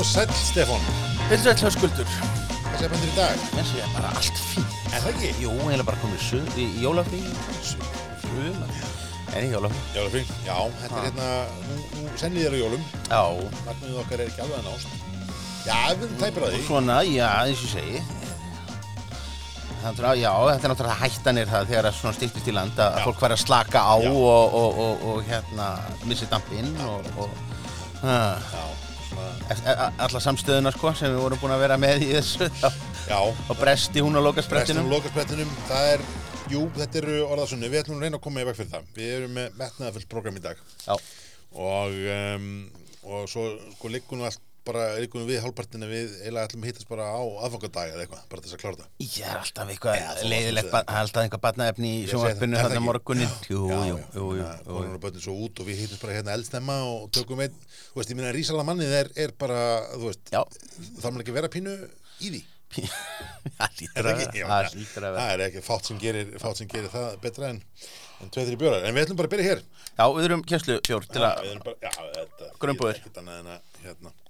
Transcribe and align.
og 0.00 0.06
sæll 0.08 0.30
Stefán. 0.32 0.80
Þetta 1.28 1.42
er 1.44 1.50
alltaf 1.52 1.74
skuldur 1.74 2.08
Hvað 2.10 2.76
segir 2.78 2.92
bandir 2.94 3.10
í 3.10 3.16
dag? 3.18 3.42
En 3.60 3.66
svo 3.68 3.80
er 3.82 3.90
bara 3.92 4.12
allt 4.16 4.38
fínt. 4.50 4.76
Er 4.90 5.02
það 5.04 5.10
ekki? 5.10 5.30
Jú, 5.42 5.50
eiginlega 5.60 5.86
bara 5.90 6.00
komið 6.00 6.22
suð 6.24 6.56
í 6.56 6.66
jólafrí. 6.80 7.20
Frum 8.22 8.62
En 9.36 9.44
í 9.44 9.50
jólafrí 9.52 9.82
Jólafrí 9.94 10.22
Já, 10.46 10.56
þetta 10.80 10.96
er 11.02 11.04
hérna 11.10 11.26
Nú, 11.66 11.76
nú 11.98 12.14
sennið 12.22 12.46
þér 12.46 12.56
á 12.56 12.58
jólum. 12.62 12.86
Já. 13.10 13.22
Markmiðið 13.66 14.00
okkar 14.04 14.16
er 14.24 14.32
ekki 14.32 14.42
alveg 14.46 14.56
að 14.56 14.66
nást. 14.70 14.88
Já, 15.66 15.76
við 15.92 16.06
erum 16.08 16.16
tæpir 16.24 16.40
að 16.40 16.48
Og 16.48 16.56
því 16.56 16.62
svona, 16.70 16.96
já, 17.04 17.28
eins 17.44 17.60
og 17.66 17.70
segi. 17.74 18.02
Þannig 19.80 20.04
að, 20.10 20.18
já, 20.20 20.32
þetta 20.48 20.66
er 20.66 20.72
náttúrulega 20.74 21.00
hættanir 21.04 21.48
það 21.52 21.70
þegar 21.70 21.86
það 21.88 21.98
svona 22.00 22.16
styrtist 22.16 22.48
í 22.48 22.56
land 22.56 22.80
að 22.80 22.96
Já. 22.96 23.04
fólk 23.06 23.20
fær 23.20 23.32
að 23.36 23.42
slaka 23.44 23.80
á 23.80 23.96
og, 23.96 24.56
og, 24.60 24.80
og, 24.84 25.04
og 25.12 25.22
hérna 25.28 25.68
og, 29.16 29.44
og 29.50 30.02
alla 30.06 30.22
samstöðuna 30.24 30.72
sko 30.74 30.92
sem 30.98 31.14
við 31.14 31.22
vorum 31.24 31.42
búin 31.42 31.54
að 31.54 31.64
vera 31.64 31.78
með 31.80 32.04
í 32.06 32.10
þessu. 32.16 32.50
Á, 32.62 32.68
Já, 33.10 33.20
á 33.50 33.52
bresti 33.60 34.04
hún 34.04 34.18
á 34.18 34.22
lokasprettinum. 34.24 34.86
Um 34.88 34.94
lokasprettinum. 34.96 35.54
Það 35.70 35.94
er 35.94 36.04
Jú, 36.50 36.64
þetta 36.74 36.98
eru 36.98 37.16
orðasunni. 37.30 37.68
Við 37.70 37.84
ætlum 37.84 38.00
að 38.00 38.06
reyna 38.08 38.18
að 38.18 38.24
koma 38.24 38.42
í 38.42 38.46
veg 38.48 38.56
fyrir 38.58 38.70
það. 38.72 38.86
Við 38.96 39.10
erum 39.20 39.36
með 39.36 39.58
metnaðafullt 39.60 40.08
program 40.10 40.38
í 40.40 40.42
dag. 40.42 40.62
Já, 40.82 40.96
og, 41.54 41.98
um, 42.16 42.48
og 43.06 43.28
svo 43.30 43.44
sko 43.76 43.90
liggur 43.92 44.18
nú 44.18 44.26
allt 44.26 44.42
bara 44.70 44.84
nú 45.18 45.24
við 45.28 45.40
hálfpartina 45.44 45.88
við 45.90 46.12
eiginlega 46.20 46.46
ætlum 46.48 46.64
að 46.64 46.70
hittast 46.70 46.88
bara 46.90 47.06
á 47.10 47.20
aðfangadag 47.44 47.92
eða 47.94 48.04
eitthvað, 48.04 48.22
bara 48.30 48.44
þess 48.44 48.56
að 48.56 48.62
klára 48.62 48.78
það 48.80 49.06
ég 49.06 49.26
er 49.26 49.40
alltaf 49.40 49.72
eitthvað 49.74 50.22
leiðilegt, 50.30 50.76
alltaf 50.80 51.24
eitthvað 51.24 51.42
batnaefni 51.46 51.90
í 51.90 52.06
sjónvarpinu 52.10 52.56
er 52.56 52.64
þarna 52.64 52.78
ekki? 52.78 52.86
morgunin 52.86 53.32
Jú, 53.50 53.64
jú, 53.90 53.98
jú. 54.38 54.46
Konur 54.70 54.94
og 54.96 55.02
börnin 55.04 55.24
svo 55.26 55.34
út 55.46 55.60
og 55.60 55.68
við 55.68 55.82
hittum 55.84 56.00
bara 56.04 56.16
hérna 56.16 56.36
eldstemma 56.38 56.76
og 56.86 57.10
tökum 57.16 57.42
einn, 57.44 57.56
þú 57.90 58.00
veist, 58.00 58.14
ég 58.14 58.20
minna 58.20 58.32
Rísala 58.36 58.64
mannið 58.68 58.96
er, 59.00 59.12
er 59.26 59.34
bara, 59.40 59.60
þú 59.96 60.06
veist, 60.08 60.24
þarf 60.30 61.10
maður 61.10 61.24
ekki 61.24 61.34
að 61.34 61.40
vera 61.40 61.52
pínu 61.56 61.76
í 62.20 62.32
því? 62.34 62.42
Það 63.58 63.80
Er 63.98 64.06
að 64.06 64.20
ekki? 64.22 64.42
Það 64.46 65.08
að 65.10 65.32
er 65.32 65.40
ekki 65.48 65.62
fátt 65.66 65.88
sem 65.90 65.98
gerir, 65.98 66.28
fátt 66.38 66.60
sem 66.60 66.68
gerir 66.70 66.92
það 66.92 67.16
betra 67.24 67.48
en, 67.50 67.58
en 68.22 68.30
tveið 68.30 68.46
þrjir 68.52 68.60
bjórar, 68.60 68.86
en 68.86 68.94
við 68.94 69.02
ætlum 69.06 69.18
bara 69.18 69.26
að 69.30 69.34
byrja 69.34 69.48
hér. 69.48 69.62
Já, 69.90 70.04
við 70.14 70.28
erum 70.28 70.44
kjenslu 70.46 70.76
bjór 70.86 71.08
til 71.10 71.24
að 71.26 71.34
við 73.82 74.29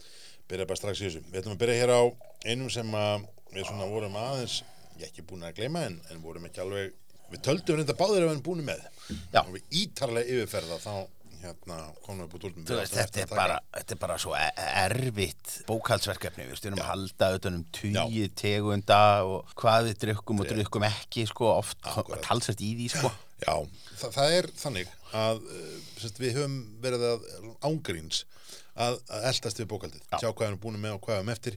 byrja 0.51 0.69
bara 0.70 0.81
strax 0.81 1.01
í 1.03 1.06
þessu. 1.09 1.23
Við 1.31 1.41
ætlum 1.43 1.56
að 1.56 1.62
byrja 1.62 1.79
hér 1.81 1.95
á 1.95 2.03
einum 2.47 2.73
sem 2.73 2.97
að 2.98 3.29
við 3.55 3.69
svona 3.69 3.89
vorum 3.91 4.19
aðeins 4.20 4.61
ég 5.01 5.09
ekki 5.09 5.25
búin 5.27 5.47
að 5.47 5.57
gleyma 5.61 5.87
en, 5.89 5.97
en 6.11 6.20
vorum 6.25 6.45
ekki 6.48 6.62
alveg 6.65 6.92
við 7.31 7.42
töldum 7.47 7.79
reynda 7.79 7.97
báðir 7.97 8.25
við 8.25 8.33
erum 8.33 8.45
búin 8.45 8.67
með. 8.67 8.84
Já. 9.31 9.41
og 9.42 9.55
við 9.55 9.81
ítarlega 9.81 10.37
yfirferða 10.37 10.79
þá 10.83 10.95
hérna 11.41 11.77
komum 12.05 12.27
við 12.27 12.34
búin 12.34 12.67
úr 12.67 12.89
þetta 12.91 13.23
er 13.23 13.31
bara, 13.31 13.57
þetta 13.73 13.95
er 13.95 14.01
bara 14.03 14.17
svo 14.20 14.34
e- 14.37 14.67
erfitt 14.83 15.55
bókaldsverkefni, 15.69 16.47
við 16.51 16.61
styrum 16.61 16.83
að 16.83 16.91
halda 16.91 17.31
utan 17.39 17.57
um 17.61 17.64
tugi 17.75 18.27
tegunda 18.37 19.01
og 19.25 19.55
hvað 19.61 19.89
við 19.89 20.03
drukkum 20.05 20.42
og 20.42 20.51
drukkum 20.51 20.87
ekki, 20.91 21.25
sko, 21.31 21.53
oft 21.55 21.81
talsvært 22.27 22.64
í 22.64 22.75
því, 22.77 22.91
sko. 22.92 23.12
Já, 23.41 23.55
það, 24.03 24.17
það 24.19 24.37
er 24.37 24.51
þannig 24.61 24.92
að 25.17 25.41
sérst, 25.97 26.20
við 26.20 26.37
höfum 26.37 26.59
verið 26.85 27.07
að 27.09 27.25
ángríns 27.70 28.25
að, 28.86 28.97
að 29.12 29.27
eldast 29.31 29.61
við 29.61 29.69
bókaldið, 29.70 30.03
Já. 30.06 30.17
sjá 30.23 30.28
hvað 30.28 30.41
við 30.41 30.48
erum 30.48 30.61
búin 30.62 30.78
með 30.83 30.97
og 30.97 31.03
hvað 31.05 31.17
við 31.17 31.20
erum 31.20 31.33
eftir 31.34 31.56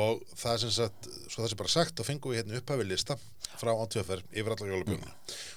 og 0.00 0.22
það 0.40 0.52
er 0.52 0.62
sem 0.62 0.72
sagt, 0.76 1.08
svo 1.26 1.42
það 1.42 1.50
sem 1.52 1.60
bara 1.62 1.72
sagt, 1.74 1.94
þá 1.98 2.08
fengum 2.08 2.32
við 2.32 2.40
hérna 2.40 2.60
upphafi 2.60 2.86
lista 2.88 3.18
frá 3.60 3.72
átíðaferð 3.74 4.38
yfir 4.40 4.54
allar 4.56 4.72
jólabjörnuna 4.72 5.16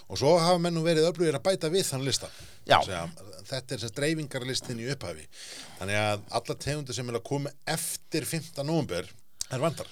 og 0.09 0.19
svo 0.21 0.33
hafa 0.41 0.59
menn 0.61 0.75
nú 0.77 0.83
verið 0.85 1.07
öflugir 1.09 1.37
að 1.39 1.45
bæta 1.47 1.71
við 1.73 1.87
þann 1.87 2.05
lista. 2.05 2.29
Segja, 2.65 3.05
þetta 3.45 3.75
er 3.75 3.79
sem 3.79 3.87
sagt 3.87 3.99
dreifingarlistin 4.01 4.81
í 4.83 4.89
upphafi 4.93 5.25
þannig 5.79 6.01
að 6.01 6.27
alla 6.41 6.59
tegundir 6.67 6.97
sem 6.97 7.13
að 7.13 7.23
koma 7.31 7.53
eftir 7.77 8.27
15. 8.27 8.65
november 8.67 9.09
er 9.51 9.63
vandar 9.63 9.89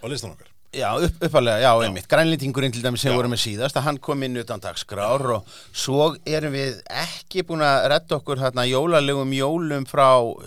á 0.00 0.06
listan 0.08 0.34
okkar 0.36 0.52
Já, 0.70 0.94
upp, 1.02 1.22
uppalega, 1.26 1.58
já, 1.58 1.70
einmitt. 1.82 2.06
Grænlýtingurinn 2.06 2.70
til 2.70 2.82
dæmis 2.84 3.02
sem 3.02 3.10
vorum 3.16 3.32
með 3.34 3.40
síðast, 3.42 3.74
að 3.74 3.86
hann 3.88 3.96
kom 3.98 4.22
inn 4.22 4.38
utan 4.38 4.62
dagskrár 4.62 5.24
og 5.34 5.48
svo 5.74 6.12
erum 6.30 6.54
við 6.54 6.76
ekki 7.02 7.42
búin 7.48 7.64
að 7.66 7.88
redda 7.90 8.18
okkur 8.20 8.38
hérna 8.38 8.62
jólalegum 8.70 9.34
jólum 9.34 9.88
frá 9.90 10.06
uh, 10.22 10.38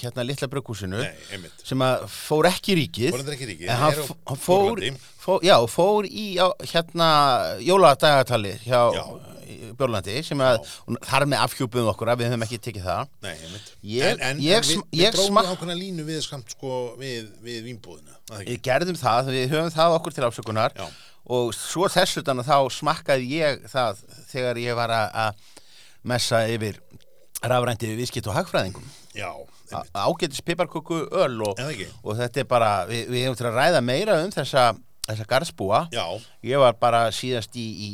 hérna 0.00 0.26
litla 0.26 0.50
einmitt 1.30 1.62
sem 1.62 1.86
að 1.86 2.08
fór 2.10 2.50
ekki 2.50 2.74
ríkið. 2.80 3.14
Fór 3.14 3.34
ekki 3.36 3.50
ríkið, 3.52 3.70
En 3.70 3.82
hann, 3.84 4.00
fór, 4.34 4.80
Björlandi. 4.82 5.12
fór, 5.22 5.46
já, 5.46 5.56
fór 5.70 6.10
í 6.10 6.26
hérna 6.72 7.12
jóladagatalið 7.62 8.66
hjá 8.66 8.80
Já. 8.98 9.31
Björlandi 9.78 10.16
sem 10.26 10.42
að 10.44 10.58
þar 11.08 11.26
með 11.32 11.42
afhjúpuðum 11.46 11.90
okkur 11.92 12.10
að 12.12 12.20
við 12.22 12.30
höfum 12.32 12.44
ekki 12.46 12.58
tekið 12.66 12.86
það. 12.88 13.12
Nei. 13.26 13.32
Ég- 13.92 14.08
en, 14.12 14.20
en, 14.30 14.42
ég 14.44 14.66
við, 14.68 14.82
við 14.92 15.14
dróðum 15.16 15.40
ákveðna 15.42 15.76
línu 15.78 16.06
við 16.08 16.20
skamt 16.26 16.54
sko 16.56 16.74
við, 17.00 17.30
við 17.44 17.70
ekki? 17.72 18.50
Við 18.50 18.60
gerðum 18.68 18.98
það, 19.00 19.32
við 19.36 19.48
höfum 19.56 19.72
það 19.74 19.96
okkur 19.98 20.16
til 20.18 20.26
afsökunar 20.28 20.76
Já. 20.78 20.86
og 21.36 21.52
svo 21.56 21.88
þessu 21.92 22.22
þannig 22.26 22.48
þá 22.48 22.56
smakkaði 22.78 23.30
ég 23.38 23.64
það 23.72 24.02
þegar 24.32 24.60
ég 24.62 24.76
var 24.78 24.90
að- 24.90 25.16
að 25.26 25.48
messa 26.12 26.42
yfir 26.50 26.78
rafrændi 27.42 27.88
við 27.90 28.00
viðskipt 28.02 28.28
og 28.30 28.36
hagfræðingum. 28.38 28.86
Já, 29.14 29.28
Á- 29.72 29.82
einmitt. 29.82 29.92
Ágætis 29.94 30.40
piparköku 30.46 31.02
öl 31.10 31.40
og, 31.46 31.58
og 32.04 32.16
þetta 32.18 32.40
er 32.42 32.44
bara, 32.48 32.70
við, 32.86 33.06
við 33.08 33.24
hefum 33.26 33.36
til 33.40 33.46
að 33.50 33.56
ræða 33.58 33.80
meira 33.84 34.16
um 34.24 34.30
þessa, 34.34 34.64
þessa 35.08 35.26
garðsbúa. 35.30 35.80
Ég 36.44 36.58
var 36.62 36.72
bara 36.80 37.06
síðast 37.14 37.56
í, 37.58 37.66
í, 37.88 37.90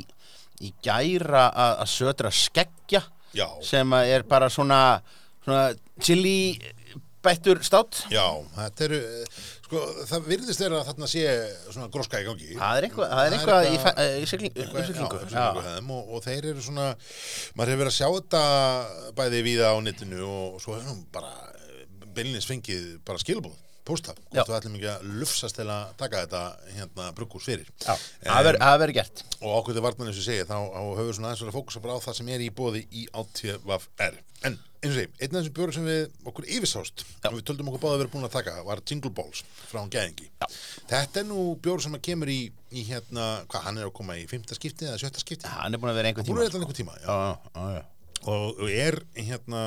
í 0.64 0.72
gæra 0.82 1.46
að, 1.52 1.76
södra 1.92 2.30
skeggja 2.34 3.02
já, 3.36 3.46
sem 3.62 3.92
er 4.00 4.24
bara 4.28 4.48
svona, 4.50 5.00
svona 5.44 5.68
chili 6.02 6.58
bættur 7.22 7.58
státt. 7.66 8.04
já, 8.14 8.24
þetta 8.56 8.84
eru, 8.86 8.98
eh, 8.98 9.38
sko, 9.66 9.80
það 10.08 10.28
virðist 10.30 10.62
vera 10.62 10.78
að 10.80 10.86
þarna 10.92 11.08
sé 11.10 11.24
svona 11.68 11.88
gróska 11.92 12.20
í 12.22 12.26
gangi. 12.28 12.50
Það 12.56 12.78
er 12.78 12.86
eitthvað, 12.88 13.10
það 13.10 13.18
er 13.18 13.18
Það 13.18 13.26
er 13.26 13.36
eitthvað 13.38 13.60
í, 13.66 13.72
eitthvað- 13.74 13.98
eh, 13.98 14.14
í 14.18 14.28
Eitthvað-. 14.54 14.78
Já, 14.78 15.48
uppsiglingu 15.50 15.66
hefðum 15.66 15.90
og, 15.98 16.12
og 16.14 16.22
þeir 16.24 16.48
eru 16.52 16.62
svona, 16.68 16.86
maður 17.58 17.72
hefur 17.74 17.82
verið 17.82 17.92
að 17.92 17.98
sjá 17.98 18.08
þetta 18.18 18.42
bæði 19.18 19.42
víða 19.48 19.72
á 19.74 19.76
netinu 19.82 20.20
og, 20.24 20.60
svo 20.62 20.74
hefur 20.78 20.88
hann 20.88 21.04
bara 21.12 21.32
beinlins 22.14 22.46
fengið 22.48 22.86
bara 23.04 23.18
skilabóð, 23.22 23.58
pósta, 23.88 24.14
Já. 24.30 24.42
hvort 24.44 24.52
við 24.52 24.58
ætlum 24.60 24.76
ekki 24.78 24.90
að 24.92 25.08
lufsast 25.22 25.58
til 25.58 25.66
að 25.72 25.90
taka 26.04 26.22
þetta 26.26 26.42
hérna 26.76 27.08
brukkús 27.18 27.48
fyrir. 27.48 27.68
Já, 27.82 27.96
það 28.28 28.46
verður- 28.50 28.78
verður 28.84 28.94
gert. 29.00 29.24
og 29.42 29.72
til 29.72 29.82
varnan 29.84 30.08
eins 30.12 30.18
og 30.22 30.26
segja 30.28 30.44
þá 30.48 30.56
höfum 30.68 31.08
við 31.08 31.14
svona 31.18 31.32
aðeins 31.32 31.44
að 31.48 31.56
fókusa 31.58 31.82
bara 31.82 31.98
á 31.98 32.04
það 32.06 32.16
sem 32.20 32.28
er 32.34 32.40
í 32.46 32.50
bóði 32.50 32.86
í 32.92 33.06
ATVR 33.14 34.18
en 34.46 34.58
eins 34.78 34.92
og 34.92 34.94
segi, 34.94 35.08
einn 35.18 35.34
af 35.34 35.42
þessum 35.42 35.54
bjórum 35.56 35.74
sem 35.74 35.86
við 35.88 36.02
okkur 36.30 36.44
yfirsást 36.54 37.02
og 37.26 37.32
við 37.34 37.44
töldum 37.48 37.70
okkur 37.72 37.82
báði 37.82 37.94
að 37.96 38.02
vera 38.04 38.12
búin 38.12 38.26
að 38.28 38.34
taka 38.36 38.52
var 38.66 38.82
Jingle 38.86 39.10
Balls 39.10 39.40
frá 39.66 39.80
Gæðingi 39.90 40.28
Já. 40.38 40.46
þetta 40.92 41.20
er 41.22 41.26
nú 41.26 41.46
bjór 41.64 41.82
sem 41.82 41.96
kemur 41.98 42.30
í, 42.30 42.52
í 42.70 42.84
hérna, 42.86 43.26
hvað 43.50 43.64
hann 43.66 43.78
er 43.82 43.88
að 43.88 43.94
koma 43.98 44.14
í 44.20 44.26
fymta 44.30 44.54
skipti 44.54 44.86
eða 44.86 45.00
sjötta 45.02 45.18
skipti 45.24 45.50
Hann 45.50 45.74
er 45.74 45.82
búin 45.82 45.90
að 45.90 45.98
vera 45.98 46.12
einhver 46.12 46.26
tíma. 46.28 46.46
tíma 46.78 46.94
já. 47.02 47.06
Já, 47.10 47.38
já, 47.56 47.66
já. 47.74 47.82
og, 48.30 48.62
og 48.62 48.70
er 48.70 49.00
hérna 49.18 49.64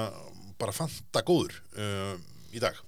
bara 0.62 0.72
fanta 0.76 1.24
góður 1.28 1.60
uh, 1.76 2.16
í 2.56 2.60
dag 2.64 2.80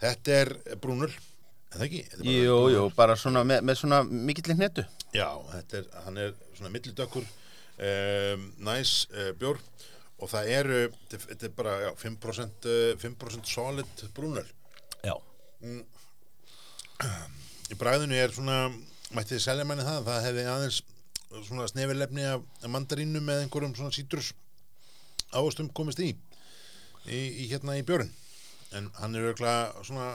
þetta 0.00 0.36
er 0.42 0.52
brúnul 0.82 1.10
en 1.10 1.76
það 1.76 1.84
ekki 1.88 2.00
er 2.06 2.22
Jú, 2.24 2.54
brúnul. 2.56 2.72
jú, 2.76 2.84
bara 2.96 3.16
svona 3.20 3.42
með, 3.48 3.64
með 3.68 3.80
svona 3.82 4.02
mikill 4.08 4.54
hnetu. 4.56 4.84
Já, 5.16 5.28
þetta 5.54 5.80
er, 5.82 5.88
hann 6.06 6.20
er 6.24 6.34
svona 6.56 6.72
millidökkur 6.74 7.24
um, 7.26 8.46
næs 8.68 8.92
uh, 9.12 9.30
bjór 9.40 9.60
og 10.18 10.30
það 10.32 10.48
eru, 10.56 10.78
þetta 11.12 11.46
er 11.46 11.52
bara 11.54 11.74
já, 11.84 11.90
5%, 12.00 12.66
uh, 12.66 12.94
5 12.98 13.46
solid 13.46 14.06
brúnöl. 14.16 14.46
Já. 15.06 15.14
Í 17.68 17.76
bræðinu 17.78 18.16
er 18.18 18.32
svona, 18.34 18.56
mætti 19.14 19.36
þið 19.36 19.44
selja 19.44 19.66
manni 19.68 19.84
það, 19.86 20.00
það 20.08 20.24
hefði 20.26 20.46
aðeins 20.52 20.78
svona 21.46 21.66
snefilefni 21.68 22.24
af 22.24 22.44
af 22.64 22.70
mandarínu 22.72 23.20
með 23.22 23.42
einhverjum 23.44 23.74
svona 23.76 23.92
sítrus 23.94 24.32
ávastum 25.36 25.68
komist 25.76 26.00
í, 26.00 26.14
í, 27.06 27.18
í 27.44 27.48
hérna 27.52 27.76
í 27.78 27.84
bjórinn. 27.86 28.10
En 28.76 28.90
hann 29.00 29.14
er 29.16 29.28
auðvitað 29.30 29.78
svona 29.88 30.08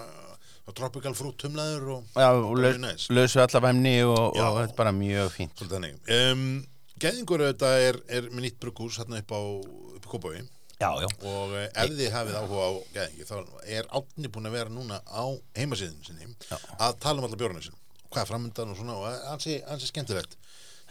tropical 0.78 1.14
fruit 1.18 1.42
humlaður 1.48 1.88
og 1.98 2.04
Já, 2.16 2.28
og 2.30 2.44
bara 2.54 2.62
laus, 2.62 2.76
mjög 2.78 2.82
næs. 2.84 3.08
lausu 3.10 3.40
alla 3.44 3.62
væmni 3.66 3.96
og, 4.06 4.20
og 4.38 4.60
þetta 4.60 4.68
er 4.70 4.76
bara 4.78 4.94
mjög 4.96 5.32
fínt. 5.34 5.64
Um, 5.68 6.44
Gæðingur 7.04 7.42
auðvitað 7.48 7.86
er, 7.88 7.98
er 8.08 8.28
með 8.32 8.46
nýtt 8.46 8.60
brugghús 8.62 9.00
hérna 9.02 9.20
upp 9.24 9.34
á, 9.36 9.42
í 9.98 10.04
Kópaví 10.08 10.44
og 10.84 11.54
uh, 11.56 11.64
ef 11.64 11.92
þið 11.96 12.10
hafið 12.12 12.38
áhuga 12.42 12.64
á 12.68 12.72
gæðingi 12.96 13.26
þá 13.30 13.36
er 13.72 13.88
Átni 13.96 14.30
búin 14.34 14.50
að 14.50 14.56
vera 14.58 14.72
núna 14.74 14.98
á 15.08 15.24
heimasíðin 15.56 16.02
sinni 16.04 16.28
Já. 16.50 16.58
að 16.78 16.98
tala 17.04 17.22
um 17.22 17.28
alla 17.30 17.40
bjórnum 17.40 17.64
sinni 17.64 17.80
hvað 18.12 18.22
er 18.26 18.30
framöndan 18.30 18.74
og 18.74 18.78
svona 18.80 18.98
og 19.00 19.30
ansi, 19.32 19.58
ansi 19.72 19.88
skemmtilegt 19.90 20.36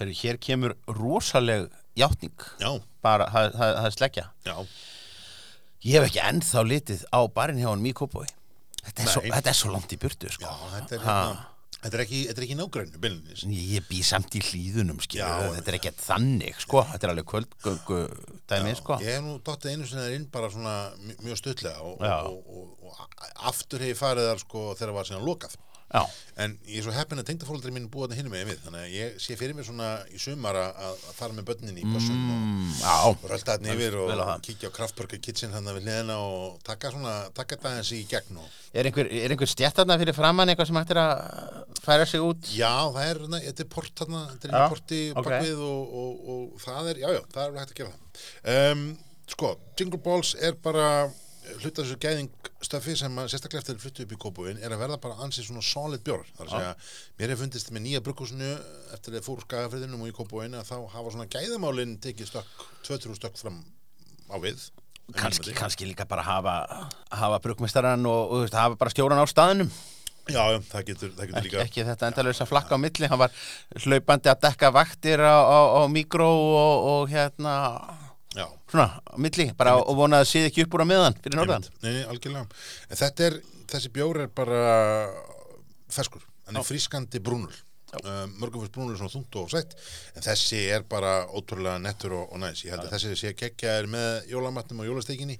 Herru, 0.00 0.14
hér 0.16 0.38
kemur 0.40 0.72
rosaleg 0.88 1.68
játning. 2.00 2.32
Já, 2.62 2.70
Bara, 3.04 3.26
það, 3.28 3.50
það, 3.58 3.74
það 3.76 3.86
er 3.90 3.94
sleggja. 3.98 4.24
já, 4.48 4.54
Ég 5.82 5.98
hef 5.98 6.08
ekki 6.10 6.20
ennþá 6.22 6.62
litið 6.68 7.06
á 7.10 7.20
barinn 7.34 7.58
hjá 7.62 7.70
hann 7.72 7.86
í 7.86 7.94
Kópói. 7.96 8.28
Þetta, 8.82 9.06
þetta 9.22 9.50
er 9.50 9.56
svo 9.58 9.70
langt 9.72 9.92
í 9.94 9.98
burtu, 10.02 10.30
sko. 10.30 10.46
já 10.46 10.76
þetta 10.76 10.94
er 10.98 11.02
hérna 11.06 11.48
Þetta 11.82 11.96
er 11.98 12.02
ekki, 12.04 12.18
ekki 12.30 12.54
nágrænu 12.54 12.98
byllinis. 13.02 13.40
Ég, 13.50 13.82
bý 13.88 13.96
samt 14.06 14.36
í 14.38 14.42
hlýðunum, 14.46 15.00
Já. 15.10 15.26
þetta 15.56 15.72
er 15.72 15.76
ekki 15.80 15.90
þannig, 15.98 16.60
sko, 16.62 16.84
þetta 16.92 17.08
er 17.08 17.10
alveg 17.10 17.26
kvöldgöngu 17.32 17.98
dæmi, 18.52 18.74
sko. 18.78 18.98
Ég 19.02 19.16
hef 19.16 19.24
nú 19.26 19.32
dottið 19.42 19.72
einu 19.72 19.88
sinni 19.90 20.04
þar 20.04 20.14
inn 20.14 20.26
bara 20.30 20.50
svona 20.54 20.74
mj- 21.00 21.16
mjög 21.26 21.40
stuttlega 21.40 21.82
og, 21.82 21.98
og, 21.98 22.54
og, 22.54 22.86
og, 22.86 23.26
aftur 23.50 23.82
hef 23.82 23.90
ég 23.96 23.98
farið 23.98 24.28
þar 24.30 24.42
sko 24.44 24.62
þegar 24.78 24.94
var 25.00 25.10
síðan 25.10 25.26
lokað. 25.26 25.58
Já, 25.92 26.02
En 26.40 26.54
ég 26.64 26.78
er 26.80 26.84
svo 26.86 26.92
heppin 26.96 27.20
að 27.20 27.26
tengdafóldri 27.28 27.70
mín 27.74 27.90
búið 27.92 28.14
þarna 28.14 28.16
hinum 28.22 28.32
með 28.32 28.46
við, 28.48 28.60
þannig 28.64 28.84
að 28.86 28.92
ég 28.94 29.16
sé 29.20 29.34
fyrir 29.36 29.56
mér 29.56 29.66
svona 29.66 29.88
í 30.08 30.20
sumar 30.20 30.56
að, 30.56 30.78
að 30.86 31.02
fara 31.18 31.36
með 31.36 31.44
börnin 31.50 31.76
í 31.76 31.84
bussum 31.84 32.22
og, 32.32 32.38
mm, 32.46 32.78
og 33.10 33.26
rölda 33.28 33.56
þarna 33.58 33.74
yfir 33.74 33.96
og 34.00 34.12
það. 34.16 34.32
kíkja 34.46 34.70
á 34.72 34.76
Kraftburger 34.78 35.20
Kitchen 35.26 35.52
hann 35.52 35.68
við 35.68 35.82
hliðina 35.82 36.16
og 36.24 36.56
taka 36.64 36.92
svona, 36.94 37.12
taka 37.36 37.58
þetta 37.58 37.72
aðeins 37.74 37.92
í 37.92 38.00
gegn 38.08 38.40
og 38.40 38.56
er 38.72 38.88
einhver, 38.88 39.12
er 39.12 39.34
einhver 39.36 39.52
stjættarna 39.52 39.98
fyrir 40.00 40.16
framann 40.16 40.54
eitthvað 40.54 40.70
sem 40.70 40.80
hættir 40.80 41.02
að 41.02 41.12
færa 41.84 42.08
sig 42.08 42.24
út? 42.24 42.48
Já, 42.56 42.72
það 42.96 43.10
er, 43.10 43.22
þetta 43.36 43.66
er 43.66 43.72
port 43.76 43.92
þarna, 44.00 44.22
þetta 44.32 44.48
er 44.48 44.56
í 44.56 44.72
porti 44.72 45.02
ok. 45.12 45.18
bakvið 45.28 45.64
og, 45.68 45.96
og, 46.00 46.28
og 46.32 46.62
það 46.64 46.92
er, 46.94 47.02
já, 47.04 47.10
já, 47.18 47.22
það 47.36 47.44
er 47.44 47.60
hægt 47.60 47.76
að 47.76 47.82
gera 47.82 47.92
það. 47.92 48.24
Um, 48.56 48.86
sko, 49.36 49.52
Jingle 49.76 50.00
Balls 50.08 50.32
er 50.40 50.56
bara 50.64 50.88
hluta 51.60 51.82
þessu 51.82 51.96
gæðingstöfi 52.02 52.94
sem 52.98 53.18
að 53.20 53.28
sérstaklega 53.32 53.62
eftir 53.62 53.76
að 53.76 53.84
fluttu 53.84 54.04
upp 54.06 54.12
í 54.14 54.18
kópúin 54.24 54.60
er 54.62 54.74
að 54.74 54.82
verða 54.84 54.98
bara 55.02 55.18
ansið 55.24 55.48
svona 55.48 55.64
solid 55.66 56.02
bjórar. 56.06 56.28
Það 56.36 56.44
er 56.44 56.50
að 56.50 56.58
segja, 56.58 56.74
mér 57.20 57.32
hef 57.34 57.42
fundist 57.44 57.72
með 57.74 57.84
nýja 57.86 58.02
brukkúsinu 58.06 58.50
eftir 58.96 59.18
að 59.18 59.26
fór 59.28 59.42
skagafriðinum 59.46 60.04
og 60.04 60.12
í 60.12 60.16
kópúin 60.16 60.58
að 60.58 60.68
þá 60.70 60.76
hafa 60.96 61.14
svona 61.14 61.28
gæðamálin 61.32 61.96
tekið 62.04 62.30
stökk, 62.32 62.66
tvö-trú 62.86 63.16
stökk 63.18 63.40
fram 63.40 63.62
á 64.32 64.36
við. 64.42 64.68
Kanski, 65.18 65.52
kannski 65.56 65.88
líka 65.88 66.06
bara 66.08 66.22
hafa, 66.24 66.56
hafa 67.10 67.40
brugmestaran 67.44 68.06
og, 68.08 68.36
og 68.38 68.54
hafa 68.54 68.78
bara 68.80 68.92
stjóran 68.94 69.20
á 69.20 69.26
staðnum. 69.28 69.72
Já, 70.30 70.44
það 70.70 70.84
getur, 70.86 71.10
það 71.18 71.26
getur 71.26 71.38
Ekki, 71.40 71.48
líka. 71.48 71.62
ekki 71.66 71.84
þetta 71.88 72.08
endalösa 72.12 72.44
flakka 72.46 72.76
á 72.78 72.82
milli, 72.82 73.08
hann 73.10 73.18
var 73.18 73.32
hlaupandi 73.82 74.30
að 74.30 74.44
dekka 74.44 74.70
vaktir 74.70 75.18
á, 75.18 75.34
á, 75.42 75.58
á 75.82 75.90
mikró 75.90 76.28
og, 76.30 76.86
og 76.92 77.10
hérna, 77.10 77.54
Já, 78.32 78.46
svona, 78.70 78.86
á 79.04 79.16
milli, 79.20 79.50
bara 79.58 79.74
og 79.76 79.96
vonaði 79.98 80.24
að 80.24 80.30
síð 80.30 80.46
ekki 80.48 80.64
upp 80.64 80.76
úr 80.78 80.84
á 80.84 80.86
miðan 80.88 81.18
fyrir 81.20 81.36
norðan. 81.36 81.66
Nei, 81.84 81.98
algjörlega. 82.08 82.62
En 82.88 83.00
þetta 83.02 83.26
er, 83.28 83.36
þessi 83.74 83.92
bjór 83.92 84.22
er 84.24 84.30
bara 84.32 84.62
ferskur. 85.92 86.24
Hann 86.48 86.60
er 86.60 86.66
frískandi 86.66 87.20
brúnul. 87.24 87.52
Uh, 87.92 88.24
mörgum 88.40 88.62
fyrst 88.62 88.72
brúnul 88.72 88.94
er 88.94 89.00
svona 89.02 89.12
þungt 89.12 89.36
og 89.36 89.50
sætt 89.52 89.74
en 90.16 90.24
þessi 90.24 90.62
er 90.72 90.84
bara 90.88 91.26
ótrúlega 91.28 91.76
nettur 91.76 92.14
og, 92.16 92.30
og 92.32 92.40
næs. 92.40 92.62
Ég 92.64 92.72
held 92.72 92.86
að 92.86 92.94
þessi 92.94 93.18
sé 93.20 93.32
kekkjaðir 93.36 93.90
með 93.92 94.30
jólamatnum 94.30 94.80
og 94.80 94.88
jólastekinni 94.88 95.36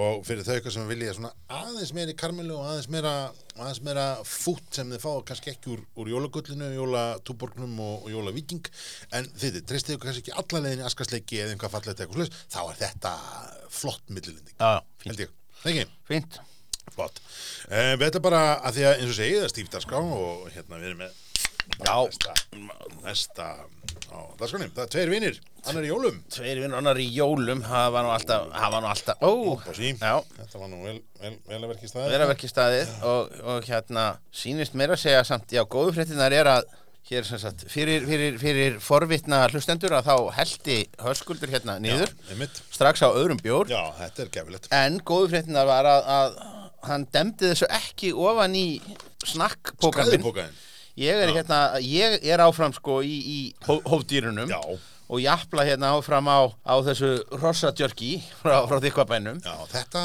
og 0.00 0.24
fyrir 0.24 0.46
þau 0.46 0.54
eitthvað 0.54 0.74
sem 0.78 0.88
vilja 0.88 1.18
svona 1.18 1.34
aðeins 1.52 1.92
meira 1.98 2.14
í 2.14 2.16
karmelu 2.22 2.56
og 2.56 2.70
aðeins 2.70 2.88
meira, 2.94 3.12
aðeins 3.58 3.82
meira 3.84 4.06
fút 4.24 4.64
sem 4.72 4.94
þið 4.94 5.04
fá 5.04 5.10
kannski 5.28 5.52
ekki 5.52 5.74
úr, 5.74 5.84
úr 6.00 6.12
jólagullinu, 6.14 6.72
jólatúborgnum 6.78 7.78
og, 7.84 8.08
og 8.08 8.16
jólavíking 8.16 8.72
en 9.20 9.28
þið, 9.36 9.62
treystið 9.68 9.98
ykkur 9.98 10.08
kannski 10.08 10.24
ekki 10.24 10.38
alla 10.40 10.64
leiðin 10.64 10.86
í 10.86 10.88
askasleiki 10.88 11.44
eða 11.44 11.52
einhvað 11.52 11.76
fallegt 11.76 12.00
eitthvað 12.00 12.22
slags, 12.22 12.44
þá 12.48 12.60
er 12.64 12.84
þetta 12.86 13.16
flott 13.76 14.08
millilending, 14.08 14.56
held 15.04 15.26
ég. 15.26 15.40
Ekki? 15.68 15.90
fínt. 16.08 16.40
Flott. 16.90 17.20
Uh, 17.68 17.92
við 18.00 18.08
ætlum 18.08 18.24
bara 18.24 18.46
að 18.64 18.78
því 18.78 18.86
að 18.88 18.94
eins 18.96 19.10
og 19.12 19.18
segið 19.20 19.36
það 19.36 19.50
er 19.50 19.52
stíft 19.52 19.76
að 19.76 19.84
skrá 19.84 20.00
og 20.00 20.48
hérna 20.54 20.80
við 20.80 20.88
erum 20.88 21.04
með 21.04 21.18
Já. 21.78 21.94
næsta, 22.06 22.34
næsta 23.04 23.46
á 24.10 24.18
dagskránum. 24.40 24.72
Það 24.74 24.82
er 24.84 24.90
tveir 24.94 25.12
vinir, 25.12 25.38
annar 25.70 25.86
í 25.86 25.90
jólum. 25.90 26.18
Tveir 26.34 26.60
vinn 26.64 26.74
annar 26.76 26.98
í 27.00 27.06
jólum, 27.14 27.62
það 27.66 27.86
var 27.94 28.06
nú 28.06 28.12
alltaf, 28.14 28.48
það 28.56 28.74
var 28.74 28.84
nú 28.84 28.90
alltaf, 28.90 29.22
ó, 29.22 29.32
þetta 30.36 30.60
var 30.64 30.68
nú 30.72 30.82
vel, 30.84 30.98
vel, 31.22 31.32
vel 31.48 31.60
að 31.62 31.68
verki 31.74 31.86
í 31.88 31.92
staði. 31.92 32.10
vera 32.16 32.28
verki 32.30 32.50
staðið 32.50 32.92
og, 33.12 33.32
og 33.54 33.70
hérna 33.70 34.04
sýnist 34.34 34.76
mér 34.78 34.96
að 34.96 35.02
segja 35.06 35.24
samt, 35.28 35.54
já, 35.54 35.62
góðu 35.64 35.94
fréttinar 35.98 36.34
er 36.36 36.50
að 36.58 36.68
hér 37.10 37.24
sem 37.26 37.40
sagt, 37.42 37.64
fyrir, 37.72 38.04
fyrir, 38.06 38.36
fyrir 38.38 38.78
forvitna 38.84 39.42
hlustendur 39.50 39.94
að 39.96 40.10
þá 40.10 40.16
heldi 40.36 40.78
höskuldur 41.02 41.50
hérna 41.50 41.78
niður, 41.82 42.12
Já, 42.28 42.48
strax 42.70 43.02
á 43.02 43.08
öðrum 43.10 43.40
bjór, 43.42 43.70
Já, 43.72 43.80
þetta 43.98 44.22
er 44.26 44.32
gefilegt. 44.36 44.68
en 44.70 44.98
góðu 45.06 45.30
fréttinar 45.32 45.66
var 45.70 45.88
að, 45.90 46.10
að 46.18 46.36
hann 46.90 47.06
demdi 47.12 47.50
þessu 47.50 47.66
ekki 47.76 48.12
ofan 48.16 48.54
í 48.56 48.66
snakkpókandinn. 49.26 50.22
Ég 51.00 51.16
er 51.24 51.32
hérna, 51.32 51.60
ég 51.80 52.18
er 52.28 52.42
áfram 52.44 52.74
sko 52.76 53.00
í, 53.06 53.16
í 53.16 53.38
hó, 53.64 53.78
hófdýrunum 53.88 54.50
Já, 54.52 54.60
og 55.10 55.18
jafla 55.24 55.64
hérna 55.66 55.94
áfram 55.96 56.28
á, 56.28 56.38
á 56.60 56.74
þessu 56.86 57.14
rossadjörki 57.40 58.18
frá, 58.42 58.60
frá 58.68 58.78
þykvabænum. 58.84 59.40
þetta, 59.72 60.02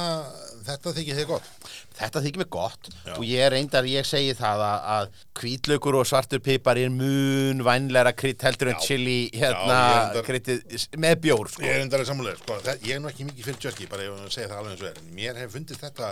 þetta 0.65 0.93
þykir 0.95 1.19
þið 1.19 1.27
gott. 1.29 1.49
Þetta 1.95 2.21
þykir 2.25 2.41
mér 2.41 2.49
gott 2.51 2.87
Já. 3.05 3.13
og 3.17 3.21
ég 3.27 3.51
reyndar, 3.53 3.85
ég 3.87 4.07
segi 4.07 4.33
það 4.39 4.63
að, 4.65 4.87
að 4.95 5.19
hvítlaugur 5.39 5.97
og 5.99 6.07
svartur 6.09 6.41
pipar 6.43 6.79
er 6.81 6.89
mun 6.91 7.61
vænlegra 7.67 8.11
krydd 8.17 8.41
heldur 8.47 8.71
en 8.73 8.79
chili 8.83 9.17
hérna 9.35 9.77
ég 9.77 9.93
reyndar- 9.99 10.27
kryddið 10.27 10.87
með 11.05 11.15
bjór 11.27 11.51
sko. 11.53 11.63
Ég 11.67 11.75
er 11.77 11.85
endalega 11.85 12.09
sammálega, 12.09 12.39
sko, 12.41 12.57
það, 12.65 12.81
ég 12.89 12.95
er 12.97 13.03
nú 13.03 13.11
ekki 13.11 13.29
mikið 13.29 13.49
fyrir 13.51 13.67
jerky, 13.69 13.87
bara 13.93 14.07
ég 14.09 14.25
segja 14.33 14.49
það 14.51 14.63
alveg 14.63 14.73
eins 14.75 14.83
og 14.83 14.89
er. 14.91 15.03
En 15.05 15.15
Mér 15.21 15.39
hef 15.43 15.53
fundist 15.59 15.85
þetta, 15.85 16.11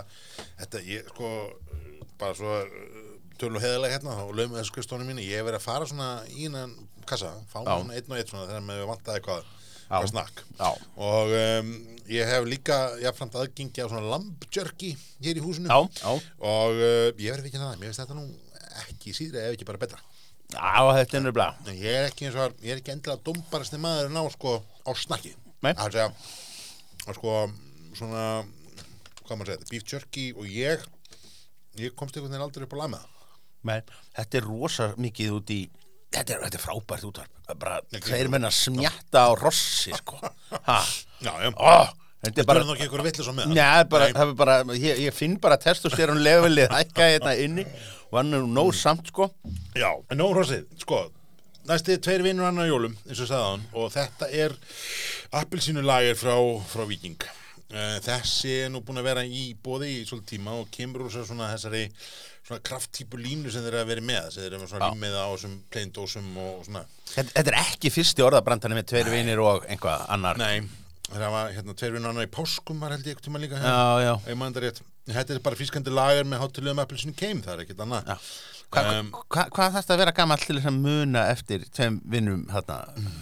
þetta, 0.62 0.84
ég, 0.92 1.10
sko, 1.12 1.32
bara 2.20 2.38
svo 2.38 2.62
tölur 3.40 3.62
heðilega 3.62 3.96
hérna, 3.96 4.16
þá 4.18 4.24
lögum 4.38 4.56
þessu 4.58 4.72
skrifstónu 4.72 5.06
mínu, 5.08 5.24
ég 5.24 5.40
hef 5.40 5.48
verið 5.48 5.60
að 5.60 5.66
fara 5.66 5.88
svona 5.90 6.08
í 6.30 6.46
innan 6.48 6.72
kassa, 7.08 7.32
fá 7.50 7.60
svona 7.62 7.96
einn 7.96 8.10
og 8.12 8.16
einn 8.18 8.30
svona 8.30 8.48
þegar 8.48 8.64
maður 8.68 8.90
vantaði 8.92 9.20
eitthvað, 9.20 9.50
eitthvað 9.84 10.10
snakk. 10.12 10.42
Og 11.08 11.34
um, 11.40 11.74
ég 12.14 12.30
hef 12.30 12.48
líka, 12.48 12.78
jafnframt 13.02 13.38
aðgengi 13.42 13.84
á 13.84 13.90
svona 13.90 14.08
lamb 14.14 14.48
jerky 14.54 14.94
hér 15.24 15.40
í 15.40 15.44
húsinu. 15.44 15.68
Já, 15.68 16.00
já. 16.00 16.32
Og 16.40 16.80
uh, 16.80 17.10
ég 17.12 17.34
verið 17.34 17.50
ekki 17.50 17.60
það, 17.62 17.76
mér 17.80 17.90
finnst 17.90 18.04
þetta 18.04 18.18
nú 18.18 18.26
ekki 18.84 19.14
síðri 19.16 19.42
ef 19.44 19.56
ekki 19.56 19.68
bara 19.68 19.82
betra. 19.84 20.00
Já, 20.54 20.94
þetta 20.94 21.18
er 21.18 21.24
nefnilega. 21.24 21.52
En 21.66 21.78
ég 21.78 22.00
er 22.00 22.08
ekki 22.08 22.28
eins 22.28 22.36
og, 22.38 22.58
ég 22.62 22.74
er 22.74 22.82
ekki 22.82 22.92
endilega 22.94 23.24
dombarasti 23.26 23.80
maður 23.82 24.12
ná, 24.14 24.20
sko, 24.34 24.58
á 24.86 24.90
snakki. 24.98 25.34
Það 25.64 25.70
er 25.70 25.84
að 25.84 25.96
segja, 25.96 26.10
að 27.08 27.18
sko, 27.18 27.36
svona, 27.96 28.26
hvað 29.24 29.38
maður 29.40 29.50
segja, 29.50 29.62
þetta, 29.62 29.72
beef 29.72 29.94
jerky 29.94 30.26
og 30.36 30.50
ég, 30.52 30.84
ég 31.80 31.96
komst 31.96 32.18
einhvern 32.18 32.34
veginn 32.34 32.46
aldrei 32.46 32.66
upp 32.68 32.76
á 32.76 32.80
lag 32.82 32.92
með 32.92 33.04
það. 33.04 33.13
Men, 33.64 33.82
þetta 34.16 34.38
er 34.40 34.46
rosa 34.48 34.90
mikið 35.00 35.34
út 35.40 35.50
í 35.54 35.60
Þetta 36.14 36.36
er, 36.36 36.42
þetta 36.46 36.58
er 36.60 36.62
frábært 36.62 37.04
útvarp 37.08 37.58
bara 37.58 37.78
Ekki- 37.90 38.06
tveir 38.12 38.28
menn 38.30 38.46
að 38.46 38.52
smjatta 38.54 39.24
á 39.26 39.30
rossi 39.40 39.90
sko. 39.98 40.20
Já, 41.24 41.32
já. 41.42 41.50
Ó, 41.58 41.72
þetta 42.22 42.40
er 42.44 42.46
bara 42.46 42.60
á. 43.48 43.50
Nei, 43.50 43.84
bara, 43.90 44.06
er 44.12 44.30
bara, 44.38 44.54
ég, 44.78 45.00
ég 45.08 45.16
finn 45.16 45.34
bara 45.42 45.58
testosterón 45.60 46.20
levelið 46.22 46.70
hækka 46.72 47.08
hérna 47.10 47.34
inni 47.42 47.64
og 48.12 48.18
hann 48.20 48.30
er 48.36 48.44
nú 48.44 48.52
nóg 48.54 48.70
samt 48.78 49.10
sko 49.10 49.30
Já, 49.74 49.90
nóg 50.14 50.36
hrossið, 50.36 50.68
sko, 50.84 51.00
næsti 51.66 51.96
tveir 52.04 52.22
vinnur 52.28 52.46
annar 52.46 52.68
jólum, 52.70 52.94
eins 53.08 53.24
og 53.24 53.30
sagði 53.32 53.48
hann, 53.50 53.66
og 53.74 53.90
þetta 53.96 54.28
er 54.44 54.54
appelsínulagir 55.40 56.14
frá, 56.20 56.36
frá 56.70 56.84
Viking. 56.88 57.16
Eh, 57.74 57.96
Þessi 58.04 58.52
er 58.64 58.68
nú 58.70 58.80
búin 58.86 59.00
að 59.00 59.08
vera 59.08 59.24
í 59.26 59.48
bóði 59.64 59.88
í 59.96 60.04
svolítið 60.06 60.36
tíma 60.36 60.52
og 60.60 60.68
kemur 60.74 61.06
úr 61.08 61.10
svona 61.16 61.48
þessari 61.50 61.88
svona 62.44 62.60
krafttýpu 62.68 63.18
línu 63.18 63.50
sem 63.50 63.64
þeir 63.64 63.72
eru 63.72 63.80
að 63.82 63.90
vera 63.90 64.04
með, 64.04 64.26
sem 64.30 64.44
þeir 64.44 64.52
eru 64.52 64.60
með 64.62 64.70
svona 64.74 64.86
Já. 64.86 64.94
límið 64.94 65.14
á 65.18 65.26
þessum 65.32 65.54
pleindósum 65.74 66.26
og 66.44 66.64
svona. 66.68 66.82
Þetta, 67.10 67.30
þetta 67.38 67.52
er 67.54 67.58
ekki 67.64 67.90
fyrsti 67.94 68.24
orðabrandari 68.26 68.76
með 68.78 68.88
tveir 68.92 69.10
vinir 69.14 69.42
og 69.42 69.64
einhvað 69.72 70.04
annar 70.14 70.38
Nei, 70.38 70.66
það 71.08 71.30
var 71.34 71.52
hérna 71.56 71.76
tveir 71.80 71.94
vinnur 71.96 72.12
annar 72.12 72.28
í 72.28 72.32
páskum 72.36 72.84
var 72.84 72.94
held 72.94 73.08
ég 73.08 73.14
eitthvað 73.16 73.28
tíma 73.30 73.42
líka 73.42 73.62
Já, 73.64 73.78
já, 74.04 74.12
Ég 74.30 74.38
man 74.44 74.54
þetta. 74.58 74.84
Þetta 75.04 75.34
er 75.34 75.40
bara 75.44 75.58
fískandi 75.58 75.92
lagar 75.92 76.24
með 76.28 76.40
hátilegum 76.44 76.78
appelsínu 76.84 77.16
keim, 77.18 77.40
það 77.44 77.56
er 77.58 77.64
ekkert 77.66 77.82
annað. 77.84 78.06
já. 78.12 78.18
Hva, 78.74 78.82
Um, 78.98 79.10
hva, 79.30 79.42
hvað 79.54 79.74
þarf 79.76 79.84
það 79.86 79.92
að 79.94 80.00
vera 80.00 80.12
gammal 80.16 80.38
til 80.42 80.56
að 80.58 80.78
muna 80.82 81.20
eftir 81.30 81.64
tveim 81.76 81.98
vinnum 82.10 82.40
hérna 82.50 82.78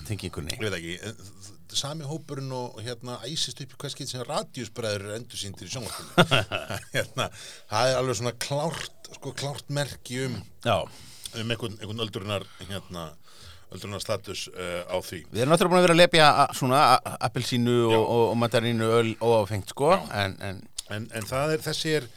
tengingunni? 0.08 0.54
Ég 0.56 0.62
veit 0.62 0.76
ekki, 0.78 0.94
þ- 1.02 1.50
sami 1.78 2.06
hópurinn 2.08 2.52
og 2.56 2.80
hérna 2.82 3.18
æsist 3.28 3.62
upp 3.64 3.76
í 3.76 3.80
hvers 3.82 3.96
getur 3.98 4.12
sem 4.16 4.26
radíusbræður 4.28 5.06
er 5.08 5.16
endur 5.18 5.40
síndir 5.40 5.70
í 5.70 5.72
sjónvarpinu. 5.72 6.42
Hérna, 6.96 7.28
það 7.70 7.92
er 7.92 8.00
alveg 8.00 8.20
svona 8.20 8.34
klárt 8.46 9.10
sko 9.12 9.34
klárt 9.36 9.72
merki 9.72 10.22
um 10.26 10.38
Já, 10.64 10.78
um 10.82 11.52
einhvern, 11.52 11.78
einhvern 11.80 12.04
öldrunar 12.06 12.46
hérna, 12.64 13.06
öldrunar 13.72 14.02
status 14.04 14.46
uh, 14.52 14.82
á 14.88 14.96
því. 15.04 15.24
Við 15.32 15.44
erum 15.44 15.52
náttúrulega 15.52 15.74
búin 15.74 15.82
að 15.82 15.86
vera 15.88 15.96
að 15.96 16.02
lepja 16.02 16.28
svona 16.56 16.82
appelsínu 17.28 17.78
og, 17.90 18.00
og, 18.00 18.26
og 18.32 18.36
mandarínu 18.40 18.92
öl 19.00 19.14
óáfengt 19.20 19.74
sko 19.74 19.94
en, 20.12 20.38
en 20.40 20.62
en, 20.90 21.08
en 21.14 21.28
það 21.28 21.56
er, 21.56 21.64
þessi 21.64 21.94
er 21.98 22.08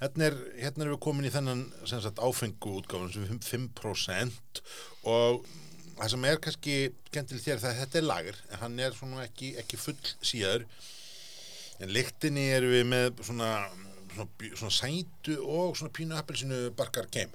hérna 0.00 0.28
er, 0.30 0.36
hérna 0.60 0.86
er 0.86 0.92
við 0.94 1.00
komin 1.04 1.28
í 1.28 1.32
þennan 1.32 1.64
sagt 1.88 2.22
áfengu 2.22 2.78
útgáfun 2.80 3.12
sem 3.14 3.26
er 3.26 3.40
5% 3.44 4.62
og 5.10 5.42
það 6.00 6.12
sem 6.14 6.26
er 6.30 6.40
kannski 6.44 6.76
skemmtileg 7.10 7.44
þér 7.44 7.60
það 7.60 7.70
að 7.70 7.80
þetta 7.82 8.00
er 8.00 8.06
lager 8.06 8.38
en 8.48 8.62
hann 8.62 8.78
er 8.80 8.96
svona 8.96 9.24
ekki, 9.26 9.52
ekki 9.60 9.80
full 9.80 9.98
síðar. 10.24 10.64
En 11.80 11.92
lyktinni 11.92 12.46
erum 12.54 12.72
við 12.72 12.86
með 12.88 13.20
svona, 13.24 13.50
svona, 14.14 14.48
svona 14.60 14.76
sætu 14.76 15.36
og 15.44 15.76
svona 15.76 15.94
pínu 15.96 16.16
appelsinu 16.16 16.62
barkar 16.76 17.08
keim. 17.12 17.32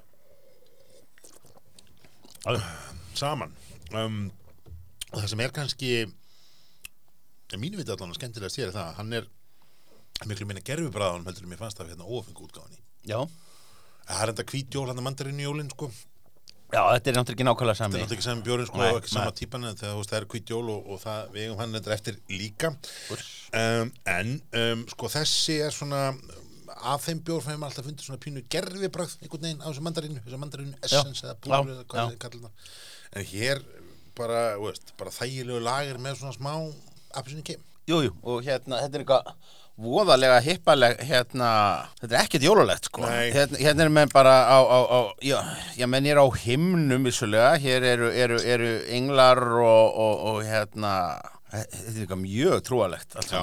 Saman. 3.18 3.54
Um, 3.94 4.26
það 5.12 5.30
sem 5.32 5.42
er 5.42 5.54
kannski 5.54 5.90
en 7.54 7.62
mínu 7.62 7.78
viti 7.78 7.94
allan 7.94 8.14
skemmtilega 8.18 8.50
sér 8.50 8.74
það 8.74 8.90
að 8.90 8.98
hann 9.00 9.16
er 9.20 9.30
miklu 10.26 10.46
minna 10.48 10.62
gerfubræðan 10.66 11.26
heldur 11.26 11.46
en 11.46 11.52
mér 11.52 11.60
fannst 11.62 11.80
af 11.82 11.90
hérna 11.90 12.06
óafengu 12.06 12.46
útgáfunni. 12.46 12.82
Já, 13.06 13.20
það 14.08 14.22
er 14.22 14.32
enda 14.32 14.46
hvítjól 14.50 14.86
hann 14.90 14.98
að 14.98 15.06
mandarinn 15.06 15.42
jólinn 15.42 15.70
sko 15.70 15.90
Já, 16.66 16.80
þetta 16.82 17.10
er 17.10 17.16
náttúrulega 17.16 17.36
ekki 17.36 17.46
nákvæmlega 17.46 17.76
Þetta 17.76 17.84
sami 17.84 17.94
er 17.94 18.00
náttúrulega 18.02 18.16
ekki 18.16 18.26
saman 18.26 18.46
bjórin 18.46 18.66
sko, 18.66 18.80
ekki 18.88 19.12
sama 19.12 19.34
típan 19.38 19.68
en 19.68 19.76
veist 19.78 20.10
það 20.10 20.18
er 20.18 20.26
hvít 20.32 20.50
jól 20.50 20.64
og, 20.72 20.88
og 20.90 20.98
það, 21.04 21.20
við 21.34 21.44
eigum 21.44 21.60
hann 21.62 21.76
þetta 21.78 21.94
eftir 21.94 22.18
líka. 22.32 22.72
Um, 23.54 23.92
en 24.16 24.32
um, 24.62 24.82
sko 24.90 25.10
þessi 25.14 25.60
er 25.66 25.76
svona 25.76 26.00
af 26.76 27.06
þeim 27.06 27.22
bjór 27.26 27.44
fæðum 27.44 27.66
alltaf 27.68 27.86
fundið 27.86 28.08
svona 28.08 28.22
pínu 28.22 28.42
gerfibræð 28.52 29.14
einhvern 29.22 29.46
veginn 29.46 29.62
á 29.62 29.66
þessu 29.68 29.84
mandarínu 29.86 30.24
þessu 30.24 30.40
mandarínu 30.42 30.74
essence 30.82 31.24
eða 31.24 31.36
púru 31.38 31.54
já, 31.54 31.76
eða 31.76 31.86
hvað 31.92 32.02
já. 32.02 32.10
þið 32.10 32.18
kallar 32.24 32.42
það. 32.48 32.74
En 33.16 33.28
hér 33.30 33.62
bara, 34.18 34.42
veist, 34.60 34.92
bara 34.98 35.14
þægilegu 35.14 35.62
lager 35.62 36.02
með 36.02 36.18
svona 36.20 36.36
smá 36.36 36.52
appisinu 37.16 37.46
kem 37.46 37.62
Jú, 37.86 38.00
jú, 38.02 38.10
og 38.26 38.42
hérna, 38.42 38.80
þetta 38.82 38.98
er 38.98 39.02
eitthvað 39.04 39.28
voðalega 39.80 40.38
hippaleg, 40.44 41.00
hérna, 41.04 41.48
þetta 42.00 42.14
er 42.14 42.22
ekkert 42.22 42.46
jólulegt, 42.46 42.88
sko. 42.88 43.04
Hérna, 43.04 43.60
hérna 43.60 43.84
er 43.84 43.92
menn 43.92 44.12
bara 44.12 44.36
á, 44.48 44.58
á, 44.64 44.78
á 44.88 44.98
já, 45.24 45.36
já, 45.76 45.86
menn 45.90 46.08
er 46.08 46.20
á 46.22 46.26
himnum 46.44 47.04
vissulega, 47.08 47.56
hér 47.60 47.84
eru, 47.92 48.08
eru, 48.12 48.40
eru 48.40 48.70
englar 48.96 49.42
og, 49.60 49.98
og, 50.06 50.24
og 50.30 50.40
hérna, 50.48 50.94
þetta 51.52 51.82
er 51.82 52.00
eitthvað 52.06 52.22
mjög 52.24 52.64
trúalegt, 52.68 53.18
Já, 53.28 53.42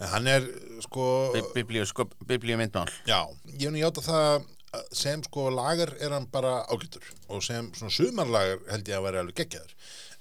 en 0.00 0.08
hann 0.14 0.30
er 0.32 0.48
sko 0.80 1.04
Biblíu, 1.52 1.84
sko, 1.84 2.08
biblíu 2.24 2.56
myndmál. 2.56 2.88
Já, 3.04 3.20
ég 3.52 3.68
hef 3.68 3.74
nú 3.74 3.82
játa 3.82 4.04
það 4.06 4.30
að 4.30 4.48
sem 4.94 5.22
sko 5.26 5.48
lagar 5.50 5.90
er 5.98 6.12
hann 6.14 6.28
bara 6.30 6.60
ágætur. 6.70 7.04
Og 7.28 7.42
sem 7.44 7.68
svona 7.74 7.92
sumarlagar 7.94 8.62
held 8.70 8.88
ég 8.88 8.96
að 8.96 9.06
vera 9.08 9.24
alveg 9.24 9.40
geggjaður 9.42 9.74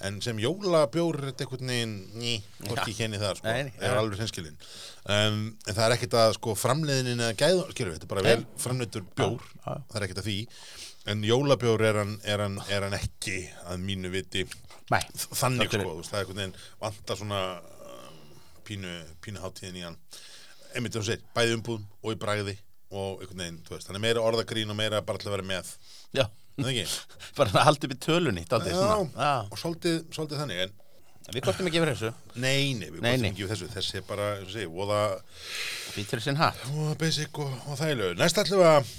en 0.08 0.22
sem 0.24 0.38
jólabjór 0.40 1.18
er 1.20 1.26
þetta 1.30 1.46
einhvern 1.46 1.72
veginn 1.74 1.96
ný, 2.22 2.34
hvorki 2.64 2.94
henni 3.00 3.20
það 3.20 3.40
sko, 3.42 3.52
Nei, 3.52 3.74
er 3.82 3.90
ja. 3.92 3.98
alveg 4.00 4.22
hinskilin 4.22 4.56
um, 4.56 5.40
en 5.68 5.74
það 5.76 5.82
er 5.86 5.96
ekkert 5.98 6.16
að 6.22 6.36
sko 6.38 6.56
framleiðinin 6.60 7.24
eða 7.26 7.36
gæðu, 7.42 7.66
skilur 7.74 7.92
við, 7.92 7.98
þetta 7.98 8.08
er 8.08 8.14
bara 8.14 8.24
vel 8.30 8.46
framleitur 8.64 9.04
bjór, 9.18 9.50
Ja, 9.58 9.74
ja. 9.74 9.82
það 9.92 10.00
er 10.00 10.08
ekkert 10.08 10.22
að 10.24 10.30
því. 10.30 10.38
En 11.10 11.22
jólabjór 11.26 11.84
er 11.90 12.00
hann, 12.04 12.16
er 12.28 12.44
hann, 12.44 12.58
er 12.70 12.86
hann 12.86 12.96
ekki 13.00 13.38
að 13.68 13.84
mínu 13.84 14.12
viti 14.14 14.44
Nei. 14.92 15.02
þannig 15.16 15.72
sko, 15.72 15.84
þú 15.84 16.00
veist, 16.00 16.12
það 16.14 16.20
er 16.20 16.26
einhvern 16.26 16.42
veginn 16.44 16.58
vantar 16.84 17.20
svona 17.20 17.44
um, 17.90 18.34
pínu, 18.68 18.96
pínu 19.24 19.44
hátíðin 19.44 19.80
í 19.80 19.86
hann. 19.88 20.00
Einmitt 20.76 20.96
um 21.00 21.06
sér, 21.08 21.24
bæði 21.36 21.56
umbúðum 21.58 21.88
og 22.04 22.14
í 22.14 22.20
bragði 22.22 22.56
og 22.90 23.24
einhvern 23.24 23.42
veginn, 23.44 23.62
þú 23.68 23.76
veist, 23.76 23.90
hann 23.90 23.98
er 24.00 24.06
meira 24.06 24.24
orðagrín 24.26 24.72
og 24.74 24.78
meira 24.80 25.02
bara 25.06 25.22
til 25.22 25.32
að 25.32 25.40
vera 25.40 25.50
með, 25.56 25.72
Já, 26.18 26.24
bara 27.40 27.54
að 27.54 27.66
halda 27.70 27.90
upp 27.90 27.96
í 27.96 28.00
tölunni, 28.04 28.46
dálítið 28.50 28.78
Já, 28.78 29.34
og 29.50 29.58
svolítið, 29.60 30.00
svolítið 30.16 30.44
þannig 30.44 30.64
en 31.30 31.36
við 31.36 31.46
kortum 31.46 31.70
ekki 31.70 31.78
yfir 31.78 31.92
þessu, 31.94 32.10
nei, 32.42 32.74
nei, 32.80 32.88
við 32.90 33.04
nei. 33.06 33.30
ekki 33.30 33.46
við 33.46 33.52
þessu. 33.54 33.68
Þessi 33.76 34.00
er 34.00 34.06
bara, 34.08 34.30
segi, 34.50 34.70
voða, 34.74 35.02
fyrir 35.94 36.24
sinn 36.26 36.40
hatt. 36.40 36.64
voða 36.74 36.96
basic 37.04 37.42
og, 37.44 37.52
og 37.70 37.78
þægilegu. 37.78 38.18
Næst 38.18 38.42
ætlum 38.42 38.64
við 38.64 38.70
að, 38.72 38.94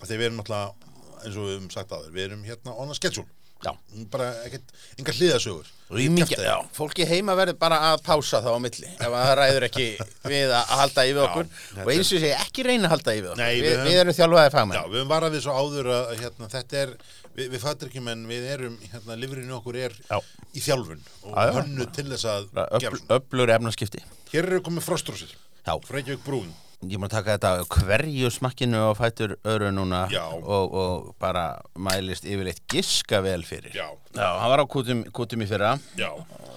þegar 0.00 0.16
við 0.16 0.26
erum 0.26 0.40
náttúrulega 0.40 0.86
eins 1.20 1.38
og 1.38 1.46
við 1.46 1.54
höfum 1.54 1.70
sagt 1.74 1.94
aður, 1.94 2.10
við 2.14 2.24
erum 2.26 2.42
hérna 2.46 2.74
on 2.82 2.90
a 2.90 2.96
schedule, 2.98 3.26
Já. 3.64 3.72
bara 4.12 4.28
ekkert 4.44 4.72
engar 5.00 5.16
hliðasögur 5.16 5.72
Rýmingja, 5.86 6.36
já, 6.42 6.56
fólki 6.74 7.04
heima 7.06 7.36
verður 7.38 7.56
bara 7.60 7.76
að 7.92 8.00
pása 8.02 8.40
þá 8.42 8.48
á 8.52 8.58
milli 8.58 8.88
ef 8.90 9.06
að 9.06 9.20
það 9.22 9.36
ræður 9.38 9.66
ekki 9.68 9.84
við 10.26 10.54
að 10.56 10.72
halda 10.80 11.04
yfir 11.06 11.20
okkur. 11.22 11.46
þetta 11.52 11.84
og 11.84 11.92
eins 11.94 12.10
og 12.10 12.22
sé 12.24 12.32
ekki 12.34 12.64
reyna 12.66 12.88
að 12.88 12.92
halda 12.96 13.14
yfir 13.14 13.28
okkur. 13.30 13.42
Nei, 13.44 13.60
við, 13.62 13.68
við 13.70 13.86
við, 13.86 13.98
erum 14.00 14.16
þjálfaði 14.18 14.48
Já, 14.50 14.54
fagmenn 14.56 14.90
við 14.90 14.98
höfum 14.98 15.12
varað 15.14 15.36
við 15.36 15.44
svo 15.46 15.54
áður 15.62 15.90
að 15.94 16.12
hérna, 16.24 16.50
þetta 16.56 16.80
er, 16.82 16.92
við, 17.38 17.48
við 17.54 17.64
fattir 17.68 17.92
ekki 17.92 18.02
menn 18.10 18.26
við 18.32 18.50
erum, 18.56 18.76
hérna, 18.82 19.18
lifurinn 19.22 19.56
okkur 19.60 19.80
er 19.86 19.96
Já. 20.10 20.18
í 20.50 20.66
þjálfun 20.66 21.06
og 21.22 21.30
Já, 21.30 21.40
já. 21.46 21.54
hönnu 21.60 21.88
til 21.94 22.06
þess 22.10 22.30
að 22.34 22.62
Öfl, 22.66 23.02
öflur 23.20 23.54
efnaskipti. 23.60 24.02
Hér 24.34 24.50
eru 24.50 24.62
komið 24.66 24.88
frostrósir, 24.90 25.36
Já, 25.62 25.74
Reykjavík 25.86 26.26
brún, 26.26 26.50
ég 26.90 27.00
má 27.02 27.08
taka 27.12 27.36
þetta 27.36 27.50
hverju 27.72 28.30
smakkinu 28.32 28.80
og 28.90 28.96
fætur 28.98 29.36
öru 29.44 29.70
núna 29.74 30.04
og, 30.42 30.74
og 30.82 31.06
bara 31.22 31.46
mælist 31.76 32.24
yfirleitt 32.28 32.62
giska 32.70 33.20
vel 33.24 33.44
fyrir. 33.46 33.72
Já, 33.76 33.86
Já, 34.16 34.28
hann 34.40 34.50
var 34.52 34.62
á 34.62 34.66
kútum, 34.66 35.04
kútum 35.12 35.42
í 35.44 35.48
fyrra. 35.50 35.74
Já, 35.98 36.10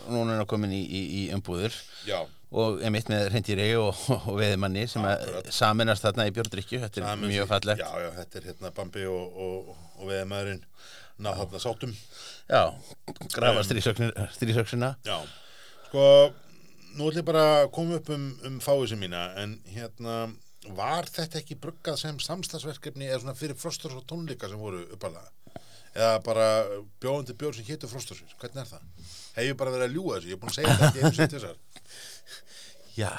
núna 0.09 0.35
er 0.35 0.43
hann 0.43 0.49
komin 0.49 0.71
í, 0.75 0.81
í, 0.85 1.01
í 1.19 1.23
umbúður 1.35 1.73
já, 2.07 2.21
og 2.49 2.79
er 2.81 2.93
mitt 2.95 3.09
með 3.11 3.27
reyndýri 3.33 3.67
og, 3.77 3.91
og 4.15 4.37
veðimanni 4.39 4.87
sem 4.89 5.03
saminast 5.53 6.05
þarna 6.07 6.29
í 6.29 6.33
björndrykju 6.37 6.79
þetta 6.85 7.03
er 7.03 7.19
mun 7.19 7.29
mjög 7.33 7.49
fallegt. 7.51 7.83
Já, 7.83 7.91
já, 8.05 8.09
þetta 8.21 8.39
er 8.41 8.47
hérna 8.49 8.71
Bambi 8.77 9.05
og, 9.11 9.37
og, 9.45 9.75
og 9.99 10.09
veðmaðurinn 10.09 10.63
ná 11.19 11.33
þarna 11.35 11.59
sátum. 11.61 11.95
Já, 12.49 12.63
grafa 13.35 13.59
Um, 13.59 14.27
strísöksina 14.33 14.95
Já, 15.05 15.19
sko, 15.89 16.05
nú 16.95 17.09
ætlum 17.09 17.21
ég 17.21 17.27
bara 17.27 17.45
að 17.63 17.71
koma 17.75 17.99
upp 17.99 18.11
um, 18.15 18.29
um 18.47 18.59
fáið 18.63 18.85
sem 18.93 19.01
mína, 19.03 19.23
en 19.41 19.57
hérna, 19.73 20.19
var 20.75 21.09
þetta 21.09 21.39
ekki 21.41 21.59
bruggað 21.61 21.99
sem 22.01 22.21
samstagsverkefni 22.23 23.07
eða 23.07 23.23
svona 23.23 23.37
fyrir 23.39 23.57
frosturs 23.59 23.97
og 23.97 24.05
tónleika 24.09 24.49
sem 24.49 24.59
voru 24.59 24.81
uppalega? 24.93 25.31
Eða 25.95 26.19
bara 26.25 26.47
bjóðandi 27.01 27.35
bjóð 27.39 27.57
sem 27.57 27.67
hétu 27.71 27.89
frostursir? 27.89 28.35
Hvernig 28.41 28.61
er 28.61 28.69
það? 28.69 29.09
Hef 29.35 29.47
ég 29.47 29.57
bara 29.57 29.73
verið 29.73 29.87
að 29.87 29.95
ljúga 29.97 30.17
þessu? 30.17 30.29
Ég 30.29 30.37
er 30.37 30.41
búin 30.43 30.51
að 30.51 30.57
segja 30.59 30.75
þetta 30.75 30.89
ekki 30.89 31.15
sinni 31.15 31.31
til 31.33 31.39
þessar. 31.39 31.57
Já, 32.99 33.11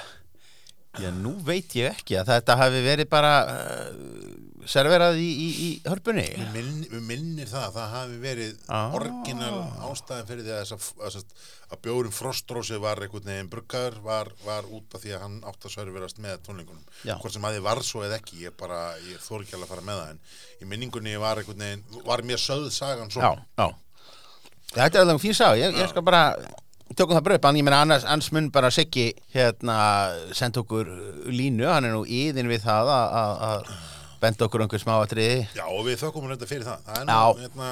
já, 0.98 1.10
nú 1.14 1.36
veit 1.46 1.74
ég 1.78 1.92
ekki 1.94 2.16
að 2.18 2.32
þetta 2.34 2.56
hafi 2.64 2.80
verið 2.82 3.08
bara 3.12 3.32
uh, 3.46 3.90
serverað 4.70 5.16
í, 5.22 5.28
í, 5.30 5.46
í 5.64 5.68
hörpunni. 5.88 6.24
Við 6.36 6.50
minn, 6.56 7.04
minnir 7.08 7.48
það 7.48 7.62
að 7.68 7.76
það 7.78 7.92
hafi 7.94 8.18
verið 8.22 8.58
Ah. 8.68 8.92
orginal 8.98 9.54
ástæðan 9.88 10.26
fyrir 10.28 10.44
því 10.46 10.52
að, 10.58 10.72
að, 10.74 10.84
að, 11.08 11.46
að 11.74 11.80
bjórin 11.86 12.12
Frostrósi 12.14 12.78
var 12.82 13.00
einhvern 13.02 13.30
veginn 13.30 13.48
bruggaður 13.50 13.96
var, 14.04 14.30
var 14.44 14.68
út 14.68 14.94
af 14.98 15.02
því 15.04 15.14
að 15.16 15.24
hann 15.24 15.38
átt 15.48 15.64
að 15.66 15.74
sörverast 15.78 16.20
með 16.22 16.42
tónleikunum. 16.46 16.84
Já. 17.08 17.14
Hvort 17.22 17.34
sem 17.38 17.46
að 17.48 17.56
þið 17.58 17.64
var 17.70 17.82
svo 17.88 18.04
eða 18.06 18.18
ekki, 18.20 18.42
ég 18.44 18.56
bara, 18.60 18.80
ég 19.08 19.22
þór 19.24 19.46
ekki 19.46 19.56
alveg 19.56 19.68
að 19.70 19.74
fara 19.76 19.86
með 19.88 20.02
það 20.02 20.10
en 20.14 20.20
í 20.66 20.70
minningunni 20.74 21.16
var 21.22 21.40
einhvern 21.42 21.64
veginn, 21.66 21.86
var 22.10 22.22
mér 22.28 22.42
sögð 22.44 22.68
sagan 22.76 23.10
svo. 23.14 23.22
Já, 23.22 23.32
já. 23.62 23.70
Þetta 24.76 24.90
er 25.00 25.02
alveg 25.06 25.22
fín 25.24 25.34
sá, 25.34 25.48
ég, 25.58 25.74
ég 25.80 25.88
skal 25.90 26.04
bara 26.06 26.26
tökum 26.96 27.16
það 27.16 27.24
bröp, 27.28 27.44
en 27.48 27.58
ég 27.60 27.64
meina 27.66 27.82
annars, 27.84 28.04
annars 28.04 28.30
mun 28.34 28.50
bara 28.54 28.70
Siggi 28.74 29.08
hérna 29.34 29.76
senda 30.36 30.60
okkur 30.64 30.90
línu, 31.30 31.66
hann 31.70 31.86
er 31.88 31.94
nú 31.94 32.02
íðin 32.04 32.50
við 32.50 32.64
það 32.66 32.90
að- 32.96 33.14
að 33.20 33.44
að 33.50 33.70
benda 34.20 34.44
okkur 34.48 34.60
einhver 34.66 34.82
smáatriði. 34.82 35.46
Já, 35.56 35.64
og 35.70 35.84
við 35.86 35.96
þökkum 36.02 36.26
hún 36.26 36.34
þetta 36.36 36.48
fyrir 36.50 36.64
það. 36.66 36.78
Það 36.86 37.00
er 37.00 37.06
nú, 37.08 37.40
hérna, 37.40 37.68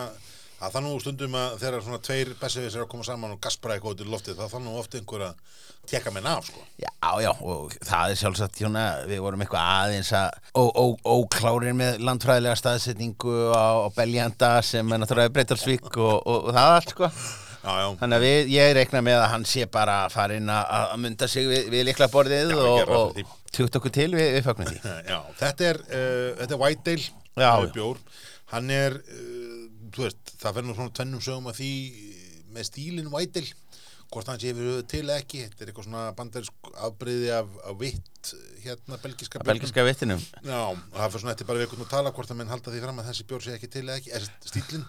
það 0.60 0.76
er 0.78 0.82
nú 0.86 1.00
stundum 1.00 1.34
að 1.34 1.58
þegar 1.60 1.82
svona 1.84 1.98
tveir 2.02 2.34
bessevis 2.40 2.74
er 2.76 2.82
að 2.84 2.88
koma 2.88 3.04
saman 3.04 3.30
og 3.34 3.40
gaspra 3.40 3.74
eitthvað 3.76 3.94
út 3.98 4.04
í 4.06 4.10
loftið, 4.10 4.36
það 4.38 4.54
er 4.54 4.64
nú 4.64 4.78
oft 4.78 4.94
einhver 4.94 5.26
að 5.28 5.34
tekka 5.88 6.10
menn 6.12 6.26
af, 6.26 6.44
sko. 6.46 6.60
Já, 6.78 6.88
já, 7.20 7.30
og 7.42 7.72
það 7.84 8.10
er 8.10 8.16
sjálfsagt, 8.22 8.56
hjóna, 8.60 8.86
við 9.08 9.20
vorum 9.24 9.40
eitthvað 9.40 9.68
aðeins 9.74 10.12
að 10.12 10.30
ó- 10.54 10.98
óklárir 11.04 11.74
með 11.76 11.98
landfræðilega 12.00 12.56
staðsetningu 12.60 13.36
á, 13.56 13.66
á 13.84 13.88
Beljanda 13.96 14.62
sem 14.62 14.92
er 14.92 14.98
náttúrulega 14.98 15.32
breytarsvík 15.32 15.86
og, 15.96 16.22
og, 16.26 16.48
og 16.48 16.54
það 16.54 16.74
allt, 16.78 16.90
sko. 16.96 17.10
Já. 17.68 17.88
Þannig 18.00 18.18
að 18.18 18.24
við, 18.24 18.50
ég 18.54 18.72
reikna 18.78 19.02
með 19.04 19.20
að 19.22 19.30
hann 19.34 19.44
sé 19.48 19.66
bara 19.72 19.98
að 20.06 20.16
að 20.48 20.96
mynda 21.02 21.28
sig 21.30 21.48
við, 21.48 21.68
við 21.74 21.86
likla 21.88 22.08
borðið 22.12 22.54
Já, 22.54 22.58
og, 22.62 22.92
og 22.98 23.36
tjúkt 23.54 23.78
okkur 23.80 23.94
til 23.94 24.08
við, 24.14 24.28
við 24.36 24.46
fagnum 24.46 24.70
því. 24.70 24.94
Já, 25.12 25.18
þetta 25.40 25.68
er, 25.68 25.80
uh, 25.88 26.28
þetta 26.40 26.56
er 26.56 26.62
Whitedale 26.64 27.06
uh, 27.38 27.66
bjór. 27.74 28.02
Hann 28.52 28.72
er, 28.72 28.98
uh, 28.98 29.64
veist, 29.98 30.34
það 30.40 30.60
verður 30.60 30.78
svona 30.80 30.96
tvennum 31.00 31.24
sögum 31.24 31.50
að 31.52 31.60
því 31.60 31.72
með 32.54 32.68
stílinn 32.70 33.12
Whitedale, 33.12 33.56
hvort 34.12 34.28
hann 34.30 34.40
sé 34.40 34.52
yfir 34.52 34.82
til 34.88 35.04
ekki, 35.12 35.42
þetta 35.46 35.64
er 35.64 35.70
eitthvað 35.70 35.86
svona 35.88 36.04
bandarísk 36.16 36.70
afbreyði 36.86 37.32
af, 37.36 37.50
af 37.68 37.76
vitt 37.80 38.30
hérna 38.64 38.98
belgiska 39.02 39.42
belgiska 39.44 39.84
vittinum. 39.86 40.22
Já, 40.44 40.62
það 40.94 41.04
fyrir 41.04 41.22
svona 41.24 41.34
eftir 41.34 41.48
bara 41.48 41.60
við 41.60 41.66
einhvern 41.66 41.84
að 41.84 41.92
tala 41.92 42.12
hvort 42.16 42.32
að 42.32 42.40
menn 42.40 42.52
halda 42.52 42.72
því 42.72 42.82
fram 42.84 43.02
að 43.02 43.10
þessi 43.10 43.26
bjór 43.28 43.44
sé 43.44 43.54
ekki 43.56 43.70
til 43.72 43.84
ekki, 43.94 44.14
er 44.16 44.26
stílinn, 44.48 44.86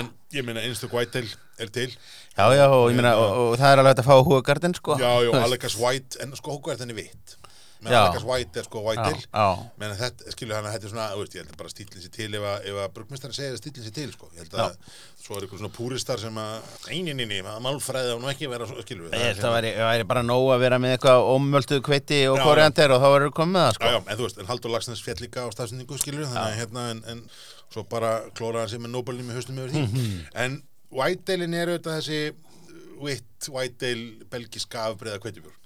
en 0.00 0.10
ég 0.34 0.48
meina 0.48 0.64
einstök 0.64 0.96
Whitedale 0.96 1.36
er 1.60 1.72
til. 1.72 1.88
Já, 2.32 2.46
já, 2.56 2.66
og 2.72 2.88
ég 2.88 2.98
meina, 2.98 3.14
og, 3.20 3.36
og 3.44 3.60
það 3.60 3.74
er 3.74 3.84
alveg 3.84 4.02
að 4.02 4.08
fá 4.08 4.16
húgardin, 4.30 4.76
sko. 4.80 4.98
Já, 5.00 5.12
já. 5.26 5.32
Alekas 5.42 5.76
White, 5.80 6.20
en 6.24 6.34
sko 6.38 6.56
hóku 6.56 6.72
er 6.72 6.96
vitt. 6.96 7.36
Já. 7.82 7.98
Alekas 8.02 8.24
White 8.28 8.60
er 8.60 8.66
sko. 8.68 8.82
Já, 8.94 9.06
já. 9.34 9.46
menn 9.80 9.94
þetta, 9.98 10.32
skilur 10.34 10.54
hann 10.54 10.66
að 10.68 10.74
þetta 10.76 10.86
er 10.86 10.92
svona, 10.92 11.06
veist, 11.18 11.34
ég 11.34 11.42
held 11.42 11.52
að 11.54 11.58
bara 11.62 11.72
stílinn 11.72 12.02
sér 12.04 12.12
til 12.14 12.28
ef 12.38 12.44
að, 12.52 12.68
að 12.82 12.92
brugmestari 12.98 13.34
segir 13.34 13.56
að 13.56 13.60
stílinn 13.62 13.86
sér 13.88 13.94
til, 13.96 14.06
sko, 14.14 14.28
ég 14.36 14.44
held 14.44 14.54
að 14.62 14.76
svo 15.22 15.38
er 15.38 15.46
ykkur 15.48 15.62
svona 15.62 15.72
púristar 15.74 16.22
sem 16.22 16.38
að, 16.42 16.68
eininni, 16.92 17.40
málfræði 17.66 18.14
og 18.14 18.22
nú 18.22 18.30
ekki 18.30 18.50
vera, 18.52 18.68
við, 18.68 19.16
Ég 19.16 19.26
held 19.32 19.46
að 19.48 19.56
væri, 19.56 19.72
væri 19.82 20.08
bara 20.12 20.22
nóg 20.26 20.50
að 20.54 20.62
vera 20.66 20.78
með 20.82 20.94
eitthvað 20.96 21.26
ómölduð 21.34 21.82
kveiti 21.88 22.20
og 22.30 22.38
Já, 22.38 22.44
koriander 22.46 22.94
og 22.96 23.02
þá 23.02 23.08
verður 23.16 23.34
komið 23.40 23.56
með 23.56 23.66
það, 23.66 23.72
Já, 23.72 23.78
sko. 23.78 23.90
já, 23.96 24.00
en 24.12 24.20
þú 24.20 24.28
veist, 24.28 24.38
en 24.42 24.50
Haldur 24.52 24.74
Lagsnes 24.76 25.02
fjall 25.02 25.20
líka 25.22 25.46
á 25.46 25.48
stafsendingu, 25.54 25.98
við, 26.02 26.26
þannig 26.28 26.42
að 26.44 26.58
hérna, 26.62 26.86
en, 26.94 27.02
en 27.12 27.24
svo 27.72 27.86
bara 27.88 28.12
klóra 28.36 28.62
hann 28.62 28.70
sér 28.72 28.82
með 28.84 28.94
Nobelin 28.94 29.26
með 29.26 29.40
haustum 29.40 29.58
yfir 29.62 29.74
því, 29.74 29.82
Mhm. 29.88 30.62
Whitedale-in 30.92 31.54
er 31.56 31.70
auðvitað 31.72 31.98
þessi 31.98 32.20
Witt 33.02 33.48
Whitedale 33.50 34.26
belgiska 34.30 34.84
afbreyða 34.90 35.22
kveitjubjör 35.24 35.54
Já. 35.56 35.61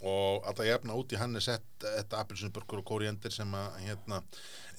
Og 0.00 0.46
alltaf 0.48 0.64
jafna 0.68 0.94
út 0.96 1.12
í 1.12 1.18
hann 1.20 1.36
er 1.36 1.44
sett 1.44 1.66
þetta 1.84 2.20
appelsinburgur 2.22 2.80
og 2.80 2.86
kóriendir 2.88 3.32
sem 3.34 3.50
að 3.56 3.80
hérna 3.86 4.22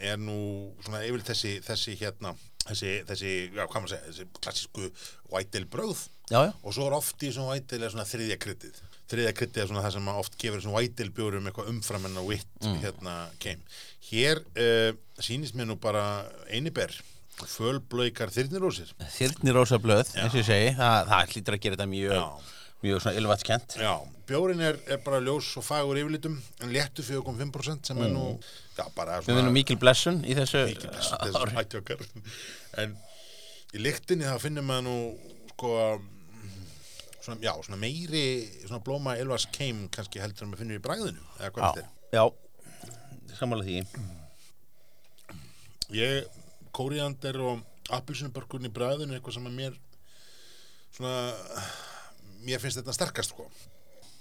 er 0.01 0.17
nú 0.17 0.37
svona 0.81 1.03
yfir 1.05 1.21
þessi, 1.27 1.57
þessi 1.65 1.97
hérna 1.99 2.31
þessi, 2.65 2.93
þessi, 3.09 3.33
já 3.53 3.65
hvað 3.67 3.83
maður 3.83 3.93
segja, 3.95 4.07
þessi 4.07 4.25
klassísku 4.41 4.89
Whitedale 5.33 5.69
bröð 5.69 6.07
Já, 6.31 6.39
já. 6.47 6.51
og 6.63 6.73
svo 6.73 6.87
er 6.87 6.95
oft 6.95 7.21
í 7.21 7.27
þessum 7.29 7.49
Whitedale 7.51 7.85
er 7.89 7.93
svona 7.93 8.07
þriðja 8.09 8.37
kryddið 8.41 8.81
þriðja 9.11 9.31
kryddið 9.35 9.61
er 9.65 9.69
svona 9.69 9.81
það 9.85 9.95
sem 9.97 10.11
oft 10.15 10.37
gefur 10.41 10.61
þessum 10.61 10.75
Whitedale 10.77 11.15
bjórum 11.17 11.49
eitthvað 11.49 11.71
umfram 11.73 12.05
en 12.09 12.19
að 12.21 12.29
Witt 12.31 12.67
hérna 12.81 13.15
kem 13.43 13.61
hér 14.09 14.41
uh, 14.55 14.91
sýnist 15.21 15.57
mér 15.59 15.69
nú 15.69 15.77
bara 15.81 16.05
einiber 16.49 16.95
Fölblaukar 17.41 18.29
þyrnirósir 18.33 18.91
þyrnirósa 19.15 19.79
blöð, 19.81 20.11
eins 20.19 20.33
og 20.35 20.41
ég 20.41 20.45
segi. 20.45 20.73
Það, 20.77 20.97
það 21.09 21.31
hlýtur 21.33 21.55
að 21.55 21.61
gera 21.63 21.77
þetta 21.77 21.87
mjög 21.89 22.13
Já. 22.17 22.25
mjög 22.85 23.01
svona 23.03 23.21
ylvatskent 23.21 23.75
Já, 23.81 23.93
bjórin 24.31 24.63
er, 24.63 24.79
er 24.91 25.01
bara 25.03 25.21
ljós 25.23 25.51
og 25.59 25.65
fagur 25.67 25.99
yfirlitum 25.99 26.37
en 26.63 26.73
léttu 26.73 27.05
4,5% 27.05 27.91
sem 27.91 28.01
er 28.01 28.11
nú 28.13 28.25
já, 28.77 28.85
bara 28.95 29.19
við 29.21 29.35
finnum 29.35 29.55
mikil 29.55 29.77
blessun 29.81 30.23
í 30.23 30.37
þessu 30.37 30.63
mikil 30.69 30.91
blessun, 30.93 31.21
þessu 31.27 31.59
ætti 31.61 31.81
okkar 31.81 32.05
en 32.83 32.95
í 33.75 33.83
lyktinni 33.83 34.27
það 34.27 34.43
finnum 34.45 34.67
maður 34.71 34.87
nú 34.87 34.97
sko 35.53 35.73
svona, 37.21 37.37
já, 37.43 37.53
svona 37.61 37.79
meiri 37.81 38.25
svona 38.65 38.81
blóma 38.85 39.17
Elvars 39.21 39.47
keim 39.53 39.85
kannski 39.93 40.21
heldur 40.23 40.47
en 40.47 40.53
maður 40.53 40.63
finnur 40.63 40.79
í 40.81 40.85
bragðinu 40.85 41.27
eða 41.39 41.51
hvað 41.55 41.81
þetta 41.81 42.17
já, 42.17 42.23
sammála 43.37 43.67
því. 43.67 43.77
Er 45.91 45.95
ég, 45.95 46.39
kóriander 46.75 47.39
og 47.43 47.61
appilsunbörkurinn 47.91 48.69
í 48.69 48.73
bragðinu 48.73 49.13
er 49.13 49.19
eitthvað 49.19 49.37
sem 49.37 49.47
að 49.49 49.57
mér 49.59 49.77
svona 50.91 51.15
mér 52.45 52.61
finnst 52.63 52.79
þetta 52.81 52.95
sterkast 52.95 53.35
sko 53.35 53.47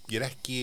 ég 0.09 0.17
er 0.21 0.27
ekki 0.31 0.59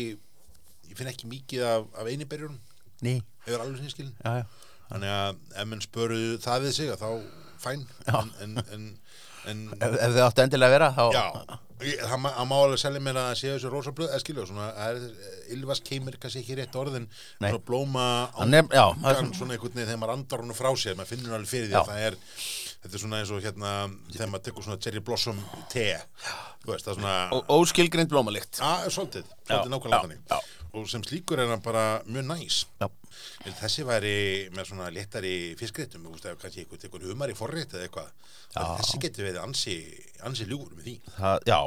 ég 0.90 0.96
finn 0.98 1.12
ekki 1.12 1.28
mikið 1.30 1.66
af, 1.68 1.86
af 2.02 2.08
einiberjunum 2.12 2.58
Ný. 3.06 3.20
hefur 3.46 3.62
alveg 3.62 3.78
sinni 3.82 3.94
skilin. 3.94 4.16
Já, 4.26 4.42
já. 4.42 4.46
þannig 4.90 5.12
að 5.14 5.38
ef 5.62 5.68
menn 5.70 5.84
spöruðu 5.86 6.38
það 6.42 6.66
við 6.66 6.76
sig 6.80 6.92
þá 6.98 7.10
fæn. 7.62 7.86
En, 8.08 8.32
en, 8.42 8.58
en, 8.74 8.84
en 9.52 9.64
Ef, 9.78 9.94
ef 10.02 10.12
þið 10.16 10.24
áttu 10.26 10.44
endilega 10.46 10.70
að 10.70 10.76
vera 10.78 10.92
þá 10.98 11.06
já. 11.14 11.26
Ég- 11.86 12.00
það 12.10 12.18
má- 12.24 12.34
alveg 12.42 12.80
selja 12.82 13.00
mér 13.06 13.20
að 13.22 13.36
sé 13.38 13.52
þessu 13.54 13.70
rosa 13.70 13.92
blöð 13.94 14.10
eða 14.10 14.22
skilja 14.24 14.46
svona, 14.50 14.68
er 14.88 14.98
Ylvas 15.54 15.82
keimir 15.86 16.16
kannski 16.18 16.42
ekki 16.42 16.56
rétt 16.58 16.74
orðin 16.80 17.06
svona 17.38 17.60
blóma 17.68 18.06
Hann 18.40 18.54
er- 18.58 18.72
já, 18.74 18.86
angan 18.98 19.30
svona 19.38 19.54
einhvern 19.54 19.76
veginn 19.78 19.92
þegar 19.92 20.02
maður 20.02 20.14
andar 20.16 20.42
hún 20.42 20.56
frá 20.58 20.72
sér 20.74 20.98
maður 20.98 21.12
finnur 21.14 21.36
alveg 21.38 21.52
fyrir 21.52 21.70
því 21.70 21.78
að 21.78 21.92
það 21.92 22.02
er 22.08 22.18
þetta 22.84 22.94
er 22.98 23.02
svona 23.04 23.20
eins 23.22 23.32
og 23.34 23.42
hérna 23.44 23.72
þegar 24.14 24.30
maður 24.34 24.46
tekur 24.50 24.66
svona 24.68 24.80
cherry 24.84 25.02
blossom 25.04 25.40
te. 25.72 25.88
Veist 26.68 26.88
svona 26.90 27.16
Ó- 27.32 27.46
óskilgreind 27.58 28.10
blómalikt. 28.12 28.60
Svolítið, 28.60 29.26
svolítið 29.48 29.72
nákvæmlega 29.74 30.02
þannig. 30.04 30.20
Og 30.78 30.88
sem 30.92 31.04
slíkur 31.06 31.42
er 31.44 31.52
hann 31.52 31.64
bara 31.66 31.86
mjög 32.08 32.30
næs 32.30 32.62
já, 32.82 32.88
þessi 33.60 33.86
væri 33.88 34.16
með 34.56 34.72
svona 34.72 34.90
léttari 34.94 35.36
fiskréttum, 35.60 36.06
þú 36.08 36.16
veist, 36.16 36.30
ef 36.30 36.42
kannski 36.42 36.66
einhver 36.70 37.10
humar 37.10 37.34
í 37.34 37.38
forrétt 37.38 37.76
eða 37.76 37.88
eitthvað. 37.88 38.10
Þessi 38.58 39.04
getur 39.04 39.28
verið 39.28 39.44
ansi, 39.44 39.78
ansi 40.26 40.48
ljúgur 40.50 40.78
með 40.78 40.90
því. 40.90 40.98
það, 41.18 41.48
já 41.50 41.60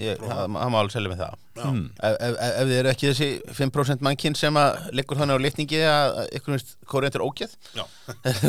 ég, 0.00 0.20
það, 0.20 0.40
það 0.56 0.70
má 0.72 0.78
alveg 0.80 0.94
selja 0.94 1.10
með 1.12 1.20
það 1.22 1.34
Já. 1.56 1.62
hmm. 1.64 1.84
ef, 2.08 2.16
ef, 2.26 2.34
ef 2.46 2.68
þið 2.68 2.76
eru 2.76 2.90
ekki 2.92 3.10
þessi 3.10 3.28
5% 3.58 4.04
mannkinn 4.04 4.36
sem 4.38 4.58
að 4.60 4.88
liggur 4.98 5.20
þannig 5.20 5.40
á 5.40 5.44
litningi 5.44 5.80
að 5.88 6.18
ykkur 6.38 6.56
veist 6.56 6.72
kóriðan 6.90 7.18
er 7.18 7.24
ógeð 7.24 7.54
Já, 7.76 7.84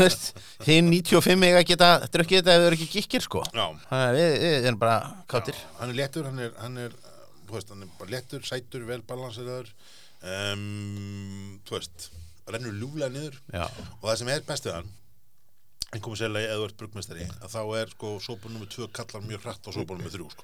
hinn 0.67 0.91
95 0.91 1.47
eiga 1.47 1.63
geta 1.71 1.91
drukkið 2.13 2.41
þetta 2.41 2.55
ef 2.55 2.63
þau 2.63 2.67
eru 2.69 2.79
ekki 2.79 2.89
gikkir 2.97 3.25
sko 3.25 3.43
já. 3.47 3.65
Þannig 3.87 4.07
að 4.09 4.19
við, 4.19 4.33
við 4.43 4.69
erum 4.71 4.81
bara 4.81 4.97
kátir 5.31 5.61
Hann 5.79 5.93
er 5.93 5.99
léttur, 6.01 6.27
hann 6.27 6.43
er, 6.43 6.51
hann 6.63 6.81
er, 6.87 6.97
veist, 7.51 7.71
hann 7.71 7.85
er 7.87 7.95
bara 8.01 8.13
léttur, 8.17 8.43
sætur, 8.47 8.83
vel 8.89 8.99
balanseraður, 9.07 9.71
um, 10.27 11.57
þú 11.67 11.77
veist, 11.79 12.09
rennur 12.51 12.77
ljúflega 12.79 13.11
niður. 13.15 13.41
Já, 13.53 13.65
Og 14.01 14.07
það 14.11 14.15
sem 14.23 14.33
er 14.35 14.47
best 14.47 14.67
við 14.69 14.77
hann, 14.77 14.93
en 15.95 16.01
komið 16.03 16.19
sérlega 16.19 16.47
eða 16.51 16.57
þú 16.59 16.65
ert 16.67 16.79
brugmestari, 16.81 17.25
að 17.45 17.51
þá 17.53 17.59
er 17.79 17.91
sko 17.93 18.09
sópun 18.19 18.51
nummer 18.51 18.67
2 18.67 18.87
kallar 18.91 19.21
mjög 19.23 19.45
hratt 19.45 19.67
á 19.67 19.71
sópun 19.71 19.95
nummer 20.01 20.11
3, 20.11 20.25
sko. 20.33 20.43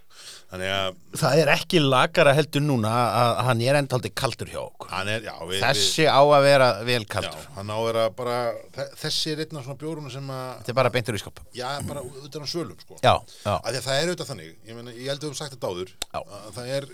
Þannig 0.54 0.70
að 0.72 0.94
það 1.20 1.42
er 1.42 1.52
ekki 1.52 1.82
lagara 1.84 2.34
heldur 2.38 2.63
núna 2.63 2.92
að 3.20 3.42
hann 3.50 3.63
er 3.66 3.80
endaldi 3.82 4.12
kaldur 4.16 4.52
hjá 4.54 4.62
okkur 4.62 4.94
er, 5.04 5.25
já, 5.28 5.34
við... 5.50 5.60
Þessi 5.66 6.06
á 6.08 6.22
að 6.24 6.46
vera 6.48 6.70
vel 6.88 7.02
Já, 7.04 7.10
kaldur 7.18 7.50
hann 7.58 7.74
á 7.74 7.75
að 7.75 7.88
vera 7.90 8.06
bara, 8.22 8.38
þe- 8.78 8.88
þessi 9.04 9.34
er 9.34 9.44
einn 9.44 9.60
af 9.60 9.68
svona 9.68 9.80
bjórunum 9.84 10.13
sem 10.16 10.32
að, 10.32 10.48
Þetta 10.62 10.74
er 10.75 10.80
bara 10.80 10.94
beintur 10.96 11.20
í 11.20 11.24
skop 11.25 11.44
já, 11.60 11.68
bara 11.92 12.06
utan 12.24 12.48
á 12.48 12.48
svölum, 12.48 12.80
sko. 12.80 13.02
Já, 13.04 13.13
já, 13.44 13.54
það 13.84 13.94
er 14.00 14.08
auðvitað 14.13 14.32
þannig, 14.32 14.56
ég, 14.63 14.80
meni, 14.80 14.96
ég 14.96 15.12
held 15.12 15.20
að 15.20 15.28
við 15.28 15.34
höfum 15.34 15.42
sagt 15.44 15.58
þetta 15.58 15.74
áður, 15.75 15.94
Já. 16.08 16.22
að 16.24 16.50
það 16.56 16.72
er, 16.80 16.90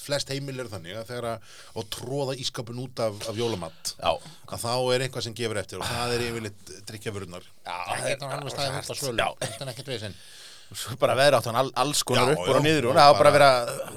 flest 0.00 0.32
heimil 0.32 0.60
er 0.62 0.70
þannig 0.72 0.96
að 1.00 1.10
þegar 1.10 1.28
að, 1.32 1.52
tróða 1.96 2.36
ískapin 2.42 2.80
út 2.82 3.02
af, 3.04 3.20
af 3.30 3.38
jólamatt, 3.38 3.92
já 4.00 4.10
að 4.46 4.64
þá 4.64 4.72
er 4.94 5.04
eitthvað 5.06 5.26
sem 5.28 5.36
gefur 5.36 5.60
eftir 5.62 5.82
og 5.82 5.90
það 5.90 6.16
er 6.16 6.26
yfirleitt 6.30 6.74
drikkjavörunar. 6.90 7.46
Já, 7.66 7.76
það 7.92 8.10
er 8.10 8.26
hann 8.32 8.46
við 8.46 8.56
staðið 8.56 8.80
út 8.80 8.90
af 8.94 9.00
svölum, 9.00 9.22
Já. 9.22 9.28
þetta 9.46 9.64
er 9.66 9.72
ekkert 9.74 9.92
veginn. 9.94 10.18
Svo 10.66 10.96
bara 10.98 11.14
veðra 11.14 11.38
hann 11.46 11.58
all, 11.60 11.70
alls 11.78 12.00
konar 12.02 12.32
Já, 12.32 12.34
upp 12.34 12.48
og 12.48 12.56
já, 12.56 12.62
niður 12.64 12.88
og 12.88 12.90
og 12.90 12.98
það 12.98 13.06
á 13.06 13.18
bara 13.20 13.30
að 13.30 13.36
vera 13.36 13.50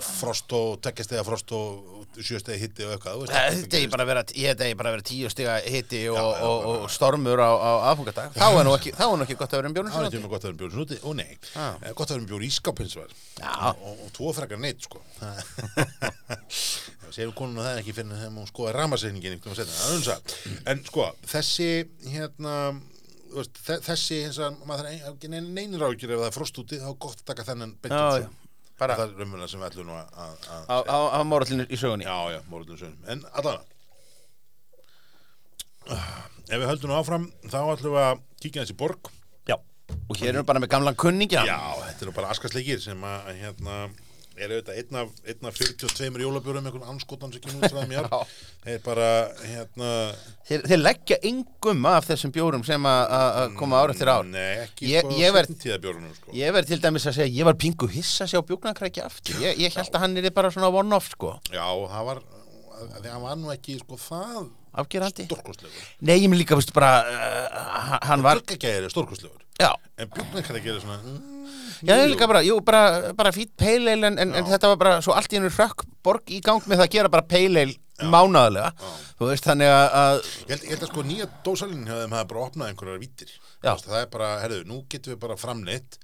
Frost 0.06 0.54
og, 0.54 0.68
tekjastega 0.86 1.24
frost 1.26 1.54
og 1.58 1.99
sjöstegi 2.18 2.60
hitti 2.64 2.86
og 2.88 2.94
eitthvað, 2.96 3.26
Þetta 3.30 3.78
er 3.80 3.92
bara 3.94 4.04
að 4.06 4.10
vera, 4.12 4.24
ég 4.34 4.50
þetta 4.56 4.66
er 4.70 4.76
bara 4.80 4.90
að 4.92 4.96
vera 4.98 5.06
tíu 5.10 5.30
stiga 5.32 5.58
hitti 5.64 6.00
og, 6.12 6.18
og, 6.20 6.66
og 6.84 6.88
stormur 6.92 7.40
á, 7.40 7.52
á 7.54 7.72
aðfungadag 7.92 8.34
þá 8.36 8.46
er 8.50 8.68
nú 8.68 8.74
ekki, 8.76 8.92
þá 8.98 9.04
er 9.08 9.24
ekki 9.28 9.38
gott 9.40 9.54
að 9.54 9.62
vera 9.62 9.70
um 9.72 9.76
bjórnum 9.78 9.94
Það 9.94 10.08
er 10.08 10.10
ekki 10.10 10.32
gott 10.34 10.44
að 10.44 10.50
vera 10.50 10.60
bjóri 10.64 10.76
snúti, 10.78 11.00
ó 11.06 11.10
nei, 11.16 11.38
Ah. 11.56 11.78
Gott 11.96 12.10
að 12.12 12.18
vera 12.20 12.30
bjóri 12.34 12.50
ískapins 12.50 12.96
var 13.00 13.14
Já. 13.40 13.54
og, 13.76 14.04
og 14.06 14.12
tvo 14.18 14.34
frekar 14.36 14.60
neitt 14.64 14.84
sko 14.90 15.02
segir 17.14 17.32
konuna 17.40 17.66
það 17.70 17.82
ekki 17.84 17.96
fyrir 17.98 18.28
hún 18.36 18.50
skoða 18.50 18.74
er 18.74 19.96
unsa 19.96 20.20
en 20.74 20.84
sko, 20.88 21.08
þessi 21.30 21.70
hérna 22.14 22.56
þessi 23.86 24.24
hins 24.26 24.40
að 24.42 24.60
maður 24.66 24.88
þarf 24.88 24.92
ein- 24.92 25.08
ekki 25.14 25.30
neina 25.30 25.50
neynir 25.54 25.84
ágjur 25.86 26.14
ef 26.16 26.22
það 26.24 26.30
er 26.32 26.36
frost 26.38 26.62
úti 26.64 26.80
þá 26.82 26.88
er 26.92 27.00
gott 27.06 27.20
að 27.22 27.28
taka 27.30 27.46
þennan 27.52 27.76
beint 27.84 27.94
Já, 27.94 28.00
út 28.02 28.24
já. 28.24 28.30
sko. 28.30 28.49
Bara- 28.80 28.96
það 28.96 29.10
er 29.12 29.18
raunverulega 29.20 29.50
sem 29.52 29.60
við 29.60 29.70
ætlum 29.72 29.90
að- 29.92 30.14
að 30.24 30.48
að- 30.76 30.88
á, 30.88 30.98
á, 31.16 31.20
mórallinu 31.28 31.66
í 31.68 31.78
sögunni. 31.80 32.06
Já, 32.08 32.18
já, 32.36 32.40
mórlum 32.50 32.78
sögum 32.80 32.98
en 33.12 33.24
allavega. 33.34 33.64
Ef 36.50 36.58
við 36.62 36.68
höldum 36.70 36.94
áfram 36.98 37.26
þá 37.50 37.58
ætlum 37.76 37.96
við 37.96 38.04
að 38.06 38.22
kíkja 38.44 38.64
þessi 38.66 38.78
borg. 38.78 39.10
Já. 39.50 39.56
og 40.10 40.18
hér 40.18 40.30
erum 40.30 40.44
við 40.44 40.46
bara 40.46 40.60
með 40.62 40.70
gamlan 40.70 40.96
kunningja. 41.02 41.44
Já, 41.50 41.58
þetta 41.82 42.06
eru 42.06 42.12
bara 42.14 42.30
askasleikir 42.34 42.80
sem 42.82 43.02
að 43.02 43.30
hérna 43.42 43.78
er 44.40 44.54
auðvitað 44.56 44.80
einn 44.82 44.98
af, 45.02 45.10
einn 45.28 45.48
af 45.50 45.58
42 45.60 46.24
jólabjórum 46.24 46.66
einhvern 46.70 46.90
anskotan 46.94 47.32
sem 47.34 47.42
frá 47.44 47.80
þeim 47.80 47.90
mér 47.92 48.08
þeir 48.66 48.80
bara 48.86 49.08
hérna 49.44 49.90
þeir, 50.50 50.64
þeir 50.72 50.82
leggja 50.82 51.18
engum 51.32 51.86
af 51.92 52.08
þessum 52.10 52.34
bjórum 52.36 52.66
sem 52.68 52.88
að- 52.90 53.56
koma 53.60 53.82
ár 53.84 53.94
eftir 53.96 54.12
ár 54.14 54.26
Nei, 54.30 54.66
ekki 54.66 54.92
Ég- 54.94 55.06
sko 55.08 55.18
ég 55.20 55.34
verð- 55.36 55.56
sko. 56.20 56.32
Ég 56.36 56.54
verð 56.56 56.68
til 56.74 56.80
dæmis 56.84 57.08
að 57.10 57.18
segja, 57.20 57.36
ég 57.40 57.50
var 57.50 57.58
pingu 57.60 57.88
hissa 57.92 58.26
að 58.26 58.34
sjá 58.34 58.42
bjúknarkrækja 58.50 59.06
aftur. 59.10 59.40
Ég, 59.44 59.58
ég 59.66 59.76
held 59.76 59.94
að 59.96 60.00
hann 60.06 60.18
er 60.18 60.30
bara 60.32 60.52
svona 60.52 60.70
one-off, 60.72 61.10
sko. 61.16 61.36
Já, 61.52 61.66
það 61.66 62.06
var 62.12 62.22
því 63.00 63.10
hann 63.12 63.22
var 63.28 63.36
nú 63.40 63.52
ekki 63.56 63.80
sko 63.82 63.98
það 64.00 64.48
Afgerandi. 64.80 65.26
Nei, 66.06 66.20
ég 66.22 66.30
minn 66.30 66.38
líka, 66.40 66.56
veistu, 66.56 66.72
bara, 66.78 67.02
uh, 67.10 67.98
hann 68.06 68.22
var, 68.22 68.38
Glöggagæðir 68.44 68.86
er 68.86 68.94
stórkostlegur 68.94 69.42
en 70.00 70.08
björnarkæði 70.14 70.62
gerir 70.64 70.80
svona 70.80 71.00
já, 71.84 71.94
ég 71.96 72.10
líka 72.14 72.28
bara, 72.30 72.42
jú, 72.46 72.60
bara, 72.66 73.14
bara 73.18 73.34
fýtt 73.36 73.54
peileil, 73.60 74.04
en, 74.10 74.18
en, 74.22 74.34
en 74.40 74.48
þetta 74.50 74.74
var 74.74 74.82
bara 74.82 74.96
svo 75.06 75.16
allt 75.18 75.34
í 75.34 75.40
hennu 75.40 75.52
hrökk 75.54 75.86
borg 76.06 76.32
í 76.34 76.42
gang 76.46 76.64
með 76.66 76.82
það 76.82 76.88
að 76.88 76.96
gera 76.98 77.14
bara 77.14 77.28
peileil 77.30 77.74
mánaðarlega. 78.00 78.72
Þú 79.20 79.28
veist, 79.28 79.44
þannig 79.50 79.74
að, 79.76 80.22
Ég 80.48 80.54
held, 80.54 80.64
ég 80.64 80.72
held 80.72 80.84
að 80.86 80.92
sko 80.94 81.04
nýja 81.04 81.30
dósalinn 81.44 81.90
hafa 81.92 82.24
bara 82.30 82.46
opnað 82.46 82.72
einhverjar 82.72 83.02
vítir 83.02 83.34
Það 83.60 83.98
er 84.00 84.10
bara, 84.14 84.30
herðu, 84.40 84.62
nú 84.70 84.82
getum 84.88 85.14
við 85.16 85.22
bara 85.26 85.36
framleitt 85.40 85.98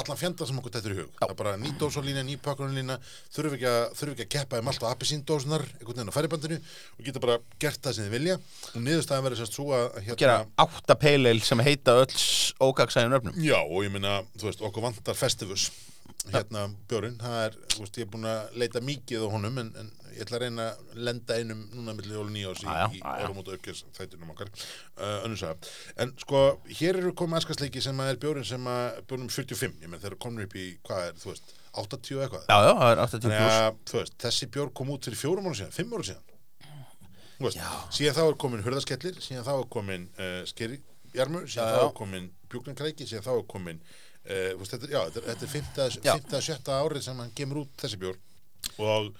allan 0.00 0.18
fjanda 0.18 0.46
sem 0.46 0.58
okkur 0.58 0.76
er 0.78 0.92
í 0.94 0.98
hug. 0.98 1.10
Það 1.20 1.32
er 1.32 1.38
bara 1.38 1.54
ný 1.60 1.70
dósalína, 1.78 2.24
ný 2.26 2.34
pakkunarlína 2.42 2.96
þurfum 3.34 3.56
ekki 3.56 3.68
að, 3.70 3.80
þurfum 3.98 4.14
ekki 4.16 4.26
að 4.26 4.32
keppa 4.34 4.60
um 4.60 4.70
alltaf 4.72 4.90
appisíndósunar 4.90 5.64
einhvern 5.68 6.00
veginn 6.00 6.10
á 6.10 6.16
færibandinu 6.16 6.58
og 6.58 7.06
geta 7.06 7.22
bara 7.22 7.38
gert 7.62 7.82
það 7.84 7.96
sem 7.96 8.08
þið 8.08 8.16
vilja. 8.18 8.36
Og 8.74 8.84
niðurstaðan 8.84 9.26
verður 9.28 9.42
sérst 9.42 9.58
svo 9.58 9.68
að 9.76 9.88
hérna, 10.00 10.20
gera 10.24 10.38
átta 10.66 10.98
peileil 10.98 11.40
sem 11.46 11.64
heita 11.68 11.96
öll 12.02 12.20
ógagsæðin 12.68 13.18
öfnum. 13.20 13.38
Já, 13.38 13.58
og 13.62 13.84
ég 13.86 13.94
meina, 13.94 14.20
þú 14.34 14.50
veist, 14.50 14.64
okkur 14.66 14.88
vantar 14.88 15.18
festivus. 15.18 15.68
Hérna 16.24 16.66
björinn, 16.88 17.18
það 17.20 17.38
er, 17.46 17.56
þú 17.74 17.84
veist, 17.84 17.98
ég 18.00 18.06
er 18.06 18.12
búin 18.14 18.28
að 18.28 18.58
leita 18.60 18.82
mikið 18.84 19.26
á 19.28 19.28
honum 19.30 19.60
en, 19.60 19.70
en 19.78 19.92
ég 20.14 20.22
ætla 20.24 20.38
að 20.38 20.42
reyna 20.44 20.66
að 20.70 21.00
lenda 21.08 21.36
einum 21.40 21.60
núna 21.74 21.94
milli 21.98 22.14
jólu 22.16 22.32
nýjás 22.34 22.62
í, 22.62 22.66
Já, 22.68 22.74
já, 22.78 22.86
í 22.94 23.00
já. 23.02 23.24
árum 23.26 23.40
út 23.42 23.50
aukjars 23.54 23.82
þættinum 23.98 24.30
okkar 24.34 24.50
uh, 24.54 25.24
önnur 25.26 25.40
saga. 25.40 25.72
En 26.04 26.14
sko, 26.22 26.42
hér 26.80 27.00
eru 27.02 27.12
komið 27.18 27.40
askasleiki 27.42 27.82
sem 27.84 28.00
að 28.04 28.12
er 28.14 28.20
björinn 28.24 28.46
sem 28.48 28.70
að 28.70 29.00
björnum 29.10 29.30
45, 29.34 29.76
ég 29.84 29.90
menn 29.92 30.02
þeir 30.02 30.12
eru 30.14 30.20
komin 30.26 30.46
upp 30.46 30.54
í, 30.60 30.66
hvað 30.86 31.08
er, 31.10 31.18
þú 31.22 31.32
veist, 31.34 31.54
80 31.74 32.14
og 32.20 32.24
eitthvað 32.28 32.46
Já, 32.46 32.58
já, 32.68 32.72
það 32.80 32.92
er 32.94 33.02
80 33.04 33.24
Þannig 33.24 33.82
pluss. 33.90 34.14
þessi 34.24 34.50
bjór 34.54 34.72
kom 34.78 34.92
út 34.94 35.08
fyrir 35.10 35.18
fjórum 35.18 35.48
ára 35.50 35.58
síðan, 35.58 35.74
fimm 35.74 35.94
ára 35.98 36.06
síðan 36.06 36.30
veist, 37.44 37.58
síðan 37.96 38.14
þá 38.16 38.22
er 38.28 38.36
komin 38.44 38.62
hurðaskellir 38.64 39.16
síðan 39.24 39.46
þá 39.46 39.52
er 39.58 39.66
komin 39.74 40.04
uh, 40.22 40.40
skerijarmur 40.48 41.48
síðan 41.50 41.72
Já, 41.72 41.78
þá 41.80 41.86
er 41.88 41.94
komin 41.98 42.28
bjúknankræki 42.52 43.08
síðan 43.10 43.26
þá 43.26 43.32
er 43.34 43.42
komin 43.50 43.80
uh, 43.82 44.52
veist, 44.60 44.76
þetta, 44.76 44.90
já, 44.94 45.00
þetta, 45.08 45.18
er- 45.24 45.28
þetta 45.32 45.46
er 45.48 45.52
fymta, 45.56 45.88
Já. 46.06 46.14
fymta, 46.14 46.42
sjötta 46.46 46.78
árið 46.84 47.06
sem 47.08 47.22
hann 47.24 47.34
kemur 47.42 47.64
út 47.64 47.74
þessi 47.82 47.98
bjór 48.04 48.20
og 48.80 49.10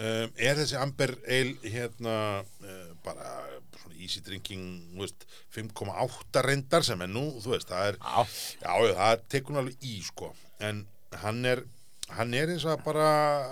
um, 0.00 0.30
er 0.40 0.56
þessi 0.60 0.78
Amber 0.80 1.12
Ale 1.28 1.72
hérna 1.74 2.14
uh, 2.40 2.86
bara 3.04 3.34
svona 3.80 3.98
easy 4.00 4.22
drinking 4.24 4.64
þú 4.94 5.04
veist, 5.04 5.26
5,8 5.56 6.42
reyndar 6.46 6.84
sem 6.86 7.04
er 7.04 7.10
nú, 7.12 7.26
þú 7.44 7.54
veist, 7.54 7.68
það 7.70 7.92
er 7.92 8.00
Já. 8.00 8.24
já, 8.64 8.94
það 9.00 9.26
tekur 9.36 9.54
hann 9.56 9.62
alveg 9.64 9.86
í 9.90 9.94
sko. 10.06 10.32
En 10.60 10.82
hann 11.22 11.44
er 11.48 11.64
hann 12.16 12.34
er 12.34 12.50
eins 12.56 12.64
og 12.66 12.80
bara, 12.84 13.06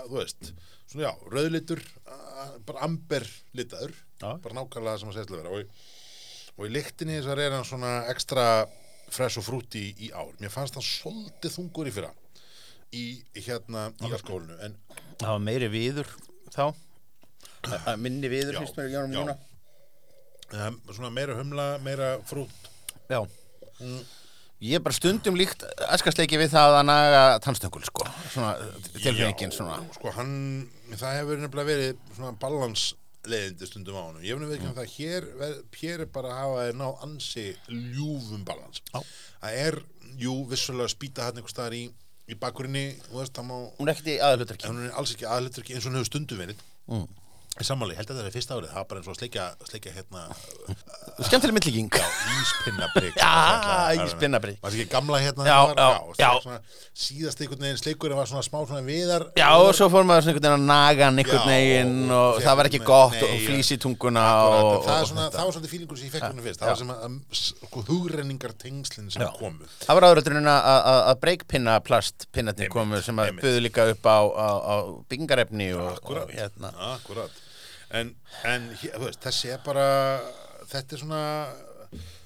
þú 0.08 0.18
veist 0.22 0.52
svona 0.88 1.04
já, 1.06 1.12
rauðlitur 1.30 1.80
uh, 2.08 2.56
bara 2.66 2.84
amber 2.88 3.26
litaður. 3.56 3.94
Já. 4.18 4.32
bara 4.42 4.56
nákvæmlega 4.58 4.98
sem 4.98 5.12
að 5.12 5.18
segja 5.18 5.28
til 5.30 5.36
að 5.38 5.42
vera. 5.44 5.54
Og, 5.54 5.62
í- 5.62 6.54
og 6.58 6.64
í 6.66 6.72
lyktinni 6.74 7.20
þessar 7.20 7.38
er 7.44 7.52
hann 7.54 7.66
svona 7.68 7.92
ekstra 8.10 8.46
fresh 9.14 9.38
og 9.40 9.44
frúti 9.46 9.84
í, 9.86 9.92
í 10.04 10.12
ár. 10.12 10.32
Mér 10.42 10.50
fannst 10.52 10.74
það 10.76 10.88
svolítið 10.88 11.54
þungur 11.54 11.88
í 11.88 11.92
fyrra 11.94 12.10
í 12.98 13.04
hérna 13.44 13.86
í 14.00 14.08
alkohólinu 14.16 14.56
en 14.64 14.74
Það 15.20 15.28
var 15.34 15.42
meiri 15.44 15.68
viður 15.72 16.10
þá. 16.54 16.74
Að- 17.68 17.88
að 17.92 17.96
Minni 18.04 18.28
viður 18.32 18.58
finnst 18.60 18.76
mér 18.78 18.88
í 18.88 18.94
já. 18.94 19.02
núna. 19.12 19.36
Um, 20.52 20.78
svona 20.94 21.10
meira 21.12 21.34
humla, 21.36 21.78
meira 21.84 22.18
frút. 22.24 22.48
Já. 23.10 23.20
Ég 24.58 24.74
er 24.74 24.82
bara 24.82 24.94
stundum 24.96 25.36
líkt 25.38 25.62
askastleiki 25.86 26.38
við 26.40 26.50
það 26.50 26.78
að 26.80 26.86
naga 26.88 27.20
tannstöngul 27.44 27.84
sko. 27.86 28.06
Svona 28.32 28.54
tilfengin 28.96 29.52
Já, 29.52 29.54
svona. 29.54 29.76
sko 29.94 30.10
hann, 30.16 30.32
það 30.98 31.18
hefur 31.20 31.38
nefnilega 31.44 31.68
verið 31.68 32.00
svona 32.16 32.32
balansleiðindi 32.42 33.68
stundum 33.70 33.94
á 33.94 34.02
hann 34.08 34.18
ég 34.24 34.32
hefur 34.34 34.42
nefnilega 34.42 34.74
það 34.80 34.90
hér, 34.96 35.28
hér 35.78 36.00
er 36.02 36.10
bara 36.16 36.32
að 36.32 36.40
hafa 36.42 36.64
þér 36.66 36.80
náð 36.80 37.04
ansi 37.06 37.44
ljúfum 37.70 38.42
balans 38.48 38.82
það 38.96 39.60
er, 39.62 39.78
jú, 40.18 40.34
vissulega 40.50 40.90
spýta 40.90 41.28
hann 41.28 41.38
einhver 41.38 41.54
staðar 41.54 41.78
í, 41.78 41.84
í 42.28 42.36
bakkurinni 42.38 42.82
Hún 44.68 44.84
er 44.86 44.92
alls 45.00 45.14
ekki 45.16 45.28
aðlutur 45.28 45.64
ekki 45.64 45.74
eins 45.78 45.86
og 45.86 45.92
hún 45.92 45.98
hefur 46.00 46.10
stundum 46.12 46.42
verið 46.44 46.66
Mm. 46.88 47.08
Sammáli, 47.66 47.94
ég 47.94 47.98
held 47.98 48.10
að 48.12 48.18
það 48.20 48.26
er 48.28 48.34
fyrsta 48.36 48.54
árið. 48.58 48.68
Það 48.68 48.78
var 48.78 48.86
bara 48.90 49.00
eins 49.00 49.08
og 49.08 49.16
sleikja, 49.18 49.44
sleikja 49.68 49.92
hérna 49.96 50.22
Skemmtileg 51.28 51.54
myndlíking 51.56 51.88
íspinnabrygg 52.38 53.16
Já, 53.18 53.32
íspinnabrigg. 54.04 54.58
var 54.62 54.70
það 54.70 54.78
ekki 54.84 54.92
gamla 54.92 55.18
hérna 55.22 55.46
Já, 55.48 55.58
já, 55.74 55.88
já. 56.20 56.28
Svona, 56.44 56.58
síðast 56.94 57.40
einhvern 57.42 57.64
veginn 57.66 57.80
sleikurinn 57.80 58.18
var 58.20 58.28
svona 58.30 58.44
smá 58.46 58.60
svona 58.68 58.82
viðar. 58.86 59.24
Já, 59.38 59.48
og 59.58 59.72
svo 59.74 59.88
fór 59.90 60.06
maður 60.06 60.26
svona 60.28 60.34
einhvern 60.36 60.46
veginn 60.46 60.62
að 60.62 60.68
naga 60.70 61.08
hann 61.08 61.18
einhvern 61.22 61.42
Já, 61.42 61.50
veginn 61.50 62.12
og- 62.18 62.38
það 62.44 62.58
var 62.60 62.70
ekki 62.70 62.82
gott 62.86 63.18
og 63.26 63.34
flýs 63.48 63.72
í 63.74 63.78
tunguna 63.82 64.24
og, 64.46 64.84
það, 64.86 65.02
svona, 65.10 65.26
var 65.34 65.52
svona 65.56 65.72
fílingur 65.72 65.98
sem 65.98 66.06
ég 66.08 66.14
fekk 66.14 66.26
hérna 66.28 66.46
fyrst. 66.46 66.62
Það 66.62 66.72
var 66.72 66.80
sem 66.82 66.92
að, 66.94 67.02
að 67.08 67.42
sko, 67.42 67.84
hugrenningar 67.88 68.54
tengslinn 68.62 69.10
sem 69.10 69.22
Já. 69.26 69.30
komu. 69.38 69.66
Það 69.82 69.98
var 69.98 70.08
áðuröldurinn 70.08 70.52
að, 70.54 71.12
breykpinna 71.24 71.78
plastpinnarnir 71.82 72.68
Einmitt, 72.68 72.74
komu 72.78 73.02
sem 73.02 73.18
að 73.24 73.34
buðu 73.42 73.64
líka 73.66 73.88
upp 73.92 74.06
á, 74.06 74.18
byggingarefni 75.10 75.72
og 75.74 76.14
hérna. 76.30 76.72
akkurat. 76.94 77.30
En, 77.96 78.12
en 78.44 78.68
veist, 79.00 79.20
þessi 79.24 79.52
er 79.54 79.62
bara 79.64 79.86
þetta 80.68 80.96
er 80.96 81.00
svona 81.00 81.22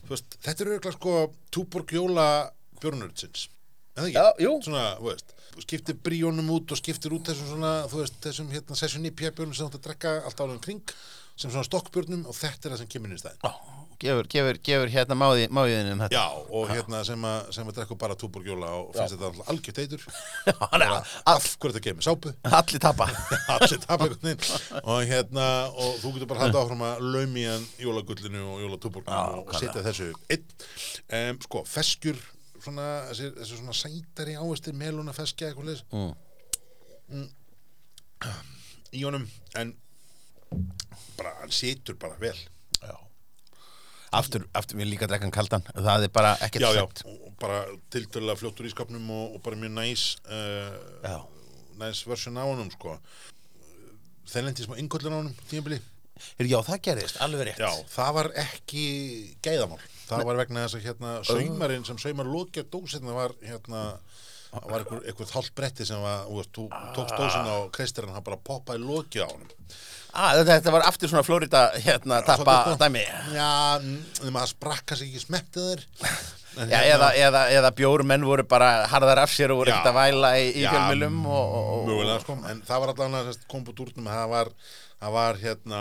veist, 0.08 0.38
þetta 0.42 0.64
er 0.64 0.70
auðvitað 0.72 0.96
sko 0.96 1.12
túborg 1.54 1.94
jóla 1.94 2.26
björnurðsins 2.82 3.46
en 3.94 4.02
það 4.02 4.08
ekki, 4.08 4.16
Já, 4.18 4.42
jú. 4.42 4.56
svona, 4.66 4.86
þú 4.98 5.10
veist 5.12 5.34
skiptir 5.62 5.98
bríónum 6.00 6.48
út 6.54 6.72
og 6.72 6.80
skiptir 6.80 7.12
út 7.12 7.28
þessum 7.28 7.50
svona, 7.52 7.72
þú 7.92 8.00
veist, 8.00 8.16
þessum 8.24 8.50
hérna 8.54 8.78
session 8.78 9.04
í 9.06 9.12
björnum 9.14 9.52
sem 9.54 9.66
þú 9.66 9.68
átt 9.68 9.78
að 9.78 9.86
drekka 9.86 10.14
alltaf 10.24 10.46
alveg 10.46 10.62
kring 10.64 10.94
sem 11.36 11.52
svona 11.52 11.66
stokkbjörnum 11.68 12.24
og 12.26 12.36
þetta 12.36 12.68
er 12.68 12.74
það 12.74 12.82
sem 12.82 12.90
kemur 12.94 13.12
inn 13.12 13.18
í 13.18 13.22
stæðin 13.22 13.42
gefur, 14.02 14.26
gefur, 14.32 14.58
gefur 14.66 14.90
hérna 14.92 15.16
máði, 15.18 15.46
máðiðin 15.54 15.92
um 15.94 16.02
þetta. 16.02 16.18
Já, 16.18 16.50
og 16.58 16.68
hérna 16.72 17.00
sem 17.06 17.24
að, 17.28 17.38
sem 17.56 17.70
að 17.70 17.76
drekka 17.78 17.96
bara 18.02 18.16
túborg 18.18 18.48
jóla 18.50 18.70
og 18.80 18.90
finnst 18.96 19.14
þetta 19.16 19.46
algjört 19.52 19.80
eitur. 19.84 20.06
Af 21.32 21.46
hverju 21.56 21.72
þetta 21.76 21.84
kemur 21.86 22.06
sápu? 22.06 22.34
Allir 22.60 22.82
tapa. 22.82 23.06
Allir 23.56 23.80
tapa 23.86 24.08
og 24.82 25.02
hérna, 25.08 25.46
og 25.72 25.96
þú 26.02 26.14
getur 26.16 26.30
bara 26.34 26.44
haldið 26.46 26.60
áfram 26.64 26.84
að 26.90 27.02
laumi 27.14 27.46
hann 27.48 27.66
jólagullinu 27.82 28.42
og 28.56 28.62
jólatúborginu 28.66 29.16
Já, 29.16 29.40
og 29.40 29.54
setja 29.60 29.84
þessu 29.86 30.10
einn. 30.32 30.46
Um, 31.12 31.40
sko, 31.46 31.62
feskjur 31.68 32.18
svona, 32.62 32.88
þessi, 33.10 33.30
þessi 33.38 33.58
svona 33.60 33.74
sætari 33.76 34.34
ávistir 34.38 34.76
meluna 34.78 35.14
feskja 35.16 35.50
eitthvað 35.52 35.72
leis 35.72 35.86
Mm. 37.12 37.26
í 38.96 39.02
honum 39.04 39.24
en 39.60 39.72
bara, 41.18 41.32
hann 41.42 41.50
situr 41.52 41.96
bara 42.00 42.16
vel. 42.22 42.36
Já. 42.38 42.48
Aftur, 44.12 44.44
aftur 44.52 44.76
við 44.76 44.90
líka 44.92 45.08
drekkan 45.08 45.32
kaldan. 45.32 45.64
Það 45.72 46.06
er 46.06 46.12
bara 46.12 46.34
ekkert 46.44 46.66
já, 46.66 46.70
já, 46.76 46.84
og 47.08 47.36
bara 47.40 47.62
tiltölulega 47.92 48.40
fljóttur 48.42 48.68
í 48.68 48.72
skapnum 48.72 49.06
og, 49.08 49.38
og 49.38 49.44
bara 49.44 49.56
mjög 49.58 49.72
næs 49.78 50.02
uh, 50.26 50.74
Já. 51.00 51.16
næs 51.80 52.02
versjón 52.08 52.36
á 52.36 52.44
honum 52.44 52.68
sko. 52.74 52.98
Þeir 54.28 54.46
lendi 54.48 54.66
smá 54.66 54.76
innkollin 54.80 55.16
á 55.16 55.20
honum 55.22 55.40
tímabili. 55.48 55.80
Já, 56.38 56.58
það 56.62 56.82
gerðist, 56.86 57.18
alveg 57.24 57.48
rétt. 57.48 57.62
Já, 57.64 57.72
það 57.90 58.12
var 58.18 58.28
ekki 58.44 58.84
gæðamál. 59.42 59.80
Það 60.06 60.26
var 60.28 60.38
vegna 60.42 60.66
þess 60.66 60.76
að 60.76 60.86
hérna 60.86 61.12
saumarinn 61.26 61.86
sem 61.88 61.98
saumar 61.98 62.28
lókja 62.28 62.66
dósina 62.68 63.16
var 63.16 63.34
hérna 63.42 63.82
það 64.52 64.68
var 64.70 64.82
einhver, 64.82 65.00
einhver 65.08 65.32
hálft 65.32 65.54
bretti 65.56 65.86
sem 65.88 66.02
var, 66.04 66.26
þú 66.28 66.36
veist, 66.40 66.52
þú 66.58 66.66
tókst 66.96 67.16
dósina 67.16 67.54
og 67.62 67.80
hann 68.12 68.26
bara 68.26 68.36
poppaði 68.50 68.84
lókja 68.84 69.24
á 69.24 69.28
honum. 69.32 69.48
ah, 70.12 70.34
þetta, 70.36 70.52
þetta 70.58 70.74
var 70.74 70.84
aftur 70.90 71.08
svona 71.08 71.24
Florida 71.24 71.62
hérna, 71.80 72.20
tappa 72.26 72.76
dæmi. 72.80 73.04
Já, 73.32 73.48
en 73.80 74.32
maður 74.34 74.52
sprakka 74.52 74.96
sig 74.96 75.08
ekki 75.08 75.24
smettið 75.24 75.68
þeir. 75.70 75.84
En 76.60 76.68
Já, 76.68 76.82
eða, 76.84 77.06
eða, 77.16 77.42
eða 77.48 77.70
bjórumenn 77.72 78.26
voru 78.28 78.44
bara 78.44 78.84
harðar 78.92 79.22
af 79.22 79.30
sér 79.32 79.54
og 79.54 79.62
voru 79.62 79.72
ekkert 79.72 79.88
að 79.88 79.96
væla 79.96 80.34
í, 80.36 80.50
í 80.60 80.66
fjölmjölum 80.66 81.22
og, 81.24 81.54
og, 81.56 81.86
Mögulega, 81.88 82.20
sko, 82.20 82.36
en 82.50 82.60
það 82.68 82.82
var 82.82 82.92
allan 82.92 83.16
að 83.22 83.30
kom 83.48 83.64
búið 83.64 83.80
úr 83.86 83.92
það 84.04 84.26
var, 84.34 84.50
það 85.00 85.14
var 85.16 85.40
hérna 85.40 85.80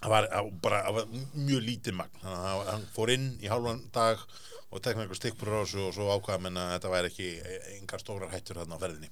það 0.00 0.10
var, 0.16 0.26
var 0.32 0.50
bara 0.64 0.80
það 0.88 0.96
var 0.98 1.06
mjög 1.46 1.62
lítið 1.68 1.96
magn. 2.00 2.18
Þannig 2.24 2.40
að 2.40 2.48
hann- 2.50 2.70
hann 2.72 2.86
fór 2.96 3.12
inn 3.14 3.28
í 3.38 3.52
hálfan 3.52 3.84
dag 3.94 4.26
og 4.70 4.82
tekna 4.84 5.02
einhver 5.02 5.18
stikkbúr 5.18 5.50
á 5.50 5.60
þessu 5.64 5.80
og 5.88 5.94
svo 5.96 6.06
ákvaða 6.14 6.42
menn 6.44 6.58
að 6.62 6.68
þetta 6.76 6.90
væri 6.92 7.08
ekki 7.10 7.28
engar 7.80 8.02
stórar 8.02 8.30
hættur 8.30 8.60
þarna 8.60 8.76
á 8.78 8.82
ferðinni. 8.82 9.08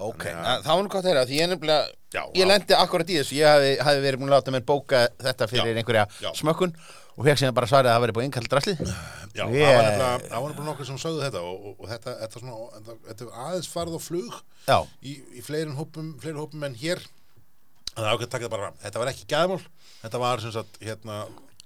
Ok, 0.00 0.24
það 0.32 0.70
var 0.70 0.80
nú 0.86 0.92
gott 0.94 1.04
að 1.04 1.10
heyra 1.10 1.24
því 1.28 1.40
ég 1.42 1.50
nefnilega, 1.52 1.92
Já, 2.12 2.22
ég 2.36 2.48
lendi 2.48 2.76
akkurat 2.76 3.12
í 3.12 3.18
þessu 3.20 3.36
ég 3.36 3.48
hafi, 3.48 3.74
hafi 3.84 4.02
verið 4.04 4.20
búin 4.22 4.32
að 4.32 4.36
láta 4.38 4.52
mér 4.54 4.64
bóka 4.68 5.02
þetta 5.20 5.48
fyrir 5.52 5.70
Já, 5.72 5.78
einhverja 5.82 6.06
já. 6.20 6.30
smökkun 6.40 6.72
og 7.12 7.26
fekk 7.28 7.40
sem 7.42 7.54
bara 7.56 7.68
svarið 7.68 7.90
að 7.92 7.96
það 7.96 8.04
væri 8.06 8.14
búin 8.16 8.26
innkall 8.28 8.48
drasli 8.52 8.74
Já, 8.80 9.44
það 9.44 9.52
var 9.52 9.84
nefnilega, 9.84 10.10
það 10.28 10.42
var 10.42 10.50
nefnilega 10.52 10.68
nokkur 10.70 10.88
sem 10.88 11.00
sögðu 11.00 11.22
þetta 11.26 11.42
og, 11.48 11.54
og, 11.70 11.74
og 11.78 11.90
þetta, 11.92 12.14
þetta, 12.22 12.42
svona, 12.42 12.58
þetta, 12.76 12.96
þetta 13.08 13.28
aðeins 13.46 13.70
farið 13.72 13.96
á 13.96 14.00
flug 14.04 14.36
Já, 14.68 14.78
í, 15.04 15.14
í 15.36 15.44
fleirin 15.44 15.76
hópum, 15.76 16.10
fleiri 16.22 16.40
hópum 16.40 16.64
en 16.68 16.76
hér. 16.82 17.00
Það 17.92 18.04
er 18.06 18.12
ákveð 18.12 18.26
að 18.28 18.32
taka 18.32 18.44
þetta 18.46 18.56
bara 18.56 18.72
þetta 18.84 19.02
var 19.02 19.12
ekki 19.12 19.26
gæðmál, 19.32 19.62
þetta 20.02 20.20
var 20.22 20.44
sem 20.44 20.52
sagt 20.54 20.78
hérna, 20.84 21.16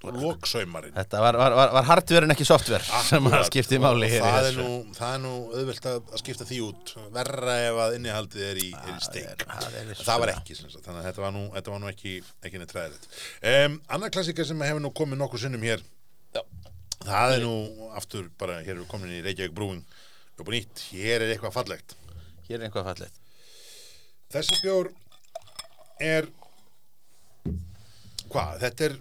loksaumarinn. 0.04 0.92
Þetta 0.94 1.20
var, 1.24 1.36
var, 1.40 1.54
var, 1.56 1.70
var 1.74 1.86
hardware 1.88 2.26
en 2.28 2.34
ekki 2.34 2.44
software 2.46 2.84
sem 3.08 3.26
að 3.30 3.46
skipti 3.48 3.78
máli 3.82 4.10
hér 4.12 4.20
í 4.20 4.24
það 4.26 4.36
er, 4.38 4.46
þessu. 4.50 4.66
nú, 4.66 4.94
það 4.98 5.14
er 5.16 5.22
nú 5.24 5.32
auðvelt 5.56 5.88
að, 5.90 5.96
að 6.12 6.20
skipta 6.22 6.46
því 6.46 6.58
út. 6.66 6.92
Verra 7.16 7.56
ef 7.64 7.80
að 7.86 7.96
innihaldið 7.98 8.44
er 8.50 8.60
í, 8.60 8.68
er 8.76 8.92
í 8.92 8.96
steik 9.06 9.24
er- 9.32 9.44
það 9.48 9.66
er 9.66 9.72
það, 9.72 9.90
vissulega. 9.90 10.18
var 10.22 10.32
ekki 10.36 10.58
sem 10.60 10.70
sagt, 10.70 10.84
þannig 10.86 11.00
að 11.02 11.08
þetta 11.10 11.24
var 11.24 11.34
nú, 11.38 11.44
þetta 11.56 11.74
var 11.74 11.82
nú 11.82 11.90
ekki, 11.90 12.14
ekki 12.46 12.60
neitt 12.62 12.76
ræðilegt 12.76 13.08
um, 13.54 13.76
annar 13.96 14.14
klassika 14.14 14.46
sem 14.46 14.64
hefur 14.68 14.84
nú 14.84 14.92
komið 15.00 15.22
nokkuð 15.24 15.44
sinnum 15.46 15.64
hér. 15.66 15.82
Já. 16.36 16.42
það 17.06 17.34
er 17.38 17.44
nú 17.48 17.90
aftur 17.96 18.28
bara, 18.38 18.60
hér 18.62 18.74
erum 18.76 18.84
við 18.84 18.90
komin 18.92 19.16
í 19.16 19.22
Reykjavík 19.24 19.56
brúin. 19.56 19.82
Upp 20.36 20.44
og 20.46 20.52
nýtt, 20.52 20.86
hér 20.92 21.24
er 21.24 21.32
eitthvað 21.34 21.54
fallegt. 21.56 21.96
Hér 22.46 22.60
er 22.60 22.68
einhvað 22.68 22.90
fallegt. 22.92 23.22
Þessi 24.34 24.58
bjór 24.60 24.92
er 26.04 26.28
hvað, 28.28 28.58
þetta 28.66 28.90
er 28.90 28.96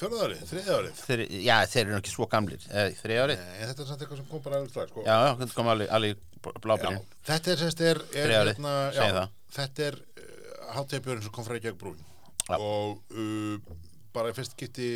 fjörðarið, 0.00 0.40
þriðarið 0.50 1.00
þeir, 1.06 1.22
Já, 1.46 1.56
þeir 1.72 1.82
eru 1.86 1.96
ekki 2.00 2.12
svo 2.12 2.26
gamlir 2.32 2.64
Þrið 2.66 3.20
árið 3.22 3.42
þetta 3.60 3.82
er 3.84 3.88
samt 3.90 4.02
eitthvað 4.04 4.20
sem 4.20 4.28
kom 4.30 4.42
bara 4.44 4.58
alveg 4.60 4.72
strax 4.74 4.90
sko. 4.92 5.04
Já, 5.06 5.14
já, 5.26 5.30
þetta 5.40 5.56
kom 5.58 5.70
alveg, 5.72 5.90
alveg 5.96 6.24
blábyrjun 6.66 7.00
þetta 7.30 7.52
er 7.54 7.62
semst 7.64 7.80
er, 7.86 8.00
er 8.12 8.26
Þriðja 8.28 8.42
árið, 8.44 8.60
já, 8.66 9.00
segi 9.00 9.16
það. 9.16 9.30
þetta 9.56 9.86
er 9.90 9.98
uh, 10.02 10.74
hátíðabjörn 10.76 11.24
sem 11.26 11.34
kom 11.38 11.46
frá 11.48 11.56
Reykjavík 11.56 11.80
brúin 11.80 12.04
Já. 12.46 12.56
og 12.62 13.16
uh, 13.16 13.78
bara 14.14 14.30
í 14.30 14.36
fyrst 14.36 14.54
geti 14.60 14.90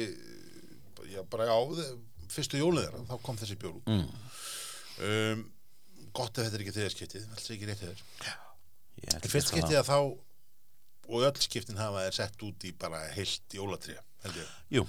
já, 1.11 1.23
bara 1.33 1.49
á 1.51 1.59
fyrstu 2.31 2.61
jólið 2.61 2.85
þeirra 2.87 3.07
þá 3.11 3.17
kom 3.27 3.41
þessi 3.41 3.57
bjór 3.61 3.81
út 3.81 3.89
Mm. 3.91 4.05
um, 5.09 5.41
gott 6.15 6.39
ef 6.39 6.47
þetta 6.47 6.59
er 6.59 6.63
ekki 6.65 6.75
þegar 6.77 6.95
skiptið 6.95 7.27
alls 7.35 7.51
ekki 7.55 7.69
rétt 7.71 7.83
þeir 7.87 8.05
Ég 9.01 9.15
ætla 9.17 9.27
í 9.27 9.33
fyrst 9.33 9.49
það. 9.51 9.57
skiptið 9.57 9.81
að 9.81 9.89
þá 9.91 9.99
og 11.11 11.25
öll 11.27 11.41
skiptin 11.43 11.79
hafa 11.81 12.05
er 12.07 12.15
sett 12.15 12.43
út 12.47 12.67
í 12.69 12.71
bara 12.79 13.01
heilt 13.17 13.57
jólatré 13.57 13.97
held 14.25 14.41
ég. 14.41 14.51
Jú, 14.79 14.85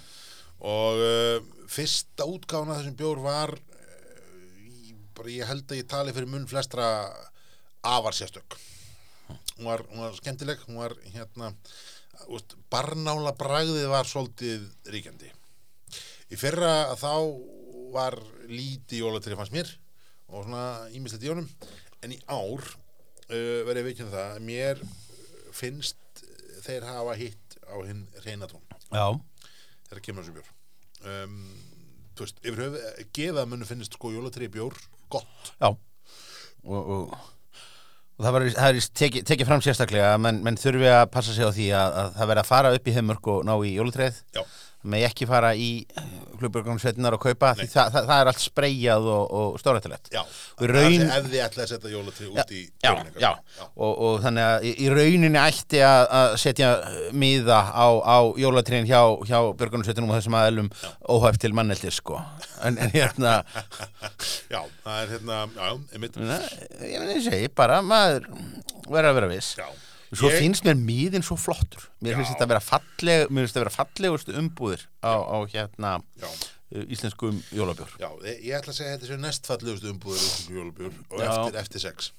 og 0.68 1.02
uh, 1.02 1.38
fyrsta 1.72 2.28
útgáfuna 2.30 2.76
af 2.76 2.82
þessum 2.82 2.98
bjór 3.00 3.22
var 3.24 3.56
uh, 3.56 4.66
í, 4.68 4.96
bara 5.18 5.34
ég 5.34 5.50
held 5.50 5.66
að 5.72 5.82
ég 5.82 5.90
tali 5.90 6.16
fyrir 6.16 6.30
munn 6.32 6.50
flestra 6.50 6.88
afar 7.88 8.18
sérstök. 8.18 8.58
Hún 9.58 9.70
var, 9.70 9.86
hún 9.90 10.04
var 10.04 10.18
skemmtileg 10.18 10.62
hún 10.68 10.82
var 10.82 10.96
hérna 11.14 11.54
úst, 12.30 12.56
barnála 12.72 13.34
bragðið 13.38 13.88
var 13.92 14.10
svolítið 14.10 14.68
ríkjandi. 14.94 15.32
Í 16.32 16.40
fyrra 16.40 16.94
þá 17.00 17.14
var 17.92 18.18
lítið 18.48 19.04
jólatrið 19.04 19.40
fannst 19.40 19.56
mér 19.56 19.72
og 20.32 20.46
svona 20.46 20.66
ímislegt 20.96 21.26
í 21.26 21.32
honum. 21.32 21.50
En 22.02 22.16
í 22.16 22.20
ár 22.32 22.64
uh, 22.64 23.62
verið 23.68 23.90
veikinn 23.92 24.14
það 24.14 24.36
að 24.36 24.46
mér 24.48 24.86
finnst 25.56 26.26
þeir 26.62 26.88
hafa 26.88 27.18
hitt 27.20 27.58
á 27.68 27.76
hinn 27.84 28.06
reyna 28.26 28.48
tón. 28.48 28.64
já, 28.64 28.71
þegar 29.90 30.06
kemur 30.06 30.26
þessu 30.26 30.38
bjór 30.38 30.50
um, 31.12 31.38
þú 32.16 32.26
veist, 32.26 32.42
yfir 32.44 32.64
höfuð 32.66 33.06
gefa 33.18 33.44
að 33.44 33.52
munum 33.54 33.70
finnist 33.70 33.98
sko 33.98 34.12
jólatri 34.14 34.50
bjór 34.52 34.78
gott. 35.12 35.54
Já. 35.60 35.70
Og, 35.72 36.80
og, 36.80 37.14
og 38.16 38.26
það 38.26 38.36
var 38.36 38.48
það 38.56 38.68
er 38.70 38.90
tekið 39.02 39.30
teki 39.32 39.48
fram 39.50 39.64
sérstaklega 39.66 40.12
menn, 40.22 40.42
menn 40.46 40.60
þurfi 40.60 40.92
að 40.92 41.06
passa 41.14 41.36
sig 41.36 41.48
á 41.48 41.52
því 41.52 41.70
að, 41.78 41.96
að 42.02 42.12
það 42.20 42.32
verði 42.32 42.44
að 42.44 42.52
fara 42.52 42.74
upp 42.78 42.88
í 42.88 42.96
heimörk 42.98 43.32
og 43.34 43.42
ná 43.48 43.54
í 43.66 43.74
jólutreið 43.74 44.20
já, 44.38 44.44
með 44.82 45.04
ekki 45.12 45.28
fara 45.30 45.52
í 45.54 45.68
hlubjörgunarsveitinar 46.42 47.14
og 47.14 47.22
kaupa 47.22 47.52
því 47.60 47.68
það, 47.70 47.90
það, 47.94 48.06
það 48.10 48.22
er 48.24 48.30
allt 48.32 48.42
spreyjað 48.42 49.10
og, 49.14 49.34
og 49.42 49.60
stórættilegt 49.62 50.10
Já, 50.16 50.22
raun- 50.72 51.04
ef 51.06 51.28
þið 51.28 51.44
ætlaði 51.46 51.66
að 51.66 51.70
setja 51.74 51.92
jólatri 51.94 52.30
út 52.32 52.54
í 52.56 52.62
já, 52.82 52.92
ykkar. 52.96 53.12
já. 53.22 53.30
Og, 53.76 53.92
og 54.08 54.16
þannig 54.24 54.48
að 54.48 54.66
í, 54.66 54.72
í 54.82 54.88
rauninni 54.96 55.42
ætti 55.44 55.84
að, 55.86 56.06
að 56.22 56.34
setja 56.42 56.72
miða 57.14 57.60
á, 57.70 57.88
á 58.02 58.18
jólatrén 58.42 58.90
hjá, 58.90 59.02
hjá 59.30 59.38
björgunarsveitinum 59.62 60.10
og 60.14 60.18
þessum 60.18 60.40
aðelum 60.42 60.72
óhæft 61.14 61.44
til 61.46 61.54
manneldir 61.58 61.94
sko. 61.94 62.18
En, 62.66 62.78
en 62.82 62.92
hérna 62.96 63.36
já, 64.50 64.62
það 64.84 64.98
er 65.04 65.14
hérna, 65.16 65.40
já, 65.46 65.62
já, 65.62 65.78
ég 65.94 66.04
meni 67.06 67.16
ég 67.20 67.24
segi 67.30 67.54
bara 67.58 67.82
maður 67.86 68.28
verður 68.90 69.12
að 69.14 69.18
vera 69.22 69.32
viss. 69.36 69.54
Já, 69.62 69.70
Svo 70.12 70.28
Ég- 70.28 70.42
finnst 70.44 70.66
mér 70.68 70.76
miðin 70.76 71.24
svo 71.24 71.38
flottur. 71.40 71.86
Mér 72.04 72.18
finnst 72.20 72.34
þetta 72.34 72.44
að 72.44 72.52
vera 72.52 72.64
falleg 72.66 73.30
Mér 73.32 73.46
finnst 73.46 73.54
þetta 73.56 73.62
að 73.62 73.68
vera 73.68 73.78
fallegustu 73.78 74.34
umbúðir 74.42 74.88
á, 75.00 75.14
á 75.24 75.38
hérna 75.48 75.92
já, 76.20 76.28
uh, 76.28 76.84
íslenskum 76.92 77.38
jólabjór. 77.56 77.94
Já, 78.02 78.10
ég 78.28 78.58
ætla 78.60 78.74
að 78.74 78.80
segja 78.82 78.92
að 78.92 78.98
þetta 78.98 79.12
séu 79.14 79.22
næstfallegustu 79.24 79.94
umbúður 79.94 80.26
út 80.26 80.50
í 80.52 80.58
jólabjór 80.58 80.98
og 81.12 81.24
eftir, 81.28 81.62
eftir 81.64 81.86
sex. 81.86 82.12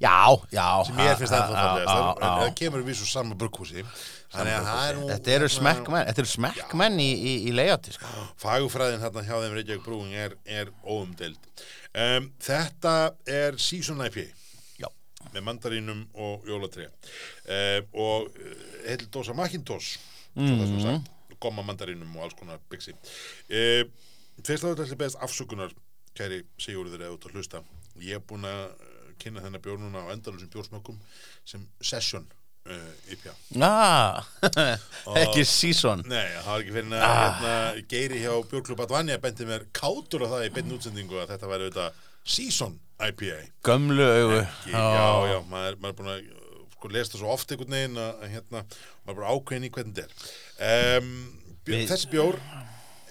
Já, 0.00 0.30
já. 0.54 0.68
Sem 0.86 0.96
ég 1.02 1.18
finnst 1.18 1.34
það 1.34 1.50
á, 1.52 1.58
fallegast 1.58 2.22
en 2.22 2.38
það 2.40 2.54
kemur 2.62 2.84
við 2.86 2.96
svo 3.00 3.08
sama 3.10 3.34
brugghúsi. 3.38 3.84
Að 4.36 4.48
það 4.66 5.02
Þetta 5.10 5.34
eru 5.36 5.48
smekkmenn 5.52 6.06
Þetta 6.08 6.22
eru 6.22 6.30
smekkmenn 6.32 7.02
í, 7.02 7.10
í, 7.12 7.34
í 7.50 7.52
leiðátti 7.54 7.94
sko. 7.96 8.24
fagufræðin 8.42 9.04
hérna 9.04 9.26
hjá 9.26 9.36
þeim 9.42 9.58
Reykjavík 9.58 9.84
brúing 9.84 10.16
er, 10.16 10.34
er 10.46 10.72
óumdeild. 10.86 11.38
Um, 11.96 12.30
þetta 12.42 12.96
er 13.26 13.56
season 13.62 14.00
IPA 14.06 14.26
með 15.34 15.46
mandarínum 15.48 16.04
og 16.14 16.46
jólatri 16.48 16.86
uh, 16.86 17.80
og 17.92 18.28
uh, 18.30 18.66
heil 18.86 19.06
dósa 19.12 19.34
Macintosh 19.34 19.98
mm. 20.34 20.60
-hmm. 20.60 21.00
gomma 21.40 21.62
mandarínum 21.62 22.16
og 22.16 22.22
alls 22.24 22.38
konar 22.38 22.60
byggsi 22.70 22.92
uh, 22.92 23.82
fyrst 24.44 24.64
að 24.64 24.74
þetta 24.74 24.86
ætli 24.86 25.00
beðast 25.00 25.22
afsökunar 25.24 25.74
kæri 26.16 26.42
Sigurður 26.60 27.04
eða 27.04 27.14
út 27.16 27.28
að 27.28 27.36
hlusta. 27.36 27.62
Ég 28.00 28.18
er 28.18 28.24
búin 28.24 28.46
að 28.48 28.64
uh, 28.72 29.12
kynna 29.20 29.44
þennan 29.44 29.64
bjórnuna 29.64 30.04
á 30.08 30.12
endalusum 30.14 30.50
bjórsmökkum 30.52 30.98
sem 31.48 31.62
session 31.80 32.26
uh, 32.68 33.12
IPA 33.12 33.34
ah, 33.64 34.26
ekki 35.22 35.44
season. 35.48 36.04
Nei, 36.08 36.34
það 36.36 36.50
var 36.50 36.64
ekki 36.64 36.74
fyrir 36.76 36.96
að 36.98 37.14
hérna, 37.20 37.54
Geiri 37.92 38.22
hjá 38.24 38.32
Björklub 38.50 38.82
Advanja 38.84 39.20
bendi 39.22 39.48
mér 39.48 39.68
kátur 39.76 40.26
á 40.28 40.32
það 40.34 40.48
í 40.48 40.52
beinni 40.56 40.76
útsendingu 40.76 41.22
að 41.22 41.32
þetta 41.34 41.52
væri 41.52 41.68
auðvitað 41.68 42.02
season 42.36 42.76
IPA 42.96 43.38
Gömlu 43.66 44.06
Ekki, 44.40 44.72
Já, 44.72 44.84
já, 45.28 45.38
maður, 45.50 45.76
maður 45.82 45.90
er 45.92 45.98
búin 45.98 46.12
að 46.12 46.22
sko, 46.76 46.90
lesa 46.94 47.12
það 47.12 47.20
svo 47.22 47.32
oft 47.34 47.52
einhvern 47.52 47.74
veginn 47.76 47.98
að 48.00 48.22
hérna, 48.32 48.62
maður 49.04 49.12
er 49.12 49.18
bara 49.20 49.34
ákveðin 49.36 49.66
í 49.68 49.70
hvernig 49.74 49.98
þetta 49.98 50.06
er. 50.06 51.00
Um, 51.00 51.10
bjó, 51.66 51.74
Við- 51.76 51.90
Þessi 51.92 52.10
bjór 52.12 52.38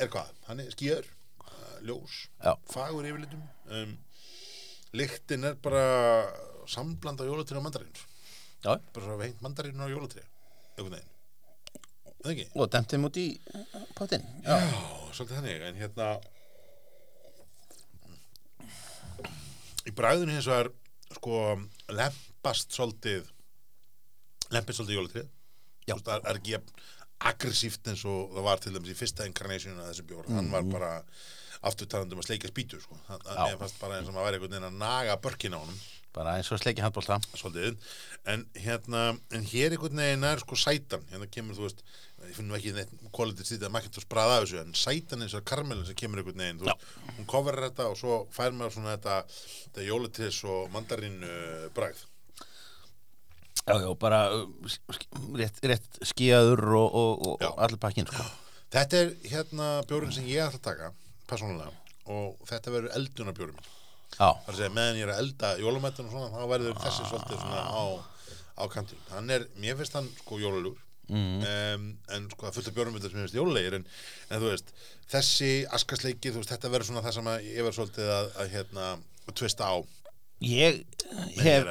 er 0.02 0.12
hvað? 0.13 0.32
Hann 0.48 0.63
er 0.63 0.71
skýjar, 0.74 1.08
uh, 1.45 1.78
ljós 1.86 2.15
Já. 2.43 2.54
fagur 2.74 3.06
yfirlitum. 3.10 3.43
Um, 3.69 3.95
Lyktin 4.95 5.43
er 5.50 5.58
bara 5.60 5.84
samblanda 6.71 7.26
jólatri 7.28 7.58
og 7.60 7.65
mandarinn 7.65 7.91
Já, 8.65 8.78
bara 8.93 9.04
svo 9.06 9.17
hengt 9.21 9.41
mandarinn 9.45 9.82
og 9.86 9.91
jólatri 9.91 10.24
einhvern 10.78 10.95
veginn. 10.98 11.12
Það 12.26 12.32
ekki? 12.32 12.45
og 12.58 12.69
dæmtum 12.74 13.04
út 13.06 13.17
í 13.21 13.26
pottin 13.98 14.24
Já, 14.45 14.56
svolítið 15.13 15.36
þannig, 15.38 15.65
en 15.67 15.76
hérna 15.84 16.08
í 19.96 20.02
bræðinu 20.02 20.36
hins 20.36 20.50
vegar 20.52 20.72
sko 21.16 21.40
lempast 21.96 22.76
svolítið 22.76 23.32
lempast 24.52 24.82
svolítið 24.82 25.00
veist, 25.88 26.04
það 26.04 26.28
er 26.28 26.40
ekki 26.42 26.60
aggressíft 27.26 27.88
eins 27.88 28.04
og 28.10 28.34
það 28.36 28.48
var 28.50 28.62
til 28.62 28.74
dæmis 28.76 28.92
í 28.92 28.98
fyrsta 29.00 29.28
incarnation 29.30 29.80
af 29.80 29.92
þessu 29.94 30.08
bjór, 30.10 30.30
hann 30.36 30.52
var 30.52 30.66
bara 30.68 30.92
aftur 31.66 31.88
talandi 31.90 32.14
um 32.14 32.22
að 32.22 32.28
sleika 32.28 32.50
spýtu 32.52 32.82
sko. 32.82 32.98
Mhm. 33.08 33.22
Mér 33.26 33.60
fannst 33.62 33.80
bara 33.80 34.00
eins 34.00 34.10
og 34.10 34.16
maður 34.16 34.28
væri 34.28 34.40
einhvern 34.40 34.52
veginn 34.52 34.68
að 34.70 34.82
naga 34.82 35.16
börkin 35.18 35.56
á 35.56 35.60
honum. 35.62 35.80
Bara 36.14 36.36
eins 36.38 36.52
og 36.52 36.60
sleiki 36.60 36.84
handbólta 36.84 37.18
en 38.26 38.46
hérna 38.54 39.18
en 39.32 39.46
hér 39.46 39.72
einhvern 39.72 39.98
veginn 40.04 40.24
er 40.24 40.44
sko 40.44 40.56
sætan. 40.56 41.04
Hérna 41.12 41.28
kemur, 41.32 41.56
þú 41.56 41.66
veist, 41.68 41.84
ég 42.30 42.38
finn 42.38 42.50
nú 42.50 42.58
ekki 42.58 42.74
neitt 42.76 42.92
quality 43.16 43.46
stýtið 43.46 43.68
að 43.68 43.74
maður 43.76 43.88
getur 43.90 44.06
spræða 44.06 44.34
af 44.38 44.44
þessu 44.46 44.60
en 44.62 44.74
sætan 44.80 45.26
eins 45.26 45.36
og 45.38 45.46
karmelin 45.52 45.86
sem 45.88 45.98
kemur 46.00 46.22
einhvern 46.22 46.42
veginn 46.44 46.64
veist, 46.64 46.90
hún 47.18 47.30
coverar 47.30 47.70
þetta 47.70 47.88
og 47.92 48.00
svo 48.00 48.18
fær 48.36 48.56
maður 48.56 48.76
svona 48.78 48.96
þetta, 48.96 49.16
þetta 49.68 49.88
jólatris 49.88 50.42
og 50.50 50.68
mandarín 50.74 51.22
uh, 51.26 51.70
bragð 51.78 52.04
Já, 53.66 53.80
já, 53.82 53.88
bara 53.98 54.20
uh, 54.30 54.68
rétt, 55.40 55.62
rétt 55.66 56.02
skíaður 56.06 56.68
og, 56.78 57.00
og, 57.00 57.24
og 57.32 57.40
Já. 57.42 57.50
allir 57.66 57.82
pakkin 57.82 58.06
sko. 58.12 58.28
þetta 58.76 59.00
er 59.00 59.16
hérna 59.32 59.70
bjórinn 59.90 60.14
sem 60.14 60.28
ég 60.30 60.44
ætla 60.46 60.62
að 60.62 60.68
taka 60.68 60.92
persónulega 61.26 61.74
og 62.14 62.46
þetta 62.46 62.76
verður 62.76 62.94
það 64.16 64.48
er 64.48 64.54
að 64.54 64.60
segja, 64.60 64.74
meðan 64.76 65.00
ég 65.00 65.06
er 65.08 65.14
að 65.14 65.22
elda 65.24 65.52
jólamættun 65.60 66.10
og 66.10 66.14
svona, 66.14 66.30
þá 66.32 66.52
verður 66.52 66.78
þessi 66.84 67.08
svolítið 67.10 67.42
svona 67.42 67.64
á, 67.68 67.84
á 68.56 68.64
kantum. 68.72 69.02
Hann 69.12 69.34
er, 69.36 69.48
mér 69.60 69.80
finnst 69.80 69.98
hann 69.98 70.10
sko 70.22 70.40
jólalugur, 71.10 71.15
Mhm. 71.15 71.46
um, 71.76 71.98
en 72.15 72.30
sko 72.32 72.46
það 72.48 72.54
fullt 72.58 72.68
af 72.68 72.76
bjórnum 72.76 73.02
sem 73.02 73.12
mér 73.12 73.26
finnst 73.26 73.36
jólalegir, 73.38 73.74
en, 73.80 73.86
en 74.30 74.41
þú 74.41 74.50
veist, 74.52 74.74
þessi 75.12 75.52
askasleiki, 75.70 76.32
þú 76.32 76.41
veist, 76.41 76.50
þetta 76.56 76.72
verður 76.74 76.89
svona 76.89 77.04
það 77.06 77.13
sem 77.13 77.26
ég 77.46 77.62
verður 77.63 77.78
svolítið 77.80 78.10
að, 78.15 78.30
að 78.41 78.50
hérna, 78.56 78.88
tvista 79.34 79.63
á. 79.70 79.76
Ég 80.41 80.82
hef 81.39 81.65
er 81.65 81.70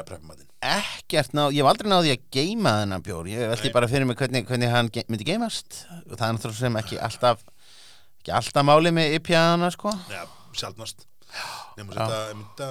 ekkert 0.64 1.34
náð, 1.36 1.50
ég 1.52 1.60
hef 1.60 1.68
aldrei 1.68 1.90
náði 1.92 2.12
að 2.14 2.22
geima 2.32 2.70
þennan 2.80 3.02
bjór, 3.04 3.26
ég 3.28 3.50
veldi 3.52 3.72
bara 3.74 3.88
fyrir 3.90 4.06
mig 4.08 4.16
hvernig, 4.16 4.46
hvernig 4.48 4.70
hann 4.72 4.88
ge 4.88 5.04
myndi 5.08 5.26
geimast 5.28 5.82
og 6.08 6.14
það 6.16 6.28
er 6.28 6.32
náttúrulega 6.38 6.60
sem 6.62 6.78
ekki 6.80 6.96
alltaf 7.04 7.42
ekki 8.22 8.32
alltaf 8.32 8.64
máli 8.64 8.88
með 8.96 9.18
IPA-ana 9.18 9.68
sko. 9.74 9.92
Já, 10.08 10.22
sjálfnast. 10.56 11.04
Nefnum 11.76 11.98
að 11.98 12.32
mynda, 12.38 12.68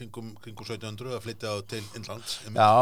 kringum, 0.00 0.32
kringum 0.40 0.64
1700 0.66 1.18
að 1.18 1.26
flytja 1.26 1.52
á 1.52 1.56
til 1.68 1.82
einmitt. 1.84 2.32
Já, 2.56 2.72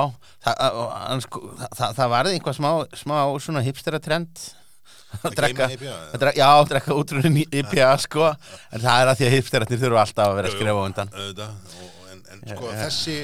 það, 0.46 1.24
sko, 1.26 1.42
það, 1.64 1.98
það, 1.98 2.06
varði 2.14 2.38
einhvað 2.38 2.56
smá, 2.60 2.70
smá 3.02 3.18
svona 3.42 3.64
hipstera 3.66 4.00
trend. 4.02 4.46
Að 5.24 5.38
drekka, 5.38 5.66
drekka, 5.72 6.32
já, 6.36 6.46
að 6.46 6.66
drekka 6.68 6.96
útrunni 7.00 7.46
IPA 7.48 7.94
sko, 8.04 8.26
en 8.76 8.82
það 8.82 9.02
er 9.02 9.10
að 9.10 9.20
því 9.20 9.28
að 9.28 9.36
hipsteratnir 9.38 9.80
þurfa 9.80 10.02
alltaf 10.04 10.26
að 10.26 10.34
vera 10.36 10.50
að 10.50 10.56
skrifa 10.58 10.74
á 10.76 10.84
undan. 10.84 11.12
auðvitað, 11.14 11.78
en, 12.12 12.20
en 12.34 12.42
sko 12.52 12.68
já. 12.68 12.74
þessi 12.82 13.14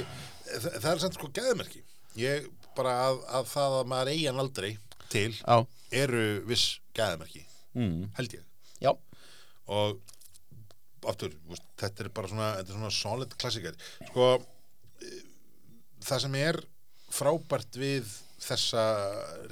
það, 0.55 0.89
er 0.95 1.03
samt 1.03 1.19
sko 1.19 1.31
geðmerki. 1.37 1.83
Ég 2.19 2.49
bara 2.79 2.95
að, 3.09 3.21
að 3.39 3.51
það 3.53 3.77
að 3.79 3.93
maður 3.93 4.13
eigi 4.15 4.27
hann 4.31 4.43
aldrei 4.43 4.71
til 5.13 5.29
Já, 5.37 5.57
eru 6.03 6.25
viss 6.49 6.79
geðmerki 6.97 7.45
mm. 7.77 8.01
held 8.19 8.37
ég. 8.39 8.45
Já, 8.83 8.93
og 9.71 10.01
aftur, 11.11 11.35
þetta 11.81 12.05
er 12.05 12.11
bara 12.17 12.31
svona 12.31 12.51
þetta 12.59 12.73
er 12.73 12.79
svona 12.79 12.95
solid 12.99 13.37
klassikar 13.41 13.79
sko 14.11 14.29
eh, 14.39 15.21
það 16.05 16.25
sem 16.27 16.39
er 16.41 16.61
frábært 17.15 17.79
við 17.79 18.09
þessa 18.45 18.83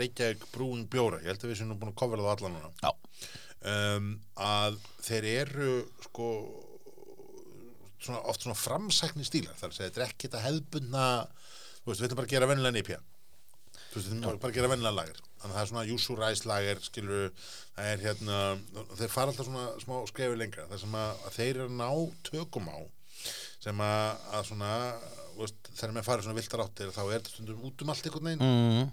Reykjavík 0.00 0.48
brúin 0.52 0.84
bjóra 0.90 1.22
ég 1.22 1.32
held 1.32 1.46
að 1.46 1.52
við 1.52 1.60
séum 1.60 1.72
nú 1.72 1.78
búin 1.80 1.94
að 1.94 2.00
kofra 2.02 2.24
það 2.24 2.34
allan 2.34 2.58
núna 2.58 2.92
um, 3.62 4.10
að 4.42 4.78
þeir 5.06 5.28
eru 5.32 5.72
sko 6.08 6.28
svona, 8.02 8.20
oft 8.30 8.42
svona 8.44 8.58
framsækni 8.58 9.24
stílar. 9.26 9.54
Þar 9.58 9.70
að 9.70 9.80
þetta 9.84 10.00
er 10.00 10.06
ekki 10.08 10.28
þetta 10.28 10.44
hefðbundna 10.46 11.06
þú 11.82 11.90
veist, 11.90 12.00
við 12.00 12.06
ætlum 12.08 12.20
bara 12.20 12.28
að 12.28 12.34
gera 12.34 12.48
vennilega 12.50 12.76
nýpja 12.76 12.98
veist, 13.02 13.94
við 13.94 14.16
ætlum 14.16 14.42
bara 14.42 14.50
að 14.50 14.58
gera 14.58 14.72
vennilega 14.72 14.98
lager 14.98 15.22
þannig 15.42 15.52
að 15.52 15.58
það 15.58 15.62
er 15.62 15.70
svona 15.72 15.88
júsúræs 15.90 16.44
lager 16.48 16.82
skilur, 16.86 17.30
það 17.76 17.90
er 17.92 18.04
hérna 18.06 18.40
þeir 18.98 19.12
fara 19.12 19.32
alltaf 19.32 19.48
svona 19.48 19.66
smá 19.82 19.96
skrefi 20.10 20.38
lengra. 20.38 20.68
Þar 20.70 20.82
sem 20.84 20.96
að, 21.02 21.12
að 21.26 21.38
þeir 21.38 21.52
eru 21.52 21.68
að 21.68 21.76
ná 21.80 21.90
tökum 22.30 22.70
á 22.70 22.78
sem 23.62 23.84
að, 23.84 24.24
að 24.34 24.48
svona 24.48 24.72
veist, 25.36 25.70
þegar 25.70 25.94
með 25.96 26.08
farið 26.08 26.26
svona 26.26 26.38
viltar 26.40 26.64
áttir 26.64 26.90
þá 26.94 27.02
er 27.04 27.14
þetta 27.14 27.32
stundum 27.34 27.68
út 27.68 27.84
um 27.84 27.92
allt 27.92 28.08
einhvern 28.08 28.28
veginn. 28.30 28.48
Mm. 28.48 28.90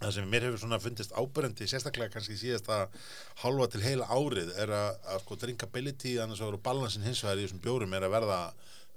það 0.00 0.12
sem 0.16 0.28
mér 0.32 0.46
hefur 0.46 0.62
svona 0.62 0.80
fundist 0.80 1.16
áberendi 1.16 1.66
sérstaklega 1.68 2.12
kannski 2.14 2.36
síðasta 2.40 2.82
halva 3.42 3.66
til 3.68 3.82
heila 3.84 4.08
árið 4.08 4.52
er 4.62 4.72
að, 4.72 5.00
að 5.12 5.24
sko 5.24 5.40
drinkability 5.42 6.14
annars 6.22 6.40
og 6.44 6.60
balansin 6.64 7.04
hins 7.04 7.20
vegar 7.24 7.40
í 7.40 7.44
þessum 7.44 7.60
bjórum 7.64 7.96
er 7.96 8.06
að 8.06 8.14
verða 8.16 8.38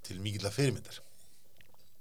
til 0.08 0.20
mikill 0.24 0.48
að 0.48 0.56
fyrirmyndar 0.60 1.02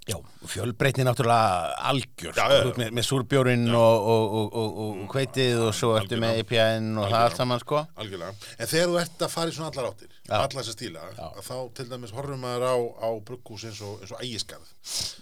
já, 0.08 0.16
fjölbreytni 0.50 1.04
náttúrulega 1.06 1.74
algjör, 1.88 2.32
Já, 2.34 2.44
sko, 2.46 2.54
já, 2.54 2.64
já. 2.66 2.76
með, 2.80 2.88
með 2.98 3.04
súrbjórin 3.06 3.68
og, 3.70 4.06
og, 4.12 4.32
og, 4.38 4.56
og, 4.62 4.70
og 5.04 5.12
hveitið 5.14 5.60
og 5.62 5.70
svo 5.78 5.92
Algjörlega. 5.98 6.22
með 6.24 6.40
IPA-in 6.42 6.88
og 6.90 6.96
það 6.96 7.04
Algjörlega. 7.04 7.28
allt 7.28 7.38
saman 7.42 7.62
sko 7.62 7.78
algjörlega, 8.02 8.32
en 8.58 8.70
þegar 8.72 8.88
þú 8.90 8.98
ert 9.02 9.22
að 9.26 9.32
fara 9.36 9.52
í 9.52 9.54
svona 9.58 9.70
allar 9.70 9.88
áttir 9.92 10.10
Já. 10.12 10.34
alla 10.40 10.56
þessa 10.56 10.74
stíla, 10.74 11.04
að 11.28 11.38
þá 11.46 11.54
til 11.78 11.86
dæmis 11.92 12.14
horfum 12.16 12.42
maður 12.42 12.66
á, 12.66 12.76
á 12.98 13.08
brugghús 13.30 13.66
eins 13.70 13.80
og, 13.86 14.02
ægiskarð 14.18 14.66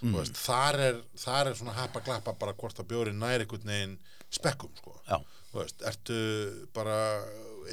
mm. 0.00 0.16
veist, 0.16 0.40
þar, 0.46 0.80
er, 0.88 1.02
þar 1.26 1.52
er 1.52 1.60
svona 1.60 1.76
happa 1.76 2.04
glappa 2.08 2.36
bara 2.40 2.56
hvort 2.56 2.80
að 2.80 2.88
bjórin 2.94 3.20
nær 3.20 3.44
einhvern 3.44 3.68
veginn 3.68 3.94
spekkum 4.32 4.72
sko. 4.78 4.96
Veist, 5.52 5.80
ertu 5.82 6.16
bara 6.72 6.96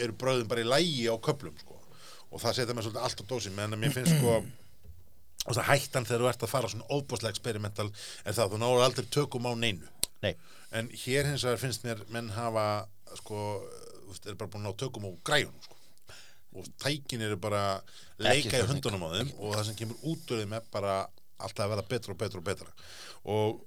eru 0.01 0.15
bröðin 0.17 0.47
bara 0.49 0.63
í 0.63 0.67
lægi 0.67 1.07
á 1.07 1.15
köplum 1.21 1.55
sko. 1.61 1.75
og 2.31 2.41
það 2.43 2.55
setja 2.57 2.73
mér 2.75 2.83
svolítið 2.83 3.03
allt 3.07 3.21
á 3.21 3.25
dósi 3.29 3.51
meðan 3.55 3.77
að 3.77 3.83
mér 3.85 3.93
finnst 3.95 4.17
sko 4.17 4.39
og 5.47 5.55
það 5.55 5.69
hættan 5.71 6.07
þegar 6.07 6.23
þú 6.23 6.29
ert 6.31 6.45
að 6.45 6.53
fara 6.53 6.71
svona 6.71 6.89
óbúslega 6.91 7.33
experimental 7.33 7.87
er 7.89 8.35
það 8.35 8.43
að 8.45 8.53
þú 8.53 8.61
náður 8.63 8.85
aldrei 8.87 9.09
tökum 9.15 9.47
á 9.47 9.51
neinu? 9.55 9.91
Nei, 10.25 10.33
en 10.75 10.91
hér 11.05 11.31
hins 11.31 11.45
vegar 11.47 11.61
finnst 11.61 11.85
mér 11.87 12.03
menn 12.13 12.31
hafa 12.35 12.67
sko 13.15 13.41
eru 14.25 14.37
bara 14.39 14.51
búin 14.51 14.67
að 14.67 14.79
tökum 14.83 15.07
á 15.07 15.11
græjunum 15.27 15.63
sko. 15.63 15.75
og 16.57 16.69
tækin 16.81 17.21
eru 17.21 17.37
bara 17.37 17.81
leika 18.17 18.59
í 18.59 18.65
hundunum 18.65 19.03
á 19.05 19.09
þeim 19.13 19.33
og 19.37 19.53
það 19.55 19.65
sem 19.67 19.77
kemur 19.81 20.07
út 20.09 20.31
úr 20.31 20.41
þeim 20.41 20.55
er 20.57 20.71
bara 20.73 20.95
alltaf 21.37 21.67
að 21.67 21.73
vera 21.75 21.85
betra 21.91 22.13
og 22.13 22.19
betra 22.21 22.39
og 22.39 22.47
betra. 22.47 22.71
Og 23.29 23.59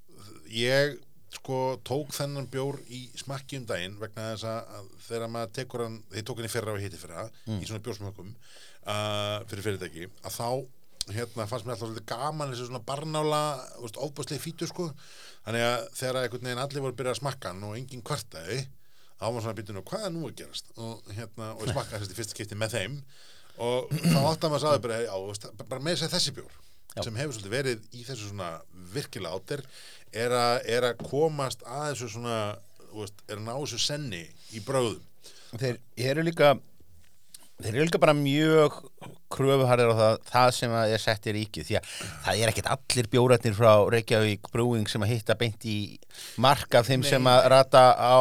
ég 0.50 0.96
sko 1.30 1.78
tók 1.86 2.10
þennan 2.16 2.48
bjór 2.50 2.80
í 2.90 3.04
smakki 3.20 3.60
um 3.60 3.68
daginn 3.68 3.98
vegna 4.00 4.32
þess 4.32 4.48
að 4.50 4.88
þegar 5.06 5.30
maður 5.30 5.52
tekur 5.60 5.84
hann, 5.86 6.00
ég 6.16 6.26
tók 6.26 6.40
hann 6.40 6.48
í 6.48 6.52
fyrra 6.52 6.74
og 6.74 6.82
hitti 6.82 6.98
fyrra 6.98 7.28
í 7.46 7.60
svona 7.68 7.84
bjórsmökkum 7.86 8.32
uh, 8.34 9.38
fyrir 9.50 9.66
fyrirtæki, 9.68 10.08
að 10.26 10.34
þá 10.34 10.48
hérna 11.14 11.46
fannst 11.50 11.66
mér 11.66 11.74
alltaf 11.76 11.88
svolítið 11.88 12.06
gaman 12.10 12.52
þessi 12.52 12.68
svona 12.68 12.82
barnála, 12.86 13.42
ofbúslega 13.90 14.42
fítur 14.42 14.70
sko, 14.70 14.90
þannig 15.46 15.66
að 15.66 15.88
þegar 15.98 16.20
einhvern 16.22 16.48
veginn 16.48 16.62
allir 16.64 16.84
voru 16.84 16.94
að 16.94 17.00
byrja 17.00 17.16
að 17.16 17.20
smakka 17.20 17.52
hann 17.52 17.66
og 17.68 17.76
enginn 17.78 18.06
kvartaði 18.06 18.62
þá 19.20 19.26
var 19.26 19.44
svona 19.44 19.58
býtun 19.58 19.80
og 19.82 19.90
hvað 19.90 20.06
er 20.08 20.14
nú 20.14 20.24
að 20.28 20.38
gerast? 20.40 20.72
Og 20.80 21.12
hérna, 21.12 21.52
og 21.56 21.66
ég 21.66 21.74
smakkaði 21.74 22.06
þessi 22.06 22.18
fyrst 22.18 22.34
skipti 22.34 22.56
með 22.56 22.76
þeim. 22.78 22.96
Og 23.60 23.90
þá 23.92 24.18
átti 24.22 24.46
að 24.46 24.52
maður 24.54 24.62
sagði 24.64 24.82
bara, 24.86 25.00
já, 25.04 25.62
bara 25.66 25.84
með 25.84 25.98
þess 25.98 26.06
að 26.06 26.14
þessi 26.16 26.36
bjór 26.38 26.58
Já. 26.90 27.04
sem 27.06 27.18
hefur 27.20 27.36
svolítið 27.36 27.52
verið 27.54 27.82
í 27.94 28.00
þessu 28.02 28.30
svona 28.32 28.48
virkilega 28.94 29.36
átir 29.38 29.60
er, 30.10 30.32
er 30.66 30.86
að 30.88 31.04
komast 31.06 31.60
að 31.62 31.92
þessu 31.92 32.08
svona 32.16 32.38
veist, 32.90 33.22
er 33.28 33.38
að 33.38 33.44
ná 33.46 33.52
þessu 33.52 33.78
senni 33.84 34.22
í 34.58 34.62
bröðum 34.66 35.04
þeir 35.60 35.78
eru 36.10 36.24
líka 36.26 36.56
þeir 37.64 37.74
eru 37.76 37.86
líka 37.88 38.00
bara 38.02 38.14
mjög 38.16 38.78
kröfuharðir 39.30 39.92
á 39.92 39.96
það, 40.00 40.16
það 40.32 40.48
sem 40.56 40.72
að 40.80 40.94
er 40.96 41.02
sett 41.04 41.28
í 41.30 41.34
ríkið 41.36 41.68
því 41.68 41.76
að 41.80 41.92
það 42.24 42.40
er 42.44 42.52
ekkert 42.54 42.72
allir 42.76 43.10
bjóratnir 43.12 43.54
frá 43.58 43.72
Reykjavík 43.94 44.50
Brewing 44.54 44.88
sem 44.90 45.04
að 45.06 45.12
hitta 45.14 45.36
beint 45.38 45.66
í 45.70 45.76
mark 46.42 46.74
af 46.80 46.88
þeim 46.90 47.04
Nei. 47.04 47.10
sem 47.12 47.30
að 47.30 47.46
rata 47.54 47.84
á 47.94 48.20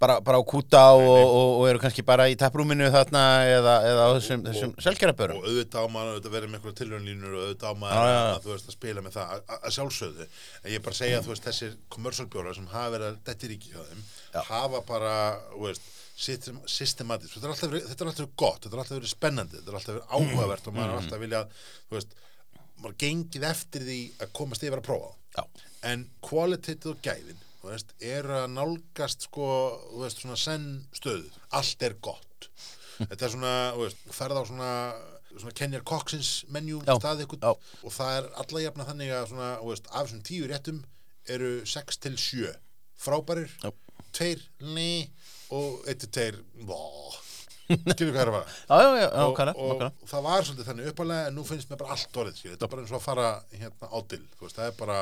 bara, 0.00 0.18
bara 0.20 0.36
á 0.40 0.44
kúta 0.44 0.80
og, 0.92 1.04
og, 1.08 1.50
og 1.60 1.66
eru 1.70 1.80
kannski 1.80 2.02
bara 2.04 2.26
í 2.28 2.34
tapprúminu 2.36 2.88
þarna 2.92 3.22
eða, 3.48 3.74
eða 3.88 4.02
á 4.04 4.08
þessum, 4.18 4.42
þessum 4.44 4.74
selgerabörum 4.84 5.38
og 5.40 5.46
auðvitað 5.48 5.86
á 5.88 5.92
maður 5.94 6.10
auðvitað 6.16 6.34
verið 6.36 6.50
með 6.52 6.58
einhverja 6.60 6.78
tilhörnlínur 6.82 7.36
og 7.38 7.44
auðvitað 7.46 7.70
á 7.72 7.92
já, 7.96 8.04
já. 8.12 8.20
að 8.36 8.44
þú 8.44 8.52
veist 8.54 8.68
að 8.72 8.76
spila 8.76 9.04
með 9.06 9.16
það 9.16 9.32
að- 9.36 9.56
að 9.62 9.76
sjálfsögðu 9.78 10.26
en 10.28 10.70
ég 10.72 10.76
er 10.80 10.84
bara 10.84 10.96
að 10.96 11.00
segja 11.00 11.20
að 11.20 11.24
þú 11.28 11.32
veist 11.34 11.48
þessir 11.48 11.76
kommersalbjórar 11.96 12.58
sem 12.60 12.68
hafa 12.74 12.92
verið 12.96 13.08
að 13.12 13.20
detti 13.30 13.52
ríki 13.54 13.72
hjá 13.72 13.80
þeim 13.88 14.04
Já. 14.36 14.40
hafa 14.52 14.82
bara, 14.92 15.14
veist 15.64 15.92
systematisk, 16.16 17.34
þetta 17.34 17.46
er 17.46 17.52
alltaf 17.52 17.72
verið, 17.72 17.90
er 17.92 18.30
gott 18.40 18.62
þetta 18.64 18.72
er 18.72 18.82
alltaf 18.82 18.96
verið 18.96 19.12
spennandi, 19.12 19.58
þetta 19.58 19.72
er 19.72 19.78
alltaf 19.80 19.96
verið 19.96 20.14
áhugavert 20.16 20.68
og 20.70 20.76
maður 20.76 20.92
er 20.94 21.00
alltaf 21.02 21.22
viljað, 21.22 21.58
þú 21.88 21.98
veist 21.98 22.14
maður 22.76 22.96
gengið 23.02 23.48
eftir 23.50 23.84
því 23.86 23.98
að 24.24 24.32
komast 24.36 24.64
yfir 24.64 24.80
að 24.80 24.88
prófa. 24.88 25.12
Já. 25.36 25.42
en 25.90 26.06
kvalitetið 26.24 26.94
og 26.94 27.02
gæðin 27.04 27.42
þú 27.60 27.68
veist, 27.72 27.92
er 28.00 28.30
að 28.30 28.46
nálgast 28.54 29.26
sko, 29.26 29.50
þú 29.90 30.00
veist, 30.04 30.22
svona 30.22 30.38
senn 30.40 30.70
stöðu. 30.96 31.28
Allt 31.58 31.84
er 31.84 31.96
gott. 32.04 32.48
Þetta 32.96 33.26
er 33.26 33.32
svona, 33.34 33.54
þú 33.74 33.84
veist, 33.84 34.02
ferð 34.16 34.40
á 34.40 34.42
svona 34.48 34.72
svona 35.36 35.52
Kenjar 35.52 35.82
Coxins 35.84 36.30
menjú 36.52 36.80
Já, 36.86 36.94
stað 36.96 37.26
ykkur 37.26 37.42
og 37.44 37.92
það 37.92 38.18
er 38.20 38.28
alla 38.42 38.62
jafna 38.62 38.86
þannig 38.88 39.10
að 39.12 39.26
svona, 39.32 39.48
þú 39.60 39.72
veist, 39.72 39.90
af 39.90 40.06
þessum 40.06 40.22
tíu 40.24 40.46
réttum 40.48 40.78
eru 41.36 41.50
6 41.68 42.00
til 42.06 42.14
7 42.22 42.52
frábærir, 43.04 43.52
Já. 43.60 43.70
tveir 44.16 44.44
ný 44.62 45.10
og 45.54 45.86
1 45.92 46.00
til 46.04 46.10
2 46.16 46.66
vó 46.68 46.80
skilur 47.66 48.12
hvað 48.14 48.22
er 48.22 48.30
að 48.30 48.36
fara? 48.36 48.56
Já, 48.70 48.76
já, 48.78 48.90
já, 49.02 49.06
og, 49.10 49.30
nákvæmlega, 49.36 49.54
og 49.58 49.70
nákvæmlega. 49.72 50.08
það 50.10 50.26
var 50.26 50.44
svolítið 50.46 50.68
þannig 50.70 50.90
uppalega 50.92 51.30
en 51.30 51.34
nú 51.38 51.44
finnst 51.48 51.70
mér 51.70 51.80
bara 51.80 51.94
allt 51.96 52.18
orðið 52.22 52.42
þetta 52.44 52.66
er 52.68 52.72
bara 52.74 52.82
eins 52.84 52.92
og 52.92 52.98
að 53.00 53.06
fara 53.06 53.30
hérna 53.58 53.88
veist, 54.42 54.56
það 54.60 54.68
er 54.70 54.76
bara, 54.78 54.98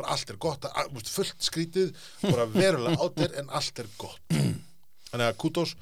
bara 0.00 0.14
allt 0.14 0.30
er 0.32 0.38
gott 0.46 0.64
að, 0.70 1.02
fullt 1.12 1.44
skrítið, 1.50 1.90
bara 2.24 2.46
verulega 2.54 3.04
átil 3.04 3.28
en 3.42 3.52
allt 3.60 3.82
er 3.84 3.90
gott. 4.00 4.22
Þannig 5.10 5.26
að 5.26 5.36
kútos 5.42 5.74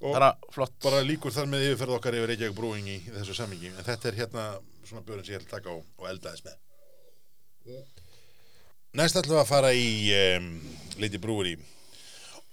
og 0.00 0.14
Bara 0.16 0.30
flott. 0.50 0.74
bara 0.82 1.02
líkur 1.04 1.32
þar 1.36 1.46
með 1.52 1.66
yfirferð 1.68 1.94
okkar 1.98 2.14
yfir 2.16 2.30
Reykjavík 2.32 2.56
Brewing 2.56 2.86
í, 2.88 2.98
þessu 3.12 3.34
sammingi 3.36 3.68
en 3.74 3.84
þetta 3.84 4.08
er 4.08 4.16
hérna 4.22 4.44
svona 4.88 5.02
björn 5.06 5.22
sem 5.26 5.34
ég 5.36 5.42
ætla 5.42 5.50
að 5.50 5.58
taka 5.60 5.74
og, 5.76 5.82
og 6.00 6.06
eldaðis 6.08 6.46
með. 6.46 6.56
Næst 8.96 9.18
ætlum 9.20 9.36
við 9.36 9.42
að 9.44 9.50
fara 9.52 9.70
í 9.76 9.90
um, 10.16 10.46
Lady 10.98 11.20
Brewery 11.22 11.52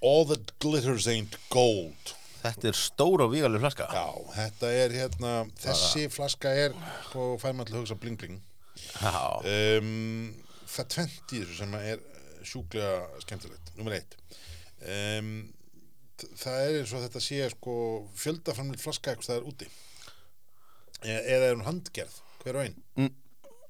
All 0.01 0.27
that 0.29 0.53
glitters 0.61 1.07
ain't 1.09 1.37
gold 1.49 2.13
Þetta 2.43 2.69
er 2.69 2.77
stór 2.77 3.23
og 3.25 3.31
vígaleg 3.33 3.63
flaska 3.63 3.87
Já, 3.91 4.05
þetta 4.35 4.69
er 4.83 4.93
hérna, 4.95 5.31
þessi 5.59 6.05
flaska 6.13 6.51
er, 6.53 6.75
og 7.17 7.39
fær 7.41 7.55
maður 7.57 7.71
til 7.71 7.75
að 7.75 7.81
hugsa 7.81 7.97
bling 8.03 8.19
bling. 8.21 8.37
Um, 9.41 10.35
það 10.69 10.89
tvent 10.93 11.33
í 11.33 11.41
þessu 11.41 11.57
sem 11.63 11.75
er 11.79 12.03
sjúklega 12.47 13.23
skemmtilegt, 13.25 13.73
nummer 13.79 13.97
eitt. 13.97 14.15
Um, 14.85 15.33
það 16.37 16.61
er 16.61 16.79
eins 16.79 16.93
og 16.93 17.03
þetta 17.07 17.23
sé 17.25 17.41
sko 17.53 17.75
fjöldaframlega 18.21 18.85
flaska 18.85 19.13
eitthvað 19.13 19.31
það 19.33 19.41
er 19.41 19.49
úti. 19.51 19.69
E 21.05 21.17
eða 21.35 21.49
er 21.49 21.57
hún 21.57 21.67
handgerð, 21.67 22.21
hver 22.43 22.61
og 22.61 22.67
einn. 22.67 22.77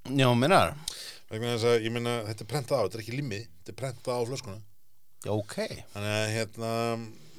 já, 0.07 0.29
minnar 0.35 0.75
ég 1.31 1.91
meina, 1.91 2.21
þetta 2.29 2.43
er 2.45 2.51
prentað 2.51 2.79
á, 2.79 2.83
þetta 2.85 2.99
er 2.99 3.03
ekki 3.03 3.17
limið, 3.17 3.47
þetta 3.59 3.73
er 3.73 3.79
prentað 3.81 4.19
á 4.19 4.27
flöskuna. 4.29 4.59
Ok. 5.25 5.55
Þannig 5.93 6.13
að, 6.13 6.25
hérna, 6.35 6.71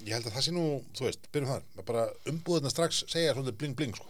ég 0.04 0.14
held 0.16 0.28
að 0.28 0.36
það 0.36 0.46
sé 0.46 0.54
nú, 0.56 0.64
þú 0.98 1.06
veist, 1.06 1.28
byrjum 1.32 1.52
þar, 1.52 1.66
að 1.78 1.88
bara 1.90 2.06
umbúðina 2.32 2.72
strax 2.72 3.02
segja 3.10 3.34
svolítið 3.36 3.58
bling 3.62 3.76
bling, 3.78 3.98
sko. 3.98 4.08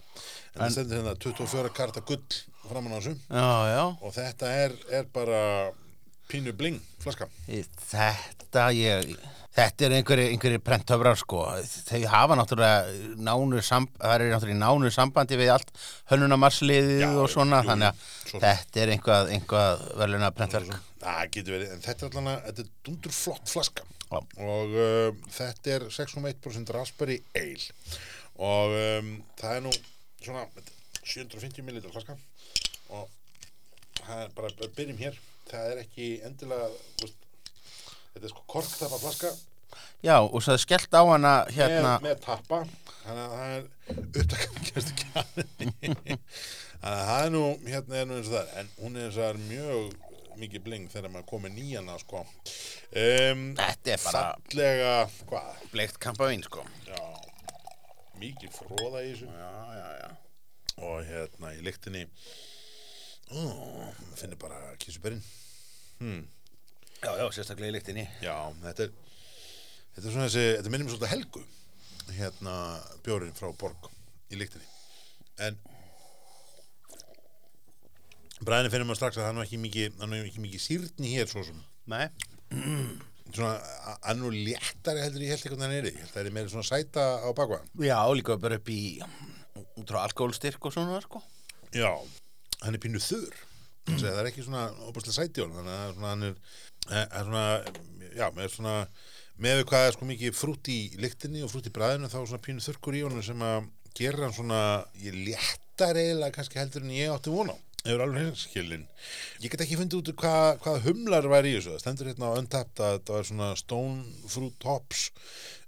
En, 0.54 0.62
það 0.62 0.76
stendur 0.76 1.00
hérna 1.00 1.16
24 1.26 1.74
karta 1.76 2.04
gull 2.08 2.38
framan 2.68 2.96
á 2.96 2.98
þessu. 2.98 3.16
Já, 3.28 3.50
já. 3.72 3.82
Og 4.00 4.14
þetta 4.16 4.54
er, 4.64 4.78
er 5.00 5.10
bara 5.12 5.42
pínu 6.28 6.54
bling 6.56 6.80
flaska. 7.02 7.28
Þetta 7.48 8.70
ég 8.76 9.18
Þetta 9.58 9.86
er 9.86 9.94
einhverju, 9.96 10.24
einhverju 10.30 10.58
prentöfrar 10.62 11.18
sko. 11.18 11.40
Þau 11.88 12.02
hafa 12.12 12.36
náttúrulega 12.38 13.14
nánu 13.26 13.62
það 13.64 14.12
er 14.12 14.24
náttúrulega 14.30 14.60
nánu 14.60 14.90
sambandi 14.94 15.38
við 15.40 15.50
allt 15.56 15.72
hönnunamarsliðið 16.12 17.16
og 17.18 17.26
svona 17.32 17.64
jú, 17.64 17.70
þannig 17.72 17.88
að 17.88 18.04
svo 18.28 18.42
þetta 18.44 18.82
er 18.84 18.92
einhvað, 18.94 19.32
einhvað 19.34 19.82
verðluna 19.98 20.30
prentverk 20.36 20.76
Það 20.98 21.20
getur 21.36 21.54
verið, 21.54 21.72
en 21.74 21.84
þetta 21.84 22.04
er 22.04 22.10
allan 22.10 22.30
að, 22.32 22.40
þetta 22.48 22.64
er 22.64 22.70
dundur 22.88 23.14
flott 23.14 23.52
flaska. 23.52 23.86
Já. 24.08 24.22
og 24.40 24.74
um, 24.80 25.16
þetta 25.36 25.72
er 25.74 25.82
6,1% 25.92 26.70
raspberry 26.72 27.18
ale. 27.36 27.66
Og 28.40 28.72
um, 28.78 29.10
það 29.36 29.58
er 29.58 29.64
nú 29.66 29.72
svona 30.22 30.46
þetta 30.54 30.72
er 30.72 31.12
750 31.12 31.66
ml 31.66 31.92
flaska. 31.92 32.16
Og 32.96 33.04
það 34.00 34.24
er 34.24 34.32
bara, 34.38 34.52
bara 34.62 34.72
byrjum 34.78 35.02
hér, 35.02 35.20
það 35.50 35.74
er 35.74 35.82
ekki 35.84 36.08
endilega, 36.24 36.70
veist, 37.02 37.28
þetta 38.14 38.24
er 38.24 38.32
sko 38.32 38.46
korktapa 38.56 39.02
flaska. 39.04 39.34
Já, 40.02 40.16
og 40.22 40.40
svo 40.40 40.54
er 40.54 40.62
skellt 40.62 40.94
á 40.94 41.02
hana 41.02 41.34
hérna 41.52 41.98
með, 41.98 42.08
með 42.08 42.20
tappa. 42.24 42.62
Þannig 43.02 43.24
að 43.24 43.34
það 43.34 43.56
er 43.58 43.68
upptakað 44.22 44.68
kjæstu 44.68 44.98
kjæðinni 45.02 46.18
þannig 46.82 47.00
að 47.00 47.08
það 47.08 47.24
er 47.24 47.32
nú 47.34 47.42
hérna 47.66 47.98
er 47.98 48.06
nú 48.06 48.18
eins 48.18 48.28
og 48.28 48.34
það 48.34 48.42
er, 48.42 48.52
en 48.60 48.68
hún 48.78 48.96
er 48.98 49.06
eins 49.06 49.16
og 49.16 49.22
það 49.22 49.30
er 49.30 49.40
mjög 49.48 50.07
mikið 50.42 50.64
bling 50.64 50.90
þegar 50.92 51.12
maður 51.14 51.30
komið 51.32 51.56
nýjana 51.58 51.98
sko. 52.02 52.24
Um, 52.92 53.48
Þetta 53.58 53.94
er 53.94 54.04
bara 54.04 54.22
fallega 54.36 54.92
hvað, 55.30 55.64
bleikt 55.72 56.00
kampavín 56.02 56.44
sko. 56.46 56.64
Já 56.88 57.02
mikið 58.18 58.54
fróða 58.54 59.02
í 59.04 59.12
þessu. 59.12 59.28
Já, 59.30 59.82
já, 59.98 60.08
og 60.78 60.96
hérna 61.06 61.52
í 61.56 61.62
lyktinni 61.66 62.04
maður 63.28 64.16
finnir 64.16 64.38
bara 64.40 64.58
kísuberinn 64.80 65.20
hmm. 66.00 66.22
Já, 67.02 67.10
já, 67.20 67.26
sérstaklega 67.36 67.70
í. 67.70 67.74
Lyktinni 67.76 68.06
Já, 68.24 68.34
þetta 68.64 68.86
er 68.86 68.94
þetta 69.94 70.04
er 70.04 70.14
svona 70.14 70.28
þessi, 70.28 70.46
þetta 70.56 70.72
minnum 70.72 70.90
svolítið 70.90 71.12
helgu. 71.12 71.44
Hérna 72.16 72.54
bjórin 73.04 73.36
frá 73.36 73.50
Borg. 73.60 73.90
Í. 74.32 74.38
Lyktinni 74.40 74.66
en 75.44 75.58
bræðinni 78.46 78.72
finnum 78.72 78.90
maður 78.90 79.00
strax 79.02 79.18
að 79.18 79.26
það 79.26 79.40
er 79.40 79.46
ekki 79.46 79.60
mikið 79.64 80.02
er 80.06 80.16
ekki 80.18 80.44
mikið 80.44 80.64
sýrni 80.64 81.14
hér 81.14 81.30
svo 81.30 81.44
sem. 81.46 81.62
Nei. 81.90 82.06
Svona, 83.28 83.56
er 84.08 84.16
nú 84.16 84.30
léttari 84.32 85.02
heldur 85.04 85.24
ég 85.26 85.34
held 85.34 85.42
eitthvað 85.42 85.66
en 85.66 85.74
er 85.76 85.90
ég 85.90 85.98
held 85.98 86.08
að 86.08 86.14
það 86.14 86.30
er 86.30 86.36
meira 86.38 86.52
svona 86.52 86.64
sæta 86.64 87.02
á 87.20 87.28
bakva 87.36 87.58
Já, 87.76 87.98
líka 88.16 88.38
bara 88.40 88.56
upp 88.56 88.70
í 88.72 88.80
alkoholstyrk 90.00 90.64
og 90.64 90.72
svona 90.72 91.02
sko. 91.04 91.20
Já, 91.76 91.92
hann 92.62 92.78
er 92.78 92.80
pínu 92.80 93.02
þurr. 93.04 93.36
Mm. 93.88 94.00
það 94.02 94.18
er 94.20 94.28
ekki 94.30 94.44
svona 94.44 94.64
óbúslega 94.84 95.16
sæti 95.16 95.40
á 95.40 95.44
hann 95.44 95.54
þannig 95.56 95.76
að 95.76 95.92
svona, 95.94 96.10
hann 96.12 96.26
er, 96.26 96.34
er, 96.88 97.06
er 97.06 97.28
svona 97.28 97.44
já, 98.18 98.26
með 98.36 98.50
svona 98.54 98.74
með 99.38 99.60
við 99.60 99.66
hvað 99.70 99.86
er 99.86 99.94
sko 99.94 100.08
mikið 100.08 100.36
frútt 100.36 100.70
í 100.72 100.78
lyktinni 101.00 101.44
og 101.46 101.52
frútt 101.52 101.70
í 101.70 101.74
bræðinu 101.74 102.10
þá 102.10 102.18
er 102.20 102.28
svona 102.32 102.44
pínu 102.44 102.64
þurrkur 102.64 102.98
í 102.98 103.04
honum 103.06 103.24
sem 103.24 103.44
að 103.48 103.70
gera 103.98 104.24
hann 104.26 104.36
svona 104.36 104.60
ég 105.00 105.16
léttar 105.16 106.00
eiginlega 106.00 106.36
kannski 106.36 106.60
heldur 106.60 106.84
en 106.84 106.96
ég 106.96 107.14
átti 107.14 107.32
vona 107.32 107.56
hefur 107.86 108.02
alveg 108.04 108.24
hinskilin 108.26 108.82
ég 109.42 109.52
get 109.52 109.62
ekki 109.64 109.76
fundið 109.78 110.00
út 110.00 110.08
hvað, 110.18 110.48
hvað 110.64 110.78
humlar 110.88 111.28
væri 111.30 111.52
í 111.52 111.58
þessu. 111.58 111.74
Það 111.76 111.82
stendur 111.84 112.08
hérna 112.10 112.30
á 112.30 112.38
Untapped 112.40 112.80
að 112.84 112.96
þetta 112.98 113.14
var 113.16 113.28
svona 113.28 113.50
stone 113.60 114.24
fruit 114.32 114.66
hops 114.68 115.04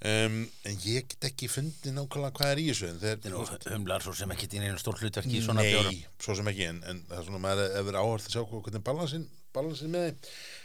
um, 0.02 0.38
en 0.66 0.80
ég 0.88 1.06
get 1.12 1.28
ekki 1.30 1.48
fundið 1.52 1.94
nákvæmlega 1.96 2.34
hvað 2.40 2.52
er 2.54 2.62
í 2.62 2.66
þessu 2.70 2.90
þeir, 3.04 3.20
Nú, 3.30 3.44
humlar 3.70 4.04
svo 4.04 4.14
sem 4.18 4.34
ekki 4.34 4.48
í 4.50 4.62
neina 4.64 4.80
stór 4.82 4.98
hlutverki 5.00 5.38
í 5.38 5.44
svona 5.44 5.62
Nei, 5.64 5.70
bjórum 5.76 6.00
svo 6.26 6.36
sem 6.40 6.50
ekki 6.52 6.66
en, 6.72 6.80
en 6.90 7.04
það 7.12 7.20
er 7.22 7.28
svona 7.30 7.42
maður 7.46 7.76
hefur 7.78 8.00
áhört 8.02 8.26
að 8.26 8.34
sjá 8.34 8.42
hvernig 8.50 8.84
balansin, 8.90 9.28
balansin 9.56 9.94
með 9.94 10.10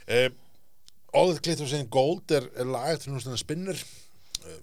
uh, 0.10 0.28
All 1.16 1.30
that 1.32 1.46
glitters 1.46 1.72
in 1.78 1.86
gold 1.94 2.34
er, 2.36 2.50
er 2.60 2.68
lagað 2.68 3.06
til 3.06 3.14
náttúrulega 3.14 3.40
spinnur. 3.40 3.78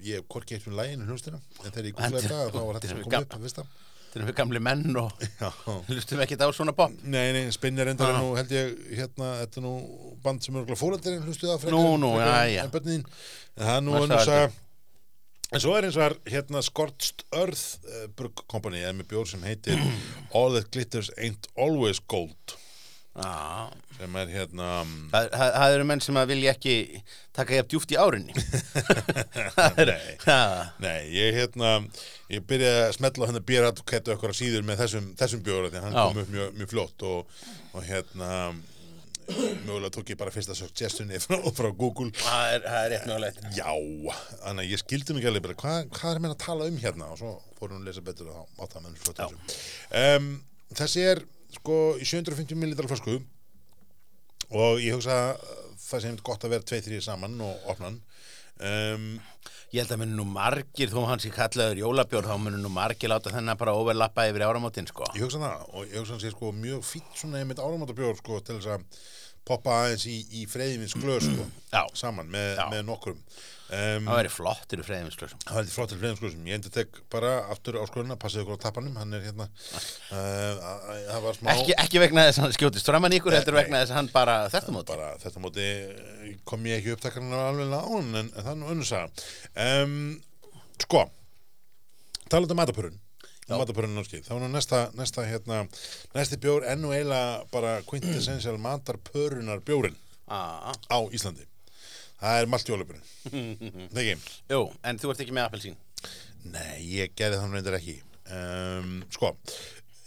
Ég 0.04 0.18
hef 0.18 0.26
hvorki 0.28 0.58
eitt 0.58 0.66
um 0.68 0.74
læginu 0.76 1.06
hljóstina 1.08 1.38
en 1.64 1.72
þegar 1.72 1.86
ég 1.88 2.02
En- 2.04 2.12
þetta 2.18 2.40
þá 2.52 2.58
var 2.60 2.76
þetta 2.76 2.90
sem 2.90 2.98
er 3.00 3.06
kom 3.06 3.16
upp 3.24 3.36
að 3.38 3.46
fyrsta 3.46 3.64
Erum 4.12 4.28
við 4.28 4.36
gamli 4.36 4.60
menn 4.60 4.96
og 5.00 5.12
hlustum 5.88 6.20
ekki 6.20 6.36
á 6.36 6.48
svona 6.52 6.74
pop. 6.76 6.92
nei, 7.02 7.32
nei, 7.32 7.46
spinnir 7.54 7.88
endar 7.88 8.12
nú 8.18 8.34
held 8.36 8.50
ég, 8.52 8.74
hérna, 8.98 9.30
þetta 9.42 9.60
er 9.60 9.64
nú 9.64 9.76
band 10.24 10.44
sem 10.44 10.58
er 10.60 10.74
fóröldarinn 10.76 11.24
hlustuð 11.24 11.54
að 11.54 11.70
Nú, 11.72 11.84
nú, 12.02 12.12
já, 12.20 12.34
já. 12.52 12.66
en 12.66 12.74
það 13.56 13.72
er 13.78 13.86
nú 13.86 13.96
sagði 14.02 14.26
saga. 14.28 14.52
En 15.52 15.60
svo 15.60 15.74
er 15.76 15.84
eins 15.84 15.96
og 16.00 16.14
hérna 16.32 16.62
Scorched 16.64 17.26
Earth 17.36 17.82
uh, 17.84 18.06
Brugg 18.16 18.40
Company 18.48 18.80
eða 18.80 18.94
með 18.96 19.10
bjór 19.10 19.28
sem 19.28 19.42
heitir 19.44 19.80
All 20.36 20.54
That 20.56 20.70
Glitters 20.72 21.10
Ain't 21.18 21.48
Always 21.60 22.00
Gold. 22.08 22.54
Já, 23.12 23.68
sem 24.02 24.16
er 24.18 24.32
hérna 24.32 24.70
það, 25.12 25.28
það, 25.30 25.52
það 25.56 25.76
eru 25.76 25.86
menn 25.90 26.02
sem 26.02 26.18
að 26.18 26.32
vilja 26.32 26.54
ekki 26.56 26.74
taka 27.36 27.56
ég 27.56 27.70
djúft 27.70 27.94
í 27.94 27.98
árinni. 28.00 28.34
Nei. 29.92 30.16
Nei, 30.82 30.98
ég 31.14 31.38
hérna 31.38 31.72
ég 32.32 32.44
byrjaði 32.48 32.82
að 32.88 32.94
smetla 32.98 33.30
hérna 33.30 33.44
bíradkettu 33.52 34.14
okkur 34.16 34.34
síður 34.36 34.66
með 34.66 34.84
þessum, 34.84 35.08
þessum 35.20 35.46
bjóra 35.46 35.70
því 35.70 35.80
að 35.80 35.88
hann 35.88 35.96
Já. 35.96 36.04
kom 36.04 36.22
upp 36.24 36.36
mjög, 36.36 36.54
mjög 36.58 36.72
fljótt 36.74 37.06
og, 37.08 37.42
og 37.72 37.86
hérna 37.86 38.30
mögulega 39.32 39.92
tók 39.94 40.10
ég 40.12 40.18
bara 40.18 40.32
fyrsta 40.34 40.56
suggestionið 40.58 41.26
frá, 41.28 41.38
frá 41.54 41.68
Google 41.78 42.10
Það 42.18 42.54
er, 42.56 42.64
það 42.66 42.78
er 42.80 42.90
rétt 42.92 43.06
mögulegt. 43.10 43.44
Já, 43.56 43.70
þannig 44.42 44.64
að 44.64 44.72
ég 44.72 44.82
skildi 44.82 45.16
mig 45.16 45.28
alveg 45.30 45.46
bara 45.46 45.58
hvað, 45.62 45.92
hvað 45.98 46.16
er 46.16 46.24
mér 46.24 46.34
að 46.34 46.40
tala 46.42 46.66
um 46.70 46.80
hérna 46.82 47.12
og 47.14 47.20
svo 47.20 47.36
fór 47.58 47.70
hún 47.70 47.84
að 47.84 47.92
lesa 47.92 48.04
betur 48.04 48.32
átt 48.34 48.74
það 48.74 48.90
flott 49.04 49.22
um, 50.02 50.32
Þessi 50.72 51.06
er 51.12 51.22
sko 51.52 51.78
í 52.00 52.08
750 52.08 52.58
millilitrar 52.58 52.90
flösku 52.90 53.20
og 54.52 54.80
ég 54.82 54.96
hugsa 54.96 55.18
að 55.32 55.44
það 55.82 56.04
sem 56.06 56.22
gott 56.24 56.46
að 56.46 56.56
vera 56.56 56.68
tveið 56.68 56.88
þrýr 56.88 57.04
saman 57.04 57.40
og 57.44 57.70
opna 57.72 57.90
hann 57.90 58.00
um, 58.70 59.06
Ég 59.72 59.80
held 59.80 59.92
að 59.94 60.00
muni 60.02 60.12
nú 60.18 60.26
margir, 60.28 60.90
þó 60.92 61.06
hann 61.08 61.20
sé 61.22 61.30
kallaður 61.32 61.78
jólabjór, 61.80 62.26
þá 62.28 62.34
muni 62.44 62.58
nú 62.60 62.68
margir 62.68 63.08
láta 63.08 63.30
þennan 63.32 63.56
bara 63.56 63.72
overlappa 63.72 64.26
yfir 64.28 64.44
áramótin, 64.44 64.84
sko. 64.84 65.06
Ég 65.16 65.24
hugsa 65.24 65.40
það 65.40 65.62
og 65.70 65.86
ég 65.86 65.94
hugsa 65.96 66.12
hann 66.12 66.20
sé 66.20 66.32
sko 66.34 66.50
mjög 66.52 66.82
fýtt 66.84 67.22
svona 67.22 67.40
einmitt 67.40 67.62
áramótabjór 67.62 68.18
sko 68.20 68.42
til 68.44 68.58
þess 68.58 68.68
að 68.74 69.00
poppa 69.48 69.78
aðeins 69.84 70.04
í, 70.10 70.18
í 70.42 70.44
freyðimins 70.50 70.94
glöð 70.98 71.26
sko 71.26 71.48
saman 71.98 72.28
með, 72.30 72.60
með 72.70 72.84
nokkrum 72.86 73.18
um, 73.18 74.06
Það 74.06 74.18
væri 74.18 74.30
flottir 74.32 74.82
í 74.82 74.86
freyðinsklössum. 74.86 75.40
Það 75.42 75.56
var 75.56 75.62
eitthvað 75.62 75.76
flott 75.76 75.92
til 75.92 75.98
freyðimsglöðsum 76.02 76.48
Ég 76.50 76.58
endur 76.58 76.74
tek 76.74 77.00
bara 77.12 77.32
aftur 77.52 77.78
á 77.80 77.84
skröðuna 77.88 78.18
passið 78.20 78.44
ykkur 78.44 78.60
á 78.60 78.64
tappanum 78.66 78.98
hann 79.00 79.16
er 79.16 79.24
hérna 79.26 79.48
uh, 80.16 81.30
smá 81.38 81.52
Ekki, 81.54 81.76
ekki 81.84 82.02
vegna 82.02 82.26
þess 82.28 82.42
að 82.42 82.46
hann 82.46 82.56
skjótist 82.58 82.90
framan 82.92 83.16
í 83.16 83.20
ykkur, 83.20 83.36
heldur 83.38 83.56
Nei. 83.56 83.62
vegna 83.64 83.82
þess 83.82 83.94
að 83.94 84.00
hann 84.00 84.12
bara 84.14 84.36
þertum 84.52 84.80
út. 84.82 84.92
bara 84.92 85.10
þetta 85.22 85.44
móti 85.46 85.66
eh, 85.66 86.36
kom 86.48 86.68
ég 86.70 86.80
ekki 86.82 86.94
upptakarinn 86.96 87.34
alveg 87.38 87.74
án 87.78 88.12
en, 88.22 88.30
en 88.30 88.36
það 88.38 88.52
er 88.54 88.60
nú 88.60 88.70
önnur 88.76 88.88
saga 88.88 89.10
um, 89.82 89.98
Sko 90.82 91.06
talandi 92.32 92.54
um 92.54 92.62
matapörun 92.62 93.00
um 93.56 93.62
matapörun 93.62 93.94
námskeið, 93.98 94.24
þá 94.28 94.32
er 94.36 94.40
nú 94.44 94.48
næsta, 94.52 94.80
næsta 94.98 95.24
hérna, 95.28 95.58
næsti 96.16 96.38
bjór 96.42 96.66
enn 96.72 96.84
og 96.88 96.94
eiginlega 96.96 97.44
bara 97.52 97.74
quintessential 97.88 98.58
matarpörunar 98.62 99.60
bjórin 99.66 99.96
Ah, 100.32 100.72
á 100.88 100.98
Íslandi. 101.12 101.44
Það 102.22 102.38
er 102.40 102.46
ekki 103.98 104.14
jú, 104.48 104.60
en 104.86 104.98
þú 105.02 105.10
ert 105.12 105.20
ekki 105.24 105.34
með 105.36 105.48
appelsín. 105.50 105.76
Nei, 106.48 106.78
ég 106.96 107.12
gerði 107.18 107.40
þannig 107.42 107.58
reyndar 107.58 107.76
ekki. 107.80 107.96
Um, 108.32 109.00
Sko 109.12 109.34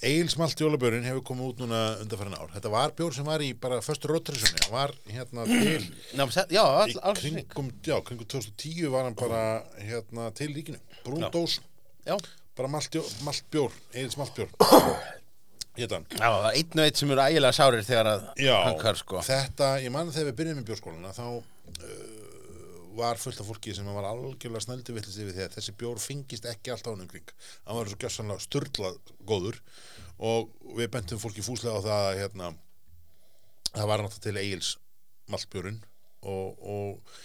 Eils 0.06 0.36
maltjólubjörn 0.38 1.06
hefur 1.08 1.24
komið 1.26 1.48
út 1.52 1.62
núna 1.64 1.78
undanfærin 2.04 2.36
ár. 2.38 2.50
Þetta 2.54 2.70
var 2.74 2.92
bjór 2.98 3.14
sem 3.16 3.26
var 3.26 3.42
í 3.42 3.52
bara 3.58 3.80
föstu 3.82 4.10
róttrisunni 4.12 4.60
hann 4.66 4.74
var 4.74 4.92
hérna 5.10 5.46
til 5.50 5.86
Ná, 6.20 6.26
já, 6.52 6.62
all, 6.66 7.16
hring. 7.22 7.40
kringum, 7.48 7.70
já, 7.88 7.96
kringum 8.06 8.28
2010 8.30 8.92
var 8.94 9.08
hann 9.08 9.16
bara 9.18 9.42
hérna 9.82 10.28
til 10.36 10.52
ríkinu. 10.58 10.82
Brúndós, 11.06 11.60
Já, 12.06 12.18
bara 12.56 12.72
maltjó, 12.72 13.04
maltbjór 13.28 13.76
Eils 13.94 14.18
maltbjór 14.20 14.52
Hérna 15.76 16.00
einn 16.56 16.80
og 16.80 16.86
einn 16.86 16.96
sem 16.96 17.10
eru 17.12 17.24
ægilega 17.26 17.56
sárir 17.56 17.84
þegar 17.84 18.08
að 18.14 18.28
Já, 18.40 18.54
hann 18.64 18.78
kar, 18.80 18.96
sko. 18.96 19.20
þetta, 19.28 19.74
ég 19.84 19.92
man 19.92 20.12
þegar 20.16 20.30
við 20.30 20.38
byrjum 20.40 20.62
í 20.62 20.68
bjórskóluna 20.70 21.12
þá 21.16 21.26
uh, 21.36 22.16
var 22.96 23.20
fullt 23.20 23.42
af 23.44 23.50
fólki 23.50 23.74
sem 23.76 23.88
var 23.92 24.08
algjörlega 24.08 24.64
snældu 24.64 24.96
villist 24.96 25.20
yfir 25.20 25.36
því 25.36 25.44
að 25.46 25.58
þessi 25.58 25.76
bjór 25.82 26.00
fengist 26.00 26.48
ekki 26.48 26.72
alltaf 26.72 26.96
ánum 26.96 27.10
kring. 27.12 27.34
Hann 27.66 27.80
var 27.80 27.92
svo 27.92 28.00
gjössanlega 28.00 28.46
störlað 28.46 29.00
góður 29.28 29.60
og 30.24 30.54
við 30.78 30.92
bentum 30.96 31.20
fólki 31.20 31.44
fúslega 31.44 31.76
á 31.76 31.84
það 31.84 32.08
að 32.08 32.20
hérna, 32.22 32.52
það 33.74 33.92
var 33.92 34.06
náttúrulega 34.06 34.28
til 34.30 34.44
Egils 34.46 34.70
maltbjórun 35.34 35.82
og, 36.24 36.64
og 36.64 37.18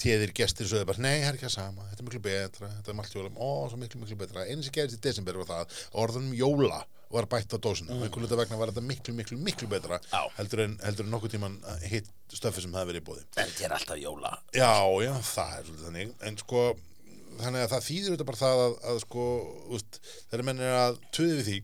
téðir 0.00 0.32
gestir 0.36 0.68
sögðu 0.68 0.88
bara, 0.90 1.02
nei, 1.04 1.18
það 1.22 1.28
er 1.30 1.36
ekki 1.38 1.46
það 1.48 1.54
sama 1.56 1.88
þetta 1.90 2.02
er 2.02 2.08
miklu 2.08 2.22
betra, 2.24 2.70
þetta 2.78 2.92
er 2.92 2.96
maltjóla 2.98 3.30
ó, 3.36 3.50
svo 3.70 3.78
miklu, 3.80 4.00
miklu 4.02 4.18
betra, 4.20 4.46
einu 4.46 4.64
sem 4.66 4.74
gerist 4.76 4.98
í 4.98 5.02
desember 5.04 5.38
var 5.40 5.48
það 5.50 5.62
að 5.64 5.78
orðunum 6.04 6.34
jóla 6.38 6.80
var 7.10 7.26
bætt 7.30 7.56
á 7.56 7.58
dósina 7.58 7.96
og 7.96 8.04
einhvern 8.06 8.26
veginn 8.26 8.38
vegna 8.38 8.58
var 8.60 8.70
þetta 8.70 8.84
miklu, 8.86 9.14
miklu, 9.18 9.38
miklu 9.42 9.68
betra 9.70 9.98
Já. 10.12 10.20
heldur 10.36 10.62
en, 10.66 10.76
heldur 10.84 11.06
en 11.06 11.10
nokkuð 11.14 11.32
tíman 11.34 11.56
hitt 11.90 12.10
stöffi 12.30 12.62
sem 12.62 12.74
það 12.76 12.92
verið 12.92 13.02
í 13.02 13.06
bóði 13.08 13.24
Þetta 13.34 13.64
er 13.66 13.74
alltaf 13.74 13.98
jóla. 13.98 14.30
Já, 14.54 14.70
já, 15.02 15.12
það 15.32 15.56
er 15.56 15.66
svolítið 15.66 15.88
þannig 15.88 16.12
en 16.28 16.38
sko, 16.44 16.62
þannig 17.40 17.64
að 17.64 17.72
það 17.74 17.86
þýðir 17.88 18.14
þetta 18.14 18.28
bara 18.30 18.42
það 18.44 18.62
að, 18.66 18.76
að 18.92 19.02
sko, 19.06 19.26
úst, 19.78 20.00
þegar 20.30 20.46
menn 20.50 20.64
er 20.68 20.78
að 20.78 21.00
töði 21.10 21.34
við 21.40 21.48
því 21.50 21.58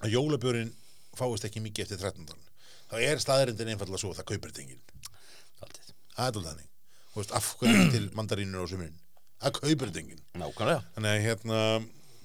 að 0.00 0.14
jólabjörinn 0.18 0.74
fáist 1.16 1.48
ekki 1.48 1.64
mikið 1.64 1.86
eftir 1.86 2.04
13. 2.04 2.48
þá 2.90 2.96
er 3.00 3.24
staðarindin 3.24 3.72
einfallega 3.72 4.02
svo 4.04 4.12
að 4.12 4.20
það 4.20 4.28
kaupir 4.34 4.52
Dálítið. 4.52 5.94
það 6.12 6.26
er 6.26 6.34
svolítið 6.34 6.50
þannig 6.50 6.69
veist, 7.16 7.32
af 7.36 7.54
hverju 7.60 7.86
er 7.86 7.94
til 7.94 8.10
mandarínur 8.16 8.64
á 8.64 8.70
sumurinn 8.70 8.98
það 9.40 9.56
kaupir 9.56 9.88
þetta 9.88 10.02
enginn. 10.02 10.22
Nákvæmlega. 10.40 10.82
þannig 10.94 11.10
að 11.10 11.24
hérna 11.26 11.60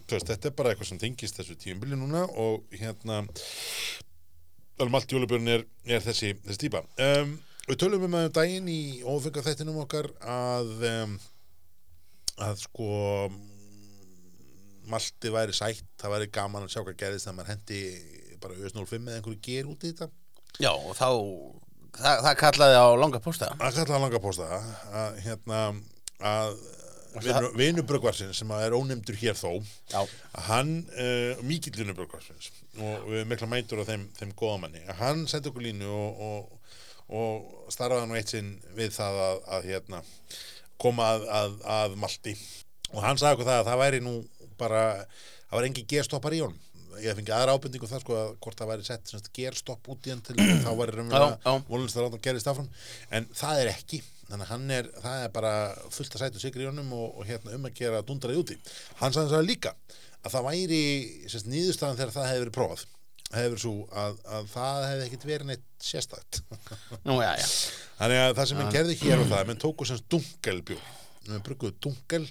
veist, 0.09 0.29
þetta 0.29 0.49
er 0.49 0.55
bara 0.57 0.71
eitthvað 0.71 0.89
sem 0.91 1.01
tengist 1.01 1.39
þessu 1.39 1.57
tíumbili 1.59 1.99
núna 1.99 2.25
og 2.27 2.65
hérna 2.75 3.21
alveg 4.75 4.97
allt 4.99 5.15
jólabjörn 5.15 5.51
er, 5.53 5.65
er 5.88 6.03
þessi, 6.03 6.33
þessi 6.43 6.65
típa. 6.65 6.83
Um, 6.99 7.38
við 7.69 7.79
tölum 7.81 8.05
um 8.09 8.17
að 8.19 8.33
daginn 8.36 8.67
í 8.69 8.81
ófengar 9.07 9.45
þættinum 9.45 9.79
okkar 9.86 10.11
að 10.19 10.73
um, 10.89 11.15
að 12.43 12.65
sko 12.65 12.89
malti 14.91 15.31
væri 15.33 15.55
sætt, 15.55 15.88
það 15.97 16.17
væri 16.17 16.33
gaman 16.36 16.67
að 16.67 16.75
sjá 16.75 16.81
hvað 16.83 16.99
gerðist 16.99 17.25
þegar 17.25 17.38
maður 17.39 17.53
hendi 17.53 17.79
bara 18.43 18.57
US05 18.59 18.99
eða 18.99 19.15
einhverju 19.21 19.39
ger 19.47 19.71
út 19.71 19.86
í 19.88 19.93
þetta. 19.93 20.09
Já, 20.61 20.71
og 20.75 20.91
þá, 20.99 21.07
það, 22.00 22.24
það 22.28 22.39
kallaði 22.43 22.80
á 22.80 22.88
langa 23.02 23.22
posta. 23.24 23.52
að 23.60 23.82
kalla 23.82 24.02
langa 24.06 24.22
posta 24.24 24.62
að 25.04 25.20
hérna 25.26 25.62
að 26.26 26.58
vinu, 27.24 27.52
vinubröggvarsinn 27.60 28.34
sem 28.36 28.52
er 28.58 28.76
ónefndur 28.76 29.18
hér 29.20 29.38
þó 29.39 29.52
Já. 29.91 30.02
hann, 30.50 30.74
uh, 30.96 31.43
mikill 31.48 31.76
vinubröggvarsins 31.80 32.52
og 32.76 33.08
við 33.10 33.22
erum 33.22 33.32
mikla 33.32 33.50
mætur 33.52 33.84
á 33.84 33.86
þeim, 33.88 34.08
þeim 34.18 34.34
góða 34.38 34.60
manni, 34.66 34.84
að 34.89 35.02
hann 35.02 35.24
sendi 35.32 35.52
okkur 35.52 35.66
línu 35.66 35.88
og, 35.91 36.26
og, 36.28 36.76
og 37.16 37.72
starfaði 37.74 38.10
nú 38.10 38.20
eitt 38.20 38.34
sinn 38.34 38.52
við 38.76 38.96
það 38.98 39.22
að, 39.30 39.41
að 39.58 39.70
hérna, 39.72 40.04
koma 40.82 41.14
að, 41.16 41.28
að, 41.39 41.58
að 41.78 41.98
malti 42.04 42.36
og 42.91 43.02
hann 43.04 43.20
sagði 43.20 43.39
okkur 43.39 43.52
það 43.52 43.62
að 43.62 43.70
það 43.72 43.84
væri 43.86 44.04
nú 44.04 44.16
bara, 44.60 44.86
það 45.48 45.60
var 45.60 45.70
engin 45.70 45.89
gerstoppar 45.96 46.36
í 46.36 46.43
honum 46.43 46.62
ég 47.02 47.10
hef 47.12 47.20
fengið 47.20 47.36
aðra 47.38 47.56
ábendingu 47.56 47.89
það 47.91 48.04
sko 48.04 48.18
að 48.20 48.34
hvort 48.46 48.60
það 48.62 48.72
væri 48.72 48.88
sett 48.88 49.12
semst, 49.12 49.32
gerstopp 49.36 49.89
út 49.93 50.10
í 50.10 50.14
hann 50.14 50.24
til 50.26 50.36
þá 50.39 50.72
væri 50.80 50.98
raunverulega 50.98 51.38
að 51.46 52.10
hann 52.16 52.26
gerist 52.28 52.52
áfram. 52.52 52.70
En 53.12 53.30
það 53.36 53.62
er 53.64 53.72
ekki. 53.74 54.02
Þannig 54.26 54.48
að 54.48 54.52
hann 54.56 54.72
er, 54.74 54.88
það 55.04 55.24
er 55.24 55.32
bara 55.36 55.54
fullt 55.93 56.16
að 56.18 56.24
sætu 56.24 56.41
sigri 56.41 56.66
í 56.66 56.70
honum 56.70 56.89
og, 56.98 57.20
og 57.20 57.28
hérna 57.30 57.54
um 57.60 57.68
að 57.70 57.76
gera 57.78 58.02
dundraði 58.02 58.41
úti. 58.41 58.58
Hann 59.02 59.14
sagði 59.14 59.36
það 59.36 59.50
líka 59.52 59.76
að 60.26 60.34
það 60.34 60.48
væri 60.50 60.84
sérst, 61.30 61.50
nýðustafan 61.52 62.00
þegar 62.00 62.16
það 62.16 62.30
hefði 62.32 62.46
verið 62.46 62.56
prófað 62.58 62.86
hefði 63.34 63.52
verið 63.52 63.64
svo 63.64 63.74
að, 64.02 64.20
að 64.38 64.50
það 64.52 64.84
hefði 64.89 65.06
ekkit 65.08 65.26
verið 65.30 65.50
neitt 65.50 65.66
sérstætt 65.82 66.41
Nú, 67.08 67.18
já, 67.24 67.32
já. 67.39 67.48
þannig 68.00 68.22
að 68.22 68.36
það 68.38 68.50
sem 68.50 68.62
hann 68.62 68.76
gerði 68.76 68.98
hér 69.02 69.24
og 69.24 69.32
það 69.32 69.50
menn 69.50 69.62
tóku 69.62 69.88
semst 69.89 70.08
dunkelbjór. 70.14 70.86
Menn 71.30 71.46
brugguðu 71.46 71.76
dunkel 71.86 72.28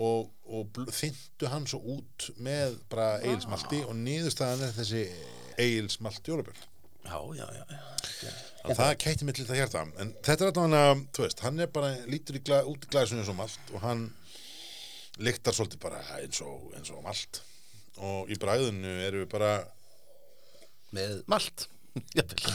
og, 0.00 0.30
og 0.52 0.82
þyndu 0.92 1.48
hann 1.52 1.66
svo 1.70 1.80
út 1.96 2.28
með 2.44 2.76
bara 2.92 3.14
eigilsmalti 3.22 3.82
og 3.86 3.96
nýðustafan 3.98 4.64
er 4.66 4.74
þessi 4.76 5.04
eigilsmalt 5.60 6.28
jólabjörn 6.28 6.68
Já, 7.02 7.18
já, 7.34 7.46
já, 7.50 7.64
já. 7.66 7.78
Þannig 8.62 8.70
að 8.70 8.78
það 8.78 8.92
kætti 9.02 9.26
mig 9.26 9.34
til 9.34 9.44
þetta 9.48 9.56
hjarta 9.58 9.80
en 10.04 10.12
þetta 10.22 10.44
er 10.46 10.50
allavega, 10.52 10.92
þú 11.16 11.24
veist, 11.24 11.40
hann 11.42 11.62
er 11.64 11.70
bara 11.74 11.88
lítur 12.06 12.38
í 12.38 12.42
gla, 12.46 12.60
út 12.70 12.84
í 12.86 12.90
glæsinu 12.92 13.24
eins 13.24 13.30
og 13.32 13.38
malt 13.40 13.72
og 13.74 13.82
hann 13.82 14.04
lyktar 15.18 15.56
svolítið 15.56 15.82
bara 15.82 15.98
eins 16.20 16.38
og, 16.46 16.68
eins 16.78 16.92
og 16.94 17.02
malt 17.04 17.40
og 17.98 18.30
í 18.32 18.38
bræðinu 18.40 18.92
erum 19.08 19.24
við 19.24 19.30
bara 19.34 19.50
Með 20.94 21.18
malt. 21.32 21.66
Jafnvel. 22.16 22.54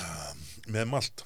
með 0.73 0.87
malt 0.93 1.25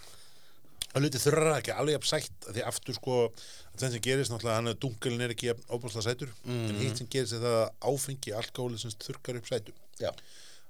og 0.91 1.03
lítið 1.05 1.23
þurra 1.25 1.55
ekki 1.59 1.73
alveg 1.75 1.95
jafn 1.97 2.09
sætt 2.09 2.47
því 2.51 2.63
aftur 2.67 2.97
sko 2.97 3.17
að 3.29 3.81
það 3.81 3.93
sem 3.95 4.03
gerist 4.07 4.33
náttúrulega 4.33 4.57
hann 4.59 4.71
er 4.71 4.79
dunkelin 4.83 5.25
er 5.25 5.33
ekki 5.35 5.49
jafn 5.51 5.67
óbúrslega 5.71 6.07
sætur 6.09 6.33
en 6.51 6.79
hitt 6.81 6.99
sem 6.99 7.09
gerist 7.11 7.37
er 7.37 7.43
það 7.45 7.57
að 7.61 7.91
áfengi 7.91 8.35
alkohóli 8.41 8.81
sem 8.81 8.95
þurkar 9.05 9.39
upp 9.39 9.47
sætu 9.51 9.75
Já. 10.01 10.11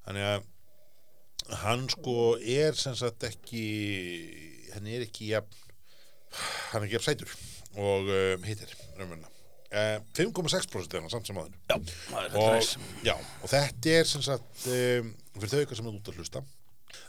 þannig 0.05 0.27
að 0.29 1.57
hann 1.63 1.87
sko 1.89 2.15
er 2.37 2.77
sem 2.77 2.95
sagt 2.99 3.25
ekki 3.31 3.65
hann 4.75 4.87
er 4.87 5.07
ekki 5.07 5.31
jafn 5.33 5.59
hann 6.71 6.83
er 6.83 6.87
ekki 6.87 6.99
jafn 6.99 7.09
sætur 7.09 7.35
og 7.81 8.09
uh, 8.11 8.33
hittir 8.43 8.71
raunverulega. 8.99 9.29
Uh, 9.71 10.01
5,6% 10.17 10.97
er 10.97 11.05
hann 11.05 11.11
samt 11.13 11.29
sem 11.29 11.37
það 11.37 11.47
er 11.47 12.33
og, 12.35 12.73
og 13.39 13.51
þetta 13.53 13.93
er 13.95 14.09
sem 14.09 14.23
sagt 14.25 14.65
um, 14.67 15.13
fyrir 15.37 15.53
þau 15.53 15.61
ykkur 15.63 15.79
sem 15.79 15.87
er 15.87 15.95
út 15.95 16.11
að 16.11 16.19
hlusta 16.19 16.41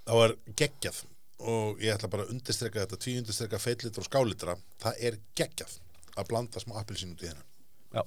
þá 0.06 0.12
er 0.22 0.36
geggjað 0.60 1.00
og 1.48 1.80
ég 1.82 1.94
ætla 1.94 2.10
bara 2.12 2.26
að 2.26 2.34
undirstreka 2.36 2.84
þetta 2.84 3.00
tví 3.02 3.16
undirstreka 3.20 3.62
feitlitra 3.62 4.04
og 4.04 4.08
skálitra. 4.08 4.58
Það 4.82 5.06
er 5.08 5.18
geggjað 5.38 5.78
að 6.16 6.28
blanda 6.28 6.60
smá 6.62 6.76
appelsín 6.80 7.14
út 7.14 7.24
í 7.24 7.30
hennar 7.30 7.48
Já, 7.92 8.04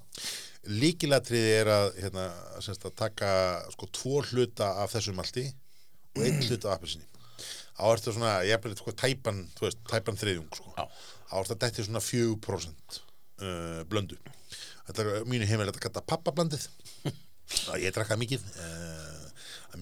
líkilatriði 0.66 1.50
er 1.60 1.68
að, 1.70 1.88
hérna, 2.02 2.24
semst, 2.64 2.86
að 2.88 2.96
taka 2.98 3.28
sko 3.70 3.86
tvo 3.94 4.22
hluta 4.32 4.72
af 4.82 4.96
þessum 4.96 5.18
malti 5.20 5.44
og 6.16 6.24
einn 6.26 6.40
hluta 6.42 6.72
af 6.72 6.80
appelsíni. 6.80 7.06
Á 7.78 7.84
ertu 7.92 8.14
svona, 8.14 8.32
ég 8.48 8.56
er 8.56 8.78
sko 8.80 8.94
tæpan 8.96 9.44
þú 9.54 9.66
veist, 9.68 9.82
tæpan 9.86 10.18
þriðjung 10.18 10.48
sko. 10.58 10.74
Á 10.74 11.34
ertu 11.38 11.54
að 11.54 11.62
dætti 11.62 11.86
svona 11.86 12.02
4% 12.02 12.98
uh, 12.98 13.82
blöndu. 13.90 14.18
Þetta 14.88 15.04
er 15.04 15.30
mínu 15.30 15.46
heimil 15.50 15.70
að 15.70 15.80
kalla 15.86 16.02
pappablandið. 16.02 16.66
Ég 17.84 17.94
drakka 17.94 18.18
mikið 18.18 18.42
uh, 18.58 19.26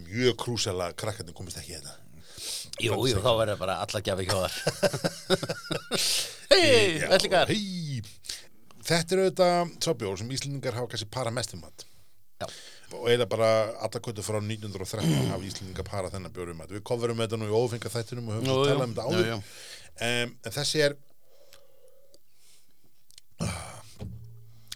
mjög 0.05 0.37
krúsal 0.43 0.77
að 0.85 0.99
krakkarnir 1.01 1.37
komist 1.37 1.61
ekki 1.61 1.73
í 1.73 1.79
þetta 1.79 1.97
jú, 2.83 2.97
jú, 3.09 3.20
þá 3.22 3.31
verður 3.39 3.59
bara 3.61 3.77
alla 3.85 4.01
gjafi 4.05 4.27
hjá 4.29 4.37
þar 4.45 4.55
Hei, 6.55 7.01
vellingar 7.11 7.51
hei. 7.51 8.03
Þetta 8.85 9.14
er 9.16 9.20
auðvitað 9.25 9.72
sábjór 9.87 10.18
sem 10.20 10.33
Íslendingar 10.37 10.77
hafa 10.77 10.91
kannski 10.93 11.09
para 11.11 11.31
mest 11.33 11.55
um 11.57 11.62
mat. 11.64 11.87
Já, 12.43 12.47
og 12.93 13.07
eiginlega 13.09 13.31
bara 13.33 13.49
alla 13.87 14.01
kvöldu 14.05 14.22
frá 14.27 14.37
1913 14.43 15.31
hafa 15.33 15.49
Íslendingar 15.49 15.87
para 15.89 16.11
þennan 16.12 16.35
bjórum 16.37 16.59
mat. 16.61 16.70
Við 16.75 16.85
kofurum 16.87 17.22
þetta 17.25 17.39
nú 17.41 17.49
í 17.49 17.57
ófenga 17.57 17.91
þættinum 17.95 18.29
og 18.29 18.37
höfum 18.37 18.51
jú, 18.51 18.59
talað 18.68 18.85
um 18.85 18.95
þetta 18.95 19.09
áður. 19.09 19.33
um, 19.35 20.37
en 20.51 20.55
þessi 20.59 20.85
er 20.85 20.99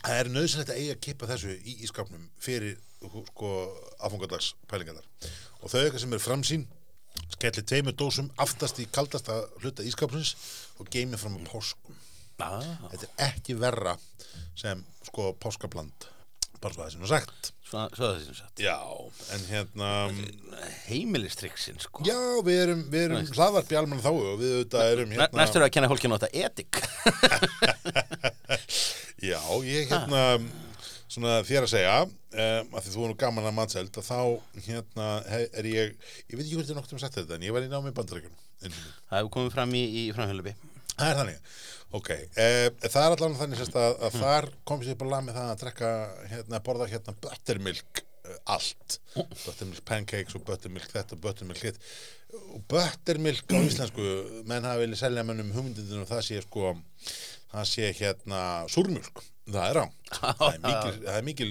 það 0.08 0.16
er 0.22 0.30
nöðsynlegt 0.32 0.72
að 0.72 0.80
eiga 0.80 0.96
að 0.96 1.02
kippa 1.04 1.28
þessu 1.28 1.54
í 1.58 1.76
ískapnum 1.84 2.24
fyrir 2.42 2.78
sko 3.28 3.50
aðfangadags 4.02 4.52
pælingarnar 4.70 5.04
og 5.60 5.70
þau 5.70 5.80
eitthvað 5.82 6.02
sem 6.02 6.14
er 6.16 6.22
framsýn 6.22 6.64
skelli 7.34 7.64
tveimur 7.66 7.96
dósum 7.98 8.30
aftast 8.40 8.80
í 8.82 8.88
kaldasta 8.92 9.40
hluta 9.62 9.86
ískapnins 9.86 10.34
og 10.78 10.90
geimi 10.92 11.18
fram 11.20 11.38
á 11.38 11.42
páskum. 11.48 11.96
Ah, 12.38 12.62
þetta 12.92 13.08
er 13.08 13.32
ekki 13.32 13.56
verra 13.58 13.96
sem 14.58 14.84
sko 15.08 15.32
páskabland 15.42 16.06
bara 16.58 16.74
svo 16.74 16.84
það 16.84 16.92
sem 16.92 17.06
er 17.06 17.10
sagt. 17.12 17.50
Svo 17.68 17.84
það 17.94 18.20
sem 18.24 18.36
sagt. 18.38 18.62
Já, 18.62 18.78
en 19.34 19.44
hérna 19.50 19.90
Heimilistryksin, 20.88 21.78
sko. 21.82 22.06
Já, 22.08 22.16
við 22.46 22.62
erum, 22.64 22.84
við 22.92 23.04
erum 23.08 23.28
hlaðvarp 23.36 23.74
í 23.74 23.78
almanna 23.78 24.04
þá 24.04 24.10
og 24.14 24.38
við 24.40 24.54
auðvitað 24.56 24.92
erum 24.94 25.12
hérna 25.14 25.42
Næst 25.42 25.58
eru 25.58 25.68
að 25.68 25.74
kenna 25.76 25.90
fólkinu 25.92 26.16
á 26.16 26.20
þetta 26.24 26.46
etik. 26.48 26.80
Já, 29.30 29.40
ég 29.66 29.92
hérna 29.92 30.24
svona 31.18 31.38
þér 31.46 31.66
að 31.66 31.72
segja 31.72 31.94
um, 32.06 32.74
að 32.78 32.84
því 32.84 32.92
þú 32.94 33.04
er 33.04 33.12
nú 33.12 33.18
gaman 33.18 33.48
að 33.48 33.56
matseld 33.56 33.98
að 33.98 34.06
þá 34.06 34.20
hérna 34.68 35.06
er 35.48 35.68
ég 35.68 35.94
ég 36.28 36.34
veit 36.34 36.44
ekki 36.44 36.58
hvort 36.58 36.70
ég 36.70 36.78
nokkuð 36.78 36.96
um 36.96 37.02
sagt 37.02 37.18
þetta 37.18 37.38
en 37.38 37.46
ég 37.48 37.54
var 37.54 37.66
í 37.66 37.70
námi 37.72 37.92
sinni. 38.58 38.82
Það 39.08 39.18
hefur 39.20 39.32
komið 39.36 39.54
fram 39.54 39.74
í, 39.78 39.84
í 39.86 40.02
framhjálpi 40.14 40.54
Það 40.98 41.08
er 41.08 41.18
þannig, 41.20 41.48
ok 41.94 42.10
eh, 42.10 42.66
Það 42.82 43.00
er 43.04 43.14
allavega 43.14 43.40
þannig 43.42 43.60
sérst 43.60 43.78
að, 43.78 43.96
að 44.08 44.18
þar 44.18 44.48
kom 44.66 44.84
sér 44.84 44.98
bara 44.98 45.12
lag 45.14 45.24
með 45.26 45.38
það 45.38 45.50
að 45.52 45.62
drekka 45.62 45.90
hérna, 46.32 46.62
borða 46.66 46.90
hérna 46.90 47.16
buttermilk 47.22 48.02
uh, 48.02 48.36
allt, 48.56 48.98
buttermilk 49.14 49.84
pancakes 49.88 50.38
og 50.38 50.46
buttermilk 50.48 50.90
þetta 50.94 51.14
og 51.14 51.22
buttermilk 51.22 51.62
hitt. 51.68 51.78
Og 52.50 52.60
buttermilk 52.68 53.54
á 53.54 53.58
íslensku 53.62 54.10
menn 54.50 54.66
hafa 54.66 54.82
viljað 54.82 55.04
selja 55.04 55.26
mönnum 55.26 55.54
hugmyndinu 55.54 56.02
og 56.02 56.10
það 56.10 56.24
sé 56.26 56.42
sko 56.44 56.74
það 57.54 57.70
sé 57.70 57.92
hérna 58.02 58.42
súrmjölk 58.74 59.22
það 59.54 59.64
er 59.70 59.78
rám 59.80 59.92
það 60.18 60.44
er 60.52 60.60
mikil, 60.66 60.98
það 61.06 61.16
er 61.20 61.26
mikil 61.30 61.50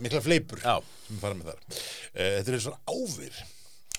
mikla 0.00 0.20
fleipur 0.24 0.60
Já. 0.64 0.76
sem 1.06 1.16
við 1.16 1.24
fara 1.24 1.36
með 1.38 1.48
þar. 1.50 1.80
Eh, 2.14 2.36
þetta 2.40 2.54
er 2.56 2.62
svona 2.64 2.94
ávir 2.94 3.40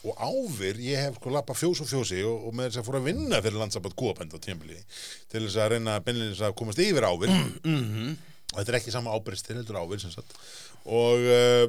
og 0.01 0.23
ávir, 0.25 0.79
ég 0.81 0.97
hef 0.97 1.19
sko 1.19 1.29
lappa 1.35 1.53
fjós 1.53 1.83
og 1.83 1.89
fjósi 1.91 2.23
og, 2.25 2.47
og 2.49 2.55
með 2.57 2.71
þess 2.71 2.79
að 2.81 2.87
fór 2.87 2.95
að 2.97 3.03
vinna 3.11 3.41
fyrir 3.45 3.59
landsabat 3.61 3.93
kúabænd 3.99 4.33
á 4.33 4.39
tímabili 4.41 4.79
til 5.29 5.43
þess 5.45 5.59
að 5.61 5.69
reyna 5.75 5.99
beinleins 6.01 6.41
að 6.41 6.55
komast 6.57 6.81
yfir 6.81 7.05
ávir 7.05 7.29
Mhm. 7.35 8.15
og 8.51 8.57
þetta 8.57 8.73
er 8.73 8.79
ekki 8.79 8.91
sama 8.95 9.13
ábyrgst 9.13 9.45
til 9.47 9.59
heldur 9.59 9.77
ávir 9.83 10.01
sem 10.01 10.11
sagt. 10.11 10.33
Og 10.89 11.21
uh, 11.21 11.67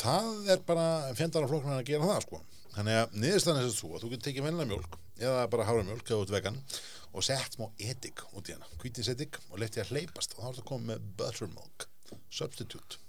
það 0.00 0.48
er 0.56 0.64
bara 0.66 0.86
fjandar 1.18 1.44
af 1.44 1.52
flóknar 1.52 1.82
að 1.82 1.86
gera 1.92 2.08
það 2.08 2.24
sko. 2.24 2.40
Þannig 2.72 2.96
að 3.02 3.20
niðurstaðan 3.20 3.60
er 3.60 3.68
þess 3.68 3.76
að 3.76 3.82
þú 3.84 3.92
að 3.92 4.02
þú 4.06 4.10
getur 4.14 4.24
tekið 4.30 4.46
vennilega 4.48 4.70
mjólk 4.72 4.96
eða 5.22 5.44
bara 5.52 5.66
hára 5.68 5.84
mjólk 5.86 6.08
eða 6.08 6.22
út 6.24 6.32
vegan 6.32 6.56
og 7.12 7.24
sett 7.26 7.56
smá 7.58 7.68
edik 7.80 8.24
út 8.32 8.48
í 8.48 8.56
hana. 8.56 8.68
Hvítis 8.80 9.10
edik 9.12 9.38
og 9.50 9.60
lefti 9.62 9.82
að 9.82 9.92
hleypast. 9.92 10.36
Og 10.36 10.42
þá 10.42 10.48
er 10.48 10.56
þetta 10.56 10.68
komið 10.70 10.90
með 10.92 11.06
buttermilk. 11.20 11.86
Substitute. 12.32 13.00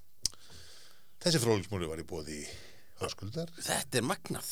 Þessi 1.24 1.40
fróliksmúli 1.44 1.88
var 1.88 2.02
í 2.02 2.08
bóði 2.08 2.42
höskuldar. 3.00 3.52
Þetta 3.64 4.00
er 4.00 4.08
magnað. 4.08 4.52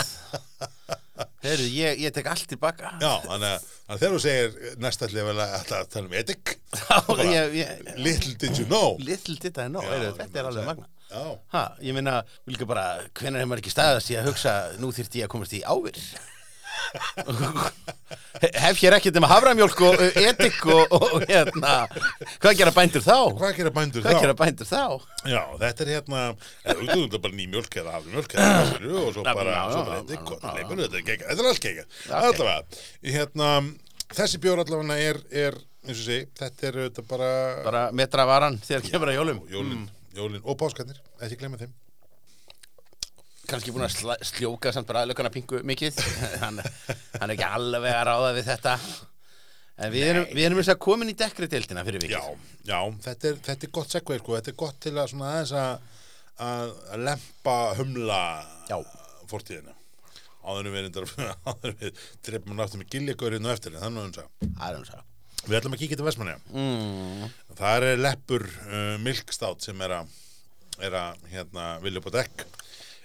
Heyrðu, 1.43 1.67
ég, 1.75 1.99
ég 2.05 2.13
tek 2.15 2.27
allt 2.31 2.47
tilbaka. 2.49 2.93
Já, 3.01 3.11
þannig 3.25 3.47
að, 3.51 3.67
þegar 3.91 4.15
þú 4.15 4.21
segir 4.23 4.79
næstallið 4.81 5.27
vel 5.27 5.35
að 5.43 5.55
tala 5.69 6.01
um 6.07 6.15
ég, 7.59 7.71
Little 7.99 8.33
did 8.41 8.57
you 8.57 8.65
know. 8.69 8.95
Little 9.01 9.37
did 9.41 9.59
I 9.59 9.67
know, 9.67 9.83
Já, 9.85 9.93
heyrðu, 9.93 10.09
ég 10.09 10.19
þetta 10.21 10.41
er 10.41 10.51
alveg 10.51 10.69
magnað. 10.71 10.91
Ha, 11.51 11.63
ég 11.83 11.97
meina, 11.97 12.21
líka 12.47 12.67
bara, 12.69 12.85
hvenær 13.19 13.43
hefur 13.43 13.51
maður 13.51 13.65
ekki 13.65 13.73
staðast 13.73 14.13
í 14.13 14.19
að 14.19 14.29
hugsa, 14.31 14.53
nú 14.79 14.93
þyrfti 14.95 15.21
ég 15.21 15.27
að 15.27 15.33
komast 15.35 15.57
í 15.57 15.63
ávir 15.67 15.99
Hef 18.41 18.79
hér 18.81 18.95
ekkert 18.97 19.17
um 19.19 19.25
haframjólk 19.29 19.81
og 19.85 19.99
uh, 20.01 20.15
edik 20.21 20.61
og, 20.71 20.93
og 20.95 21.25
hérna, 21.29 21.73
hvað 22.41 22.55
gera 22.57 22.73
bændur 22.73 23.03
þá? 23.05 23.17
hvað 23.37 23.57
gera 23.59 23.73
bændur 23.75 24.05
Hvað 24.05 24.15
þá? 24.17 24.21
gera 24.23 24.35
bændur 24.39 24.69
þá? 24.69 24.83
Já, 25.29 25.41
þetta 25.61 25.85
er 25.85 25.91
hérna 25.95 26.21
er 27.19 27.21
bara 27.21 27.37
ný 27.37 27.45
mjölk 27.51 27.77
eða 27.83 27.99
skilur 28.71 28.97
og 29.03 29.11
svo 29.13 29.25
bara, 29.27 29.35
bara 29.37 29.57
já, 29.59 29.99
edik 29.99 30.31
og 30.33 30.39
já, 30.41 30.55
leipur, 30.57 30.81
þetta 30.81 30.97
er 30.97 31.05
er 31.51 31.61
gegga 31.67 31.85
ok. 31.91 32.31
allavega, 32.31 32.81
hérna 33.17 33.51
þessi 34.15 34.41
bjór 34.41 34.63
allavega 34.65 34.97
er, 35.11 35.21
er 35.45 35.59
eins 35.85 36.01
og 36.01 36.05
sé, 36.07 36.19
þetta 36.41 36.67
er 36.71 36.81
þetta 36.87 37.05
bara, 37.13 37.31
Bara 37.67 37.85
metra 38.01 38.25
varan 38.29 38.57
þegar 38.63 38.89
kemur 38.89 39.13
að 39.13 39.19
jólum 39.21 39.45
jólin, 39.53 39.87
jólin 40.17 40.43
og 40.45 40.57
páskarnir, 40.61 40.97
ekki 41.21 41.37
glemma 41.43 41.61
þeim 41.61 41.77
Kannski 43.51 43.73
búin 43.75 43.85
að 43.85 44.23
sljóka 44.27 44.71
samt 44.73 44.87
bara 44.89 45.03
aðlökana 45.05 45.31
pingu 45.33 45.61
mikið. 45.67 45.97
Hann, 46.43 46.61
hann 46.61 47.25
er 47.27 47.35
ekki 47.35 47.47
alveg 47.47 47.95
að 47.97 48.05
ráða 48.07 48.29
við 48.37 48.47
þetta. 48.47 48.75
En 49.81 49.91
við 49.91 50.07
erum, 50.11 50.25
við 50.29 50.45
erum 50.45 50.61
þess 50.61 50.73
að 50.75 50.81
komin 50.85 51.11
í 51.11 51.17
dekkri 51.17 51.49
deildina 51.51 51.83
fyrir 51.87 52.03
vikið. 52.03 52.15
Já, 52.15 52.55
já, 52.69 52.79
þetta 53.07 53.29
er, 53.31 53.37
þetta 53.47 53.67
er 53.67 53.73
gott 53.77 53.95
segveið 53.95 54.21
sko, 54.21 54.37
þetta 54.37 54.51
er 54.51 54.57
gott 54.61 54.81
til 54.85 54.93
að 54.95 55.11
svona 55.11 55.29
aðeins 55.31 55.53
að, 55.57 56.01
að 56.47 56.73
að 56.93 57.05
lempa 57.09 57.55
humla 57.79 58.23
Já. 58.69 58.77
fortíðina. 59.31 59.77
Áður 60.41 60.71
við 60.73 60.87
við 61.81 62.03
dreifum 62.25 62.57
náttúrulega 62.57 63.45
og 63.45 63.51
eftir 63.53 63.75
þannig 63.77 64.01
að 64.01 64.05
hún 64.05 64.87
sagði 64.89 65.07
Við 65.41 65.57
ætlum 65.57 65.75
að 65.75 65.81
kíkja 65.81 65.97
til 65.97 66.05
Vestmanni 66.05 66.33
mm. 66.53 67.29
Það 67.57 67.85
er 67.87 68.01
leppur 68.01 68.45
uh, 68.45 68.97
milkstát 69.01 69.65
sem 69.65 69.85
er 69.85 69.95
að 69.99 70.17
er 70.81 70.95
að 70.97 71.25
hérna 71.29 71.65
vilja 71.83 72.01
upp 72.01 72.09
á 72.09 72.17
dekk 72.21 72.43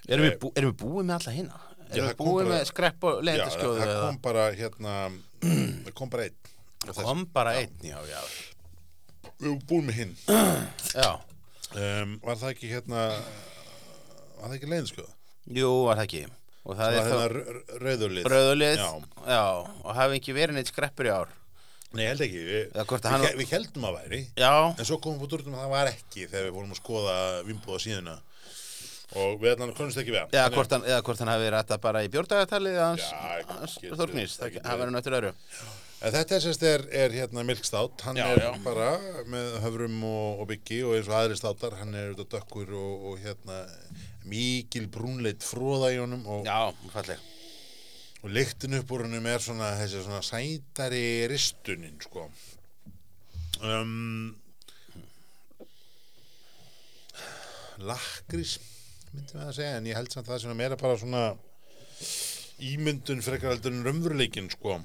Erum 0.07 0.27
við, 0.29 0.37
bú, 0.43 0.51
erum 0.57 0.73
við 0.73 0.79
búið 0.85 1.07
með 1.09 1.17
alla? 1.17 1.33
Já, 1.87 1.95
Erum 1.97 2.07
það 2.07 2.13
við 2.13 2.19
búið 2.21 2.45
bara- 2.45 2.51
með 2.57 2.65
skrepp 2.71 3.05
og 3.07 3.17
Já, 3.17 3.25
legendaskjóðu 3.29 3.81
það 3.81 4.01
kom 4.07 4.19
bara 4.27 4.45
hérna 4.61 4.95
það 5.43 5.93
kom 6.01 6.11
bara 6.15 6.27
einn. 6.29 6.39
Það 6.87 7.01
kom 7.09 7.25
bara 7.35 7.55
einn, 7.61 7.77
já, 7.83 7.99
já. 8.11 8.21
Við 9.37 9.47
erum 9.51 9.61
búin 9.69 9.87
með 9.91 9.99
hinn. 10.01 10.15
Já, 10.97 11.11
um, 11.77 12.13
Var 12.25 12.39
það 12.41 12.53
ekki 12.55 12.71
hérna 12.73 13.01
var 14.37 14.49
það 14.51 14.55
ekki 14.59 14.71
leiðinskjöða? 14.73 15.13
jú, 15.57 15.71
var 15.87 15.99
það 16.01 16.05
ekki. 16.07 16.23
Og 16.67 16.75
það 16.79 16.95
Það 16.97 16.97
er 16.97 17.35
hérna 17.37 17.81
rauðurlið 17.87 18.25
bröðulið 18.27 18.81
Já. 18.81 18.89
Já, 19.31 19.43
og 19.87 19.91
hafi 19.99 20.17
ekki 20.21 20.35
verið 20.35 20.57
neitt 20.59 20.71
skreppur 20.73 21.07
í 21.07 21.13
ár? 21.15 21.35
Nei, 21.97 22.03
held 22.11 22.25
ekki, 22.27 22.41
við, 22.43 22.81
hann- 23.07 23.27
við 23.39 23.53
heldum 23.55 23.85
að 23.89 23.95
væri. 24.01 24.23
Já, 24.37 24.53
en 24.75 24.85
svo 24.89 24.99
komum 25.03 25.21
við 25.21 25.29
út 25.29 25.37
úr 25.39 25.45
um 25.47 25.55
að 25.55 25.63
það 25.67 25.75
var 25.77 25.91
ekki 25.93 26.27
þegar 26.27 26.49
við 26.49 26.57
vorum 26.57 26.75
að 26.75 26.81
skoða 26.81 27.15
vimbúða 27.47 27.79
síðuna 27.87 28.17
og 29.15 29.41
við 29.41 29.53
að 29.55 29.75
konumst 29.79 30.01
ekki 30.03 30.15
við 30.15 30.21
hann. 30.25 30.33
eða 30.35 30.53
hvort, 30.57 30.73
hann, 30.75 30.87
eða 30.91 31.03
hvort 31.07 31.21
hann 31.23 31.31
hafi 31.31 31.45
verið 31.47 31.61
þetta 31.63 31.81
bara 31.87 32.03
í 32.03 32.09
bjórdagartalið 32.11 32.79
hans, 32.83 33.11
Þórgnís, 33.87 34.39
það 34.43 34.81
verður 34.81 34.97
náttúrulega 34.97 35.29
öru 35.31 35.35
En 36.07 36.13
þetta 36.13 36.35
er 36.37 36.43
sérst 36.45 36.65
er, 36.69 36.83
er 36.93 37.15
hérna 37.15 37.41
milkstát, 37.47 38.03
hann 38.05 38.19
Já, 38.21 38.27
er 38.35 38.43
já. 38.45 38.51
bara 38.61 38.91
með 39.33 39.55
höfrum 39.65 39.95
og, 40.05 40.43
og 40.43 40.51
byggi 40.51 40.83
og 40.85 40.93
eins 40.99 41.09
og 41.09 41.15
aðri 41.17 41.39
státar, 41.41 41.79
hann 41.81 41.95
er 41.97 42.11
auðvitað 42.11 42.35
dökkur 42.35 42.75
og, 42.77 43.07
og 43.11 43.23
hérna 43.25 43.63
mikil 44.29 44.91
brúnleitt 44.93 45.47
fróða 45.47 45.95
í 45.95 46.01
honum 46.03 46.27
og, 46.29 46.45
Já, 46.45 46.69
og 48.21 48.29
lyktin 48.35 48.77
upp 48.77 48.93
úr 48.93 49.07
hennum 49.07 49.27
er 49.31 49.41
svona 49.41 49.73
þessi 49.81 50.03
svona 50.05 50.21
sætari 50.27 51.03
ristunin 51.33 51.97
sko. 52.05 52.27
Um, 53.65 54.35
lakrís 57.81 58.59
myndum 59.17 59.41
við 59.41 59.49
að 59.49 59.57
segja 59.59 59.81
en 59.81 59.89
ég 59.91 59.99
held 59.99 60.13
samt 60.15 60.31
það 60.31 60.45
sem 60.45 60.63
er 60.67 60.77
bara 60.81 61.01
svona 61.01 61.25
ímyndun 62.71 63.25
frekar 63.25 63.59
en 63.71 63.83
raunveruleikin 63.85 64.49
sko. 64.53 64.79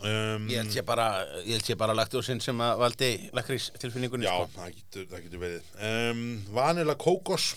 Um, 0.00 0.46
Ég 0.48 0.60
held 0.62 0.70
sé 0.72 0.84
bara, 0.86 1.08
ég 1.42 1.56
held 1.58 1.66
sé 1.66 1.74
bara 1.76 1.96
laktósin 1.98 2.38
sem 2.40 2.60
að 2.62 2.78
valdi 2.80 3.10
lakrís 3.36 3.66
tilfinningunni 3.82 4.24
Já, 4.28 4.36
sko. 4.38 4.52
það 4.54 4.76
getur, 4.78 5.08
það 5.10 5.24
getur 5.26 5.42
verið. 5.42 5.72
Um, 5.90 6.22
Vanilla 6.54 6.94
kókos 7.00 7.50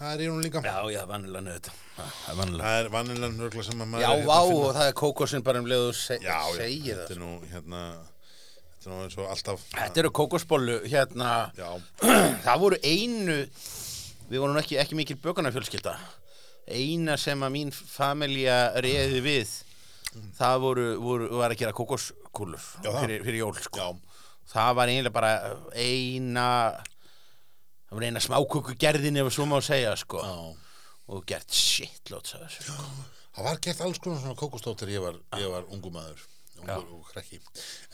Það 0.00 0.12
er 0.14 0.22
í 0.24 0.28
hún 0.30 0.38
líka. 0.40 0.60
Já, 0.64 0.76
já, 0.94 1.00
vanilega 1.10 1.42
nöð 1.44 1.66
Það 2.00 2.30
er 2.30 2.62
er 2.70 2.86
vanilla 2.94 3.28
nörgla 3.34 3.64
sem 3.66 3.82
að 3.84 3.90
maður 3.90 4.04
Já, 4.06 4.12
er 4.14 4.22
vá, 4.30 4.38
finna. 4.46 4.60
og 4.62 4.70
það 4.78 4.86
er 4.86 4.94
kókosin 5.02 5.44
bara 5.44 5.60
um 5.60 5.68
leiðu 5.68 5.90
se 5.98 6.16
já, 6.16 6.30
já, 6.30 6.56
segir 6.56 7.02
þetta 7.02 7.10
það 7.10 7.16
er 7.16 7.20
nú 7.20 7.50
hérna 7.50 7.82
Þetta 8.70 8.86
er 8.86 8.94
nú 8.94 9.02
eins 9.04 9.18
og 9.18 9.28
alltaf 9.34 9.66
Þetta 9.74 10.02
eru 10.04 10.12
kókosbollu, 10.16 10.78
hérna. 10.88 11.34
Já, 11.58 11.68
Það 12.46 12.62
voru 12.64 12.80
einu 12.80 13.36
Við 14.30 14.42
vorum 14.42 14.60
ekki, 14.60 14.78
ekki 14.78 14.98
mikil 14.98 15.18
bökunarfjölskylda 15.22 15.96
Eina 16.70 17.16
sem 17.18 17.40
að 17.42 17.54
mín 17.56 17.72
familja 17.74 18.58
reyði 18.78 19.22
við 19.24 19.54
Það 20.38 20.56
voru, 20.64 20.86
voru, 21.02 21.28
var 21.38 21.54
að 21.54 21.60
gera 21.62 21.74
það. 22.90 22.96
fyrir, 23.04 23.22
fyrir 23.26 23.38
jól 23.44 23.52
sko. 23.62 23.92
Það 24.50 24.72
var 24.78 24.90
eiginlega 24.90 25.14
bara 25.14 25.32
eina 25.78 26.46
Það 27.86 27.94
var 27.98 28.06
eina 28.08 28.22
smákukugerðin 28.24 29.20
ef 29.22 29.30
svo 29.34 29.46
má 29.50 29.60
segja 29.62 29.94
sko. 29.98 30.22
Og 31.10 31.24
gert 31.26 31.50
shitlots 31.54 32.34
af 32.38 32.46
þessu 32.46 32.68
sko. 32.70 32.90
Það 33.34 33.46
var 33.46 33.62
gert 33.62 33.82
alls 33.86 34.02
konar 34.02 34.22
svona 34.22 34.38
kókostótt 34.38 34.82
þegar 34.82 34.94
ég 34.94 35.04
var, 35.06 35.18
var 35.54 35.70
ungu 35.74 35.94
maður 35.94 36.26
krekki 37.10 37.38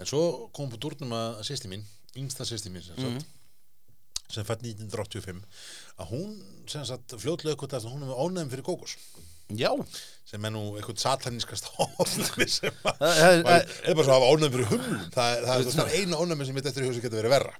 en 0.01 0.09
svo 0.09 0.49
kom 0.57 0.70
på 0.72 0.80
durnum 0.80 1.12
að 1.14 1.43
sýsti 1.47 1.70
mín 1.70 1.84
yngsta 2.18 2.47
sýsti 2.49 2.72
mín 2.72 2.82
sem 2.82 2.99
sagt 2.99 3.36
sem 4.33 4.47
fætt 4.47 4.64
1985 4.66 5.43
að 6.03 6.12
hún 6.12 6.37
fljótlega 6.66 7.55
eitthvað 7.55 7.79
að 7.79 7.91
hún 7.93 8.07
er 8.07 8.20
ónæðum 8.27 8.53
fyrir 8.53 8.66
kókos. 8.66 8.97
Já, 9.55 9.70
sem 10.27 10.43
er 10.49 10.51
nú 10.51 10.62
eitthvað 10.74 10.99
satanískast 11.05 11.68
ofnæmi 12.03 12.47
sem 12.51 12.74
Það- 12.83 12.99
það- 12.99 13.43
það 13.47 13.91
er 13.91 13.95
bara 13.99 14.07
svo 14.07 14.12
að 14.12 14.16
hafa 14.16 14.31
ónæðum 14.35 14.55
fyrir 14.57 14.70
humlum. 14.72 15.03
Það 15.14 15.29
er, 15.37 15.45
það 15.47 15.68
það 15.77 15.83
er 15.85 15.93
einu 16.01 16.18
ónæmi 16.24 16.47
sem 16.49 16.57
mitt 16.59 16.66
eftir 16.70 16.83
í 16.83 16.89
hugsa 16.89 17.03
getur 17.05 17.20
verið 17.20 17.35
verra. 17.37 17.53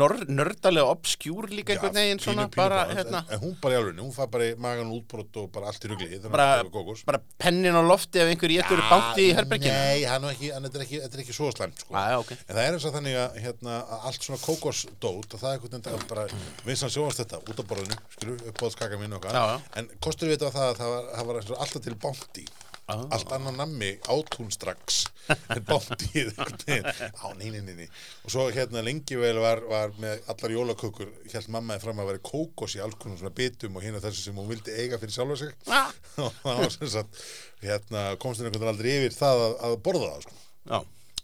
Nör- 0.00 0.26
nördalega 0.28 0.90
obskjúr 0.92 1.48
líka 1.54 1.72
einhvern 1.74 1.96
veginn 1.96 2.20
svona 2.20 2.44
pínu, 2.46 2.52
pínu 2.52 2.60
bara, 2.60 2.80
bara, 2.84 2.96
hérna. 2.98 3.22
en, 3.24 3.32
en 3.38 3.40
hún 3.46 3.54
bara 3.62 3.74
í 3.74 3.78
alveg, 3.80 4.02
hún 4.04 4.12
fær 4.14 4.28
bara 4.34 4.48
í 4.50 4.54
magan 4.60 4.92
útbrot 4.92 5.40
og 5.40 5.48
bara 5.54 5.70
allt 5.72 5.86
í 5.86 5.90
rugli 5.94 6.20
bara, 6.28 6.48
það 6.68 7.04
bara 7.08 7.20
pennin 7.40 7.76
á 7.76 7.82
lofti 7.84 8.20
ef 8.20 8.28
einhver 8.34 8.54
getur 8.58 8.82
bátti 8.90 9.26
í 9.30 9.32
herberginu. 9.38 9.72
Nei, 9.72 10.04
hann 10.10 10.28
er 10.28 10.36
ekki, 10.36 10.52
ekki, 10.84 11.00
ekki 11.24 11.36
svo 11.36 11.48
slæmt 11.54 11.80
sko. 11.80 11.96
Já, 11.96 12.12
já, 12.12 12.18
ok. 12.20 12.32
En 12.44 12.54
það 12.56 12.62
er 12.66 12.76
eins 12.76 12.86
og 12.90 12.94
þannig 12.98 13.18
að, 13.24 13.40
hérna, 13.46 13.78
allt 14.10 14.28
svona 14.28 14.40
kókosdót 14.44 15.34
og 15.36 15.40
það 15.40 15.48
er 15.48 15.58
einhvern 15.58 15.84
veginn 15.88 16.08
bara 16.12 16.26
vinsan 16.68 16.92
sjóast 16.92 17.22
þetta 17.24 17.40
út 17.40 17.60
á 17.60 17.64
borðinu, 17.72 17.98
skilju, 18.16 18.36
uppbóðskaka 18.52 19.00
mín 19.00 19.16
og 19.16 19.24
Já, 19.24 19.32
hvað 19.32 19.50
já. 19.54 19.58
en 19.80 19.90
kostur 20.04 20.28
við 20.30 20.38
þetta 20.40 20.52
það 20.54 20.68
að 20.70 20.80
það 20.80 20.92
var, 20.94 21.10
það 21.16 21.30
var 21.30 21.40
og 21.40 21.62
alltaf 21.70 21.86
til 21.86 21.96
bánti 22.02 22.48
Ah. 22.90 23.04
allt 23.14 23.30
annan 23.30 23.54
nammi 23.54 23.88
átún 24.10 24.48
strax 24.50 25.04
en 25.54 25.60
bánti 25.62 26.24
á, 26.34 27.26
nei 27.38 27.86
og 28.24 28.32
svo 28.32 28.48
hérna 28.50 28.82
lengi 28.82 29.14
vel 29.14 29.38
var, 29.38 29.60
var 29.70 29.92
með 30.02 30.24
allar 30.32 30.54
jólakökur 30.56 31.12
held 31.30 31.50
mammaði 31.54 31.84
fram 31.84 32.02
að 32.02 32.08
vera 32.10 32.22
kókos 32.26 32.74
í 32.74 32.82
alls 32.82 32.98
konar 32.98 33.20
svona 33.20 33.30
bitum 33.38 33.78
og 33.78 33.84
hérna 33.86 34.02
þessu 34.02 34.24
sem 34.24 34.40
hún 34.42 34.50
vildi 34.50 34.74
eiga 34.74 34.98
fyrir 34.98 35.14
sjálfa 35.14 35.38
sig 35.38 35.54
Ah. 35.70 35.92
og 36.24 36.34
það 36.42 36.58
var 36.64 36.74
sem 36.74 36.90
sagt 36.96 37.22
hérna, 37.62 38.02
komst 38.18 38.42
henni 38.42 38.50
einhvern 38.50 38.66
veginn 38.66 38.74
aldrei 38.74 38.96
yfir 38.98 39.18
það 39.20 39.44
að, 39.46 39.54
að 39.70 39.78
borða 39.86 40.10
það 40.10 40.26
sko. 40.26 40.36
Já, 40.66 40.78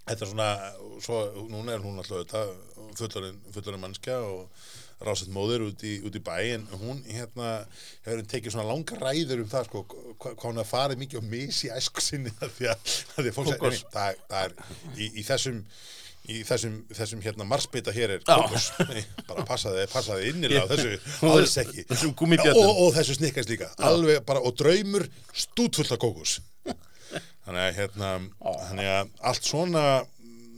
þetta 0.06 0.22
er 0.22 0.30
svona, 0.36 0.48
svo, 1.08 1.20
núna 1.50 1.74
er 1.74 1.82
hún 1.82 1.98
alltaf 1.98 2.22
þetta 2.22 2.46
fullorinn 3.56 3.82
mannskja 3.82 4.20
og 4.22 4.68
rásett 5.04 5.32
móðir 5.32 5.66
út 5.66 5.82
í, 5.84 5.98
út 6.06 6.14
í 6.16 6.22
bæ 6.24 6.36
en 6.54 6.64
hún 6.80 7.02
hérna 7.04 7.50
hefur 8.06 8.22
tekið 8.30 8.54
svona 8.54 8.70
langa 8.70 8.96
ræður 9.00 9.42
um 9.44 9.50
það 9.50 9.68
sko, 9.68 9.82
hva, 9.90 10.32
hvað 10.32 10.46
hún 10.48 10.62
har 10.62 10.68
farið 10.70 11.02
mikið 11.02 11.20
og 11.20 11.28
misi 11.34 11.68
æsku 11.72 12.04
sinni 12.04 12.32
af 12.44 12.54
því 12.56 12.70
að, 12.72 12.96
að 13.16 13.20
því 13.20 13.28
að 13.28 13.36
fólk 13.36 13.52
segir, 13.52 13.84
það, 13.92 14.24
það 14.30 14.48
er 14.48 14.56
í, 14.96 15.10
í 15.12 15.26
þessum 15.26 15.62
í 16.26 16.40
þessum, 16.46 16.78
þessum 16.90 17.22
hérna 17.22 17.46
marsbita 17.46 17.92
hér 17.94 18.16
er 18.16 18.24
Já. 18.24 18.34
kókos. 18.34 18.66
Nei, 18.88 19.04
bara 19.28 19.44
passaði, 19.46 19.84
passaði 19.92 20.32
innilega 20.32 20.64
á 20.66 20.70
þessu. 20.72 20.96
Alls 21.30 21.54
ekki. 21.62 21.84
Þessum 21.92 22.16
og, 22.50 22.80
og 22.82 22.90
þessu 22.96 23.18
snikkast 23.20 23.52
líka. 23.52 23.70
Alveg 23.86 24.24
bara, 24.26 24.42
og 24.42 24.56
draumur 24.58 25.06
stútfullt 25.30 25.94
af 25.94 26.02
kókos. 26.02 26.40
Þannig 27.46 27.62
að 27.62 27.76
hérna 27.76 28.12
þannig 28.42 28.90
að 28.90 29.10
allt 29.30 29.46
svona 29.46 29.82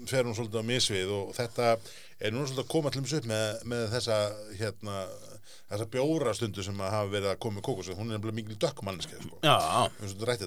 fer 0.09 0.24
hún 0.24 0.36
svolítið 0.36 0.62
á 0.64 0.70
misvið 0.70 1.11
og 1.12 1.34
þetta 1.36 1.72
er 2.19 2.35
núna 2.35 2.49
svolítið 2.49 2.64
að 2.64 2.73
koma 2.75 2.93
þessu 2.95 3.21
upp 3.21 3.29
með, 3.31 3.47
með 3.73 3.85
þessa 3.95 4.19
hérna 4.59 4.97
þessa 5.69 5.89
bjóra 5.93 6.35
stundu 6.37 6.64
sem 6.64 6.81
að 6.81 6.95
hafa 6.97 7.12
verið 7.12 7.31
að 7.33 7.41
koma 7.45 7.59
með 7.59 7.66
kókos 7.69 7.91
hún 7.93 8.09
er 8.09 8.16
nefnilega 8.16 8.39
mikil 8.41 8.59
dökkumanniski 8.64 9.21
sko. 9.21 9.41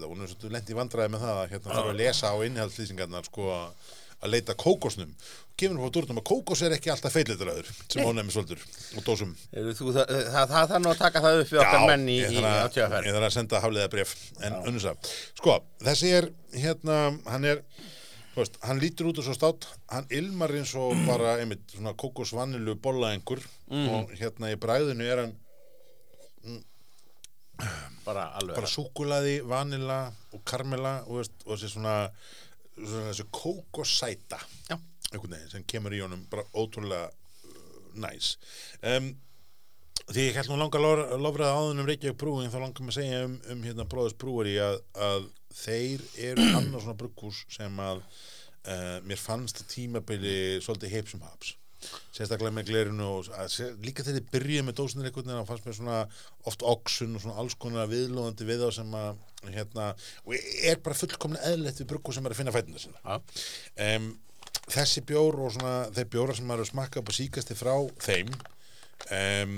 hún 0.09 0.25
er 0.25 0.31
svolítið 0.33 0.55
lent 0.55 0.71
í 0.71 0.77
vandræði 0.77 1.13
með 1.13 1.25
það 1.25 1.41
að 1.41 1.51
hérna 1.55 1.75
þarf 1.75 1.91
að 1.91 1.99
lesa 2.01 2.31
á 2.33 2.35
innhaldslýsingarnar 2.47 3.29
sko 3.29 3.49
að 4.21 4.33
leita 4.35 4.55
kókosnum. 4.57 5.13
Og 5.51 5.55
kemur 5.59 5.81
upp 5.81 5.93
á 5.93 5.95
durnum 5.97 6.19
að 6.21 6.27
kókos 6.29 6.61
er 6.65 6.75
ekki 6.75 6.91
alltaf 6.93 7.13
feillitraður 7.15 7.69
sem 7.85 8.05
ónefni 8.05 8.33
svolítið 8.33 8.65
og 8.97 9.05
dósum. 9.05 9.31
Heyrðu, 9.53 9.73
þú, 9.77 9.87
það, 9.97 10.13
það, 10.33 10.51
það 10.53 10.67
þarf 10.73 10.83
nú 10.83 10.91
að 10.91 11.01
taka 11.01 11.23
það 11.25 11.41
upp 11.41 11.51
við 11.51 11.63
okkar 11.63 11.85
menn 11.89 12.05
í, 12.05 12.17
í 12.21 12.43
átjöðaferð 12.45 13.09
ég 13.09 13.17
þarf 13.17 13.29
að 13.29 13.35
senda 13.37 13.63
hafliða 13.65 13.91
bref 13.95 14.13
en 14.41 14.59
unnus 14.69 14.87
að, 14.91 15.11
sko, 15.41 15.57
þessi 15.85 16.13
er 16.19 16.29
hérna, 16.53 16.99
hann 17.29 17.49
er 17.51 17.63
veist, 18.35 18.57
hann 18.63 18.79
lítur 18.79 19.09
út 19.11 19.19
og 19.19 19.25
svo 19.27 19.33
státt 19.35 19.65
hann 19.91 20.07
ilmar 20.09 20.53
eins 20.55 20.71
og 20.79 20.95
bara 21.09 21.37
einmitt 21.41 21.65
svona 21.75 21.93
kókosvannilu 21.93 22.75
bollaengur 22.81 23.41
Mm. 23.71 23.87
og 23.87 24.09
hérna 24.19 24.49
í 24.51 24.57
bræðinu 24.59 25.05
er 25.07 25.19
hann 25.23 25.35
Bara 28.05 28.23
alveg. 28.39 28.55
bara 28.57 28.67
súkulaði, 28.67 29.35
vanila 29.45 29.99
og 30.33 30.41
karmela 30.49 30.95
og, 31.05 31.19
veist, 31.21 31.35
og 31.45 31.53
þessi 31.59 31.69
svona, 31.75 31.93
svona 32.75 33.11
þessi 33.11 33.25
veginn 35.37 35.51
sem 35.53 35.65
kemur 35.69 35.93
í 35.93 35.99
honum 36.01 36.23
bara 36.31 36.43
ótrúlega 36.57 37.11
uh, 37.11 37.77
næs 38.01 38.33
um, 38.81 39.11
því 40.09 40.25
ég 40.27 40.37
held 40.39 40.49
nú 40.51 40.57
langa 40.59 40.81
lofraða 40.81 41.53
áðun 41.59 41.83
um 41.83 41.87
Reykjavík 41.89 42.17
brúin 42.19 42.49
þá 42.51 42.59
langar 42.63 42.83
maður 42.83 42.95
að 42.95 42.99
segja 42.99 43.21
um, 43.27 43.37
um 43.53 43.63
hérna 43.67 43.85
bróðus 43.91 44.17
brúari 44.19 44.57
að, 44.63 44.79
að 44.97 45.29
þeir 45.61 46.03
eru 46.31 46.49
annars 46.59 46.85
svona 46.87 46.97
brugghús 46.99 47.43
sem 47.53 47.81
að 47.85 48.01
uh, 48.03 48.99
mér 49.07 49.21
fannst 49.21 49.63
tímabili 49.71 50.35
svolítið 50.65 50.95
heipsum 50.97 51.25
haps 51.27 51.55
sérstaklega 52.13 52.53
með 52.53 52.67
glerinu 52.69 53.05
og 53.09 53.29
að, 53.33 53.47
sé- 53.49 53.71
líka 53.81 54.03
þegar 54.05 54.19
þið 54.19 54.27
byrjuð 54.35 54.65
með 54.67 54.75
dósinir 54.77 55.07
einhvern 55.09 55.25
veginn 55.31 55.39
þá 55.41 55.49
fannst 55.49 55.65
mér 55.65 55.77
svona 55.79 55.95
oft 56.51 56.65
oxun 56.69 57.15
og 57.17 57.23
svona 57.23 57.39
alls 57.41 57.55
konar 57.57 57.87
viðlóðandi 57.89 58.45
við 58.45 58.61
þá 58.61 58.67
sem 58.75 58.91
að 58.99 59.23
hérna, 59.55 59.87
og 60.27 60.35
er 60.69 60.77
bara 60.85 60.99
fullkomlega 60.99 61.49
eðlilegt 61.55 61.81
við 61.81 61.89
brugghús 61.89 62.19
sem 62.19 62.27
er 62.29 62.35
að 62.35 62.37
finna 62.43 62.53
fætuna 62.53 62.83
sína 62.83 63.01
Já. 63.01 63.17
um, 63.97 64.05
þessi 64.75 65.01
bjór 65.09 65.39
og 65.47 65.55
svona 65.55 65.73
þeir 65.97 66.11
bjóra 66.13 66.35
sem 66.37 66.45
maður 66.51 66.61
er 66.61 66.67
að 66.67 66.73
smakka 66.75 67.01
upp 67.01 67.09
á 67.09 67.13
síkasti 67.17 67.57
frá 67.57 67.73
þeim 68.05 68.29
um, 69.17 69.57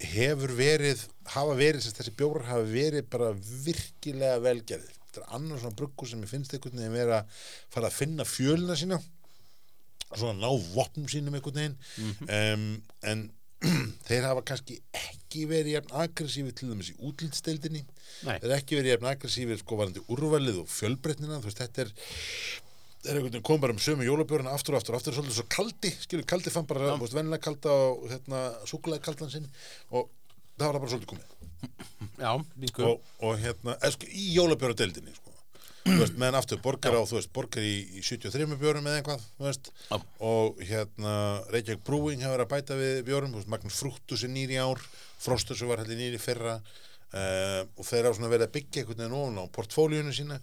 hefur 0.00 0.54
verið 0.56 1.04
hafa 1.34 1.58
verið, 1.58 1.82
sem 1.82 1.92
sagt, 1.92 2.00
þessi 2.00 2.16
bjórar 2.18 2.48
hafa 2.48 2.66
verið 2.70 3.06
bara 3.12 3.34
virkilega 3.36 4.40
velgerðir 4.42 4.96
þetta 5.10 5.24
er 5.24 5.34
annar 5.36 5.58
svona 5.58 5.76
bruggu 5.78 6.06
sem 6.06 6.22
ég 6.22 6.30
finnst 6.30 6.54
einhvern 6.54 6.78
veginn 6.78 6.94
vera 6.94 7.18
að 7.24 7.42
fara 7.74 7.90
að 7.90 7.98
finna 7.98 8.26
fjölina 8.28 8.76
sína. 8.78 9.00
Svona 10.10 10.38
ná 10.38 10.50
vopnum 10.74 11.08
sínum 11.10 11.34
einhvern 11.34 11.58
veginn. 11.58 11.76
Um, 12.30 12.66
en 13.10 13.26
þeir 14.08 14.28
hafa 14.28 14.44
kannski 14.46 14.78
ekki 14.96 15.44
verið 15.50 15.74
jafn 15.76 15.96
aggressífi 16.04 16.54
til 16.56 16.70
dæmis 16.70 16.92
í 16.94 16.96
útlýtsteildinni 17.04 17.82
Nei. 18.24 18.38
þeir 18.40 18.54
ekki 18.56 18.78
verið 18.78 18.94
jafn 18.94 19.10
aggressífi 19.10 19.58
sko 19.60 19.80
varandi 19.82 20.04
úrvalið 20.08 20.62
og 20.62 20.70
fjölbreytnina. 20.72 21.42
Þú 21.42 21.50
veist 21.50 21.64
þetta 21.64 21.84
er 21.84 21.92
er 23.04 23.16
einhvern 23.16 23.30
veginn 23.30 23.46
kom 23.46 23.60
bara 23.62 23.72
um 23.74 23.80
sömu 23.80 24.04
jólabjörna 24.04 24.52
aftur 24.52 24.76
og 24.76 24.80
aftur 24.80 24.96
og 24.96 25.00
aftur 25.00 25.16
svolítið 25.16 25.38
svo 25.38 25.46
kaldi, 25.52 25.92
skilur 26.04 26.26
kaldi 26.28 26.52
fann 26.52 26.68
bara, 26.68 26.92
þú 26.92 27.06
veist, 27.06 27.16
vennilega 27.16 27.46
kalda 27.46 27.76
og 27.86 28.06
hérna, 28.10 28.42
súkulega 28.68 29.04
kaldan 29.06 29.32
sinn 29.32 29.46
og 29.88 30.10
það 30.60 30.66
var 30.66 30.80
bara 30.82 30.92
svolítið 30.92 31.12
komið. 31.14 31.36
Já, 32.20 32.32
vingu 32.60 32.86
og, 32.88 33.10
og 33.24 33.40
hérna, 33.40 33.76
eða, 33.78 33.92
sko, 33.96 34.10
í 34.12 34.26
jólabjóradeildinni 34.36 35.14
sko. 35.16 35.32
meðan 36.20 36.36
aftur 36.42 36.60
borgar 36.60 36.92
á, 36.92 37.00
þú 37.08 37.16
veist, 37.16 37.32
borgar 37.32 37.64
í, 37.64 37.72
í 37.96 38.04
73 38.04 38.58
bjórum 38.60 38.88
eða 38.90 39.00
eitthvað, 39.00 39.24
þú 39.38 39.46
veist 39.48 39.72
Já. 39.72 39.96
og 40.28 40.60
hérna, 40.60 41.14
Reykjavík 41.54 41.86
Brewing 41.88 42.24
hefur 42.26 42.44
að 42.44 42.52
bæta 42.52 42.76
við 42.76 43.00
bjórum, 43.08 43.32
þú 43.32 43.40
veist, 43.40 43.52
Magnús 43.54 43.80
Frúttus 43.80 44.26
er 44.28 44.32
nýri 44.34 44.60
ár, 44.60 44.82
Frostus 45.20 45.64
var 45.64 45.80
heldur 45.80 45.96
nýri 46.00 46.20
fyrra 46.20 46.58
uh, 46.60 47.62
og 47.64 47.86
þeir 47.88 48.08
á 48.08 48.12
svona 48.12 48.32
verið 48.32 48.50
að 48.50 48.54
byggja 48.58 48.84
einhvern 48.84 49.00
veginn 49.00 49.16
ofan 49.22 49.40
á 49.40 49.44
portfólíunum 49.56 50.16
sína 50.16 50.38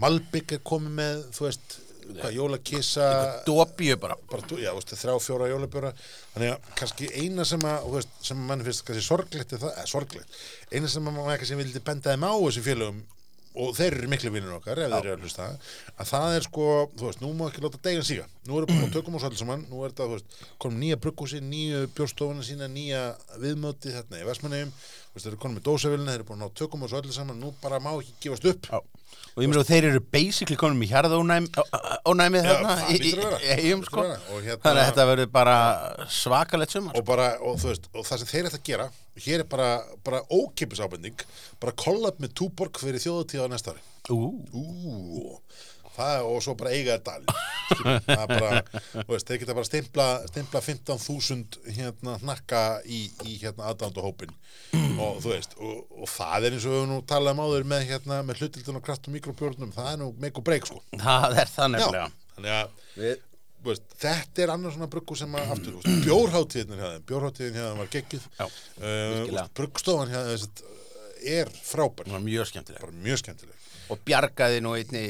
Malbygg 0.00 0.56
er 0.58 0.66
komið 0.66 0.98
með, 0.98 1.22
þú 1.36 1.46
veist 1.46 1.78
hvað, 2.10 2.34
jólakissa 2.36 3.06
Dóbíu 3.46 3.96
bara. 4.00 4.16
Bara, 4.30 4.58
já, 4.60 4.72
veist, 4.76 4.94
þrjá, 4.98 5.14
fjóra 5.24 5.48
jólabjóra. 5.50 5.92
Þannig 6.34 6.52
að 6.54 6.74
kannski 6.80 7.12
eina 7.22 7.46
sem 7.48 7.64
að 7.68 7.88
veist, 7.94 8.18
sem 8.26 8.42
mann 8.50 8.66
finnst 8.66 8.84
kannski 8.88 9.06
sorglegt 9.06 9.54
það, 9.56 9.70
eða 9.72 9.88
sorglegt, 9.90 10.42
eina 10.72 10.90
sem 10.90 11.06
mann 11.06 11.22
kannski 11.30 11.58
vildi 11.60 11.82
benda 11.86 12.14
þeim 12.14 12.28
á 12.28 12.32
þessum 12.34 12.66
félögum 12.66 13.00
og 13.60 13.72
þeir 13.74 13.96
eru 13.96 14.08
miklu 14.12 14.30
vinnur 14.30 14.58
okkar 14.60 14.78
ef 14.78 14.92
þeir 14.92 15.08
eru 15.08 15.14
að 15.16 15.24
hlusta 15.24 15.46
að 15.50 16.10
það 16.12 16.34
er 16.36 16.44
sko, 16.46 16.66
þú 16.94 17.06
veist, 17.08 17.22
nú 17.24 17.30
má 17.34 17.48
ekki 17.48 17.64
láta 17.64 17.80
degjan 17.82 18.06
síga. 18.06 18.26
Nú 18.46 18.60
erum 18.60 18.70
við 18.70 18.76
búin 18.78 18.86
að 18.86 18.94
tökum 18.94 19.16
oss 19.18 19.26
alls 19.26 19.42
saman. 19.42 19.64
Nú 19.66 19.82
er 19.82 19.90
þetta, 19.90 20.06
þú 20.06 20.14
veist, 20.14 20.36
komum 20.62 20.78
nýja 20.78 20.98
brugghúsi, 21.02 21.40
nýju 21.42 21.80
bjórstofuna 21.96 22.46
sína, 22.46 22.68
nýja 22.70 23.02
viðmóti 23.42 23.90
þarna 23.96 24.22
í 24.22 24.28
veist, 24.28 24.46
þeir 25.18 25.32
eru 25.32 25.40
konum 25.42 25.56
með 25.58 25.66
dósavélina 25.66 26.12
þeir 26.12 26.20
eru 26.20 26.28
búin 26.28 26.40
að 26.40 26.46
ná 26.46 26.56
tökum 26.60 26.84
oss 26.86 26.94
alls 26.94 27.16
saman 27.18 27.40
nú 27.42 27.50
bara 27.62 27.80
má 27.82 27.90
ekki 27.96 28.14
gefast 28.28 28.46
upp. 28.46 28.68
Já. 28.70 28.78
og 29.34 29.42
ég 29.42 29.48
meina 29.50 29.60
og 29.60 29.66
þeir 29.66 29.84
eru 29.90 30.00
basically 30.14 30.56
konum 30.60 30.82
í 30.84 30.88
hjarðónæmið 30.90 32.46
þarna 32.46 32.76
sko. 33.86 34.04
Og 34.30 34.42
hérna- 34.46 34.62
þannig 34.62 34.82
að 34.82 34.88
þetta 34.90 35.06
verður 35.10 35.30
bara 35.34 35.56
svakalegt 36.06 36.70
sumar. 36.76 36.94
Og 36.96 37.04
bara, 37.04 37.32
og 37.42 37.58
veist, 37.62 37.90
og 37.94 38.06
það 38.06 38.22
sem 38.22 38.30
þeir 38.30 38.50
ætla 38.50 38.60
að 38.60 38.68
gera 38.70 38.90
hér 39.20 39.42
er 39.42 39.48
bara, 39.50 39.70
bara 40.04 40.22
ókipis 40.30 40.80
ábending 40.80 41.26
bara 41.60 41.74
kollab 41.76 42.20
með 42.22 42.34
túborg 42.40 42.78
fyrir 42.80 43.02
þjóðutíða 43.02 43.50
næsta 43.50 43.74
ári. 43.74 43.82
Ú, 44.10 44.30
Ú, 44.54 45.40
það 46.00 46.28
og 46.32 46.42
svo 46.44 46.56
bara 46.58 46.74
eiga 46.74 46.98
dal 47.04 47.22
það 47.70 48.10
er 48.16 48.30
bara, 48.32 48.60
þú 48.92 49.06
veist, 49.12 49.28
þeir 49.28 49.40
geta 49.42 49.56
bara 49.56 49.68
stimpla, 49.68 50.06
stimpla 50.30 50.62
15.000 50.64 51.74
hérna 51.76 52.16
hnakka 52.24 52.62
í, 52.84 53.04
í 53.28 53.36
hérna 53.42 53.70
aðdándu 53.70 54.04
hópin 54.04 54.34
og 55.00 55.20
þú 55.22 55.32
veist, 55.32 55.56
og, 55.58 55.80
og 56.02 56.10
það 56.10 56.46
er 56.48 56.56
eins 56.56 56.66
og 56.66 56.74
við 56.74 56.80
höfum 56.80 56.92
nú 56.92 57.00
talað 57.08 57.36
um 57.36 57.42
áður 57.46 57.66
með 57.72 57.86
hérna, 57.90 58.20
með 58.26 58.42
hlutildun 58.42 58.80
og 58.80 58.86
kraft 58.86 59.08
og 59.08 59.16
mikrobjörnum, 59.16 59.72
það 59.74 59.90
er 59.92 59.98
nú 60.02 60.10
make 60.22 60.40
or 60.40 60.46
break 60.46 60.68
sko. 60.68 60.82
Það 60.94 61.38
er 61.42 61.52
það 61.54 61.66
Já, 61.66 61.72
nefnilega. 61.76 62.06
þannig 62.36 62.56
að 62.56 62.78
Við, 63.00 63.22
þú 63.60 63.70
veist, 63.70 63.86
þetta 64.02 64.44
er 64.44 64.52
annar 64.54 64.74
svona 64.74 64.90
bruggu 64.90 65.18
sem 65.18 65.38
að 65.38 65.54
aftur, 65.54 65.76
þú 65.76 65.82
veist, 65.84 66.04
bjórháttíðin 66.06 66.82
þeim 66.82 67.06
bjórháttíðin 67.10 67.58
þeim 67.58 67.82
var 67.82 67.92
geggjuð. 67.94 68.28
Já, 68.38 68.46
uh, 68.46 68.84
virkilega. 68.84 69.46
bruggstofan 69.60 70.14
þeim 70.14 70.64
er 71.40 71.52
frábær, 71.60 72.14
mjög 72.24 72.50
skemmtilega 72.50 72.86
bara 72.86 72.96
mjög 73.04 73.22
skemmtileg. 73.24 73.68
Og 73.90 74.00
bjargaði 74.06 74.62
nú 74.64 74.76
einni 74.78 75.04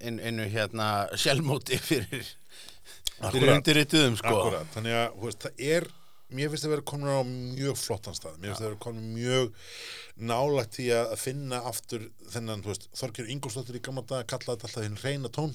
inn, 0.00 0.18
innu 0.18 0.48
hérna 0.52 0.88
sjálfmóti 1.18 1.78
fyrir, 1.82 2.32
undirrituðum 3.30 4.18
sko. 4.20 4.34
Akkurat, 4.34 4.74
þannig 4.74 4.98
að 5.00 5.22
veist, 5.22 5.46
það 5.46 5.64
er 5.70 5.88
mér 6.34 6.50
finnst 6.50 6.66
að 6.66 6.72
vera 6.74 6.86
komin 6.90 7.12
á 7.12 7.22
mjög 7.22 7.76
flottan 7.78 8.16
stað. 8.16 8.38
Mér 8.40 8.50
finnst 8.52 8.64
að 8.64 8.70
vera 8.70 8.80
komin 8.82 9.10
mjög 9.14 9.52
nálægt 10.16 10.80
í 10.82 10.88
að 10.94 11.12
finna 11.22 11.60
aftur 11.70 12.08
þennan, 12.32 12.64
þú 12.64 12.72
veist, 12.72 12.88
Þorkjör 12.98 13.30
Ingolsdóttir 13.34 13.78
í 13.78 13.84
gamla 13.84 14.02
dag 14.08 14.26
kallaði 14.30 14.56
þetta 14.56 14.70
alltaf 14.70 14.86
hinn 14.86 14.98
reyna 15.04 15.30
tón. 15.32 15.54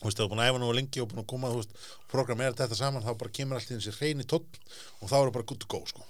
Þú 0.00 0.08
veist, 0.08 0.16
það 0.16 0.24
er 0.24 0.32
búin 0.32 0.42
að 0.42 0.50
æfa 0.50 0.62
nú 0.62 0.70
lengi 0.74 1.02
og 1.02 1.10
búin 1.10 1.22
að 1.22 1.28
koma, 1.30 1.52
þú 1.52 1.60
veist, 1.60 1.76
programmera 2.10 2.56
þetta 2.56 2.78
saman 2.78 3.04
þá 3.04 3.12
bara 3.20 3.34
kemur 3.36 3.60
allt 3.60 3.70
í 3.70 3.76
þessi 3.76 3.96
reyni 4.00 4.26
tón 4.26 4.46
og 5.00 5.12
þá 5.12 5.16
er 5.20 5.34
bara 5.36 5.46
good 5.52 5.60
to 5.60 5.70
go, 5.70 5.82
sko. 5.86 6.06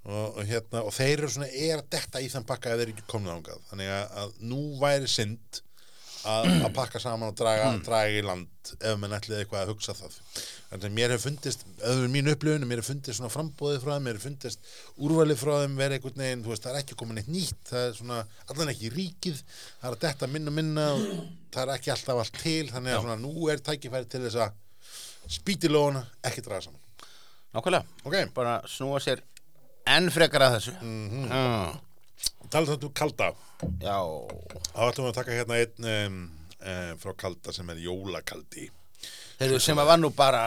Og, 0.00 0.38
og 0.40 0.44
hérna, 0.48 0.84
og 0.86 0.94
þeir 0.96 1.18
eru 1.18 1.28
svona 1.28 1.50
er 1.50 1.80
að 1.80 1.90
detta 1.92 2.22
í 2.24 2.28
þann 2.32 2.46
pakka 2.48 2.70
ef 2.70 2.78
þeir 2.78 2.86
eru 2.86 2.94
ekki 2.94 3.10
komin 3.10 3.34
ángað 3.34 3.58
þannig 3.68 3.90
að, 3.92 4.06
að 4.22 4.30
nú 4.48 4.60
væri 4.80 5.10
synd 5.12 5.58
að, 6.28 6.48
pakka 6.76 7.00
saman 7.00 7.30
og 7.32 7.36
draga, 7.38 7.70
draga 7.86 8.10
í 8.12 8.22
land 8.24 8.72
ef 8.80 8.98
menn 9.00 9.14
ætlið 9.16 9.38
eitthvað 9.42 9.62
að 9.62 9.70
hugsa 9.72 9.94
það. 9.96 10.16
Þannig 10.70 10.86
að 10.86 10.96
mér 10.98 11.14
hef 11.14 11.22
fundist, 11.24 11.64
öður 11.88 12.10
mín 12.12 12.30
upplifun 12.30 12.66
mér 12.70 12.82
hef 12.82 12.90
fundist 12.90 13.18
svona 13.18 13.32
frambóðið 13.32 13.80
frá 13.82 13.92
þeim 13.96 14.04
mér 14.06 14.18
hef 14.20 14.26
fundist 14.28 14.68
úrvalið 15.02 15.40
frá 15.40 15.52
þeim 15.64 15.74
verið 15.80 15.96
einhvern 15.98 16.22
veginn 16.22 16.44
þú 16.44 16.52
veist, 16.52 16.66
það 16.66 16.76
er 16.76 16.82
ekki 16.84 16.98
komin 17.00 17.18
eitt 17.22 17.32
nýtt 17.32 17.72
það 17.72 17.86
er 17.88 17.96
svona, 17.98 18.20
allan 18.52 18.70
ekki 18.74 18.92
ríkið 18.94 19.40
það 19.40 19.88
er 19.88 19.96
að 19.96 20.04
detta 20.04 20.28
minna 20.30 20.54
minna 20.54 20.86
og 20.94 21.08
það 21.50 21.64
er 21.64 21.74
ekki 21.74 21.94
alltaf 21.96 22.22
allt 22.22 22.38
til, 22.44 22.70
þannig 22.70 22.94
að 22.94 23.02
svona, 23.06 23.18
nú 23.24 23.50
er 23.50 23.64
tækifæri 23.66 24.10
til 24.12 24.22
þess 24.28 24.38
að 24.46 25.34
spýti 25.40 25.70
lóna, 25.72 26.04
ekki 26.26 26.44
draga 26.46 26.68
saman. 26.68 26.80
Nákvæmlega, 27.50 27.84
ok, 28.06 28.16
bara 28.36 28.60
snúa 28.70 29.00
sér 29.02 29.24
enn 29.90 30.06
frekar 30.14 30.44
að 30.46 30.58
þessu. 30.60 30.76
Mhm. 30.84 31.26
Já, 31.34 31.80
talað 32.50 32.74
þetta 32.74 32.88
um 32.90 32.94
kalda 33.00 33.30
já 33.84 33.96
Þá 34.74 34.82
ætlum 34.88 35.06
við 35.06 35.10
að 35.10 35.16
taka 35.20 35.36
hérna 35.38 35.58
einn 35.60 35.88
um, 35.94 36.20
um, 36.60 37.00
frá 37.02 37.12
kalda 37.24 37.52
sem 37.52 37.68
er 37.74 37.80
jólakaldi. 37.84 38.68
Þeir 39.40 39.56
sem 39.64 39.78
að 39.80 39.88
var 39.90 40.00
nú 40.00 40.10
bara 40.16 40.42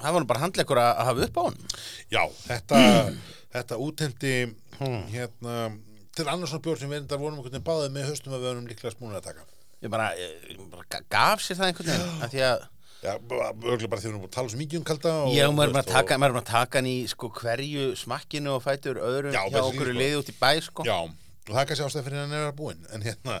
það 0.00 0.12
var 0.12 0.20
nú 0.22 0.28
bara 0.28 0.42
handleikur 0.44 0.80
að 0.80 0.90
að 1.00 1.08
hafa 1.10 1.26
upp 1.26 1.36
á 1.40 1.42
hann 1.46 1.58
Já, 2.12 2.22
þetta, 2.46 2.80
þetta 3.56 3.78
úthendi 3.86 4.32
hérna, 5.12 5.54
til 6.16 6.26
annars 6.28 6.52
svona 6.52 6.64
bjór 6.66 6.80
sem 6.80 6.92
við 6.92 7.02
enda 7.04 7.16
vonum 7.20 7.38
einhvern 7.40 7.54
veginn 7.56 7.68
báðið 7.68 7.94
með 7.96 8.08
höstum 8.10 8.36
að 8.36 8.42
við 8.44 8.50
erum 8.52 8.66
líklega 8.70 8.94
smúnir 8.96 9.20
að 9.20 9.28
taka. 9.30 9.46
ég 9.84 9.92
bara, 9.92 10.10
ég 10.20 10.60
bara 10.72 10.84
ga- 10.92 11.04
gaf 11.16 11.44
sér 11.44 11.56
það 11.60 11.70
einhvern 11.70 11.90
veginn 11.92 12.24
af 12.26 12.32
því 12.34 12.44
að 12.50 12.66
örgulega 13.06 13.90
bara 13.92 14.00
því 14.00 14.08
við 14.08 14.10
erum 14.10 14.22
búin 14.22 14.30
að 14.30 14.34
tala 14.36 14.52
svo 14.52 14.60
mikið 14.60 14.80
um 14.80 14.86
kalda. 14.86 15.12
Og 15.26 15.54
maður 15.54 15.70
er 15.70 15.76
bara 15.76 15.84
að 15.84 15.92
taka, 15.92 16.18
að 16.18 16.74
hann 16.76 16.88
í 16.90 16.96
sko 17.10 17.30
hverju 17.36 17.86
smakkinu 18.00 18.56
og 18.56 18.64
fætur 18.64 19.00
öðrum 19.02 19.36
Já, 19.36 19.42
hjá 19.52 19.60
okkur 19.62 19.90
sko. 19.90 19.96
liði 20.00 20.18
út 20.20 20.30
í 20.32 20.36
bæ 20.40 20.50
sko 20.66 20.86
Já, 20.86 20.96
og 21.06 21.52
það 21.52 21.60
er 21.62 21.68
kannski 21.70 21.86
ástæð 21.86 22.06
fyrir 22.08 22.22
hann 22.22 22.34
er 22.34 22.46
að 22.48 22.56
búinn. 22.58 22.86
En 22.94 23.04
hérna, 23.06 23.36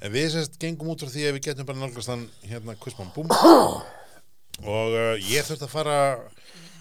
en 0.00 0.14
við 0.14 0.28
sérst 0.32 0.56
gengum 0.62 0.92
út 0.94 1.04
frá 1.04 1.12
því 1.12 1.26
að 1.28 1.36
við 1.36 1.46
getum 1.48 1.68
bara 1.68 1.82
nálgast 1.82 2.12
hann 2.12 2.24
hérna 2.48 2.76
kvistmann 2.80 3.12
búm. 3.16 3.28
Og 4.62 4.96
uh, 4.96 5.14
ég 5.28 5.44
þurfti 5.48 5.66
að 5.66 5.72
fara, 5.72 5.98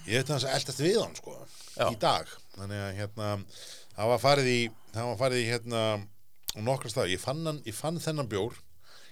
ég 0.07 0.23
þurfti 0.23 0.47
að 0.47 0.55
eldast 0.55 0.83
við 0.83 0.99
hann 1.01 1.15
sko, 1.19 1.35
Já. 1.75 1.87
í 1.89 1.99
dag. 1.99 2.31
Þannig 2.55 2.83
að 2.85 2.97
hérna, 2.99 3.29
það 3.97 4.11
var 4.13 4.23
farið 4.23 4.51
í, 4.51 4.59
það 4.95 5.09
var 5.11 5.21
farið 5.25 5.41
í 5.41 5.49
hérna, 5.49 5.83
á 6.55 6.59
nokkra 6.67 6.91
stað. 6.93 7.11
Ég 7.15 7.23
fann, 7.23 7.43
hann, 7.47 7.61
ég 7.67 7.75
fann 7.75 7.99
þennan 8.03 8.31
bjór 8.31 8.59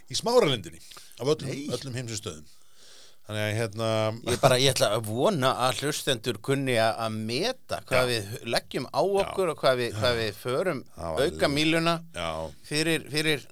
í 0.10 0.18
smáralindinni, 0.18 0.80
af 1.20 1.34
öllum, 1.36 1.54
öllum 1.76 2.00
heimsum 2.00 2.20
stöðum. 2.20 2.48
Þannig 3.30 3.44
að 3.46 3.52
hérna, 3.60 3.88
Ég 4.26 4.40
bara, 4.42 4.56
ég 4.58 4.72
ætla 4.74 4.88
að 4.96 5.04
vona 5.06 5.50
að 5.68 5.84
hlustendur 5.84 6.40
kunni 6.42 6.80
að 6.82 6.96
að 7.04 7.18
meta 7.30 7.78
hvað 7.86 8.08
við 8.10 8.32
leggjum 8.50 8.88
á 8.90 9.02
okkur 9.06 9.52
og 9.52 9.60
hvað 9.60 9.76
við, 9.84 9.92
hvað 10.00 10.16
við 10.18 10.40
förum 10.40 10.80
auka 10.98 11.50
míluna 11.54 11.94
já, 12.16 12.32
fyrir, 12.66 13.06
fyrir 13.14 13.46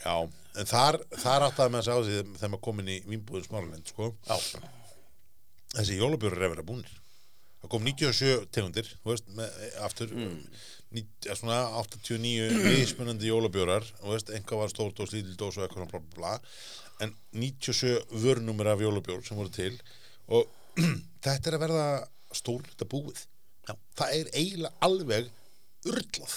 já, 0.00 0.14
en 0.24 0.72
þar, 0.72 1.00
þar 1.20 1.46
áttaði 1.50 1.76
þess 1.76 1.92
að 1.92 2.08
því 2.08 2.16
þegar 2.30 2.54
maður 2.54 2.64
komin 2.70 2.90
í 2.94 2.98
vínbúðin 3.12 3.46
smáralind, 3.50 3.92
sko. 3.92 4.08
já, 4.24 4.64
þessi 5.76 6.00
jólabjörur 6.00 6.40
er 6.40 6.48
að 6.48 6.56
vera 6.56 6.68
búnir. 6.72 6.98
Það 7.60 7.74
kom 7.76 7.88
97 7.92 8.52
tegundir 8.56 8.88
þú 8.94 9.12
veist, 9.12 9.32
með, 9.36 9.64
aftur 9.84 10.16
mm. 10.16 10.36
ní, 10.96 11.04
svona 11.28 11.60
89 11.84 12.48
mismunandi 12.64 13.28
jólabjörar 13.28 13.84
þú 14.00 14.16
veist, 14.16 14.32
einhvað 14.32 14.64
var 14.64 14.72
stór 14.72 14.96
dós, 14.96 15.12
lítil 15.12 15.36
dós 15.36 15.60
og 15.60 15.68
eitthvað 15.68 15.84
svona 15.84 15.92
bla 15.92 16.00
bla 16.08 16.16
bla 16.16 16.80
en 17.02 17.14
97 17.34 17.92
vörnumir 18.22 18.70
af 18.72 18.82
jólabjór 18.84 19.24
sem 19.26 19.38
voru 19.40 19.52
til 19.54 19.74
og 20.32 20.48
þetta 21.24 21.50
er 21.52 21.56
að 21.58 21.64
verða 21.66 21.86
stór 22.32 22.62
þetta 22.70 22.88
búið 22.92 23.24
Já. 23.68 23.74
það 23.98 24.14
er 24.18 24.30
eiginlega 24.34 24.74
alveg 24.88 25.32
urlað 25.88 26.36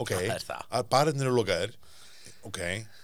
ok, 0.00 0.10
Það 0.16 0.34
er 0.34 0.44
það. 0.48 0.66
að 0.78 0.90
barinnir 0.94 1.28
eru 1.30 1.36
lokaðir 1.38 1.72
ok, 2.48 2.58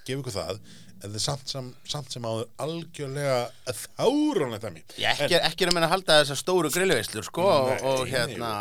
gef 0.08 0.20
ykkur 0.20 0.34
það 0.36 0.58
en 0.96 1.10
það 1.12 1.16
er 1.18 1.22
samt 1.26 1.50
sem, 1.52 1.66
samt 1.92 2.14
sem 2.14 2.24
áður 2.24 2.46
algjörlega 2.64 3.38
þáránlegt 3.82 4.64
að 4.64 4.76
mér 4.78 4.94
ekki, 5.12 5.36
ekki 5.36 5.66
er 5.66 5.70
að 5.72 5.76
menna 5.76 5.88
að 5.90 5.94
halda 5.96 6.16
þessar 6.22 6.38
stóru 6.40 6.70
grillveislur 6.72 7.26
sko 7.28 7.44
og, 7.44 7.72
og 7.84 8.00
Nei, 8.06 8.12
hérna 8.14 8.52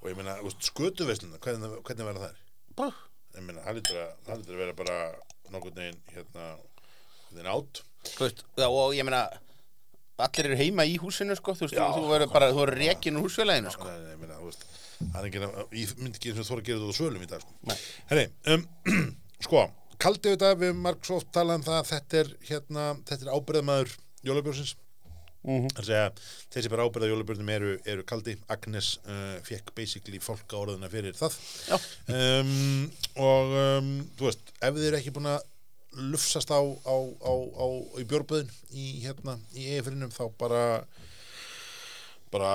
og 0.00 0.08
ég 0.10 0.18
meina, 0.18 0.34
skötuvesluna 0.70 1.38
hvernig, 1.44 1.76
hvernig 1.86 2.08
verða 2.10 2.28
þær? 2.30 2.40
bú, 2.80 2.88
ég 3.38 3.46
meina, 3.46 3.62
það 3.68 3.78
lítur 3.78 4.00
að, 4.02 4.10
það 4.26 4.50
vera 4.64 4.76
bara 4.80 4.98
nokkurn 5.54 5.78
veginn 5.78 6.00
hérna 6.16 6.48
nokkurn 7.34 7.42
veginn 7.42 7.52
átt 7.54 7.82
veist, 8.20 8.44
já, 8.56 8.68
og 8.68 8.94
ég 8.94 9.06
meina 9.08 9.24
allir 10.24 10.46
eru 10.50 10.56
heima 10.60 10.84
í 10.86 10.94
húsinu 11.02 11.34
sko 11.38 11.54
þú 11.58 11.66
veist, 11.66 11.74
Já. 11.74 11.86
þú 11.96 12.06
verður 12.12 12.32
bara, 12.32 12.50
þú 12.54 12.60
verður 12.62 12.78
rekin 12.84 13.18
úr 13.18 13.26
húsfélaginu 13.26 13.72
sko 13.74 13.88
Nei, 13.90 13.98
nei, 14.04 14.12
ég 14.14 14.20
meina, 14.22 14.36
þú 14.38 14.50
veist 14.50 14.66
það 15.04 15.18
er 15.20 15.26
ekki, 15.30 15.40
ég 15.80 15.94
myndi 15.98 16.20
ekki 16.20 16.30
eins 16.30 16.38
og 16.44 16.46
þú 16.48 16.58
að 16.60 16.68
gera 16.68 16.78
þetta 16.84 16.94
á 16.94 16.98
svölum 17.00 17.24
í 17.24 17.30
dag 17.32 17.42
sko. 17.42 17.56
Nei. 17.66 17.76
Herri, 18.12 18.24
um, 18.54 18.62
sko, 19.48 19.64
kaldi 20.04 20.30
auðvitað 20.30 20.62
við 20.62 20.78
margsótt 20.84 21.32
talað 21.34 21.58
um 21.60 21.66
það 21.66 21.80
að 21.80 21.90
þetta 21.90 22.20
er 22.22 22.30
hérna, 22.52 22.86
þetta 23.10 23.26
er 23.26 23.34
ábyrðamaður 23.34 23.96
jólabjórsins 24.30 24.76
Mhm. 25.44 25.68
Það 25.76 25.76
er 25.76 25.82
að 25.82 25.88
segja, 25.90 26.04
þeir 26.54 26.64
sem 26.64 26.72
bara 26.72 26.84
ábyrða 26.88 27.08
jólabjörnum 27.10 27.50
eru, 27.52 27.72
eru 27.92 28.04
kaldi, 28.08 28.32
Agnes 28.48 28.86
uh, 29.04 29.34
fekk 29.44 29.74
basically 29.76 30.16
fólka 30.24 30.56
orðuna 30.56 30.88
fyrir 30.88 31.12
það 31.18 31.36
Já. 31.68 31.76
um, 32.08 32.86
og 33.20 33.52
um, 33.60 33.90
þú 34.16 34.30
veist, 34.30 34.54
ef 34.56 34.78
þið 34.78 34.86
eru 34.88 35.00
ekki 35.02 35.12
búin 35.18 35.28
að 35.34 35.44
lufsast 35.96 36.50
á, 36.50 36.60
á, 36.60 36.96
á, 36.96 37.32
á 37.34 37.66
í 38.00 38.04
bjórböðin 38.10 38.50
í 38.72 38.86
hérna, 39.04 39.38
í 39.54 39.68
eifrinum 39.76 40.12
þá 40.14 40.24
bara 40.40 40.64
bara 42.34 42.52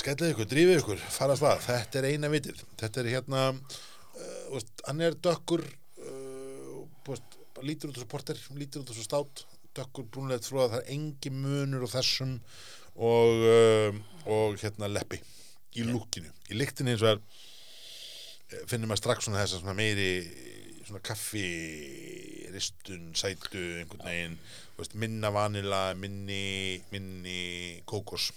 skellið 0.00 0.34
ykkur, 0.34 0.48
drífið 0.50 0.80
ykkur 0.82 1.04
fara 1.08 1.36
að 1.36 1.44
það, 1.44 1.62
þetta 1.66 2.00
er 2.00 2.08
eina 2.10 2.30
vitið. 2.32 2.62
Þetta 2.76 3.00
er 3.00 3.10
hérna 3.14 3.44
uh, 3.56 4.46
veist, 4.52 4.72
hann 4.84 5.00
er 5.06 5.16
dökkur 5.24 5.64
uh, 5.64 6.82
veist, 7.08 7.38
lítur 7.64 7.92
út 7.92 7.96
þessu 7.96 8.10
porter 8.12 8.42
lítur 8.58 8.84
út 8.84 8.92
þessu 8.92 9.06
stát 9.06 9.46
dökkur 9.76 10.08
brúnlegt 10.12 10.48
frá 10.48 10.66
það 10.66 10.78
er 10.82 10.92
engi 10.96 11.32
munur 11.32 11.88
á 11.88 11.94
þessum 11.96 12.36
og, 12.96 13.46
uh, 13.48 13.96
og 14.28 14.60
hérna 14.60 14.92
leppi 14.92 15.20
í 15.76 15.84
lúkinu, 15.84 16.30
í 16.50 16.56
lyktinu 16.56 16.94
eins 16.94 17.04
og 17.04 17.10
er 17.14 17.18
eh, 17.20 18.62
finnum 18.70 18.88
maður 18.88 19.02
strax 19.02 19.26
svona 19.26 19.42
þessa 19.42 19.60
svona 19.60 19.76
meiri 19.76 20.10
svona 20.86 21.02
kaffi 21.04 21.44
ristun, 22.54 23.10
sætu, 23.18 23.60
einhvern 23.80 24.04
veginn 24.06 24.38
veist, 24.78 24.94
minna 24.94 25.32
vanila, 25.34 25.82
minni 25.98 26.80
minni 26.92 27.82
kókos. 27.88 28.30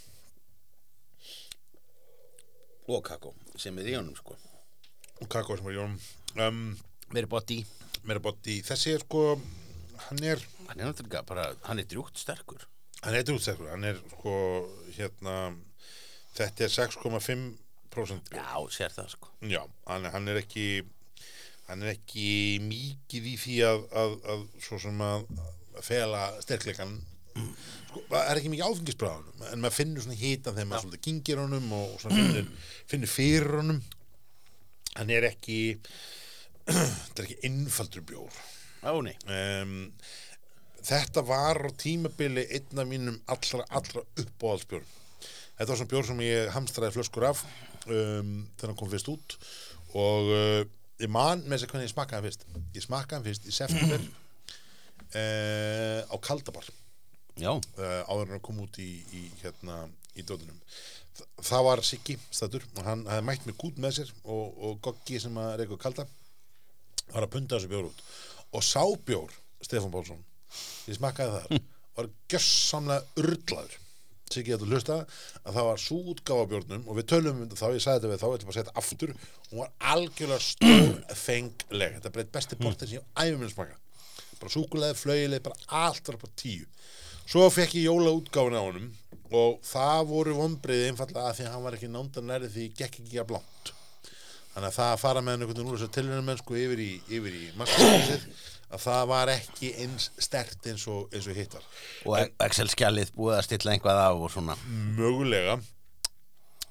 Og 2.90 3.04
kakó 3.06 3.36
sem 3.60 3.78
er 3.78 3.92
í 3.92 3.96
honum 4.00 4.18
sko. 4.18 4.38
Og 5.22 5.30
kakó 5.30 5.58
sem 5.60 5.70
er 5.70 5.78
í 5.78 5.82
honum. 5.84 6.00
Um, 6.40 6.66
meira 7.14 7.30
botti, 8.24 8.60
þessi 8.66 8.96
er 8.96 9.06
sko 9.06 9.24
hann 10.08 10.24
er, 10.24 10.42
hann 10.70 10.84
er 10.86 11.24
bara, 11.28 11.50
hann 11.68 11.82
er 11.82 11.88
drjúkt 11.90 12.18
sterkur. 12.18 12.66
Hann 13.04 13.16
er 13.16 13.24
drútsekur 13.24 13.70
hann 13.72 13.86
er 13.88 14.00
sko 14.12 14.36
hérna 14.98 15.36
þetta 16.36 16.66
er 16.66 16.74
6,5% 16.74 18.34
já, 18.36 18.48
sér 18.76 18.96
það 18.96 19.14
sko. 19.14 19.32
Já, 19.48 19.62
hann, 19.88 20.08
hann 20.14 20.32
er 20.32 20.42
ekki 20.42 20.66
hann 21.70 21.86
er 21.86 21.94
ekki 21.94 22.28
mikið 22.66 23.30
í 23.30 23.36
því 23.40 23.56
að, 23.70 23.86
að, 24.02 24.16
að 24.34 24.44
svo 24.66 24.80
sem 24.82 25.02
að, 25.06 25.26
að 25.78 25.86
fela 25.86 26.24
sterkleikan 26.44 26.96
sko, 27.38 28.04
það 28.10 28.22
er 28.24 28.42
ekki 28.42 28.54
mikið 28.54 28.70
áfengisbrað 28.70 29.14
á 29.14 29.18
honum 29.20 29.48
en 29.50 29.64
maður 29.64 29.78
finnur 29.78 30.06
svona 30.06 30.20
hita 30.20 30.54
þegar 30.54 30.70
maður 30.72 30.88
svona 30.88 31.02
gingir 31.08 31.44
honum 31.44 31.76
og 31.80 31.98
svona 32.02 32.20
finnur, 32.20 32.72
finnur 32.90 33.14
fyrir 33.14 33.60
honum. 33.60 33.84
Hann 34.98 35.14
er 35.14 35.30
ekki 35.30 35.60
þetta 36.70 37.22
er 37.22 37.28
ekki 37.28 37.42
einfaldur 37.50 38.06
bjór. 38.10 38.42
Um, 39.30 39.76
þetta 40.86 41.24
var 41.28 41.60
á 41.68 41.70
tímabili 41.78 42.46
einn 42.56 42.82
af 42.82 42.88
mínum 42.90 43.20
allra, 43.30 43.66
allra 43.76 44.04
uppáhaldsbjörn 44.24 44.96
þetta 45.60 45.74
var 45.74 45.80
svona 45.82 45.92
bjór 45.92 46.08
sem 46.08 46.22
ég 46.24 46.52
hamstraði 46.56 46.96
flöskur 46.96 47.26
af 47.28 47.44
um, 47.44 48.46
þegar 48.56 48.72
hann 48.72 48.80
kom 48.80 48.92
fyrst 48.94 49.10
út 49.12 49.36
og 50.00 50.30
uh, 50.32 50.62
ég 51.00 51.12
man 51.12 51.42
með 51.46 51.56
þess 51.56 51.68
að 51.68 51.74
hvernig 51.74 51.88
ég 51.88 51.94
smakkaði 51.94 52.20
hann 52.20 52.28
fyrst. 52.28 52.46
Ég 52.76 52.86
smakkaði 52.86 53.18
hann 53.18 53.28
fyrst 53.28 53.48
í 53.48 53.56
september 53.56 54.06
uh, 55.16 56.00
á 56.14 56.16
Kaldabar. 56.28 56.70
Já, 57.40 57.52
uh, 57.56 58.02
áður 58.12 58.28
en 58.28 58.38
að 58.40 58.46
koma 58.46 58.66
út 58.66 58.80
í, 58.84 58.90
í 59.16 59.26
hérna 59.40 59.86
í 60.20 60.26
dóðunum 60.28 60.58
Þa, 61.16 61.26
það 61.50 61.66
var 61.68 61.82
Siggi 61.88 62.16
stættur 62.28 62.66
og 62.76 62.82
hann 62.88 63.06
hafði 63.08 63.26
mætt 63.30 63.46
mér 63.48 63.58
gút 63.60 63.80
með 63.80 63.96
sér 64.00 64.12
og, 64.24 64.58
og 64.60 64.80
Goggi 64.84 65.22
sem 65.24 65.38
að 65.40 65.54
reyka 65.62 65.80
kalda 65.80 66.06
var 67.14 67.26
að 67.26 67.32
punda 67.34 67.58
þessu 67.58 67.72
bjór 67.72 67.88
út. 67.90 68.02
Og 68.56 68.66
sábjór 68.66 69.36
Stefán 69.64 69.94
Pálsson 69.94 70.24
ég 70.90 70.98
smakkaði 70.98 71.38
þar 71.38 71.64
var 72.00 72.12
gjössamlega 72.32 73.24
urlaður 73.24 73.80
Siggi 74.30 74.54
þetta 74.54 74.70
hlusta 74.70 74.98
að 75.42 75.56
það 75.56 75.68
var 75.70 75.82
svo 75.82 76.00
útgáfa 76.14 76.46
af 76.46 76.50
bjórnum 76.52 76.84
og 76.86 76.98
við 77.00 77.08
tölum 77.10 77.44
um 77.44 77.50
þá, 77.50 77.68
ég 77.74 77.82
sagði 77.82 77.96
þetta 78.00 78.12
við 78.12 78.22
þá, 78.22 78.28
ég 78.30 78.46
bara 78.46 78.54
að 78.54 78.60
setja 78.60 78.76
aftur. 78.82 79.14
Hún 79.50 79.62
var 79.64 79.72
algjörlega 79.94 80.46
stór 80.46 81.18
fengleg 81.18 81.96
þetta 81.98 82.10
er 82.12 82.16
bara 82.16 82.26
eitt 82.26 82.34
besti 82.38 82.60
portir 82.60 82.92
sem 82.92 83.00
ég 83.00 83.08
á 83.10 83.22
æfum 83.26 83.42
minn 83.42 83.54
smaka. 83.54 83.80
Bara 84.40 84.54
súkulega, 84.54 84.96
flaugileg, 84.96 85.44
bara 85.44 85.86
allt 85.88 86.12
var 86.12 86.20
bara 86.22 86.38
tíu. 86.40 86.70
Svo 87.30 87.50
fekk 87.54 87.76
ég 87.80 87.90
jóla 87.90 88.14
útgáfuna 88.20 88.62
á 88.62 88.68
honum 88.70 88.92
og 89.30 89.60
það 89.66 90.06
voru 90.10 90.38
vonbreiði 90.38 90.88
einfallega 90.90 91.28
að 91.30 91.36
því 91.38 91.46
að 91.46 91.52
hann 91.54 91.66
var 91.66 91.76
ekki 91.78 91.90
nánda 91.94 92.24
nærið 92.26 92.56
því 92.56 92.64
ég 92.66 92.80
gekk 92.80 93.02
ekki 93.04 93.20
að 93.22 93.28
blánt 93.30 93.74
þannig 94.54 94.70
að 94.72 94.78
það 94.80 94.94
að 94.94 95.02
fara 95.04 95.22
með 95.22 95.36
hann 95.36 95.44
einhvern 95.44 95.60
veginn 95.60 95.70
úr 95.70 95.78
þessu 95.78 95.94
tilhörnumennsku 95.98 96.58
yfir 96.58 96.82
í, 96.82 96.90
yfir 97.14 97.36
í 97.38 97.44
að 98.70 98.84
það 98.86 99.08
var 99.10 99.32
ekki 99.34 99.72
eins 99.84 100.10
stert 100.22 100.70
eins 100.70 100.86
og, 100.92 101.08
eins 101.14 101.28
og 101.30 101.38
hitt 101.38 101.56
var 101.58 101.66
og 102.06 102.46
Excel-skjalið 102.46 103.12
búið 103.18 103.40
að 103.40 103.46
stilla 103.48 103.74
einhvað 103.74 104.02
á 104.06 104.10
og 104.14 104.30
svona. 104.34 104.56
mögulega. 104.98 105.58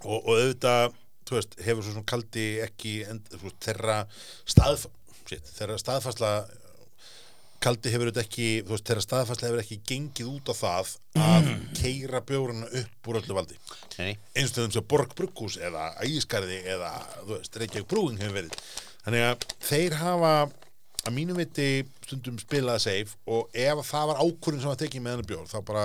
Og, 0.07 0.19
og 0.19 0.33
auðvitað 0.37 0.95
veist, 1.33 1.59
hefur 1.65 1.83
svo 1.85 1.97
svona 1.97 2.09
kaldi 2.09 2.47
ekki 2.65 2.95
end, 3.09 3.29
veist, 3.43 3.59
þeirra 3.67 3.99
staðf 4.49 4.87
shit, 5.29 5.53
þeirra 5.59 5.79
staðfasla 5.81 6.33
kaldi 7.63 7.91
hefur 7.91 8.09
auðvitað 8.09 8.25
ekki 8.29 8.49
veist, 8.69 8.87
þeirra 8.87 9.05
staðfasla 9.05 9.51
hefur 9.51 9.63
ekki 9.65 9.81
gengið 9.91 10.31
út 10.31 10.53
á 10.53 10.55
það 10.57 10.93
að 11.19 11.51
keira 11.81 12.23
bjóruna 12.25 12.71
upp 12.81 13.11
úr 13.11 13.21
öllu 13.21 13.37
valdi. 13.41 13.59
Nei, 13.99 14.13
einstöðum 14.39 14.77
sem 14.77 14.87
Borg 14.89 15.17
Brugghús 15.19 15.59
eða 15.59 15.91
Ægiskarði 16.07 16.63
eða 16.77 16.93
Reykjavík 17.27 17.91
Brúing 17.91 18.23
hefur 18.23 18.39
verið. 18.39 18.63
Þannig 19.03 19.27
að 19.27 19.47
þeir 19.67 19.99
hafa 19.99 20.33
að 21.07 21.15
mínum 21.17 21.39
viti 21.39 21.69
stundum 22.05 22.39
spilað 22.43 22.83
safe 22.85 23.17
og 23.31 23.53
ef 23.57 23.83
það 23.91 24.09
var 24.11 24.23
ákvörðin 24.25 24.65
sem 24.65 24.73
var 24.73 24.81
tekið 24.83 25.05
með 25.05 25.15
hennar 25.17 25.29
bjór 25.31 25.51
þá 25.51 25.59
bara 25.69 25.85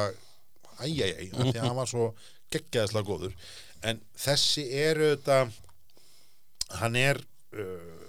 æjæjæj, 0.84 1.28
því 1.36 1.54
að 1.54 1.68
hann 1.68 1.78
var 1.78 1.92
svo 1.92 2.08
geggjaðislega 2.54 3.08
góður 3.10 3.36
en 3.84 4.02
þessi 4.26 4.66
er 4.84 5.02
auðvitað 5.04 5.54
hann 6.80 6.98
er 6.98 7.22
uh, 7.60 8.04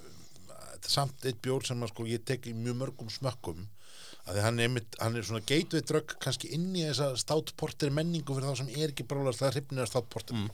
samt 0.88 1.24
eitt 1.28 1.40
bjór 1.44 1.64
sem 1.66 1.80
sko, 1.90 2.06
ég 2.08 2.24
tek 2.26 2.48
í 2.48 2.56
mjög 2.56 2.80
mörgum 2.80 3.12
smökkum 3.12 3.64
að 4.24 4.38
því 4.38 4.44
hann 4.46 4.60
er, 4.64 4.70
mitt, 4.72 4.96
hann 5.00 5.16
er 5.18 5.26
svona 5.26 5.44
gateway 5.44 5.84
drögg 5.84 6.14
kannski 6.22 6.50
inn 6.56 6.70
í 6.72 6.84
þessa 6.86 7.10
státporter 7.20 7.92
menningu 7.92 8.36
fyrir 8.36 8.48
þá 8.48 8.62
sem 8.62 8.70
er 8.72 8.92
ekki 8.92 9.04
bróðast 9.08 9.42
það 9.42 9.58
hrifnir 9.58 9.84
að 9.84 9.90
státporter 9.92 10.38
mm. 10.38 10.46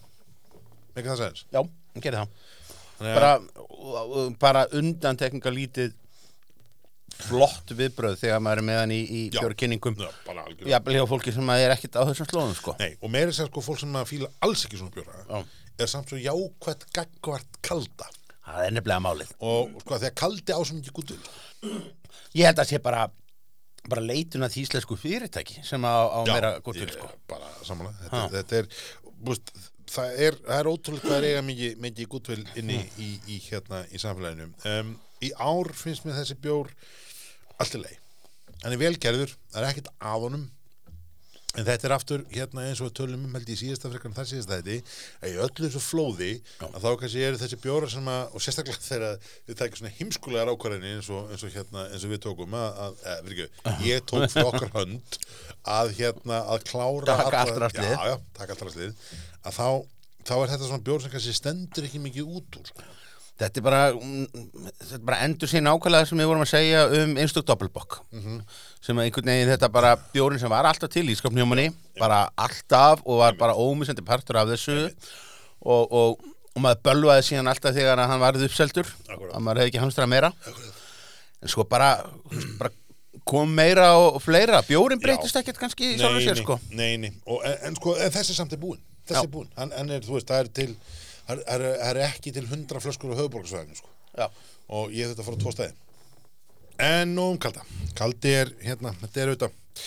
ekki 0.97 1.07
það 1.07 1.21
segins 1.23 1.45
já, 1.55 1.61
hann 1.63 2.05
gerir 2.07 2.25
það. 2.25 2.41
Þannig 2.99 3.15
að- 3.15 3.21
Bara, 3.21 4.33
bara 4.43 4.63
undantekninga 4.77 5.53
lítið 5.55 5.95
flott 7.27 7.73
viðbröð 7.79 8.17
þegar 8.21 8.41
maður 8.45 8.63
er 8.63 8.67
með 8.71 8.79
hann 8.81 8.95
í, 8.95 9.01
í 9.05 9.21
Já. 9.33 9.41
björkynningum. 9.43 9.97
Já, 10.71 10.79
hjá 10.81 11.05
fólki 11.11 11.35
sem 11.37 11.53
er 11.57 11.75
ekkit 11.75 11.99
á 11.99 12.03
þessum 12.09 12.29
slóðum, 12.31 12.55
sko. 12.59 12.75
Nei, 12.81 12.95
og 13.01 13.13
meira 13.15 13.35
sér 13.37 13.51
sko 13.51 13.63
fólk 13.65 13.81
sem 13.83 13.97
að 14.01 14.09
fíla 14.11 14.31
alls 14.47 14.65
ekki 14.67 14.81
svona 14.81 14.95
bjóra 14.97 15.25
Já. 15.29 15.45
er 15.81 15.91
samt 15.93 16.11
svo 16.13 16.19
jákvætt 16.21 16.89
gaggvart 16.97 17.61
kalda 17.67 18.09
Það 18.51 18.65
er 18.67 18.73
nefnilega 18.75 19.03
málið. 19.05 19.33
og 19.47 19.75
sko 19.85 19.99
þegar 20.03 20.15
kaldi 20.19 20.53
á 20.57 20.61
svo 20.65 20.77
mikið 20.81 20.95
gútul 20.97 21.21
Ég 22.35 22.47
held 22.49 22.63
að 22.63 22.71
sé 22.73 22.79
bara, 22.83 23.05
bara 23.91 24.03
leitun 24.03 24.43
að 24.47 24.55
því 24.57 24.65
íslensku 24.67 24.97
fyrirtæki 24.99 25.61
sem 25.67 25.83
á, 25.87 25.95
á 26.11 26.21
meira 26.27 26.55
gótt 26.65 26.79
til, 26.81 26.89
sko. 26.95 27.11
bara 27.31 27.51
samanlega 27.67 28.09
þetta, 28.09 28.23
þetta 28.37 28.59
er, 28.61 28.69
búst, 29.21 29.53
það 29.91 30.17
er 30.27 30.39
það 30.47 30.57
er 30.63 30.71
ótrúlega 30.71 31.07
hvað 31.09 31.17
er 31.21 31.29
eiga 31.31 31.45
mikið, 31.47 31.77
mikið 31.87 32.11
gútvel 32.13 32.41
inni 32.61 32.79
í, 32.99 33.11
í, 33.27 33.39
hérna 33.49 33.83
í 33.91 34.01
samfélaginu 34.03 34.51
um, 34.73 34.93
í 35.27 35.31
ár 35.37 35.73
finnst 35.77 36.07
mér 36.07 36.19
þessi 36.21 36.39
bjór 36.43 36.71
allt 37.61 37.77
í 37.77 37.83
leið 37.85 38.01
hann 38.65 38.75
er 38.75 38.81
velgerður, 38.81 39.37
það 39.53 39.63
er 39.63 39.71
ekkert 39.71 39.93
af 39.99 40.25
honum. 40.25 40.49
En 41.59 41.65
þetta 41.67 41.87
er 41.89 41.93
aftur 41.97 42.21
hérna 42.31 42.63
eins 42.69 42.79
og 42.85 42.93
tölum 42.95 43.25
um 43.27 43.33
held 43.35 43.49
ég 43.51 43.59
síðasta 43.59 43.89
frekar 43.91 44.13
en 44.13 44.15
það 44.15 44.29
síðasta 44.31 44.59
þetta 44.61 44.75
að 45.19 45.33
í 45.33 45.39
öllu 45.43 45.65
þessu 45.65 45.81
flóði 45.83 46.29
að 46.63 46.77
þá 46.85 46.91
kannski 47.01 47.25
eru 47.27 47.41
þessi 47.41 47.59
bjóra 47.65 47.89
sem 47.91 48.11
að 48.13 48.37
og 48.39 48.45
sérstaklega 48.45 48.85
þegar 48.91 49.33
við 49.49 49.59
tækjum 49.59 49.81
svona 49.81 49.93
heimskulegar 49.97 50.53
ákvarðinni 50.53 50.93
eins 51.01 51.09
eins 51.33 51.43
og 51.49 51.57
hérna 51.57 51.89
eins 51.89 52.07
og 52.07 52.15
við 52.15 52.23
tókum 52.29 52.55
að, 52.55 52.79
að 52.87 53.25
fyrir 53.25 53.43
ekki, 53.49 53.75
ég 53.89 54.07
tók 54.13 54.29
fyrir 54.31 54.53
okkar 54.53 54.73
hönd 54.77 55.19
að 55.75 55.93
hérna 55.99 56.39
að 56.55 56.69
klára 56.71 57.19
Taka 57.19 57.43
já, 57.75 57.91
já, 58.13 58.17
allt 58.47 58.65
rastlið 58.69 59.11
að 59.43 59.59
þá, 59.59 59.69
þá 60.31 60.35
er 60.39 60.55
þetta 60.55 60.71
svona 60.71 60.87
bjór 60.87 61.03
sem 61.03 61.17
kannski 61.17 61.35
stendur 61.41 61.91
ekki 61.91 62.05
mikið 62.07 62.31
út 62.39 62.63
úr 62.63 62.71
sko. 62.71 62.91
Þetta 63.41 63.61
er 63.61 63.65
bara, 63.65 63.83
mm, 63.97 64.49
er 64.95 65.05
bara 65.09 65.21
endur 65.25 65.49
sín 65.49 65.69
ákvæðlega 65.71 66.09
sem 66.11 66.19
við 66.21 66.29
vorum 66.29 66.45
að 66.45 66.51
segja 66.51 66.83
um 66.99 67.15
einstök 67.23 67.47
doppelbokk. 67.49 68.01
Sem 68.85 68.99
að 68.99 69.07
einhvern 69.07 69.31
veginn 69.33 69.53
þetta 69.55 69.71
bara 69.73 69.95
bjórin 70.13 70.43
sem 70.43 70.53
var 70.53 70.69
alltaf 70.69 70.93
til 70.93 71.07
í 71.09 71.17
skapnjómanni 71.17 71.71
bara 72.01 72.27
alltaf 72.37 73.01
og 73.07 73.23
var 73.23 73.39
bara 73.41 73.57
ómissandi 73.57 74.05
partur 74.05 74.37
af 74.43 74.51
þessu. 74.53 74.91
Og, 75.61 75.89
og, 75.89 76.21
og 76.53 76.61
maður 76.61 76.85
bölvaði 76.91 77.25
síðan 77.31 77.49
alltaf 77.53 77.75
þegar 77.77 78.05
hann 78.05 78.21
varði 78.21 78.49
uppseldur 78.49 78.93
að 79.09 79.41
maður 79.41 79.63
hefði 79.63 79.73
ekki 79.73 79.83
hamstrað 79.87 80.13
meira. 80.13 80.33
En 81.41 81.49
svo 81.49 81.65
bara, 81.65 81.95
bara 82.61 82.75
kom 83.25 83.53
meira 83.57 83.95
og, 83.97 84.19
og 84.19 84.23
fleira 84.25 84.61
bjórin 84.67 85.01
breytist 85.01 85.37
ekkert 85.41 85.61
kannski 85.61 85.95
í 85.95 85.99
sér 86.01 86.13
nei, 86.13 86.41
sko. 86.43 86.61
nei, 86.77 86.97
nei. 87.01 87.13
Og, 87.25 87.41
en, 87.47 87.57
en 87.71 87.77
sko, 87.79 87.97
þessi 87.97 88.37
samt 88.37 88.53
er 88.57 88.61
búinn. 88.61 88.81
Þessi 89.09 89.23
Já. 89.23 89.27
er 89.27 89.33
búinn, 89.33 89.53
hann, 89.57 89.73
hann 89.77 89.93
er, 89.97 90.05
þú 90.05 90.19
veist, 90.19 90.29
það 90.29 90.45
er 90.45 90.51
til 90.61 90.75
það 91.31 91.55
er, 91.55 91.67
er, 91.91 92.03
ekki 92.09 92.35
til 92.35 92.47
hundra 92.51 92.83
flöskur 92.83 93.15
á 93.15 93.21
höfuborgarsvæðinu, 93.21 93.79
sko. 93.79 94.29
Og 94.75 94.93
ég 94.95 95.11
þetta 95.11 95.27
fór 95.27 95.39
á 95.39 95.43
tvo 95.43 95.55
stæði 95.55 95.77
en 96.81 97.15
nú 97.15 97.31
um 97.35 97.39
kalda. 97.41 97.65
Kaldi 97.99 98.33
er, 98.33 98.51
hérna, 98.65 98.93
þetta 99.03 99.21
er 99.21 99.33
auðvitað 99.33 99.85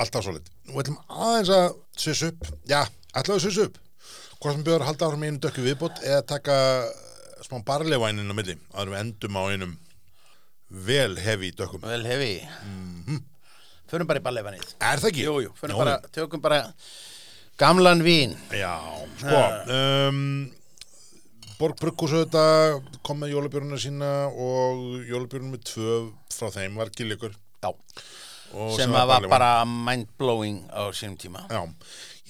alltaf 0.00 0.24
svo 0.24 0.32
lit 0.32 0.48
og 0.70 0.80
ætlum 0.80 0.98
aðeins 1.10 1.50
að 1.52 1.66
svis 1.98 2.22
upp 2.30 2.46
já, 2.70 2.80
ætlum 3.12 3.36
að 3.36 3.44
svis 3.44 3.58
upp. 3.66 3.78
Hvort 4.40 4.56
sem 4.56 4.64
bjóður 4.64 4.84
að 4.84 4.88
halda 4.88 5.08
áfram 5.08 5.24
í 5.24 5.30
einu 5.30 5.40
dökku 5.44 5.64
viðbót 5.64 6.00
eða 6.06 6.22
taka 6.30 6.56
smá 7.44 7.58
barlevænin 7.66 8.32
á 8.32 8.34
milli 8.36 8.56
aður 8.72 8.94
við 8.94 9.00
endum 9.02 9.36
á 9.36 9.42
einum 9.50 9.74
vel 10.70 11.18
hefi 11.20 11.50
dökkum. 11.58 11.84
Vel 11.84 12.06
hefi 12.08 12.32
Förum 13.90 14.06
bara 14.06 14.22
í 14.22 14.24
ballefanið 14.24 14.64
er 14.78 15.02
það 15.02 15.10
ekki? 15.10 15.26
Jú, 15.26 15.36
jú, 15.44 15.52
Já, 15.58 15.74
bara, 15.74 15.96
tökum 16.14 16.42
bara 16.44 16.60
gamlan 17.60 18.04
vín. 18.06 18.36
Já, 18.54 18.78
sko 19.20 19.40
um, 19.74 20.22
Borg 21.60 21.76
Brugghús 21.76 22.14
auðvitað 22.16 22.78
kom 23.04 23.18
með 23.20 23.34
jólabjörnuna 23.34 23.78
sína 23.80 24.10
og 24.32 25.04
jólabjörnum 25.04 25.52
með 25.52 25.66
tvö 25.68 25.96
frá 26.32 26.48
þeim 26.54 26.78
var 26.80 26.88
og 28.50 28.74
sem 28.74 28.90
var 28.90 29.06
barleywan. 29.06 29.30
bara 29.30 29.50
mind-blowing 29.68 30.62
á 30.72 30.90
sínum 30.96 31.16
tíma. 31.20 31.44
Já, 31.50 31.62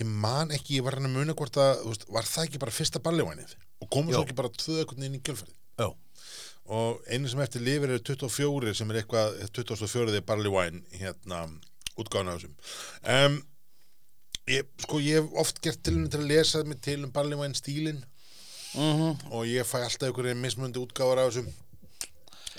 ég 0.01 0.07
man 0.07 0.51
ekki, 0.53 0.81
ég 0.81 0.85
var 0.85 0.99
hann 0.99 1.09
að 1.09 1.16
muna 1.16 1.37
hvort 1.37 1.57
að, 1.57 1.85
veist, 1.87 2.07
var 2.12 2.28
það 2.28 2.49
ekki 2.49 2.62
bara 2.64 2.74
fyrsta 2.74 3.03
ballevænið 3.05 3.55
og 3.81 3.89
komum 3.89 4.12
svo 4.12 4.24
ekki 4.26 4.37
bara 4.37 4.53
tvö 4.53 4.83
ekkert 4.83 5.07
inn 5.07 5.16
í 5.16 5.22
kjölfærið 5.24 5.55
Já, 5.81 5.89
og 6.76 7.01
einu 7.09 7.31
sem 7.31 7.45
eftir 7.45 7.64
lifir 7.64 7.95
er 7.95 8.03
24 8.05 8.74
sem 8.76 8.93
er 8.93 9.01
eitthvað 9.01 9.39
24. 9.57 10.20
barley 10.26 10.53
wine 10.53 10.83
hérna 10.93 11.47
útgáðan 11.97 12.35
af 12.35 12.41
þessum. 12.41 12.59
Um, 13.14 13.41
ég, 14.51 14.68
sko 14.85 15.01
ég 15.05 15.22
hef 15.22 15.41
oft 15.41 15.62
gert 15.64 15.83
til 15.87 16.03
til 16.11 16.20
að 16.20 16.31
lesa 16.35 16.64
mig 16.64 16.83
til 16.85 17.05
um 17.07 17.14
barley 17.14 17.39
wine 17.39 17.57
stílin 18.70 18.94
Mhm. 18.96 19.32
og 19.32 19.44
ég 19.46 19.64
fæ 19.66 19.82
alltaf 19.84 20.08
einhverju 20.08 20.34
mismundi 20.36 20.78
útgáðar 20.78 21.18
af 21.26 21.32
þessum 21.32 21.52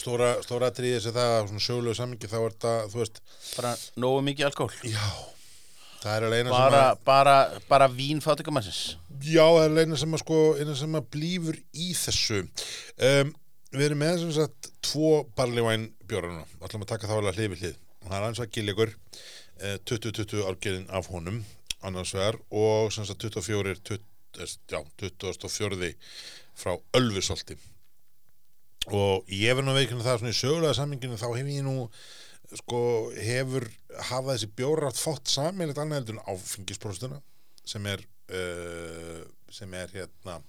stóra, 0.01 0.31
stóra 0.43 0.69
atriði 0.71 0.97
þessi 0.99 1.13
það 1.15 1.33
að 1.35 1.47
svona 1.49 1.65
sjöulegu 1.65 1.95
samingi 1.95 2.27
þá 2.31 2.37
er 2.45 2.55
þetta, 2.55 2.73
þú 2.91 3.01
veist 3.03 3.21
bara 3.57 3.73
nógu 3.97 4.23
mikið 4.27 4.45
alkohol 4.49 4.89
já, 4.91 5.05
það 6.01 6.15
er 6.17 6.25
alveg 6.27 6.39
eina 6.41 6.49
bara, 6.55 6.71
sem 6.71 6.79
að 6.89 7.03
bara, 7.05 7.35
bara 7.69 7.87
vín 7.89 8.21
fátikamannsins 8.23 8.81
já, 9.21 9.45
það 9.45 9.61
er 9.61 9.69
alveg 9.69 9.85
eina 9.87 9.97
sem 10.01 10.17
að 10.17 10.23
sko 10.23 10.39
eina 10.59 10.75
sem 10.75 10.97
að 10.97 11.07
blífur 11.13 11.59
í 11.77 11.91
þessu. 11.93 12.41
Um, 12.97 13.35
við 13.71 13.85
erum 13.87 14.01
með 14.01 14.17
sem 14.23 14.31
sagt 14.35 14.71
tvo 14.83 15.11
barleyvæn 15.37 15.91
bjórana, 16.09 16.43
ætlum 16.59 16.81
að 16.83 16.89
taka 16.95 17.07
þá 17.07 17.13
alveg 17.21 17.37
hlið 17.37 17.51
við 17.53 17.61
hlið. 17.61 17.75
Það 18.07 18.15
er 18.17 18.25
eins 18.27 18.39
og 18.41 18.49
gilligur, 18.51 18.89
eh, 19.61 19.77
20-20 19.85 20.41
árgerðin 20.49 20.89
af 20.89 21.07
honum, 21.13 21.43
annars 21.83 22.11
vegar, 22.17 22.35
og 22.51 22.91
sem 22.91 23.05
sagt 23.05 23.21
24, 23.21 23.75
20, 23.85 24.01
eh, 24.01 24.10
já, 24.37 24.79
24 25.01 25.91
frá 26.61 26.75
Ölfusolti. 26.97 27.57
Og 28.91 29.27
ég 29.29 29.53
verð 29.53 29.67
nú 29.67 29.73
að 29.75 29.81
veikina 29.83 30.05
það 30.05 30.21
svona 30.23 30.33
í 30.33 30.37
sögulega 30.39 30.77
samminginu, 30.77 31.17
þá 31.21 31.27
hef 31.37 31.49
ég 31.53 31.65
nú, 31.65 31.75
sko, 32.57 32.79
hefur 33.13 33.67
hafa 34.09 34.33
þessi 34.33 34.49
bjórar 34.57 34.89
átt 34.89 35.01
fótt 35.01 35.29
sammeilegt 35.31 35.77
annað 35.81 36.01
heldur 36.01 36.17
en 36.17 36.33
áfengispróstuna, 36.33 37.19
sem 37.65 37.85
er, 37.91 38.01
uh, 38.33 39.21
sem 39.53 39.73
er 39.77 39.93
hérna 39.93 40.39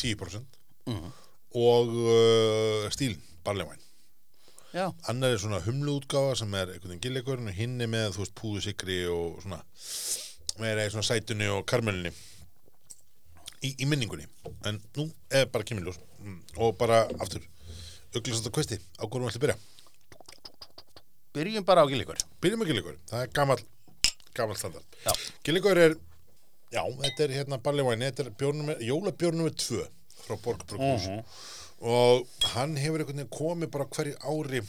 10% 0.00 0.56
Mhm. 0.88 1.10
og 1.60 1.88
uh, 1.92 2.88
stíl, 2.90 3.18
barleyvæn 3.44 3.78
Já, 4.72 4.86
annar 5.10 5.34
er 5.34 5.38
svona 5.42 5.58
humluútgáfa 5.60 6.36
sem 6.38 6.54
er 6.54 6.70
einhvern 6.70 6.92
veginn 6.94 7.02
gilleikurinn 7.04 7.48
og 7.50 7.54
hinn 7.58 7.80
er 7.82 7.88
með 7.90 8.12
þú 8.14 8.22
veist 8.22 8.34
púðusikri 8.38 8.98
og 9.10 9.40
svona 9.42 9.58
í 10.86 10.90
svona 10.94 11.04
sætunni 11.06 11.48
og 11.50 11.66
karmelinni 11.66 12.12
í, 13.62 13.72
í 13.76 13.88
minningunni. 13.88 14.26
En 14.68 14.80
nú 14.96 15.08
er 15.30 15.48
bara 15.52 15.66
kemurljós 15.66 15.98
mm, 16.20 16.38
og 16.58 16.76
bara 16.80 17.04
aftur. 17.20 17.44
Auglisast 18.14 18.48
að 18.48 18.56
kvesti 18.56 18.80
á 18.98 19.04
hvernig 19.06 19.28
við 19.28 19.36
ætlum 19.36 19.40
að 19.40 19.44
byrja? 19.46 19.58
Byrjum 21.36 21.66
bara 21.66 21.84
á 21.84 21.90
gilíkur. 21.90 22.18
byrjum 22.42 22.62
með 22.64 22.72
gilleikur, 22.72 22.96
það 23.10 23.22
er 23.22 23.32
gamall 23.36 23.60
gamall 24.34 24.58
standard. 24.58 24.98
Já. 25.04 25.12
gilleikur 25.46 25.78
er, 25.78 25.94
já, 26.74 26.82
þetta 27.04 27.24
er 27.26 27.34
hérna 27.38 27.58
barleyvæn, 27.62 28.02
þetta 28.08 28.26
er 28.26 28.32
bjórnum, 28.40 28.72
jólabjórnum 28.82 29.50
2 29.54 29.84
frá 30.24 30.36
Borg 30.42 30.64
Brukhús 30.66 31.06
og 31.80 32.26
hann 32.52 32.74
hefur 32.76 33.00
einhvern 33.00 33.22
veginn 33.22 33.30
komið 33.32 33.70
bara 33.72 33.86
hverju 33.94 34.18
ári 34.20 34.64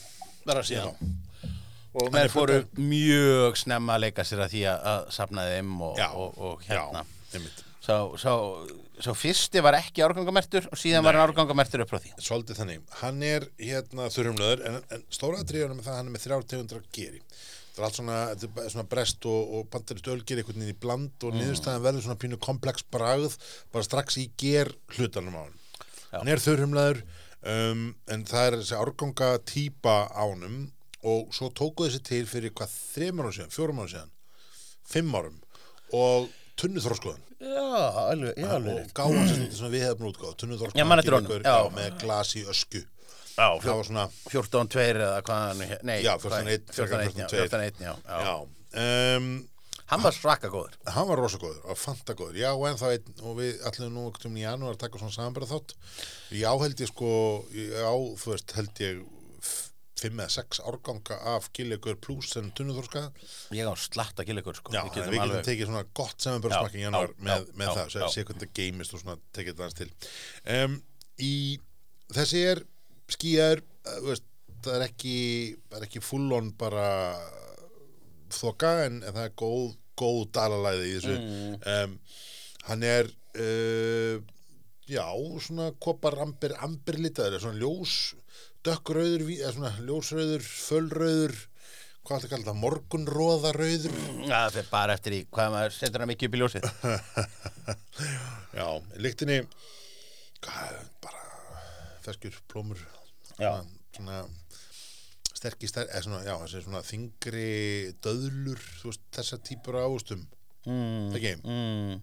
Bara 0.46 0.64
síðan. 0.66 0.96
Og 1.92 2.08
Hann 2.08 2.16
er 2.16 2.16
menn 2.16 2.32
fóru 2.32 2.56
mjög 2.80 3.58
snemma 3.60 3.98
að 3.98 4.06
leika 4.08 4.24
sér 4.26 4.46
að 4.46 4.54
því 4.56 4.62
að, 4.72 4.86
að 4.92 5.02
safna 5.18 5.44
þeim 5.50 5.74
og, 5.86 6.00
já, 6.00 6.08
og, 6.16 6.40
og 6.40 6.64
hérna. 6.66 7.04
já, 7.04 7.42
Sá, 7.82 7.96
sá, 8.22 8.34
sá 9.02 9.12
fyrsti 9.18 9.62
var 9.66 9.78
ekki 9.80 10.04
árgangamertur 10.06 10.68
og 10.70 10.78
síðan 10.78 11.06
var 11.06 11.18
hann 11.18 11.32
árgangamertur 11.32 11.82
upp 11.82 11.94
frá 11.94 12.02
því. 12.04 12.12
Svolítið 12.22 12.60
þannig, 12.62 12.84
hann 13.00 13.24
er 13.26 13.48
hérna 13.58 14.10
þurrumlöður 14.14 14.62
en, 14.70 14.78
en 14.94 15.08
stóra 15.10 15.42
atriðunum 15.42 15.80
með 15.80 15.88
það 15.88 15.96
að 15.96 16.00
hann 16.02 16.12
er 16.12 16.16
með 16.16 16.26
þrjár 16.28 16.46
tegundra 16.52 16.84
geri. 16.94 17.24
Það 17.72 17.82
er 17.82 17.88
allt 17.88 17.98
svona, 17.98 18.20
þetta 18.36 18.62
er 18.66 18.76
svona 18.76 18.92
brest 18.92 19.28
og, 19.32 19.56
og 19.58 19.66
bandarist 19.74 20.12
ölgeri 20.14 20.44
einhvern 20.44 20.62
veginn 20.62 20.76
í 20.76 20.82
bland 20.86 21.26
og 21.26 21.36
niðurstaðan 21.40 21.86
verður 21.88 22.06
svona 22.06 22.22
pínu 22.22 22.40
komplex 22.44 22.86
bragð 22.94 23.38
bara 23.74 23.88
strax 23.88 24.20
í 24.22 24.28
ger 24.38 24.74
hlutanum 24.98 25.40
á 25.40 25.42
hann 25.48 25.58
hann 26.12 26.32
er 26.32 26.42
þurrumlöður 26.44 27.02
um, 27.48 27.86
en 28.12 28.26
það 28.28 28.48
er 28.48 28.58
þessi 28.60 28.78
árganga 28.78 29.32
típa 29.48 29.96
á 30.12 30.24
honum 30.28 30.66
og 31.08 31.32
svo 31.34 31.50
tóku 31.56 31.88
þessi 31.88 32.04
til 32.06 32.26
fyrir 32.30 32.54
hvað 32.54 32.76
þreim 32.76 33.22
árum 33.24 33.36
síðan, 33.36 33.54
fjórum 33.56 33.82
árum 33.82 33.94
síðan 33.96 34.12
fimm 34.92 35.16
árum. 35.16 35.38
Og 35.96 36.30
tunnu 36.62 36.84
þróskoðan 36.86 37.22
Já, 37.42 37.68
alveg, 38.12 38.40
já, 38.42 38.50
og 38.56 38.96
gáðan 38.98 39.28
sem 39.32 39.44
þetta 39.44 39.60
svona 39.60 39.74
við 39.76 39.86
hefum 39.88 40.10
útgáð 40.12 40.34
tunnu 40.42 40.58
Já, 40.62 40.86
man 40.88 41.02
eftir 41.04 41.18
honum, 41.18 41.32
þróskoðan 41.32 41.46
já. 41.52 41.76
með 41.78 42.02
glas 42.06 42.34
í 42.38 42.44
ösku 42.56 42.82
Já, 43.32 43.48
það 43.64 43.78
var 43.80 43.88
svona 43.88 44.08
14-2 44.30 44.84
eða 44.92 45.22
hvað 45.28 45.46
hann, 45.48 45.64
nei, 45.88 46.00
Já, 46.04 46.12
hvað- 46.20 46.36
14-1, 46.42 46.76
frekar 46.76 47.06
14-1, 47.06 47.22
já, 47.22 47.30
14-2. 47.32 47.48
14-1, 47.48 47.86
já, 47.86 47.94
já. 48.06 48.20
Já, 48.28 48.36
um, 49.18 49.32
Hann 49.92 50.00
var 50.06 50.14
svaka 50.16 50.48
góður. 50.48 50.76
hann 50.88 51.08
var 51.10 51.20
rosa 51.20 51.38
góður 51.42 51.66
og 51.68 51.76
fanta 51.80 52.14
góður, 52.16 52.38
já 52.40 52.52
og 52.56 52.62
ennþá 52.70 52.92
einn 52.96 53.24
og 53.28 53.34
við 53.42 53.58
allir 53.68 53.90
nú 53.92 54.06
um 54.08 54.38
í 54.40 54.44
janúar 54.46 54.78
að 54.78 54.84
taka 54.86 55.02
svona 55.02 55.12
samanbæra 55.12 55.50
þátt 55.50 55.74
já 56.32 56.52
held 56.62 56.80
ég 56.80 56.88
sko 56.94 57.10
já 57.52 57.90
þú 58.22 58.30
veist 58.32 58.54
held 58.56 58.80
ég 58.86 59.02
f- 60.02 60.06
fimm 60.06 60.20
eða 60.24 60.34
sex 60.34 60.60
árganga 60.66 61.18
af 61.36 61.50
gillegur 61.54 61.98
pluss 62.02 62.36
en 62.40 62.52
tunnuþorska 62.58 63.04
Ég 63.54 63.70
á 63.70 63.74
slatta 63.78 64.26
gillikur, 64.26 64.56
sko. 64.58 64.74
já, 64.74 64.82
Við 64.88 64.96
getum 64.98 65.12
við 65.14 65.20
getum 65.20 65.26
alveg- 65.30 65.46
tekið 65.50 65.70
svona 65.70 65.84
gott 66.02 66.26
samanbæra 66.26 66.56
Já, 66.56 66.62
smakki 66.64 66.82
í 66.82 66.86
janúar 66.88 67.12
já, 67.14 67.20
með, 67.28 67.46
já, 67.46 67.58
með 67.62 67.68
já, 67.68 67.74
það, 67.78 67.94
já. 68.02 68.08
sé 68.16 68.24
hvernig 68.26 68.48
það 68.48 68.56
geimist 68.62 68.94
og 68.98 69.04
svona 69.04 69.18
tekið 69.38 69.60
það 69.60 69.68
aðeins 69.68 69.80
til 69.82 69.92
um, 70.58 70.80
í 71.22 71.34
þessi 72.18 72.44
er 72.52 72.64
skýjar 73.12 73.62
veist, 74.08 74.26
það 74.66 74.76
er 74.80 74.88
ekki 74.88 75.16
það 75.70 75.78
er 75.82 75.88
ekki 75.90 76.04
full 76.06 76.28
on 76.38 76.52
bara 76.58 76.88
þoka 78.32 78.72
en, 78.88 79.00
en 79.04 79.16
það 79.16 79.26
er 79.28 79.34
góð, 79.42 79.72
góð 80.00 80.22
dalalæði 80.38 80.90
í 80.90 80.94
þessu 80.98 81.16
um, 81.76 81.96
hann 82.70 82.86
er 82.88 83.10
uh, 83.42 84.22
já, 84.92 85.06
svona 85.44 85.72
kopar 85.84 86.18
ambir, 86.24 86.56
ambir 86.64 86.98
litaður, 87.02 87.42
svona 87.44 87.60
ljós 87.62 87.96
svona 88.66 89.72
ljósrauður 89.82 90.44
fölrauður, 90.46 91.34
hvað 92.06 92.18
ætla 92.18 92.28
að 92.28 92.34
kalla 92.34 92.48
það 92.50 92.60
morgunróðarauður 92.62 93.96
Já, 94.28 94.36
það 94.36 94.54
fyrir 94.58 94.70
bara 94.72 94.94
eftir 94.98 95.16
í 95.18 95.22
hvað 95.34 95.52
maður 95.56 95.76
setur 95.78 96.04
hann 96.04 96.12
mikið 96.12 96.30
upp 96.30 96.36
í 96.36 96.42
ljósið. 96.42 96.68
já, 98.60 98.68
lyktinni 99.02 99.40
hvað, 100.46 100.78
bara 101.02 101.24
ferskjur, 102.06 102.38
plómur 102.52 102.82
Já. 103.42 103.52
svona, 103.96 104.22
sterkir, 105.34 105.70
ster, 105.72 105.90
eða 105.90 106.04
svona, 106.06 106.22
já, 106.26 106.36
þessi 106.44 106.64
svona 106.68 106.84
þingri 106.86 107.48
döðlur, 108.06 108.62
þú 108.82 108.92
veist, 108.92 109.04
þessar 109.18 109.44
típur 109.50 109.80
af 109.82 109.90
ávustum, 109.90 110.28
Mm, 110.62 111.08
ekki? 111.18 111.32
mm. 111.42 111.96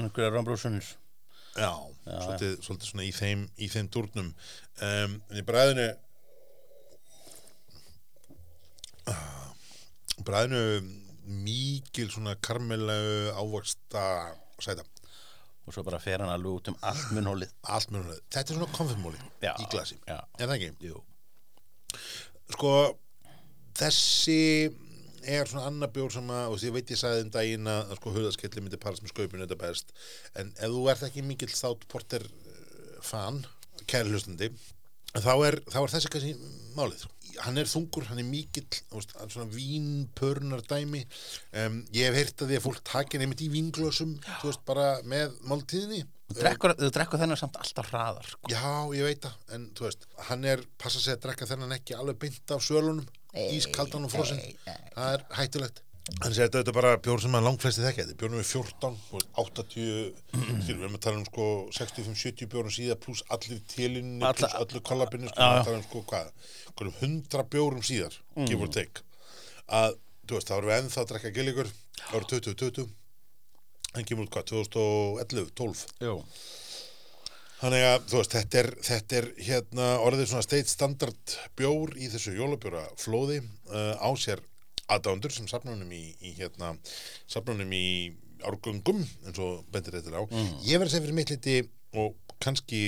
Einhverja 0.00 0.30
rámbrúsunir. 0.32 0.86
Já, 1.60 1.72
svolítið, 2.24 2.54
svolítið 2.64 2.90
svona 2.90 3.04
í 3.06 3.10
þeim, 3.14 3.42
í 3.60 3.68
þeim 3.70 3.88
dúrnum 3.92 4.30
um, 4.32 5.16
en 5.30 5.40
í 5.40 5.44
bræðinu 5.46 5.88
ah, 9.12 9.50
bræðinu 10.26 10.62
mikil 11.44 12.08
svona 12.10 12.34
karmelu 12.42 12.96
ávaksta 13.36 14.06
sæta 14.60 14.86
Og 15.68 15.74
svo 15.76 15.84
bara 15.86 16.00
fer 16.02 16.18
hann 16.24 16.32
alveg 16.32 16.56
út 16.56 16.68
um 16.72 16.76
allt 16.88 17.10
munnhólið. 17.14 17.50
allt 17.70 17.92
hún 17.92 18.06
þetta 18.08 18.40
er 18.40 18.56
svona 18.56 18.72
konfirmóli 18.74 19.20
Já, 19.44 19.52
í 19.60 19.68
glasi 19.70 19.98
já. 20.08 20.16
er 20.40 20.48
það 20.48 20.56
ekki? 20.56 20.70
Jú. 20.88 21.02
sko 22.50 22.72
þessi 23.78 24.38
er 25.24 25.48
svona 25.48 25.68
annar 25.68 25.92
bjór 25.94 26.12
sem 26.14 26.32
að, 26.32 26.50
og 26.52 26.64
ég 26.64 26.74
veit 26.74 26.92
ég 26.92 27.00
sagði 27.00 27.26
um 27.26 27.32
daginn 27.34 27.70
að 27.70 27.94
sko 27.98 28.12
huðaskelli 28.16 28.64
myndi 28.64 28.80
parast 28.80 29.04
með 29.04 29.14
skaupinu 29.14 29.46
þetta 29.46 29.60
best, 29.60 29.94
en 30.40 30.52
ef 30.56 30.74
þú 30.74 30.84
ert 30.92 31.06
ekki 31.08 31.24
mikill 31.26 31.52
þátt 31.52 31.88
porter 31.92 32.26
eh, 32.26 33.00
fan 33.04 33.42
kæri 33.90 34.12
hlustandi 34.12 34.52
þá 35.18 35.32
er, 35.48 35.56
þá 35.70 35.80
er 35.80 35.92
þessi 35.94 36.12
kannski 36.12 36.34
málið. 36.76 37.08
Hann 37.40 37.58
er 37.60 37.68
þungur, 37.70 38.06
hann 38.10 38.20
er 38.20 38.26
mikill 38.26 38.66
hann 38.90 39.24
er 39.24 39.32
svona 39.32 39.52
vínpörnar 39.54 40.62
dæmi 40.66 41.02
um, 41.62 41.80
ég 41.94 42.10
hef 42.10 42.18
heyrt 42.18 42.42
að 42.44 42.50
því 42.50 42.58
að 42.58 42.64
fólk 42.66 42.80
takin 42.86 43.24
einmitt 43.24 43.44
í 43.44 43.50
vínglösum, 43.52 44.16
þú 44.42 44.50
veist, 44.50 44.64
bara 44.68 44.88
með 45.08 45.36
máltíðinni. 45.48 46.02
Þú 46.30 46.90
drekkur 46.94 47.18
þennan 47.22 47.38
samt 47.38 47.58
alltaf 47.58 47.88
hraðar, 47.90 48.28
sko. 48.34 48.50
Já, 48.52 48.74
ég 48.98 49.08
veit 49.08 49.24
það, 49.24 49.38
en 49.56 49.64
þú 49.78 49.86
veist, 49.88 50.06
hann 50.28 50.46
er, 50.52 50.62
passa 50.78 51.02
sig 51.02 51.16
að 51.16 51.24
drekka 51.24 51.48
þennan 51.50 51.74
ekki 51.78 51.96
alveg 51.98 52.20
beint 52.22 52.54
af 52.54 52.62
svölunum, 52.66 53.08
ískaldan 53.34 54.04
og 54.08 54.12
nei. 54.12 54.56
það 54.96 55.14
er 55.14 55.24
hættulegt. 55.38 55.82
Hann 56.24 56.32
segir 56.34 56.48
þetta 56.50 56.72
er 56.72 56.74
bara 56.74 56.90
bjór 56.98 57.20
sem 57.22 57.34
að 57.38 57.44
langflesti 57.46 57.82
þekki, 57.84 58.02
þetta 58.02 58.14
er 58.14 58.18
bjór 58.18 58.30
nummer 58.32 58.46
14, 58.48 58.94
þú 59.06 59.18
veist, 59.18 59.28
80, 59.38 59.74
skilur, 60.64 60.64
við 60.66 60.86
erum 60.86 60.96
að 60.96 61.02
tala 61.04 61.20
um 61.20 61.26
sko 61.28 61.44
65-70 61.76 62.48
bjórum 62.50 62.74
síðar 62.74 62.98
pluss 63.04 63.22
allir 63.36 63.60
tilinu, 63.70 64.16
Alla- 64.26 64.34
pluss 64.34 64.56
já. 65.36 65.50
við 65.60 65.68
tala 65.68 65.76
um 65.78 65.84
sko 65.86 66.02
hvað, 66.10 66.32
hvað 66.74 66.90
um 66.90 66.96
100 67.04 67.44
bjórum 67.52 67.84
síðar, 67.86 68.16
give 68.48 68.64
or 68.66 68.72
take, 68.74 69.04
að, 69.70 70.00
þú 70.26 70.38
veist, 70.40 70.50
þá 70.50 70.56
erum 70.56 70.70
við 70.72 70.78
ennþá 70.80 71.04
að 71.04 71.12
drekka 71.12 71.32
gilligur, 71.38 71.70
árið 72.10 72.26
2020, 72.48 72.90
hann 73.94 74.08
kemur 74.10 74.26
út 74.26 74.34
hvað, 74.34 74.50
2011, 74.50 75.54
12, 75.62 75.86
Jú. 76.08 76.16
Þannig 77.60 77.82
að, 77.84 78.04
þú 78.08 78.20
veist, 78.22 78.34
þetta 78.38 78.60
er, 78.62 78.68
þetta 78.86 79.16
er 79.18 79.26
hérna 79.44 79.88
orðið 80.00 80.30
svona 80.30 80.44
state 80.46 80.70
standard 80.70 81.34
bjór 81.60 81.92
í 82.00 82.08
þessu 82.08 82.32
jólabjóra 82.38 82.86
flóði 83.00 83.42
uh, 83.68 84.00
á 84.00 84.08
sér 84.16 84.40
aðdándur 84.90 85.34
sem 85.34 85.48
safnunum 85.50 85.90
í, 85.92 86.06
í 86.24 86.32
hérna, 86.38 86.72
safnunum 87.30 87.74
í 87.76 87.84
árgöngum, 88.48 89.02
eins 89.28 89.42
og 89.44 89.60
bendir 89.74 89.98
þetta 89.98 90.24
á. 90.24 90.24
Ég 90.64 90.80
verð 90.80 90.88
að 90.88 90.94
segja 90.94 91.04
fyrir 91.04 91.18
mitt 91.20 91.34
liti 91.34 91.58
og 92.00 92.16
kannski 92.40 92.80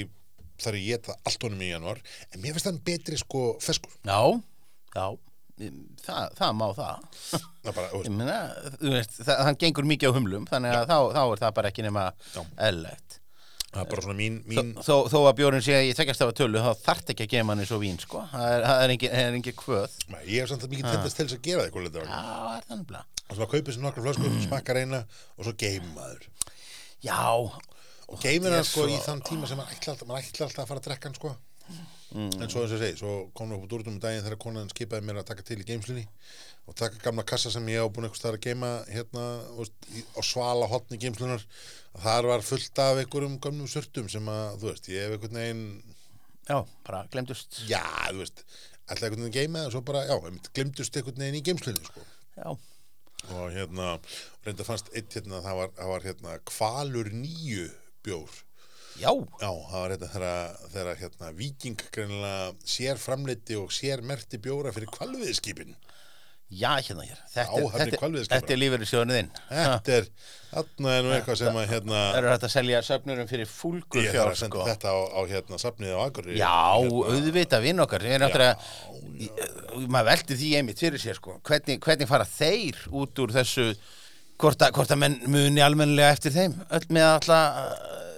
þar 0.63 0.79
ég 0.81 0.89
geta 0.95 1.19
allt 1.29 1.45
honum 1.45 1.63
í 1.67 1.69
januar, 1.69 2.01
en 2.33 2.41
mér 2.41 2.57
finnst 2.57 2.71
hann 2.71 2.81
betri 2.87 3.21
sko 3.21 3.53
feskur. 3.63 3.93
Já, 4.09 4.41
já. 4.97 5.07
Það, 6.03 6.33
það 6.39 6.53
má 6.59 6.69
það. 6.75 7.09
Það 7.63 7.75
bara, 7.77 7.89
Ég 7.93 7.99
veist, 8.01 8.15
meina, 8.17 8.39
veist, 8.81 9.19
það, 9.21 9.43
hann 9.47 9.59
gengur 9.61 9.87
mikið 9.93 10.15
á 10.15 10.17
humlum, 10.17 10.47
þannig 10.49 10.79
að 10.81 10.87
þá, 10.89 10.97
þá 11.13 11.23
er 11.27 11.43
það 11.45 11.59
bara 11.61 11.71
ekki 11.71 11.85
nema 11.87 12.07
Já. 12.33 12.41
Það 13.73 13.81
er 13.83 13.89
bara 13.93 14.05
svona 14.05 14.17
mín, 14.19 14.35
mín 14.49 14.73
Þó, 14.85 14.95
þó 15.09 15.19
að 15.31 15.37
bjórin 15.41 15.65
sé 15.65 15.79
í 15.89 15.95
tekjastafa 15.97 16.35
tölu, 16.37 16.61
þá 16.61 16.73
þarf 16.85 17.13
ekki 17.15 17.25
að 17.27 17.31
gefa 17.33 17.49
hann 17.53 17.63
eins 17.65 17.73
og 17.73 17.81
vín, 17.83 17.99
sko. 18.03 18.23
Það 18.33 18.53
er, 18.57 18.67
er 18.83 18.95
engin, 18.97 19.15
kvöð. 19.59 19.95
Nei, 20.13 20.23
ég 20.29 20.43
hef 20.45 20.53
samt 20.53 20.67
að 20.67 20.75
mikið 20.75 20.89
tendast 20.91 21.17
til 21.21 21.27
þess 21.29 21.39
að 21.39 21.45
gera 21.47 21.63
það 21.63 21.71
eitthvað. 21.71 22.01
Já, 22.05 22.21
það 22.43 22.57
er 22.59 22.67
þannig 22.73 22.89
blá. 22.93 23.01
Og 23.23 23.39
svona 23.39 23.51
kaupið 23.55 23.77
sér 23.79 23.87
nokkra 23.87 24.05
flöskur, 24.07 24.35
smakkar 24.45 24.81
eina 24.83 25.01
og 25.39 25.47
svo 25.49 25.55
geimaður. 25.65 26.27
Já, 27.03 27.21
Og 28.13 28.19
er 28.61 28.67
sko 28.69 28.85
svo- 28.85 28.93
í 28.93 28.99
þann 29.01 29.23
tíma 29.25 29.49
sem 29.49 29.57
maður 29.57 29.79
ætla 29.79 29.95
maður 30.11 30.29
ætla 30.29 30.47
alltaf 30.47 30.65
að 30.67 30.69
fara 30.69 30.81
að 30.83 30.87
drekka 30.91 31.09
hann 31.09 31.17
sko. 31.17 31.33
en 32.13 32.49
svo 32.53 32.61
og 32.67 32.69
ég 32.69 32.79
segi, 32.83 32.99
svo 33.01 33.13
kom 33.33 33.49
nú 33.49 33.57
upp 33.57 33.63
úr 33.65 33.71
dúrtum 33.73 33.95
um 33.95 34.01
daginn 34.03 34.21
þegar 34.27 34.37
konan 34.43 34.69
skipaði 34.69 35.07
mér 35.07 35.23
að 35.23 35.29
taka 35.31 35.43
til 35.49 35.57
í 35.63 35.65
geimslunni 35.65 36.03
og 36.67 36.77
taka 36.79 37.01
gamla 37.03 37.25
kassa 37.27 37.51
sem 37.51 37.67
ég 37.73 37.83
á 37.83 37.87
búin 37.91 38.07
eitthvað 38.07 38.21
staðar 38.23 38.39
að 38.39 38.45
geima 38.47 38.71
hérna 38.89 39.25
á 40.15 40.21
svala 40.25 40.69
hotni 40.71 40.99
geimslunar 41.03 41.43
þar 42.05 42.29
var 42.31 42.45
fullt 42.47 42.79
af 42.85 43.01
einhverjum 43.03 43.39
gömnum 43.43 43.69
surtum 43.69 44.07
sem 44.13 44.29
að, 44.31 44.61
þú 44.63 44.69
veist, 44.71 44.91
ég 44.93 45.07
hef 45.09 45.17
einhvern 45.17 45.41
veginn 45.43 45.65
Já, 46.49 46.59
bara 46.87 47.05
glemdust. 47.13 47.61
já, 47.71 47.83
þú 48.11 48.23
veist, 48.23 48.45
alltaf 48.87 49.09
einhvern 49.09 49.27
veginn 49.27 49.37
geima 49.41 49.65
og 49.67 49.75
svo 49.75 49.83
bara, 49.87 50.05
já, 50.09 50.17
glimtust 50.55 50.97
einhvern 50.99 51.21
veginn 51.23 51.41
í 51.41 51.45
geimslunni, 51.47 51.85
sko. 51.87 52.07
Já, 52.39 52.49
og 53.33 53.45
hérna, 53.55 53.91
reynda 54.47 54.65
fannst 54.67 54.89
eitt 54.99 55.15
hérna, 55.19 55.43
það 55.45 55.61
var, 55.61 55.75
það 55.77 55.93
var 55.93 56.07
hérna 56.09 56.39
kvalur 56.51 57.13
nýju 57.15 57.69
bjór. 58.07 58.41
Já, 58.99 59.13
Já, 59.41 59.49
það 59.51 59.77
var 59.79 59.93
hérna 59.95 60.09
þegar, 60.15 60.57
þegar 60.75 60.99
hérna 61.01 61.31
Viking 61.39 61.85
greinilega 61.95 62.49
sér 62.75 62.99
framleiti 63.01 63.57
og 63.61 63.71
sér 63.73 64.03
merti 64.05 64.41
bjóra 64.43 64.73
fyrir 64.75 64.91
kvalviðskipin. 64.93 65.77
Já, 66.53 66.71
hérna 66.85 67.05
hér. 67.09 67.19
Þetta, 67.33 67.59
er- 67.59 67.73
þetta, 67.73 67.99
hvalveiðiskipara. 68.03 68.41
þetta 68.43 68.55
er 68.55 68.61
lífeyri 68.61 68.89
sjóðinu 68.91 69.17
þinn. 69.19 69.31
Þetta 69.53 69.95
er, 69.97 70.09
þarna 70.53 70.93
er 70.97 71.07
nú 71.07 71.13
eitthvað 71.17 71.39
sem 71.41 71.59
að 71.63 71.71
hérna, 71.73 72.01
Það 72.03 72.19
eru 72.21 72.31
hægt 72.33 72.47
að 72.49 72.53
selja 72.55 72.83
söfnurum 72.89 73.31
fyrir 73.33 73.49
fúlgur 73.53 74.03
ég 74.03 74.11
þarf 74.11 74.19
fjár, 74.19 74.33
að 74.33 74.41
senda 74.43 74.53
sko. 74.53 74.67
þetta 74.69 74.93
á, 74.93 74.99
á 75.17 75.21
hérna 75.33 75.61
safnið 75.63 75.95
á 75.97 76.01
Akureyri. 76.05 76.37
Já, 76.43 76.53
hérna, 76.77 77.03
auðvitað 77.17 77.67
vinn 77.69 77.83
okkar 77.87 78.07
Við 78.07 78.17
erum 78.19 78.29
náttúrulega 78.29 79.89
maður 79.89 80.09
veldi 80.13 80.39
því 80.43 80.53
einmitt 80.61 80.83
fyrir 80.83 81.03
sér 81.03 81.19
sko. 81.19 81.39
hvernig, 81.47 81.81
hvernig 81.83 82.09
fara 82.11 82.29
þeir 82.29 82.79
út 82.93 83.23
úr 83.25 83.35
þessu 83.39 83.67
hvort 84.43 84.63
að, 84.67 84.73
menn 84.99 85.19
muni 85.31 85.63
almennilega 85.63 86.17
eftir 86.17 86.35
þeim 86.35 86.57
öll 86.75 86.87
með 86.91 87.09
alltaf 87.13 88.12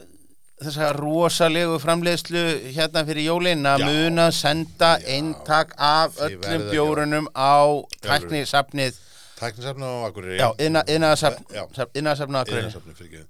þessa 0.65 0.91
rosalegu 0.97 1.79
framleiðslu 1.83 2.43
hérna 2.75 3.05
fyrir 3.09 3.29
jólin 3.31 3.67
að 3.69 3.87
muna 3.89 4.29
senda 4.35 4.95
eintak 5.07 5.75
af 5.79 6.21
öllum 6.27 6.69
bjórunum 6.71 7.29
á 7.37 7.85
tæknisafnið. 8.05 9.01
Tæknisafnið 9.39 9.89
á 9.91 9.99
Akureyri. 10.09 10.39
já, 10.39 10.49
innaðasafn 11.99 12.39
á 12.39 12.41
Akureyri. 12.45 13.25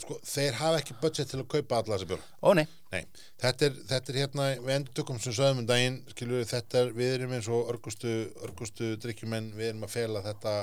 Sko, 0.00 0.18
þeir 0.24 0.56
hafa 0.58 0.80
ekki 0.80 0.96
budget 1.02 1.30
til 1.30 1.42
að 1.42 1.48
kaupa 1.54 1.82
alla 1.82 1.96
þessa 1.96 2.08
bjóra. 2.10 2.26
Ó 2.42 2.50
nei, 2.56 2.66
Nei, 2.92 3.04
þetta 3.42 3.66
er, 3.68 3.78
þetta 3.90 4.12
er 4.12 4.18
hérna, 4.22 4.48
við 4.64 4.74
endur 4.78 4.94
tökum 4.96 5.18
sem 5.20 5.34
sögum 5.36 5.62
um 5.62 5.66
daginn, 5.68 5.98
skilur 6.14 6.40
við, 6.40 6.50
þetta 6.54 6.84
við 6.96 7.14
erum 7.18 7.34
eins 7.36 7.48
og 7.52 7.68
örgustu, 7.74 8.14
örgustu 8.46 8.94
drikkjumenn, 9.02 9.50
við 9.58 9.74
erum 9.74 9.84
að 9.84 9.92
fela 9.92 10.22
þetta, 10.24 10.54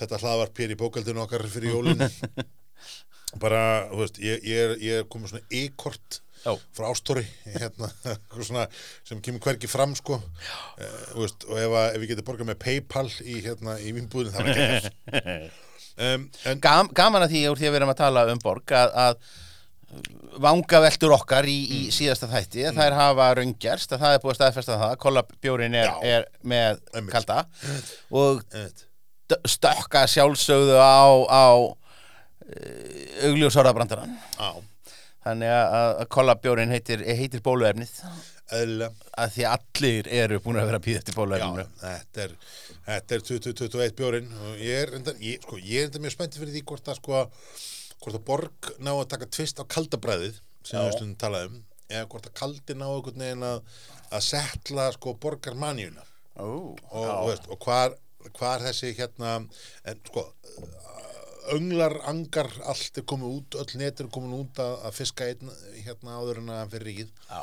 þetta 0.00 0.20
hlaðvarp 0.24 0.62
hér 0.62 0.74
í 0.74 0.78
bókaldinu 0.80 1.22
okkar 1.22 1.46
fyrir 1.52 1.76
jólin. 1.76 2.02
Bara, 3.42 3.62
þú 3.90 4.04
veist, 4.04 4.22
ég, 4.22 4.46
ég, 4.46 4.62
er, 4.62 4.76
ég 4.80 5.02
er 5.02 5.10
komið 5.10 5.34
svona 5.34 5.58
e-kort 5.58 6.20
frá 6.46 6.86
ástóri, 6.92 7.24
hérna, 7.56 7.88
svona, 8.46 8.66
sem 9.06 9.20
kemur 9.24 9.42
hvergi 9.42 9.70
fram, 9.70 9.96
sko, 9.98 10.20
uh, 10.20 11.00
veist, 11.16 11.46
og 11.48 11.58
ef, 11.58 11.72
að, 11.72 11.88
ef 11.88 12.02
við 12.02 12.12
getum 12.12 12.28
borgað 12.28 12.50
með 12.52 12.60
Paypal 12.62 13.08
í, 13.24 13.40
hérna, 13.42 13.78
í 13.82 13.94
vinnbúðin, 13.96 14.34
það 14.34 14.46
var 14.46 14.60
ekki 14.62 15.34
um, 16.06 16.28
en, 16.46 16.62
Gam, 16.62 16.92
gaman 16.94 17.26
að 17.26 17.34
því 17.34 17.42
úr 17.50 17.60
því 17.60 17.68
að 17.68 17.74
við 17.74 17.80
erum 17.80 17.92
að 17.96 18.00
tala 18.04 18.24
um 18.30 18.44
borg 18.44 18.76
að, 18.78 18.94
að 19.06 19.18
vangaveltur 20.42 21.14
okkar 21.14 21.46
í, 21.48 21.56
í 21.72 21.80
síðasta 21.94 22.28
þætti 22.30 22.66
mm. 22.66 22.78
þær 22.78 22.96
hafa 22.98 23.28
raungerst 23.38 23.94
að 23.94 24.02
það 24.02 24.16
er 24.16 24.22
búið 24.22 24.32
að 24.32 24.38
staðfesta 24.40 24.78
það 24.80 24.96
kollabjórin 25.04 25.76
er, 25.78 25.92
er 26.04 26.26
með 26.42 26.80
kalda 27.12 27.44
og 28.10 28.42
stökka 29.46 30.04
sjálfsögðu 30.10 30.76
á, 30.82 31.06
á 31.30 31.46
augljósorðabrandaran 33.26 34.16
á, 34.38 34.48
þannig 35.26 35.52
að, 35.52 35.76
að 35.82 36.08
kollabjórin 36.14 36.74
heitir, 36.74 37.04
heitir 37.18 37.42
bóluefnið. 37.44 37.92
Eðla, 38.56 38.92
að 39.18 39.32
því 39.34 39.46
allir 39.50 40.08
eru 40.14 40.36
búin 40.44 40.60
að 40.60 40.68
vera 40.70 40.78
býða 40.84 41.00
eftir 41.00 41.16
Já, 41.16 41.18
bóluefninu 41.18 41.64
þetta 41.80 42.22
er, 42.22 42.34
þetta 42.86 43.16
er 43.16 43.24
2021 43.26 43.96
bjórin 43.98 44.28
og 44.46 44.60
ég 44.62 44.82
er 44.84 44.92
enda, 45.00 45.14
ég, 45.18 45.40
sko, 45.42 45.58
ég 45.58 45.80
er 45.80 45.88
enda 45.88 46.02
mjög 46.04 46.14
spenntið 46.14 46.44
fyrir 46.44 46.54
því 46.54 46.62
hvort 46.70 46.90
að 46.92 47.00
sko 47.00 47.24
hvort 48.04 48.20
að 48.20 48.24
borg 48.28 48.70
ná 48.78 48.92
að 48.92 49.08
taka 49.16 49.26
tvist 49.34 49.58
á 49.58 49.66
kaldabræðið 49.66 50.38
sem 50.62 50.78
við 50.78 50.94
stundum 50.94 51.18
talaði 51.18 51.50
um 51.50 51.58
eða 51.90 52.06
hvort 52.12 52.30
að 52.30 52.36
kaldi 52.38 52.78
ná 52.78 52.86
einhvern 52.86 53.24
veginn 53.24 53.44
að 53.50 53.58
að 54.14 54.26
setla 54.28 54.88
sko 54.94 55.16
borgarmanjuna 55.22 56.06
Ó, 56.36 56.46
og, 56.46 56.76
og, 56.92 57.28
veist, 57.30 57.46
og 57.50 57.66
hvar, 57.66 57.94
hvar 58.36 58.62
þessi 58.62 58.92
hérna 58.94 59.38
en 59.40 60.02
sko 60.06 60.28
önglar, 61.54 61.94
angar, 62.10 62.50
allt 62.66 62.98
er 63.00 63.06
komið 63.08 63.36
út 63.38 63.56
öll 63.62 63.78
net 63.82 64.00
er 64.02 64.10
komið 64.12 64.34
út 64.40 64.60
að, 64.64 64.74
að 64.88 64.96
fiska 64.98 65.28
einn 65.30 65.52
hérna 65.86 66.18
áður 66.20 66.42
en 66.42 66.50
að 66.56 66.74
fyrir 66.74 66.90
ríkið 66.90 67.10
Já. 67.30 67.40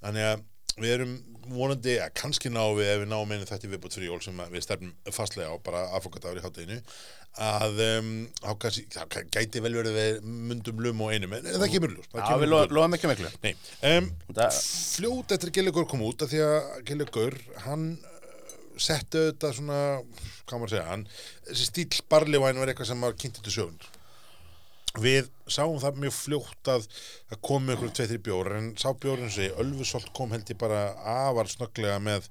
þannig 0.00 0.28
að 0.30 0.48
við 0.80 0.92
erum 0.94 1.10
vonandi, 1.52 1.98
að 2.00 2.12
kannski 2.16 2.48
ná 2.48 2.62
við 2.72 2.86
ef 2.94 3.00
við 3.02 3.08
náum 3.10 3.32
einu 3.34 3.44
þetta 3.48 3.68
viðbútt 3.68 3.96
fyrir 3.98 4.08
jól 4.08 4.22
sem 4.24 4.38
að 4.40 4.54
við 4.54 4.62
stefnum 4.64 4.92
fastlega 5.12 5.50
á, 5.52 5.56
bara 5.66 5.82
aðfokataður 5.98 6.38
í 6.38 6.44
hátteginu 6.46 6.78
að 7.42 7.80
um, 7.84 8.08
kannski, 8.62 8.84
það 8.92 9.26
gæti 9.34 9.60
vel 9.64 9.72
verið 9.76 9.96
við 9.98 10.22
mundum 10.48 10.80
lum 10.84 11.02
og 11.04 11.12
einum, 11.12 11.34
en 11.36 11.48
það 11.50 11.74
kemur 11.74 11.94
það 12.12 12.22
Já, 12.24 12.38
við 12.40 12.50
lo- 12.52 12.62
ljós. 12.62 12.74
lofum 12.78 12.96
ekki 12.96 13.10
miklu 13.10 13.32
um, 13.90 14.08
fljót 14.62 15.34
eftir 15.36 15.52
að 15.52 15.56
Gilligur 15.58 15.88
kom 15.92 16.04
út 16.08 16.24
af 16.24 16.32
því 16.32 16.42
að 16.46 16.58
Gilligur, 16.88 17.36
hann 17.66 17.86
setti 18.80 19.20
auðvitað 19.20 19.56
svona, 19.58 19.80
hvað 20.46 20.60
maður 20.60 20.68
að 20.68 20.76
segja, 20.76 20.86
hann, 20.90 21.08
þessi 21.48 21.68
stíl 21.68 22.06
barlivæn 22.12 22.62
var 22.62 22.72
eitthvað 22.72 22.92
sem 22.92 23.04
var 23.04 23.18
kynntið 23.18 23.48
til 23.48 23.56
sögun. 23.56 23.82
Við 25.00 25.30
sáum 25.48 25.78
það 25.80 26.02
mjög 26.02 26.12
fljótt 26.12 26.68
að 26.68 26.82
það 27.30 27.38
komi 27.48 27.72
ykkur 27.72 27.92
tveið 27.96 28.10
þrjir 28.10 28.24
bjórar 28.26 28.58
en 28.58 28.66
sá 28.76 28.90
bjórin 28.92 29.30
sem 29.30 29.38
segi, 29.38 29.54
Ölfusolt 29.62 30.10
kom 30.16 30.34
held 30.34 30.52
ég 30.52 30.58
bara 30.60 30.82
afar 31.08 31.48
snögglega 31.48 31.96
með, 32.04 32.26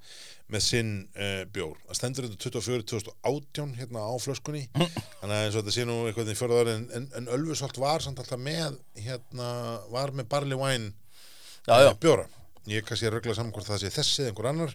með 0.51 0.63
sinn 0.67 0.91
uh, 1.15 1.41
bjór. 1.55 1.79
Það 1.87 1.97
stendur 1.97 2.27
þetta 2.27 2.51
24-2018 2.59 3.73
hérna 3.79 4.03
á 4.05 4.13
flöskunni 4.21 4.67
þannig 4.75 5.33
að 5.33 5.39
eins 5.39 5.55
og 5.55 5.63
þetta 5.63 5.73
sé 5.73 5.87
nú 5.89 5.97
eitthvað 6.05 6.29
í 6.29 6.37
fjörðar 6.37 6.69
en, 6.75 6.85
en, 6.99 7.09
en 7.17 7.31
Ölfusolt 7.33 7.81
var 7.81 8.05
samt 8.05 8.21
alltaf 8.21 8.41
með 8.41 8.77
hérna, 8.99 9.49
var 9.89 10.13
með 10.13 10.29
barlivæn 10.35 10.91
já. 11.65 11.89
bjóra 11.97 12.29
ég 12.69 12.77
er 12.81 12.85
kannski 12.85 13.07
að 13.09 13.15
rögla 13.17 13.33
saman 13.37 13.51
hvort 13.55 13.65
það 13.65 13.79
sé 13.81 13.89
þessi 13.95 14.21
eða 14.21 14.31
einhver 14.31 14.49
annar. 14.51 14.73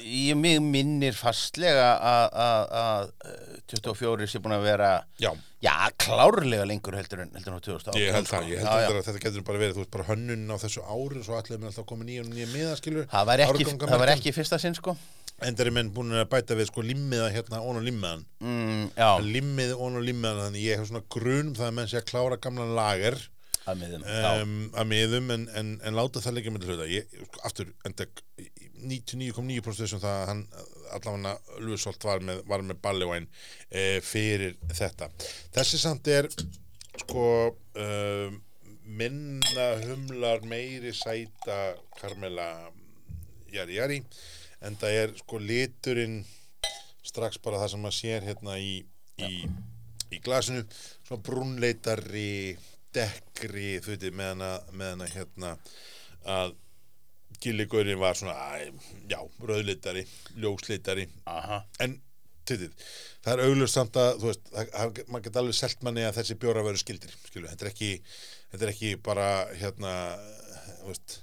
Ég 0.00 0.38
minnir 0.64 1.16
fastlega 1.18 1.88
að- 2.00 2.32
að 2.44 2.74
að, 2.80 3.12
uh, 3.28 3.60
24 3.70 4.26
sé 4.30 4.40
búin 4.42 4.56
að 4.56 4.64
vera 4.64 4.90
já, 5.20 5.30
já, 5.62 5.74
klárlega 6.00 6.66
lengur 6.66 6.96
heldur 6.96 7.20
en 7.22 7.30
heldur 7.36 7.52
en 7.52 7.60
á 7.60 7.62
2008 7.62 8.00
ég 8.00 8.12
held 8.16 8.26
það, 8.26 8.48
ég 8.50 8.58
held 8.58 8.82
já. 8.82 8.90
að 8.90 9.04
þetta 9.06 9.22
getur 9.26 9.44
bara 9.46 9.58
verið 9.58 9.76
þú 9.76 9.84
veist 9.84 9.90
bara 9.94 10.08
hönnun 10.10 10.50
á 10.50 10.56
þessu 10.58 10.82
ári 10.82 11.22
svo 11.24 11.36
allir 11.38 11.58
með 11.60 11.70
alltaf 11.70 11.86
koma 11.86 12.04
nýja 12.08 12.24
og 12.24 12.30
nýja 12.32 12.48
miða 12.54 12.76
skilur 12.80 13.06
Það 13.10 13.26
var 13.30 13.44
ekki, 13.46 13.64
það 13.84 13.98
var 13.98 14.14
ekki 14.16 14.32
fyrsta 14.34 14.58
sinn 14.58 14.74
sko. 14.74 14.96
Endar 15.40 15.70
er 15.70 15.72
menn 15.72 15.92
búin 15.94 16.12
að 16.12 16.26
bæta 16.28 16.56
við 16.58 16.68
sko 16.68 16.82
limmiða 16.84 17.30
hérna 17.32 17.62
ón 17.64 17.78
og 17.80 17.84
limmiðan 17.86 18.24
mm, 18.44 18.90
Já, 18.96 19.10
limmið 19.24 19.70
ón 19.76 19.96
og 19.96 20.04
limmiðan 20.04 20.42
þannig 20.48 20.64
ég 20.66 20.80
hef 20.80 20.90
svona 20.90 21.04
grunum 21.08 21.54
það 21.56 21.68
að 21.70 21.76
menn 21.78 21.88
sé 21.88 22.00
að 22.00 22.08
klára 22.10 22.36
gamlan 22.40 22.74
lager 22.76 23.16
að 23.68 23.82
miðum 23.82 24.04
um, 24.08 24.56
að 24.80 24.90
miðum 24.90 25.32
en, 25.34 25.46
en, 25.60 25.72
en 25.84 25.96
láta 25.98 26.22
það 26.24 26.38
leikja 26.38 26.54
með 26.54 26.68
hluta. 26.70 26.88
Ég, 26.90 27.16
sko, 27.26 27.42
aftur, 27.48 27.72
enda 27.88 28.06
99,9% 28.80 29.82
þessum 29.82 30.02
það 30.02 30.16
að 30.16 30.28
hann 30.30 30.44
allavega 30.96 31.60
Lúisolt 31.62 32.06
var 32.06 32.22
með, 32.24 32.42
með 32.48 32.78
ballivæn 32.82 33.28
e, 33.68 34.00
fyrir 34.04 34.56
þetta. 34.72 35.10
Þessi 35.54 35.80
samt 35.82 36.08
er 36.10 36.28
sko 37.04 37.26
um, 37.50 38.40
minna 38.90 39.66
humlar 39.84 40.42
meiri 40.48 40.92
sæta 40.96 41.60
karmela 42.00 42.48
jari 43.52 43.78
jari 43.78 43.98
en 44.66 44.76
það 44.80 44.96
er 45.02 45.14
sko 45.20 45.40
liturinn 45.42 46.20
strax 47.06 47.38
bara 47.42 47.60
það 47.62 47.72
sem 47.72 47.84
maður 47.84 47.98
sér 47.98 48.26
hérna 48.26 48.56
í, 48.60 48.74
í, 49.24 49.30
í 50.10 50.20
glasinu 50.24 50.64
svona 50.72 51.22
brúnleitari 51.26 52.56
dekkri 52.96 53.78
þú 53.84 53.94
veitir 53.94 54.16
meðan 54.16 54.44
að, 54.46 54.74
meðan 54.74 55.06
að 55.06 55.14
hérna 55.16 55.54
að 56.26 56.54
gilligurinn 57.40 58.00
var 58.00 58.18
svona 58.18 58.34
æ, 58.36 58.70
já, 59.08 59.20
rauðleitari, 59.40 60.04
ljósleitari. 60.42 61.06
Aha. 61.30 61.62
en 61.80 61.96
titið, 62.50 62.90
það 63.24 63.32
er 63.32 63.42
auglust 63.46 63.76
samt 63.76 63.96
að 64.00 64.20
þú 64.20 64.30
veist, 64.30 64.46
það, 64.50 64.70
það, 64.74 65.00
maður 65.06 65.24
geta 65.26 65.42
alveg 65.42 65.58
selt 65.58 65.84
manni 65.86 66.04
að 66.06 66.16
þessi 66.18 66.36
bjóra 66.42 66.64
veru 66.66 66.80
skildir, 66.80 67.16
skilu, 67.28 67.48
þetta 67.50 67.66
er 67.66 67.72
ekki 67.72 67.90
þetta 68.52 68.66
er 68.66 68.72
ekki 68.74 68.92
bara 69.06 69.26
hérna, 69.60 69.92
þú 70.80 70.88
veist 70.92 71.18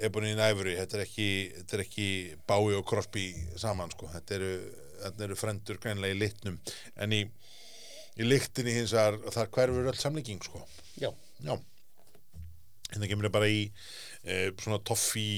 Ebony 0.00 0.30
in 0.32 0.40
Ivory, 0.40 0.76
þetta 0.78 0.96
er 0.96 1.04
ekki 1.04 1.28
þetta 1.58 1.76
er 1.76 1.84
ekki 1.84 2.08
Bowie 2.48 2.78
og 2.78 2.86
Crosby 2.88 3.26
saman, 3.60 3.92
sko, 3.92 4.08
þetta 4.14 4.38
eru, 4.38 4.52
þetta 5.02 5.26
eru 5.26 5.38
frendur 5.42 5.80
greinlega 5.82 6.16
í 6.16 6.20
litnum, 6.20 6.60
en 6.96 7.16
í 7.16 7.24
í 8.20 8.26
lyktinni 8.26 8.74
hins 8.74 8.94
vegar, 8.94 9.18
þar 9.32 9.50
hverfur 9.54 9.90
öll 9.92 9.98
samlíking, 9.98 10.40
sko, 10.44 10.62
Já. 11.00 11.10
já. 11.46 11.54
Hérna 12.90 13.10
kemur 13.10 13.28
það 13.28 13.36
bara 13.36 13.50
í 13.50 13.60
e, 14.24 14.50
svona 14.60 14.80
toffi 14.86 15.28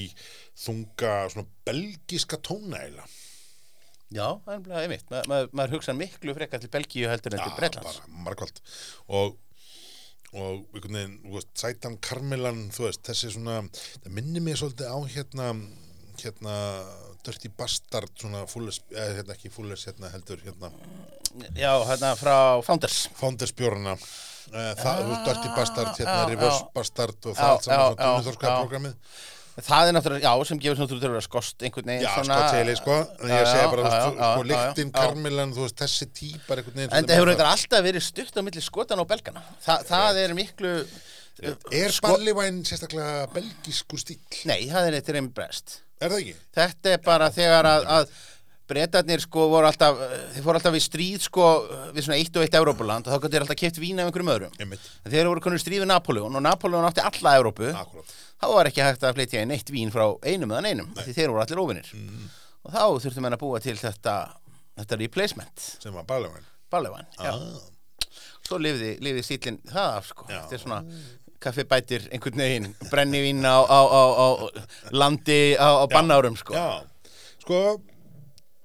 þunga, 0.63 1.13
svona 1.33 1.45
belgiska 1.67 2.39
tóna 2.43 2.81
eiginlega. 2.81 3.07
Já, 4.13 4.27
það 4.45 4.67
er 4.69 4.83
einmitt. 4.83 5.07
Ma, 5.09 5.21
maður, 5.29 5.53
maður 5.57 5.77
hugsa 5.77 5.95
miklu 5.97 6.35
frekar 6.37 6.61
til 6.61 6.69
Belgíu 6.73 7.07
heldur 7.09 7.33
en 7.33 7.41
til 7.41 7.55
Bretlands. 7.57 8.01
bara 8.03 8.25
margvald 8.27 8.59
og, 9.07 9.39
og 10.33 10.75
einhvern 10.75 10.99
veginn, 10.99 11.15
þú 11.23 11.37
veist, 11.39 11.53
sætan 11.57 11.97
karmelan, 12.03 12.67
þú 12.75 12.85
veist, 12.87 13.01
þessi 13.07 13.31
svona 13.33 13.63
það 13.71 14.11
minnir 14.19 14.45
mig 14.45 14.59
svolítið 14.61 14.93
á 14.93 14.97
hérna 15.15 15.49
hérna, 16.21 16.53
Dirty 17.25 17.49
Bastard 17.57 18.11
svona 18.19 18.43
fúles, 18.51 18.81
eða 18.91 19.17
hérna 19.19 19.35
ekki 19.37 19.51
fúles 19.53 19.87
hérna 19.87 20.11
heldur, 20.13 20.41
hérna, 20.43 20.69
Já, 21.57 21.71
hérna 21.89 22.13
frá 22.19 22.35
Founders. 22.65 23.07
Founders 23.17 23.53
bjórna 23.57 23.95
uh, 23.95 24.07
það, 24.51 24.97
þú 25.03 25.11
veist, 25.11 25.27
Dirty 25.29 25.53
Bastard 25.57 25.93
hérna, 25.99 26.17
já, 26.17 26.25
Reverse 26.33 26.59
já. 26.63 26.67
Bastard 26.75 27.29
og 27.29 27.35
Já, 27.35 27.39
það 27.39 27.53
allt 27.53 27.63
saman 27.63 27.79
já, 27.79 27.85
svona 27.85 27.93
já, 27.93 28.09
tónlistarskaða 28.09 28.51
já. 28.53 28.59
programmið 28.65 29.21
Það 29.53 29.87
er 29.87 29.93
náttúrulega, 29.93 30.23
já, 30.25 30.45
sem 30.49 30.59
gefur 30.63 30.79
að 31.13 31.23
skost 31.27 31.61
einhvern 31.67 31.89
veginn 31.91 32.03
Já, 32.07 32.13
svona 32.17 32.37
sko, 32.39 32.53
teli, 32.57 32.75
sko, 32.79 32.95
en 33.21 33.29
ég 33.29 33.43
Já, 33.43 33.49
segja 33.51 33.63
já, 33.63 33.69
bara, 33.69 33.83
já, 33.83 33.89
þú 33.93 33.93
veist, 33.93 34.17
já, 34.17 34.29
sko, 34.33 34.43
já, 34.43 34.49
lyktin, 34.51 34.87
já. 34.89 34.95
karmelan, 34.97 35.53
þú 35.53 35.61
veist, 35.67 35.77
þessi 35.83 36.07
típar 36.17 36.61
einhvern 36.63 36.79
veginn 36.81 36.95
En 36.97 37.05
það 37.05 37.19
hefur 37.19 37.29
reyndar 37.29 37.49
alltaf 37.51 37.85
verið 37.85 38.05
stutt 38.07 38.33
á 38.33 38.41
milli 38.47 38.63
skotan 38.65 39.03
og 39.03 39.09
belgana 39.13 39.43
Þa, 39.61 39.75
Það 39.91 40.21
er 40.23 40.33
miklu 40.39 40.73
Er 41.43 41.93
sko- 41.93 42.11
barleyvæn 42.15 42.59
sérstaklega 42.65 43.27
belgísku 43.33 43.97
stíl? 44.01 44.19
Nei, 44.49 44.65
það 44.69 44.89
er 44.89 44.97
eitthvað 44.99 45.17
reynd 45.19 45.33
brest 45.37 45.79
Er 46.01 46.09
það 46.11 46.19
ekki? 46.23 46.35
Þetta 46.57 46.93
er 46.97 47.01
bara 47.05 47.29
þegar 47.33 47.69
að 47.69 48.09
breytarnir 48.69 49.21
sko 49.23 49.47
voru 49.51 49.67
alltaf 49.67 49.97
þeir 50.33 50.45
fóru 50.45 50.59
alltaf 50.59 50.77
í 50.77 50.81
stríð 50.83 51.25
sko 51.25 51.47
við 51.95 52.05
svona 52.05 52.19
eitt 52.19 52.37
og 52.39 52.45
eitt 52.45 52.55
Európuland 52.59 53.07
og 53.07 53.11
þá 53.13 53.25
gæti 53.25 53.33
þeir 53.35 53.45
alltaf 53.45 53.59
keft 53.63 53.81
vín 53.83 53.99
af 53.99 54.07
einhverjum 54.09 54.31
öðrum. 54.35 54.53
Einmitt, 54.63 54.85
En 55.03 55.11
þeir 55.15 55.29
voru 55.31 55.43
konur 55.43 55.61
stríð 55.61 55.83
við 55.83 55.91
Napoleon 55.91 56.39
og 56.39 56.45
Napoleon 56.45 56.87
átti 56.87 57.03
alla 57.03 57.35
Európu 57.41 57.73
akkurat. 57.73 58.15
Þá 58.39 58.47
var 58.53 58.69
ekki 58.71 58.85
hægt 58.85 59.03
að 59.03 59.19
flytja 59.19 59.43
inn 59.43 59.53
eitt 59.55 59.69
vín 59.73 59.91
frá 59.93 60.05
einum 60.23 60.55
eða 60.55 60.71
einum 60.71 60.95
því 61.01 61.17
þeir 61.19 61.33
voru 61.33 61.43
allir 61.45 61.63
óvinnir 61.63 61.91
Mm. 61.93 62.29
og 62.63 62.71
þá 62.71 62.81
þurftum 63.03 63.27
við 63.27 63.35
að 63.35 63.43
búa 63.43 63.59
til 63.61 63.77
þetta 63.77 64.15
þetta 64.79 64.97
replacement. 65.03 65.69
Sem 65.83 65.93
var 65.93 66.07
barleyvæn 66.09 66.49
Ballevan, 66.73 67.05
já, 67.21 67.29
ah. 67.29 68.07
svo 68.41 68.57
lifði, 68.57 68.95
lifði 69.05 69.23
stílinn 69.27 69.59
það 69.69 69.97
af 69.99 70.07
sko, 70.09 70.25
Já. 70.25 70.39
þetta 70.39 70.55
er 70.57 70.61
svona 70.63 70.79
kaffibætir 71.43 72.07
einhvern 72.15 72.41
veginn, 72.41 72.69
brennivín 72.89 73.43
á, 73.45 73.61
á, 73.61 73.79
á, 73.83 74.03
á 74.17 74.27
landi 74.95 75.53
á, 75.59 75.69
á 75.83 75.85
bannárum 75.91 76.37
sko. 76.39 76.55
Já, 76.57 76.81
sko 77.43 77.59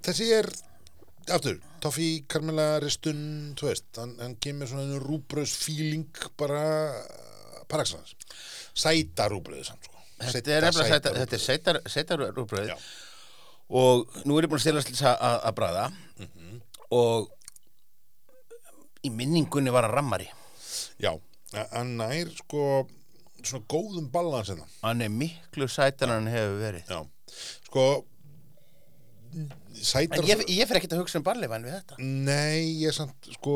þessi 0.09 0.29
er, 0.39 0.49
aftur 1.35 1.59
Toffi, 1.83 2.25
Karmela, 2.31 2.79
Ristun 2.83 3.21
þú 3.59 3.69
veist, 3.69 3.87
hann, 4.01 4.17
hann 4.19 4.35
kemur 4.43 4.71
svona 4.71 4.99
rúbröðs 5.03 5.55
feeling 5.61 6.09
bara 6.41 6.63
paraxans, 7.71 8.17
sæta 8.75 9.29
rúbröðu 9.31 9.67
samt 9.69 9.87
sko. 9.87 9.95
Þetta 10.19 10.55
er 10.57 10.67
er 10.67 11.39
sætar, 11.39 11.81
sætar 11.87 12.25
rúbröð 12.35 12.73
og 13.69 14.21
nú 14.25 14.39
er 14.39 14.47
ég 14.47 14.51
búin 14.51 14.59
að 14.59 14.65
stila 14.65 14.83
til 14.83 14.97
þess 14.97 15.13
að, 15.13 15.53
bræða. 15.55 15.89
Mhm. 16.19 16.61
og 16.97 17.29
í 19.05 19.11
minningunni 19.13 19.71
var 19.71 19.85
að 19.87 19.99
rammari. 19.99 20.29
Já, 20.99 21.13
hann 21.71 21.97
nær 22.01 22.33
sko 22.41 22.89
svona 23.43 23.67
góðum 23.71 24.09
balans 24.11 24.49
hérna. 24.51 24.67
Hann 24.83 25.05
er 25.05 25.13
miklu 25.13 25.69
sætar 25.71 26.09
en 26.09 26.15
hann 26.17 26.33
hefur 26.33 26.59
verið. 26.65 26.89
Já, 26.89 27.05
sko 27.69 27.85
sætar 29.85 30.21
en 30.23 30.29
ég, 30.29 30.43
ég 30.59 30.69
fer 30.69 30.79
ekkert 30.79 30.95
að 30.97 31.01
hugsa 31.03 31.19
um 31.21 31.25
barleifan 31.27 31.65
við 31.67 31.75
þetta. 31.77 31.99
Nei, 32.03 32.63
ég 32.83 32.91
er 32.91 32.97
samt 32.97 33.29
sko 33.35 33.55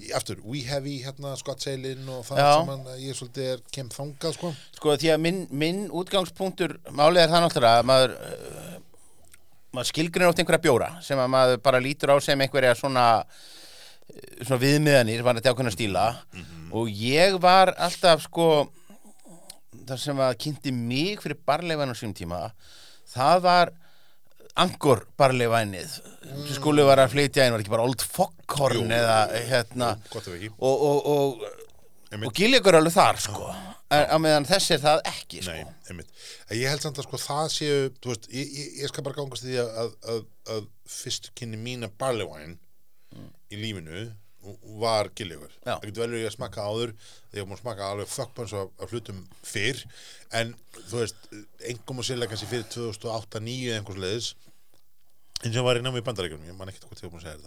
í- 0.00 0.12
aftur, 0.16 0.38
We 0.44 0.62
Heavy 0.68 0.96
hérna 1.04 1.34
skottseilin 1.40 2.06
og 2.12 2.24
það 2.28 2.40
Já. 2.42 2.50
sem 2.58 2.70
hann, 2.72 2.86
ég 3.02 3.18
svolítið 3.18 3.50
er 3.54 3.62
kem 3.72 3.90
þangað 3.92 4.36
sko. 4.38 4.52
Sko 4.78 4.96
því 4.96 5.12
að 5.14 5.20
minn, 5.26 5.42
minn 5.50 5.82
útgangspunktur 5.90 6.76
málið 6.90 7.24
er 7.24 7.34
það 7.34 7.44
náttúrulega 7.46 7.82
að 7.82 7.90
maður 7.92 8.16
uh, 8.16 8.78
maður 9.76 9.90
skilgrinir 9.92 10.30
átt 10.30 10.40
einhverja 10.44 10.64
bjóra 10.68 10.90
sem 11.04 11.20
að 11.20 11.32
maður 11.36 11.62
bara 11.68 11.82
lítur 11.84 12.14
á 12.14 12.16
sem 12.24 12.40
einhverja 12.40 12.74
svona 12.78 13.06
eh, 13.26 14.44
svona 14.46 14.62
viðmiðanir 14.62 15.22
var 15.26 15.36
þetta 15.36 15.52
ákveðna 15.52 15.74
stíla. 15.74 16.06
Og 16.72 16.88
ég 16.90 17.36
var 17.42 17.74
alltaf 17.76 18.24
sko 18.28 18.48
það 19.86 20.00
sem 20.02 20.20
að 20.24 20.38
kynnti 20.42 20.72
mig 20.74 21.20
fyrir 21.22 21.38
barleifan 21.46 21.92
á 21.92 21.94
sínum 21.94 22.14
tíma 22.16 22.38
það 23.12 23.42
var 23.44 23.70
angor 24.62 25.04
barleifænið 25.20 25.94
sem 25.96 26.56
skuli 26.56 26.84
var 26.86 27.02
að 27.02 27.14
flytja 27.14 27.46
inn 27.46 27.54
var 27.54 27.62
ekki 27.62 27.72
bara 27.74 27.86
Old 27.86 28.02
Foghorn 28.02 28.82
Jú. 28.82 28.96
eða 28.96 29.18
hérna 29.50 29.92
og, 30.16 30.28
og, 30.58 31.08
og, 31.12 31.46
og 32.16 32.40
er 32.40 32.78
alveg 32.80 32.94
þar 32.94 33.20
sko. 33.20 33.48
Á 33.86 34.16
meðan 34.18 34.46
þessi 34.48 34.74
er 34.76 34.82
það 34.82 35.02
ekki 35.12 35.42
sko. 35.46 35.54
Nei, 35.94 36.06
Ég 36.58 36.70
held 36.70 36.82
samt 36.82 36.98
að 36.98 37.06
sko 37.06 37.20
það 37.22 37.48
séu, 37.54 37.80
veist, 38.06 38.28
ég, 38.34 38.50
ég, 38.50 38.70
ég 38.82 38.90
skal 38.90 39.04
bara 39.06 39.18
gangast 39.18 39.46
því 39.46 39.58
að, 39.62 39.72
að, 39.82 39.90
að, 40.12 40.22
að 40.56 40.68
fyrstu 40.90 41.34
kynni 41.38 41.60
mína 41.60 41.90
barley 42.00 42.26
wine 42.26 42.56
í 43.50 43.60
lífinu 43.60 44.08
var 44.80 45.10
giljögur. 45.18 45.54
Það 45.64 45.86
getur 45.88 46.02
vel 46.02 46.12
verið 46.14 46.28
að 46.28 46.34
smakka 46.36 46.66
áður, 46.70 46.92
því 47.32 47.42
að 47.42 47.60
smakka 47.60 47.88
alveg 47.90 48.10
fuckbans 48.12 48.54
af, 48.54 48.68
af 48.82 48.92
hlutum 48.94 49.22
fyrr, 49.46 49.80
en 50.38 50.52
þú 50.76 51.00
veist, 51.00 51.30
engum 51.72 52.02
og 52.02 52.06
sérlega 52.06 52.32
kannski 52.32 52.50
fyrir 52.50 52.68
2008-2009 52.74 53.56
eða 53.70 53.80
einhvers 53.80 54.02
leiðis, 54.04 54.28
eins 55.44 55.58
og 55.60 55.66
var 55.66 55.80
í 55.80 55.84
námi 55.84 56.00
í 56.00 56.06
bandaríkjunum, 56.06 56.46
ég 56.48 56.56
man 56.58 56.72
ekkert 56.72 56.88
hvort 56.88 57.02
ég 57.02 57.08
var 57.08 57.14
búin 57.14 57.22
að 57.22 57.28
segja 57.28 57.40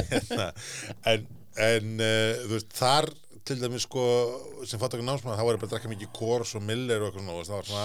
þetta. 0.00 0.48
en, 1.12 1.28
en 1.68 1.94
uh, 2.02 2.42
þú 2.46 2.52
veist, 2.56 2.74
þar 2.76 3.10
til 3.46 3.56
dæmis 3.60 3.84
sko, 3.86 4.04
sem 4.66 4.80
fattakar 4.80 5.06
námsmaður, 5.06 5.38
þá 5.38 5.46
var 5.46 5.56
ég 5.56 5.60
bara 5.60 5.68
að 5.68 5.74
drakka 5.74 5.90
mikið 5.90 6.08
Kors 6.16 6.54
og 6.58 6.64
Miller 6.66 7.04
og 7.04 7.12
eitthvað 7.12 7.26
svona, 7.28 7.44
það 7.46 7.54
var 7.54 7.68
svona, 7.68 7.84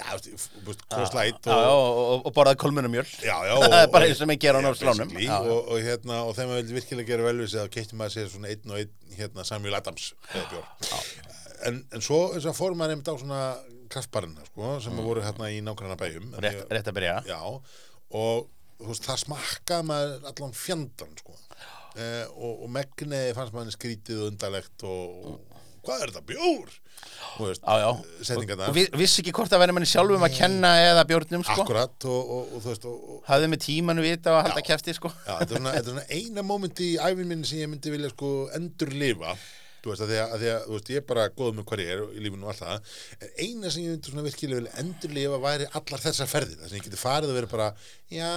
já, 0.00 0.04
þú 0.10 0.32
veist, 0.34 0.50
þú 0.56 0.64
veist, 0.66 0.84
Kors 0.92 1.14
Light 1.16 1.48
Já, 1.48 1.54
og, 1.54 1.70
og, 1.70 2.00
og, 2.02 2.26
og 2.28 2.34
borðaði 2.36 2.60
kolmunumjöl 2.64 3.06
já, 3.24 3.36
já, 3.48 3.54
bara 3.94 4.10
eins 4.10 4.20
og 4.24 4.34
ég 4.34 4.42
gera 4.44 4.60
á 4.60 4.68
já. 4.68 5.38
og, 5.38 5.72
og 5.72 5.80
hérna, 5.86 6.20
og 6.26 6.36
þegar 6.36 6.50
maður 6.50 6.60
vildi 6.60 6.78
virkilega 6.78 7.12
gera 7.12 7.28
vel 7.30 7.40
við 7.40 7.50
sig, 7.54 7.64
þá 7.64 7.74
keitti 7.78 8.00
maður 8.02 8.16
sér 8.18 8.30
svona 8.34 8.52
einn 8.52 8.74
og 8.74 8.82
einn, 8.82 8.94
hérna, 9.16 9.48
Samuel 9.48 9.80
Adams, 9.80 10.12
eða. 10.36 10.62
En, 11.68 11.82
en 11.96 12.04
svo, 12.04 12.22
eins 12.36 12.46
og 12.46 12.58
fór 12.58 12.76
maður 12.76 12.98
einmitt 12.98 13.08
á 13.08 13.16
svona 13.16 13.42
kraftbarina, 13.88 14.44
sko, 14.50 14.76
sem 14.84 15.00
voru 15.00 15.24
hérna 15.24 15.48
í 15.48 15.62
nákvæmna 15.64 15.96
bæjum. 15.98 16.34
Rétt, 16.44 16.66
rétt 16.68 16.90
að 16.90 16.98
byrja 17.00 17.20
Já, 17.24 17.40
og 18.14 18.48
veist, 18.80 19.04
það 19.06 19.22
smakkaði 19.24 19.88
maður 19.90 20.26
allan 20.32 20.56
fjandan, 20.56 21.14
sko. 21.20 21.36
Eh, 21.98 22.24
og, 22.36 22.64
og 22.64 22.72
megniði 22.72 23.34
fannst 23.36 23.54
maður 23.56 23.74
skrítið 23.74 24.20
og 24.22 24.32
undalegt 24.32 24.84
og, 24.86 25.32
og 25.32 25.64
hvað 25.86 26.04
er 26.04 26.12
þetta, 26.12 26.26
bjór? 26.28 26.76
Veist, 27.38 27.62
Já, 27.62 27.74
já, 27.78 27.90
og 28.66 28.74
vi, 28.74 28.82
vissi 28.98 29.22
ekki 29.22 29.32
hvort 29.36 29.52
að 29.54 29.60
verði 29.62 29.74
manni 29.76 29.88
sjálfum 29.88 30.24
að 30.26 30.34
kenna 30.34 30.72
eða 30.82 31.04
bjórnum 31.06 31.44
sko. 31.46 31.62
Akkurat, 31.62 32.06
og, 32.10 32.32
og, 32.34 32.48
og 32.56 32.64
þú 32.64 32.72
veist, 32.72 32.88
og, 32.90 32.96
og 33.14 33.28
Hafði 33.28 33.50
með 33.52 33.62
tímanu 33.66 34.04
vita 34.04 34.32
og 34.34 34.40
að 34.40 34.48
halda 34.48 34.64
kæfti 34.66 34.94
sko. 34.96 35.12
Þetta 35.28 35.60
er 35.60 35.86
svona, 35.86 36.04
eina 36.10 36.44
mómenti 36.46 36.92
í 36.96 36.98
æfin 36.98 37.30
minni 37.30 37.46
sem 37.46 37.62
ég 37.62 37.70
myndi 37.70 37.94
vilja 37.94 38.10
sko 38.14 38.32
endur 38.58 38.90
lifa 38.98 39.36
þú 39.82 39.92
veist, 39.92 40.04
að 40.04 40.12
því 40.12 40.18
að, 40.22 40.34
að, 40.36 40.46
að 40.54 40.72
veist, 40.74 40.92
ég 40.92 41.02
er 41.02 41.06
bara 41.08 41.28
góð 41.38 41.54
með 41.56 41.68
hvað 41.70 41.82
ég 41.84 41.92
er 41.94 42.02
í 42.08 42.24
lífinu 42.24 42.46
og 42.46 42.52
allt 42.52 42.62
það. 42.64 42.92
En 43.18 43.32
eina 43.44 43.72
sem 43.72 43.84
ég 43.84 43.94
myndi 43.94 44.12
svona 44.12 44.26
virkilega 44.26 44.60
vilja 44.62 44.76
endur 44.82 45.14
lifa 45.16 45.40
væri 45.44 45.68
allar 45.80 46.04
þessar 46.04 46.30
ferðir, 46.30 46.60
þess 46.62 46.72
að 46.72 46.78
ég 46.78 46.86
geti 46.88 47.00
farið 47.00 47.32
að 47.32 47.38
vera 47.38 47.52
bara 47.52 47.68
já, 48.08 48.32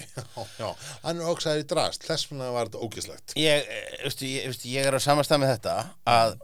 já, 0.00 0.46
já 0.58 0.68
hann 1.02 1.20
er 1.20 1.28
oksaður 1.32 1.62
í 1.62 1.68
drast, 1.68 2.06
þess 2.08 2.30
vegna 2.30 2.48
var 2.54 2.70
þetta 2.70 2.86
ógislegt 2.86 3.36
Ég, 3.38 3.68
eh, 3.68 4.00
veistu, 4.06 4.28
ég, 4.30 4.48
veistu, 4.48 4.70
ég 4.72 4.88
er 4.88 4.96
á 4.96 5.00
samastað 5.02 5.42
með 5.42 5.54
þetta 5.56 5.76
að 6.08 6.36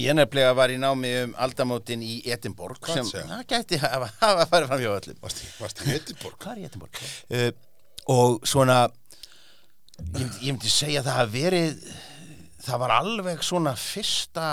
ég 0.00 0.16
nefnilega 0.16 0.56
var 0.56 0.72
í 0.72 0.78
námi 0.80 1.12
um 1.22 1.34
aldamótin 1.46 2.04
í 2.04 2.18
Edinborg 2.32 2.80
Hvað 2.84 3.10
sem 3.12 3.30
það 3.30 3.46
gæti 3.52 3.80
hafa, 3.80 4.10
hafa 4.20 4.48
farið 4.50 4.72
fram 4.72 4.84
hjá 4.84 4.90
öllum. 4.92 5.20
Varst 5.22 5.42
varst 5.60 5.82
í 5.84 5.96
Ediborg? 5.96 6.38
Hvað 6.42 6.60
er 6.60 6.70
Edinborg? 6.70 7.02
Uh, 7.32 7.50
og 8.12 8.48
svona 8.48 8.82
ég 9.96 10.10
myndi, 10.12 10.42
ég 10.42 10.52
myndi 10.52 10.72
segja 10.72 11.00
að 11.00 11.08
það 11.08 11.20
hafi 11.20 11.44
verið 11.46 11.86
það 12.66 12.82
var 12.82 12.94
alveg 12.98 13.42
svona 13.46 13.72
fyrsta 13.78 14.46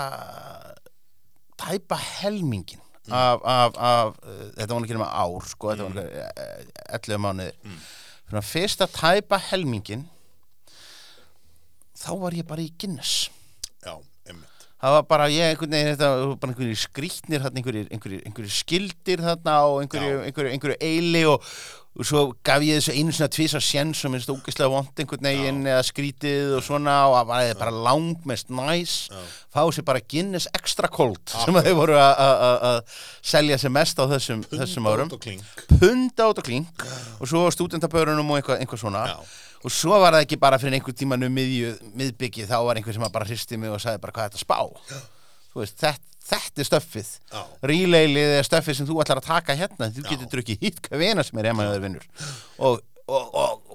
tæpa 1.60 1.98
helmingin 1.98 2.80
af, 3.10 3.42
af, 3.44 3.76
af 3.76 4.14
uh, 4.24 4.48
þetta 4.56 4.70
var 4.72 4.86
ekki 4.86 4.96
nema 4.96 5.10
ár 5.12 5.44
sko, 5.50 5.74
þetta 5.74 5.88
var 5.90 6.00
ekki 6.96 7.12
11 7.12 7.20
mánuðir. 7.26 7.78
Svona 8.30 8.44
fyrsta 8.48 8.88
tæpa 8.88 9.38
helmingin 9.50 10.06
þá 12.04 12.10
var 12.22 12.36
ég 12.36 12.46
bara 12.48 12.64
í 12.64 12.70
Guinness. 12.80 13.28
Já, 13.84 13.94
einmitt. 14.28 14.66
Það 14.80 14.96
var 14.96 15.06
bara 15.08 15.28
ég 15.32 15.52
einhvern 15.52 15.76
veginn 15.76 15.92
þetta 15.94 16.10
var 16.12 16.34
bara 16.40 16.54
einhverjir 16.54 16.80
skrýtnir 16.80 17.44
þarna 17.44 17.62
einhverjir, 17.94 18.50
skildir 18.52 19.22
þarna 19.24 19.54
og 19.68 19.84
einhverju 19.84 20.76
eili 20.80 21.24
og, 21.28 21.44
og 21.94 22.02
svo 22.08 22.20
gaf 22.42 22.62
ég 22.66 22.80
þessu 22.80 22.94
einu 22.98 23.12
svona 23.14 23.30
tvisa 23.30 23.60
sjens 23.62 24.00
og 24.04 24.10
minnst 24.10 24.30
ógeðslega 24.32 24.66
vond 24.72 24.98
einhvern 24.98 25.28
veginn 25.28 25.60
eða 25.70 25.84
skrítið 25.86 26.56
og 26.58 26.64
svona 26.66 26.94
og 27.06 27.14
það 27.20 27.28
var 27.30 27.52
bara 27.60 27.74
langmest 27.86 28.50
næs 28.50 28.94
fá 29.54 29.62
sér 29.70 29.86
bara 29.86 30.02
Guinness 30.10 30.48
extra 30.58 30.88
cold 30.90 31.22
sem 31.30 31.54
að 31.54 31.68
þeir 31.68 31.78
voru 31.78 31.94
að- 31.94 32.82
selja 33.22 33.56
sér 33.62 33.70
mest 33.76 33.98
á 34.02 34.04
þessum, 34.10 34.42
þessum 34.50 34.88
árum. 34.90 35.08
Pund 35.78 36.18
át 36.18 36.38
og 36.38 36.44
klink. 36.44 36.82
Og 37.20 37.28
svo 37.30 37.46
stúdentabörunum 37.54 38.26
og 38.34 38.40
eitthvað, 38.42 38.60
eitthvað 38.64 38.82
svona. 38.82 39.06
Já. 39.14 39.18
og 39.64 39.72
svo 39.72 39.96
var 40.02 40.12
það 40.12 40.24
ekki 40.26 40.36
bara 40.42 40.58
fyrir 40.60 40.74
einhver 40.76 40.92
tíman 40.92 41.22
um 41.24 41.32
miðju, 41.32 41.70
miðbyggi 41.96 42.44
þá 42.50 42.58
var 42.66 42.76
einhver 42.76 42.92
sem 42.92 43.06
bara 43.14 43.24
hristi 43.24 43.56
mig 43.56 43.70
og 43.72 43.78
sagði 43.80 44.02
bara 44.02 44.12
hvað 44.12 44.26
er 44.26 44.34
þetta 44.34 44.42
spá? 44.42 44.58
Veist, 45.54 45.78
þetta, 45.80 46.13
þetta 46.30 46.64
er 46.64 46.70
stöffið. 46.70 47.12
Ríleilið 47.70 48.38
er 48.38 48.48
stöffið 48.48 48.80
sem 48.80 48.88
þú 48.88 48.98
ætlar 49.04 49.22
að 49.22 49.28
taka 49.28 49.58
hérna. 49.58 49.90
Þú 49.94 50.08
getur 50.08 50.32
drukkið 50.36 50.66
hitt 50.66 50.82
hvað 50.88 51.04
vena 51.04 51.26
sem 51.26 51.40
er 51.42 51.50
emaður 51.52 51.84
vinnur 51.84 52.08
og, 52.64 52.82
og, 53.06 53.34
og, 53.34 53.72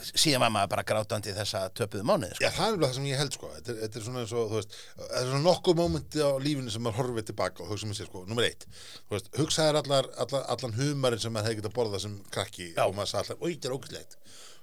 síðan 0.00 0.42
var 0.44 0.52
maður 0.54 0.70
bara 0.74 0.84
grátandi 0.86 1.32
þessa 1.36 1.62
töpuðu 1.76 2.04
mánuði 2.08 2.36
sko. 2.36 2.44
Já, 2.44 2.50
það 2.56 2.66
er 2.66 2.74
alveg 2.74 2.86
það 2.86 2.94
sem 2.96 3.08
ég 3.10 3.20
held 3.20 3.36
sko. 3.36 3.50
Þetta 3.56 3.72
er, 3.72 3.78
þetta 3.84 4.00
er 4.00 4.06
svona 4.06 4.22
eins 4.22 4.34
og, 4.34 4.46
þú 4.50 4.58
veist 4.58 4.76
það 5.00 5.16
er 5.20 5.28
svona 5.28 5.42
nokkuð 5.44 5.80
mómenti 5.80 6.24
á 6.24 6.30
lífinu 6.44 6.74
sem 6.74 6.84
maður 6.84 7.00
horfið 7.00 7.28
tilbaka 7.30 7.64
og 7.64 7.72
hugsa 7.74 7.90
með 7.90 8.00
sér 8.00 8.10
sko, 8.10 8.24
nummer 8.28 8.46
eitt 8.48 8.66
veist, 9.12 9.30
hugsaðir 9.36 9.80
allar, 9.82 10.08
allar, 10.24 10.46
allan 10.54 10.76
humarinn 10.78 11.22
sem 11.22 11.34
maður 11.34 11.50
hefði 11.50 11.60
getað 11.60 11.76
borðað 11.76 12.04
sem 12.06 12.16
krakki 12.32 12.70
Já. 12.72 12.84
og 12.86 12.96
maður 12.96 13.12
sagði 13.12 13.34
allar, 13.34 13.42
oi, 13.44 13.52
þetta 13.54 13.70
er 13.70 13.76
ógæslegt 13.76 14.18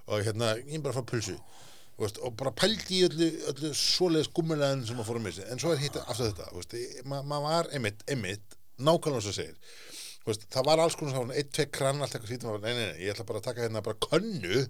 og 0.07 0.27
hérna, 0.27 0.51
ég 0.63 0.77
er 0.79 0.85
bara 0.85 0.95
að 0.95 1.01
fá 1.01 1.11
pulsu 1.13 1.37
veist, 2.05 2.17
og 2.21 2.35
bara 2.37 2.51
pældi 2.53 2.99
í 2.99 3.05
öllu, 3.07 3.27
öllu 3.51 3.71
svoleiðis 3.77 4.29
gummilegin 4.37 4.83
sem 4.85 4.97
maður 4.99 5.07
fór 5.11 5.19
að 5.21 5.25
missi 5.27 5.45
en 5.49 5.61
svo 5.61 5.71
er 5.73 5.79
hitt 5.81 5.95
aftur 6.03 6.29
þetta, 6.29 6.77
ég- 6.77 7.05
ma 7.09 7.21
maður 7.25 7.47
var 7.47 7.69
einmitt, 7.73 8.03
einmitt, 8.07 8.57
nákvæmlega 8.77 9.23
svo 9.25 9.33
segir. 9.33 9.55
Þú 10.21 10.29
veist, 10.33 10.43
það 10.53 10.65
var 10.67 10.79
alls 10.83 10.95
konar 10.99 11.31
eitt, 11.33 11.51
tvei 11.55 11.65
krann 11.71 12.01
allt 12.01 12.13
eitthvað 12.13 12.33
sýtum, 12.35 12.61
nei, 12.61 12.73
nei, 12.75 12.85
nei, 12.91 12.99
ég 13.05 13.13
ætla 13.15 13.25
bara 13.25 13.39
að 13.41 13.47
taka 13.47 13.63
hérna 13.65 13.81
bara 13.81 13.97
könnu, 14.03 14.67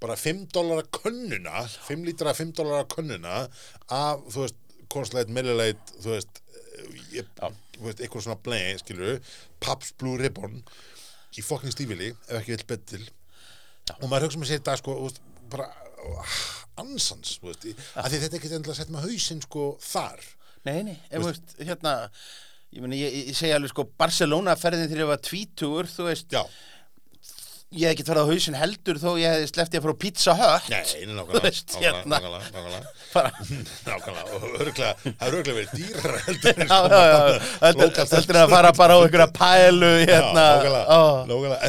bara 0.00 0.16
5 0.16 0.46
dólara 0.54 0.84
könnuna, 0.96 1.66
5 1.88 2.06
lítra 2.08 2.32
5 2.34 2.52
dólara 2.56 2.86
könnuna 2.90 3.48
af, 3.90 4.22
þú 4.32 4.46
veist, 4.46 4.56
konsleit, 4.88 5.28
millileit, 5.28 5.82
þú 6.00 6.14
veist, 6.14 6.40
eh, 6.54 7.18
ég, 7.18 7.28
þú 7.36 7.84
veist, 7.84 8.00
eitthvað 8.00 8.22
svona 8.26 8.40
bleið, 8.46 8.78
skilur 8.84 9.20
Paps 9.60 9.92
Blue 9.98 10.16
Ribbon 10.18 10.62
í 11.36 11.42
fucking 11.44 11.72
stífili, 11.74 12.12
ef 12.28 12.40
ekki 12.40 12.56
vill 12.56 12.64
betur 12.72 12.96
til. 12.96 13.08
Og 14.00 14.08
maður 14.08 14.28
hugsa 14.30 14.38
með 14.40 14.50
sér 14.52 14.60
þetta, 14.62 14.78
sko, 14.80 15.10
bara 15.50 15.66
ah, 15.68 16.36
ansans, 16.80 17.36
veist, 17.42 17.66
af 17.96 18.08
því 18.08 18.22
þetta 18.22 18.36
er 18.36 18.40
ekki 18.40 18.52
endilega 18.52 18.78
sett 18.78 18.92
með 18.94 19.08
hausinn, 19.10 19.42
sko, 19.44 19.66
þar. 19.84 20.24
Nei, 20.68 20.78
nei, 20.86 20.98
en 21.10 21.26
veist, 21.26 21.56
hérna 21.60 21.96
ég, 22.72 22.82
meni, 22.82 23.00
ég, 23.00 23.16
ég 23.30 23.38
segi 23.38 23.54
alveg 23.56 23.72
sko 23.72 23.86
Barcelona 24.00 24.56
ferðin 24.58 24.88
þegar 24.88 25.04
ég 25.04 25.10
var 25.10 25.24
tvítugur 25.26 25.88
þú 25.90 26.06
veist, 26.08 26.30
Já, 26.32 26.42
ég 27.72 27.88
hef 27.88 27.94
ekki 27.94 28.04
farið 28.06 28.28
á 28.28 28.30
hausinn 28.30 28.56
heldur 28.56 29.00
þó 29.00 29.08
ég 29.20 29.34
hef 29.34 29.50
sleppti 29.52 29.78
að 29.78 29.84
fara 29.86 29.94
á 29.96 30.02
Pizza 30.02 30.34
Hut 30.38 30.68
nei, 30.72 30.82
nákvæmlega, 31.08 31.52
nákvæmlega, 31.52 31.80
hérna. 31.82 32.20
nákvæmlega, 32.22 32.82
nákvæmlega. 33.88 34.24
Og 34.32 34.46
örgulega, 34.60 34.92
það 35.04 35.26
er 35.26 35.38
örgulega 35.40 35.58
verið 35.58 35.72
heldur 36.26 36.62
já, 36.62 36.78
þetta 37.64 37.88
Local 37.88 38.06
heldur 38.16 38.40
að 38.42 38.54
fara 38.56 38.74
bara 38.78 38.96
á 38.96 38.98
einhverja 39.02 39.30
pælu 39.40 39.92
hérna, 40.02 40.46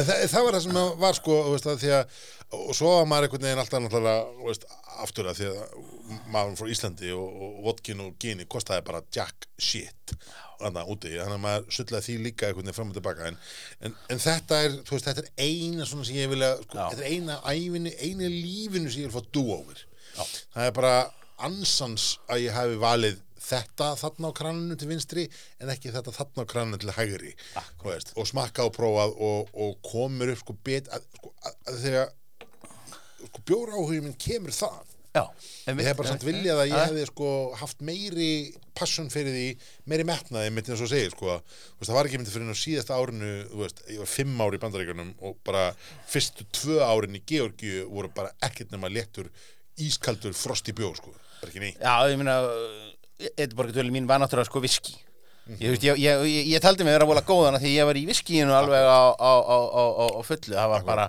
það, 0.04 0.38
var 0.46 0.58
það 0.58 0.64
sem 0.68 0.80
var 1.04 1.20
sko, 1.20 1.40
að 1.58 1.84
því 1.84 1.92
að 1.98 2.22
og 2.54 2.74
svo 2.76 2.90
var 2.98 3.06
maður 3.08 3.28
einhvern 3.28 3.46
veginn 3.48 3.62
alltaf 3.62 3.82
náttúrulega, 3.82 4.24
aftur 5.02 5.28
að 5.30 5.40
því 5.40 5.50
að 5.50 6.18
maður 6.32 6.58
frá 6.60 6.72
Íslandi 6.74 7.12
og, 7.16 7.38
og 7.46 7.60
vodkin 7.66 8.02
og 8.04 8.14
gini 8.22 8.46
kostaði 8.50 8.84
bara 8.86 9.02
jack 9.14 9.48
shit 9.58 10.14
þannig 10.60 11.18
að 11.24 11.40
maður 11.42 11.66
sullaði 11.74 12.06
því 12.06 12.14
líka 12.24 12.46
einhvern 12.48 12.68
veginn 12.68 12.76
fram 12.76 12.92
og 12.92 12.98
tilbaka. 12.98 13.26
En, 13.28 13.40
en, 13.84 13.96
en 14.14 14.22
þetta 14.22 14.60
er, 14.64 14.76
þú 14.86 14.94
veist, 14.96 15.08
þetta 15.10 15.24
er 15.24 15.48
eina 15.48 15.88
svona 15.88 16.06
sem 16.06 16.20
ég 16.20 16.30
vilja, 16.30 16.52
sko, 16.62 16.78
Já. 16.78 16.86
þetta 16.94 17.04
er 17.04 17.10
eina 17.10 17.40
æfinu, 17.50 17.92
eina 18.06 18.30
lífinu 18.30 18.92
sem 18.92 19.04
ég 19.04 19.10
vil 19.10 19.18
fá 19.18 19.34
do-over 19.34 19.82
það 20.14 20.66
er 20.68 20.74
bara 20.76 20.96
ansans 21.44 22.14
að 22.30 22.44
ég 22.46 22.56
hafi 22.56 22.76
valið 22.80 23.22
þetta 23.44 23.90
þarna 24.00 24.30
á 24.30 24.38
kraninu 24.38 24.76
til 24.80 24.88
vinstri 24.88 25.24
en 25.60 25.72
ekki 25.72 25.92
þetta 25.92 26.14
þarna 26.16 26.46
á 26.46 26.50
kraninu 26.52 26.80
til 26.80 26.94
hægri. 26.96 27.32
Og 28.16 28.28
smakka 28.30 28.68
og 28.68 28.76
prófað 28.76 29.16
og, 29.20 29.50
og 29.52 29.74
komur 29.84 30.32
upp 30.32 30.40
sko 30.40 30.56
bet 30.64 30.88
að, 30.94 31.04
sko, 31.18 31.34
að, 31.42 31.58
að 31.68 31.80
þegar 31.82 32.14
sko, 33.30 33.44
bjóra 33.48 33.78
áhugin 33.78 34.08
minn 34.08 34.18
kemur 34.20 34.54
það 34.54 34.82
Já, 35.14 35.28
ég 35.70 35.78
hef 35.86 35.94
bara 35.94 36.10
samt 36.10 36.24
viljað 36.26 36.60
að 36.64 36.70
ég 36.72 36.80
hefði 36.88 37.02
sko 37.06 37.26
haft 37.60 37.82
meiri 37.86 38.30
passion 38.74 39.06
fyrir 39.14 39.30
því 39.30 39.44
meiri 39.92 40.06
metnaði 40.08 40.50
mitt 40.50 40.66
eins 40.66 40.82
og 40.82 40.90
segir 40.90 41.12
sko. 41.14 41.36
Veist, 41.78 41.86
það 41.86 41.98
var 42.00 42.08
ekki 42.08 42.18
myndi 42.18 42.32
fyrir 42.34 42.48
enn 42.48 42.58
á 42.58 42.58
síðasta 42.58 42.96
árinu 42.98 43.28
veist, 43.60 43.84
ég 43.94 44.02
var 44.02 44.10
fimm 44.10 44.42
ár 44.42 44.56
í 44.56 44.60
bandaríkjunum 44.64 45.12
og 45.22 45.36
bara 45.46 45.68
fyrstu 46.10 46.48
tvö 46.58 46.80
árin 46.82 47.14
í 47.14 47.22
Georgíu 47.30 47.86
voru 47.92 48.10
bara 48.16 48.34
ekkert 48.42 48.74
nema 48.74 48.90
léttur 48.90 49.30
ískaldur 49.86 50.34
frosti 50.34 50.74
bjór 50.74 50.98
sko. 50.98 51.14
Bara 51.44 51.52
ekki 51.52 51.62
neitt. 51.62 51.78
Já, 51.78 51.94
ég 52.10 52.18
meina 52.18 52.40
Edborgatölu 53.38 53.94
mín 53.94 54.10
var 54.10 54.18
náttúrulega 54.18 54.50
sko 54.50 54.64
viski 54.66 54.98
Ég, 55.44 55.68
veist, 55.68 55.82
ég, 55.84 55.98
ég, 56.00 56.22
ég, 56.24 56.46
ég 56.56 56.62
taldi 56.64 56.86
mig 56.86 56.94
vera 56.94 57.04
að 57.04 57.10
vola 57.10 57.22
góðana 57.28 57.58
því 57.60 57.74
ég 57.76 57.84
var 57.86 57.98
í 58.00 58.06
viskíinu 58.08 58.54
alveg 58.56 58.80
á, 58.80 59.12
á, 59.12 59.32
á, 59.44 59.58
á, 59.60 59.84
á, 59.84 60.04
á 60.16 60.20
fullu. 60.24 60.54
Það 60.56 60.70
var 60.72 60.86
bara, 60.88 61.04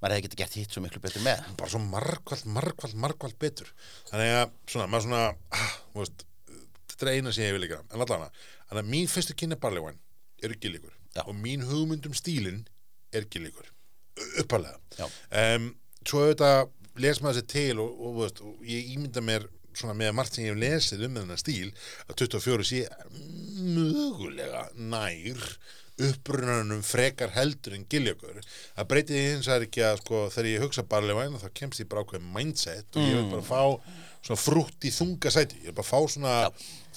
maður 0.00 0.16
hefði 0.16 0.26
getið 0.26 0.40
gert 0.42 0.56
hitt 0.60 0.74
svo 0.74 0.82
miklu 0.84 1.02
betur 1.02 1.24
með. 1.24 1.44
Bara 1.56 1.72
svo 1.72 1.80
margvald, 1.82 2.46
margvald, 2.52 2.96
margvald 3.00 3.38
betur. 3.42 3.70
Þannig 4.10 4.32
að 4.36 4.56
svona, 4.68 4.88
maður 4.92 5.06
svona 5.06 5.22
ah, 5.56 5.76
veist, 5.96 6.26
þetta 6.96 7.06
er 7.06 7.12
eina 7.16 7.32
sem 7.34 7.44
ég 7.44 7.56
vil 7.56 7.66
ekki 7.66 7.78
en 7.80 8.04
allan 8.04 8.26
að, 8.26 8.44
þannig 8.70 8.82
að 8.82 8.92
mín 8.94 9.10
fyrstu 9.12 9.36
kynni 9.36 9.58
barleyvæn 9.60 9.98
er 10.44 10.54
gilíkur 10.60 10.94
Já. 11.16 11.22
og 11.26 11.34
mín 11.36 11.64
hugmyndum 11.68 12.16
stílin 12.16 12.62
er 13.12 13.26
gilíkur 13.32 13.68
uppalega 14.40 14.78
Já. 14.96 15.08
um, 15.56 15.70
svo 16.06 16.24
auðvitað 16.24 16.72
les 17.04 17.20
maður 17.20 17.40
sér 17.40 17.48
til 17.52 17.82
og, 17.84 18.00
og, 18.00 18.18
veist, 18.22 18.40
og 18.40 18.64
ég 18.64 18.92
ímynda 18.94 19.24
mér 19.24 19.48
svona 19.76 19.96
með 19.96 20.14
margt 20.16 20.36
sem 20.36 20.46
ég 20.46 20.54
hef 20.54 20.62
lesið 20.62 21.04
um 21.04 21.18
þennan 21.20 21.40
stíl 21.40 21.68
að 22.06 22.22
24 22.24 22.68
sé 22.70 22.82
mögulega 23.76 24.64
nær 24.76 25.42
upprunanum 25.96 26.82
frekar 26.84 27.30
heldur 27.32 27.76
en 27.76 27.86
giljökur 27.88 28.42
það 28.42 28.88
breytið 28.90 29.22
hins 29.30 29.46
vegar 29.48 29.64
ekki 29.64 29.84
að 29.86 30.02
sko 30.02 30.24
þegar 30.34 30.50
ég 30.50 30.64
hugsa 30.66 30.84
barleyvæn 30.90 31.38
þá 31.40 31.48
kemst 31.56 31.80
ég 31.80 31.88
bara 31.88 32.04
ákveð 32.04 32.26
mindset 32.34 32.98
og 33.00 33.06
ég 33.06 33.16
vil 33.16 33.30
bara 33.32 33.46
fá 33.46 33.62
svona 34.26 34.42
frútt 34.42 34.82
í 34.84 34.90
þunga 34.90 35.30
sæti. 35.30 35.60
Ég 35.62 35.70
vil 35.70 35.78
bara 35.78 35.86
fá 35.86 36.00
svona 36.10 36.34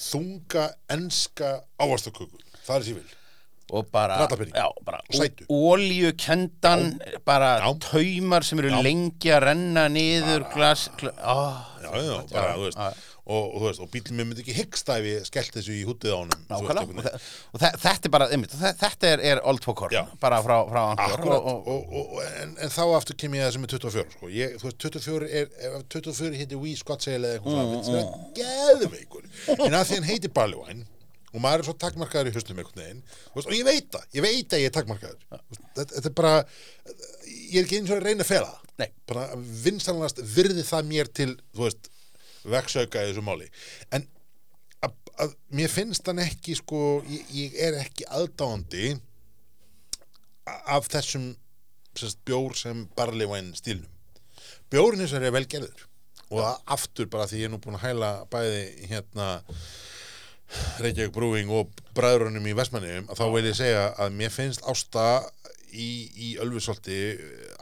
þunga 0.09 0.65
enska 0.97 1.53
ávastaköku 1.79 2.41
það 2.65 2.75
er 2.75 2.85
sér 2.89 2.99
vil. 2.99 3.15
Og 3.69 3.85
bara, 3.93 4.15
já, 4.49 4.65
bara 4.81 4.97
ólíukendan 5.45 6.95
bara 7.25 7.59
Já. 7.61 7.67
taumar 7.85 8.41
sem 8.41 8.57
eru 8.63 8.71
lengi 8.81 9.29
að 9.29 9.43
renna 9.43 9.83
niður 9.93 10.47
glas, 10.55 10.87
glas 10.97 11.13
ó, 11.21 11.61
já, 11.83 11.91
já, 11.93 12.15
bara, 12.31 12.55
þú 12.57 12.63
veist, 12.65 12.79
já. 12.81 13.08
Og, 13.29 13.51
og, 13.59 13.79
og 13.83 13.89
bílum 13.93 14.17
mér 14.17 14.25
myndi 14.29 14.41
ekki 14.41 14.55
hyggst 14.57 14.89
að 14.89 15.03
ef 15.03 15.07
ég 15.09 15.27
skellt 15.29 15.53
þessu 15.59 15.75
í 15.77 15.83
hútið 15.85 16.13
á 16.13 16.17
honum 16.17 16.45
nákvæmlega. 16.49 17.11
og, 17.13 17.27
og 17.53 17.61
þe- 17.61 17.71
þetta 17.83 18.09
er 18.09 18.13
bara, 18.15 18.27
einmitt, 18.33 18.55
þetta 18.81 19.11
er, 19.13 19.23
er 19.33 19.41
old 19.51 19.61
Já. 19.93 20.01
bara 20.23 20.39
frá, 20.45 20.55
frá 20.71 20.81
Akkurat, 21.05 21.49
en, 22.41 22.55
en 22.65 22.73
þá 22.73 22.81
aftur 22.97 23.19
kem 23.21 23.35
ég 23.37 23.45
að 23.45 23.51
þessu 23.51 23.61
með 23.63 23.75
24 23.77 24.15
sko. 24.17 24.29
ég, 24.33 24.55
þú 24.61 24.69
veist, 24.71 24.79
24 24.87 25.29
er, 25.41 25.51
ef 25.69 25.75
24 25.93 26.39
heitir 26.41 26.63
Wii 26.63 26.77
Scottsale 26.81 27.35
eða 27.35 27.37
eitthvað 27.37 27.59
Mm, 27.59 27.83
svona, 27.85 28.05
þetta 28.33 28.41
er 28.41 28.79
geðveikur. 28.79 29.29
En 29.67 29.75
að 29.77 29.85
því 29.91 29.99
hann 29.99 30.09
heitir 30.09 30.33
Barleyvæn 30.39 30.81
og 31.29 31.43
maður 31.43 31.61
er 31.61 31.67
svo 31.69 31.75
takmarkaður 31.77 32.31
í 32.31 32.33
höstum 32.33 32.57
einhvern 32.57 32.81
veginn 32.81 33.01
og 33.37 33.53
ég 33.53 33.67
veit 33.67 33.91
það, 33.93 34.05
ég 34.17 34.23
veit 34.25 34.55
að 34.57 34.63
ég 34.63 34.71
er 34.71 34.73
veist, 35.51 35.61
þetta, 35.77 35.91
þetta 35.99 36.09
er 36.09 36.15
bara 36.17 36.31
ég 37.29 37.59
er 37.61 37.67
ekki 37.67 37.77
eins 37.83 37.91
og 37.93 37.99
að 37.99 38.07
reyna 38.09 38.25
að 38.25 38.31
fela 38.31 38.49
það. 38.49 38.65
Vinstanlegast 39.67 40.21
virði 40.33 40.63
það 40.65 40.87
mér 40.89 41.11
til 41.19 41.29
þú 41.53 41.65
veist, 41.67 41.89
veksauka 42.45 43.03
í 43.03 43.11
þessu 43.11 43.25
máli. 43.25 43.49
En 43.95 44.07
að, 44.85 44.95
að 45.25 45.35
mér 45.55 45.73
finnst 45.73 46.07
hann 46.07 46.21
ekki 46.23 46.57
sko, 46.59 47.03
ég, 47.09 47.27
ég 47.35 47.59
er 47.67 47.79
ekki 47.83 48.07
aðdáandi 48.07 48.95
af 50.49 50.89
þessum 50.89 51.33
sérst, 51.97 52.21
bjór 52.27 52.55
sem 52.57 52.85
barleyvæn 52.97 53.53
stílnum. 53.57 53.89
Bjórin 54.69 55.03
og 55.03 55.13
er 55.17 55.33
vel 55.33 55.47
gerður. 55.49 55.85
Og 56.29 56.43
það 56.43 56.73
aftur 56.75 57.07
bara 57.09 57.25
því 57.29 57.39
ég 57.41 57.49
er 57.49 57.53
nú 57.53 57.61
búin 57.61 57.77
að 57.79 57.87
hæla 57.87 58.09
bæði 58.29 58.89
hérna 58.91 59.29
Reykjavík 60.81 61.13
Brewing 61.13 61.51
og 61.53 61.73
bræðurunum 61.97 62.45
í 62.49 62.53
Vestmanniðum 62.57 63.09
að 63.09 63.21
þá 63.21 63.25
vil 63.33 63.47
ég 63.47 63.57
segja 63.57 63.81
að 64.01 64.15
mér 64.17 64.33
finnst 64.33 64.63
ásta 64.69 65.05
í, 65.69 65.89
í 66.09 66.29
Ölfusolti 66.41 66.99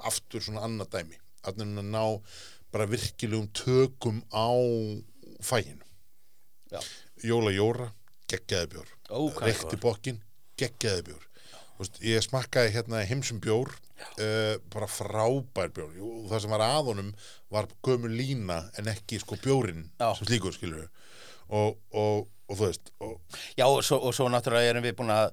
aftur 0.08 0.44
svona 0.44 0.66
annað 0.68 0.94
dæmi. 0.98 1.20
Að 1.48 1.64
nefna 1.64 1.84
ná 1.88 2.04
bara 2.78 2.86
virkilegum 2.94 3.50
tökum 3.58 4.22
á 4.30 4.46
fæginu 5.42 5.82
Já. 6.70 6.80
Jóla 7.26 7.52
Jóra, 7.56 7.90
geggjaði 8.30 8.68
bjór 8.76 8.90
Reykti 9.42 9.72
góður. 9.72 9.82
bokkin, 9.86 10.18
geggjaði 10.60 11.06
bjór 11.10 11.24
veist, 11.80 12.00
ég 12.06 12.24
smakkaði 12.26 12.74
hérna 12.76 13.04
heimsum 13.08 13.40
bjór 13.42 13.72
uh, 13.72 14.58
bara 14.74 14.90
frábær 14.92 15.72
bjór 15.74 15.94
Jú, 15.98 16.10
það 16.30 16.44
sem 16.44 16.54
var 16.54 16.66
að 16.66 16.90
honum 16.92 17.12
var 17.54 17.70
gömur 17.86 18.12
lína 18.14 18.60
en 18.78 18.92
ekki 18.92 19.22
sko 19.24 19.40
bjórin 19.42 19.88
Já. 19.98 20.12
sem 20.20 20.28
slíkur 20.30 20.54
skilur 20.58 20.90
og, 21.48 21.78
og, 21.96 22.28
og 22.50 22.58
þú 22.60 22.66
veist 22.66 22.92
og, 23.00 23.16
já, 23.56 23.66
og 23.70 23.80
svo, 23.88 24.02
og 24.04 24.14
svo 24.18 24.28
náttúrulega 24.34 24.74
erum 24.74 24.84
við 24.86 24.98
búin 25.00 25.14
að, 25.16 25.32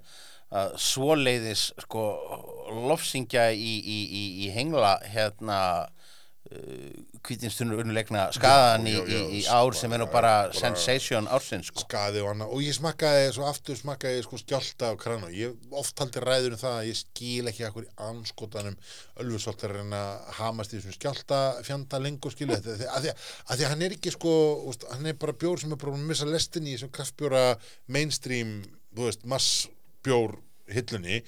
að 0.54 0.76
svoleiðis 0.86 1.66
sko 1.82 2.06
lofsingja 2.86 3.48
í, 3.52 3.74
í, 3.82 3.98
í, 4.06 4.24
í 4.46 4.52
hengla 4.54 4.96
hérna 5.10 5.58
kvítinstunur 7.24 7.80
unnulegna 7.80 8.26
skaðan 8.36 8.84
í, 8.86 8.92
Já, 8.92 8.98
já, 9.08 9.16
í, 9.16 9.38
í 9.38 9.40
já, 9.46 9.48
ár 9.56 9.76
sem 9.78 9.92
er 9.96 10.02
nú 10.02 10.06
bara, 10.12 10.32
bara- 10.44 10.52
sensation 10.58 11.26
ársins 11.32 11.70
sko. 11.70 11.84
skaði 11.86 12.20
og 12.20 12.28
annað. 12.34 12.52
Og 12.52 12.60
ég 12.64 12.76
smakkaði, 12.76 13.30
svo 13.32 13.46
aftur 13.48 13.78
smakkaði 13.80 14.22
sko 14.26 14.40
skjálta 14.42 14.90
á 14.92 14.94
kranu, 15.00 15.30
ég 15.32 15.56
oft 15.72 15.98
haldi 16.02 16.20
ræður 16.20 16.56
um 16.58 16.60
það 16.60 16.76
að 16.82 16.88
ég 16.90 17.00
skil 17.00 17.48
ekki 17.50 17.66
akkur 17.68 17.86
í 17.88 17.92
anskotanum 18.10 18.76
ölfusolt 19.24 19.64
að 19.64 19.74
reyna 19.78 20.02
að 20.04 20.32
hamast 20.42 20.74
í 20.74 20.78
þessum 20.82 20.96
skjálta 20.98 21.40
fjanda 21.64 22.02
lengur 22.04 22.34
skilu 22.36 22.58
þetta, 22.60 22.90
að 22.92 23.06
því 23.08 23.14
að, 23.14 23.28
að 23.48 23.56
því 23.62 23.64
að 23.64 23.72
hann 23.74 23.86
er 23.88 23.96
ekki 23.98 24.14
sko 24.18 24.34
úst, 24.70 24.84
hann 24.92 25.06
er 25.10 25.18
bara 25.24 25.32
bjór 25.44 25.64
sem 25.64 25.72
er 25.72 25.80
bara 25.80 25.96
að 25.96 26.08
missa 26.12 26.28
lestin 26.28 26.68
í 26.68 26.76
þessum 26.76 26.92
kraftbjóra 27.00 27.44
mainstream, 27.88 28.58
þú 28.94 29.08
veist, 29.08 29.24
massbjór 29.24 30.36
hillunni 30.70 31.20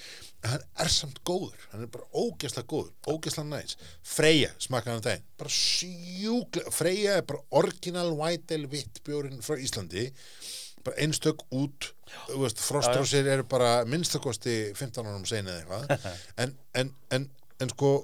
hann 0.47 0.63
er 0.83 0.91
samt 0.93 1.21
góður, 1.27 1.59
hann 1.73 1.85
er 1.85 1.91
bara 1.93 2.07
ógeðslega 2.15 2.69
góður, 2.71 2.93
ógeðslega 3.11 3.49
næs. 3.51 3.77
Freyja 4.07 4.53
um 4.71 5.03
daginn, 5.05 5.27
bara 5.41 5.53
sjúklega 5.53 6.73
Freyja 6.75 7.19
er 7.21 7.27
bara 7.27 7.43
original 7.61 8.13
white 8.19 8.55
ale 8.55 8.71
vitt 8.71 9.03
bjórin 9.07 9.43
frá 9.45 9.59
Íslandi. 9.59 10.09
Bara 10.87 11.03
einstök 11.03 11.43
út 11.51 11.91
veist, 12.39 12.61
frostrósir 12.63 13.27
eru 13.27 13.47
bara 13.51 13.81
minnstakosti 13.89 14.73
15 14.79 15.09
árum 15.09 15.27
sen 15.27 15.49
eða 15.51 15.65
eitthvað. 15.65 16.13
En, 16.45 16.55
en, 16.79 16.93
en, 17.11 17.31
en 17.61 17.73
sko 17.75 17.97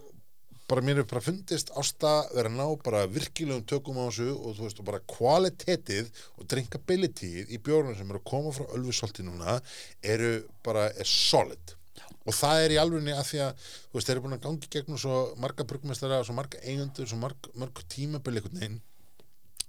bara 0.72 0.84
mér 0.86 1.02
er 1.02 1.08
bara 1.08 1.20
fundist 1.20 1.70
ásta 1.76 2.12
vera 2.32 2.48
að 2.48 2.56
ná 2.56 2.64
bara 2.84 3.02
virkilegum 3.12 3.66
tökum 3.68 4.00
á 4.00 4.08
þessu 4.08 4.30
og 4.32 4.56
þú 4.56 4.64
veist 4.64 4.80
og 4.80 4.88
bara 4.88 5.02
kvalitetið 5.12 6.08
og 6.38 6.48
drinkabilityð 6.48 7.52
í 7.52 7.60
bjórnum 7.60 7.98
sem 7.98 8.08
eru 8.08 8.22
að 8.22 8.28
koma 8.32 8.54
frá 8.56 8.64
Ölfusolti 8.78 9.26
núna 9.26 9.58
eru 10.00 10.32
bara 10.64 10.88
er 10.96 11.08
solid. 11.08 11.76
Og 12.24 12.34
það 12.38 12.64
er 12.64 12.74
í 12.74 12.80
alvegni 12.80 13.12
að 13.12 13.28
því 13.28 13.40
að 13.44 13.64
þú 13.66 13.98
veist, 13.98 14.08
þeir 14.08 14.14
eru 14.14 14.24
búin 14.24 14.36
að 14.38 14.44
gangi 14.46 14.72
gegnum 14.72 15.00
svo 15.04 15.16
marga 15.42 15.66
brugmestara 15.68 16.20
og 16.22 16.28
svo 16.28 16.36
marga 16.38 16.60
eigundur, 16.62 17.08
svo 17.10 17.18
marg, 17.20 17.50
marg 17.58 17.82
tímabili 17.92 18.42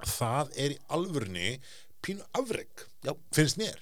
það 0.04 0.54
er 0.60 0.76
í 0.76 0.82
alvörni 0.92 1.58
pínu 2.04 2.24
afreg, 2.36 2.88
finnst 3.36 3.60
mér 3.60 3.80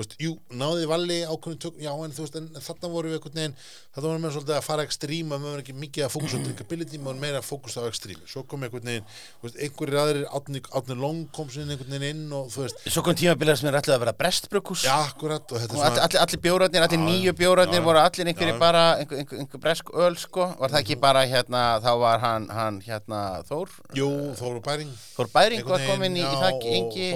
veist, 0.00 0.14
jú, 0.20 0.32
náði 0.56 0.86
valli 0.90 1.18
ákveðin 1.28 1.60
tök, 1.62 1.78
já, 1.80 1.90
en 1.92 2.14
þú 2.16 2.24
veist, 2.24 2.38
en 2.40 2.48
þarna 2.64 2.90
voru 2.92 3.10
við 3.10 3.18
einhvern 3.18 3.38
veginn, 3.40 3.56
þetta 3.94 4.06
voru 4.06 4.22
með 4.24 4.34
svolítið 4.36 4.56
að 4.56 4.66
fara 4.66 4.86
ekstríma, 4.88 5.38
við 5.40 5.50
vorum 5.50 5.62
ekki 5.64 5.76
mikið 5.80 6.06
að 6.06 6.12
fókusa 6.14 6.40
á 6.40 6.44
drinkability, 6.46 6.98
við 6.98 7.08
vorum 7.10 7.24
meira 7.24 7.40
að 7.40 7.48
fókusa 7.48 7.84
á 7.84 7.90
ekstrími. 7.90 8.24
Svo 8.30 8.44
kom 8.48 8.66
einhvern 8.66 8.90
veginn, 8.90 9.06
þú 9.40 9.48
veist, 9.48 9.58
einhverjir 9.66 10.00
aðrir, 10.02 10.26
átni, 10.40 10.62
átni 10.80 10.96
long 11.00 11.22
kom 11.36 11.50
sinni 11.52 11.76
einhvern 11.76 11.96
veginn 11.96 12.24
inn 12.24 12.36
og 12.36 12.50
þú 12.54 12.64
veist, 12.64 12.84
Svo 12.90 13.04
kom 13.06 13.18
tímabilið 13.18 13.60
sem 13.60 13.70
er 13.70 13.78
allir 13.80 13.96
að 13.96 14.02
vera 14.04 14.16
brestbrukús 14.20 14.86
já, 14.88 14.94
akkurat, 15.04 15.44
og 15.46 15.62
þetta 15.62 15.76
og 15.76 15.84
allir, 15.84 16.00
svona, 16.00 16.24
allir, 16.24 16.42
bjóratnir, 16.46 16.86
allir 16.86 17.02
nýju 17.04 17.36
bjóratnir 17.38 17.84
voru 17.84 18.02
allir 18.02 18.32
einhverjir 18.32 18.56
já. 18.56 18.60
bara, 18.60 18.84
einhver, 19.00 19.22
einhver, 19.22 19.42
einhver 19.44 19.62
bresk 19.62 19.92
öl 19.94 20.18
sko, 20.20 20.48
var 20.60 20.74
það 20.74 20.82
ekki 20.84 20.98
bara 21.00 21.24
hérna, 21.28 21.64
þá 21.84 21.90
var 22.00 22.24
hann, 22.24 22.48
hann 22.54 22.80
hérna 22.84 23.20
Þór, 23.50 23.70
jú, 23.96 24.08
Þóru 24.38 24.60
Bæring, 24.64 24.90
Þór 25.16 25.30
Bæring 25.32 25.64
var 25.66 25.84
komin 25.88 26.18
í, 26.18 26.24
í 26.24 26.40
og 26.40 26.66
engi 26.70 27.08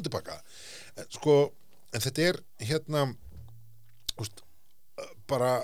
fram 0.00 0.04
og 0.04 0.08
tilbaka. 0.08 0.40
En, 0.96 1.08
sko, 1.10 1.52
en 1.92 2.00
þetta 2.00 2.28
er 2.28 2.40
hérna, 2.58 3.06
úst, 4.20 4.42
bara, 5.28 5.60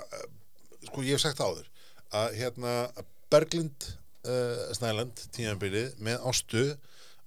sko, 0.87 1.03
ég 1.03 1.17
hef 1.17 1.21
sagt 1.21 1.41
áður, 1.41 1.67
að 2.11 2.37
hérna, 2.37 2.91
Berglind 3.29 3.89
uh, 4.27 4.73
Snæland, 4.73 5.17
tímabilið, 5.35 5.97
með 5.99 6.21
Ástu, 6.29 6.77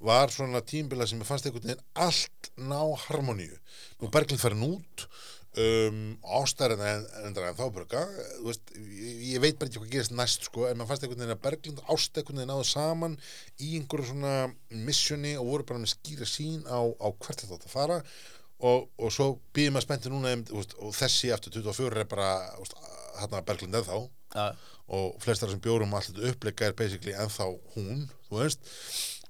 var 0.01 0.31
svona 0.33 0.63
tímabila 0.65 1.07
sem 1.07 1.21
ég 1.21 1.29
fannst 1.29 1.45
einhvern 1.47 1.67
veginn 1.67 1.83
allt 1.95 2.51
ná 2.57 2.81
harmoníu. 3.09 3.59
Nú 4.01 4.09
Berglind 4.09 4.41
farin 4.41 4.65
út, 4.65 5.05
um, 5.59 6.01
Ásta 6.39 6.67
er 6.69 6.77
en, 6.77 7.07
endra 7.27 7.51
en 7.51 7.59
þá 7.59 7.65
þú 7.67 8.47
veist, 8.47 8.75
ég, 8.77 9.23
ég 9.33 9.43
veit 9.43 9.59
bara 9.59 9.71
ekki 9.71 9.83
hvað 9.83 9.95
gerist 9.95 10.15
næst, 10.15 10.49
sko, 10.49 10.67
en 10.69 10.79
maður 10.79 10.93
fannst 10.93 11.07
einhvern 11.07 11.25
veginn 11.25 11.37
að 11.37 11.45
Berglind 11.47 11.83
og 11.83 11.95
Ásta 11.97 12.23
einhvern 12.23 12.43
veginn 12.43 12.53
náðu 12.53 12.67
saman 12.71 13.17
í 13.59 13.71
einhverju 13.79 14.11
svona 14.13 14.35
missioni 14.89 15.37
og 15.41 15.49
voru 15.51 15.69
bara 15.71 15.83
með 15.83 15.95
skýra 15.95 16.29
sín 16.29 16.63
á, 16.71 16.81
á 16.81 17.09
hvert 17.11 17.45
þetta 17.45 17.59
átt 17.59 17.69
að 17.69 17.75
fara. 17.75 18.01
Og, 18.61 18.91
og 19.01 19.13
svo 19.15 19.31
býðum 19.57 19.79
maður 19.79 19.87
spennti 19.89 20.13
núna 20.13 20.35
um, 20.37 20.45
veist, 20.53 20.77
og 20.79 20.93
þessi 20.95 21.33
aftur 21.35 21.57
24 21.59 22.05
er 22.05 22.11
bara 22.11 22.35
veist, 22.59 22.77
hérna 23.21 23.45
Berglind 23.47 23.81
ennþá. 23.81 24.03
Já, 24.31 24.53
og 24.91 25.15
flestar 25.23 25.51
sem 25.51 25.61
bjórum 25.63 25.93
þetta 25.95 26.33
uppleika 26.33 26.67
er 26.67 26.75
basically 26.79 27.15
ennþá 27.15 27.47
hún, 27.77 28.09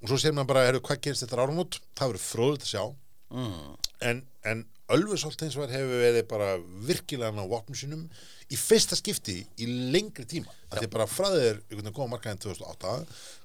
og 0.01 0.09
svo 0.09 0.17
sér 0.17 0.33
maður 0.33 0.49
bara, 0.49 0.65
heyrðu, 0.67 0.81
hvað 0.87 1.01
gerist 1.05 1.25
þetta 1.25 1.37
áramót? 1.37 1.77
Það 1.97 2.13
verður 2.13 2.23
fróðilegt 2.25 2.65
að 2.65 2.71
sjá. 2.71 2.85
Mm, 3.31 3.75
en, 4.09 4.21
en 4.49 4.63
Ölfusolt 4.91 5.41
eins 5.45 5.55
og 5.57 5.71
hefur 5.71 6.01
verið 6.01 6.25
bara 6.29 6.53
virkilega 6.87 7.31
á 7.31 7.45
vopnum 7.47 7.77
sínum 7.77 8.05
í 8.51 8.57
fyrsta 8.59 8.97
skipti 8.99 9.37
í 9.63 9.67
lengri 9.93 10.25
tíma. 10.27 10.51
Að 10.71 10.81
því 10.83 10.87
bara 10.91 11.07
fræðir 11.07 11.59
einhvern 11.61 11.85
veginn 11.85 11.95
góða 11.95 12.11
markaðin 12.11 12.41
2008 12.43 12.95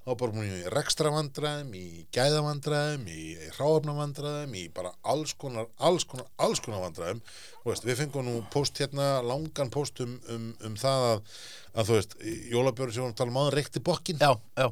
þá 0.06 0.10
bara 0.22 0.34
múin 0.34 0.54
í 0.56 0.72
rekstra 0.74 1.12
vandræðum 1.14 1.76
í 1.78 1.84
gæða 2.14 2.40
vandræðum 2.46 3.04
í 3.10 3.26
hráöfna 3.58 3.94
vandræðum 4.00 4.56
í 4.58 4.64
bara 4.74 4.90
alls 5.06 5.34
konar 5.38 5.68
alls 5.78 6.06
konar, 6.10 6.26
alls 6.42 6.62
konar 6.64 6.82
vandræðum. 6.88 7.22
Veist, 7.66 7.86
við 7.86 8.00
fengum 8.02 8.26
nú 8.26 8.40
post 8.50 8.82
hérna 8.82 9.20
langan 9.26 9.70
post 9.74 10.02
um, 10.02 10.18
um, 10.32 10.50
um 10.66 10.74
það 10.80 11.06
að, 11.12 11.30
að 11.74 11.88
þú 11.90 12.00
veist, 12.00 12.18
Jólabjörn 12.54 12.94
sem 12.94 13.06
varum 13.06 13.14
að 13.14 13.22
tala 13.22 13.34
um 13.34 13.40
áður 13.42 13.58
reykti 13.60 13.82
bokkin 13.86 14.22
já, 14.22 14.30
já, 14.58 14.68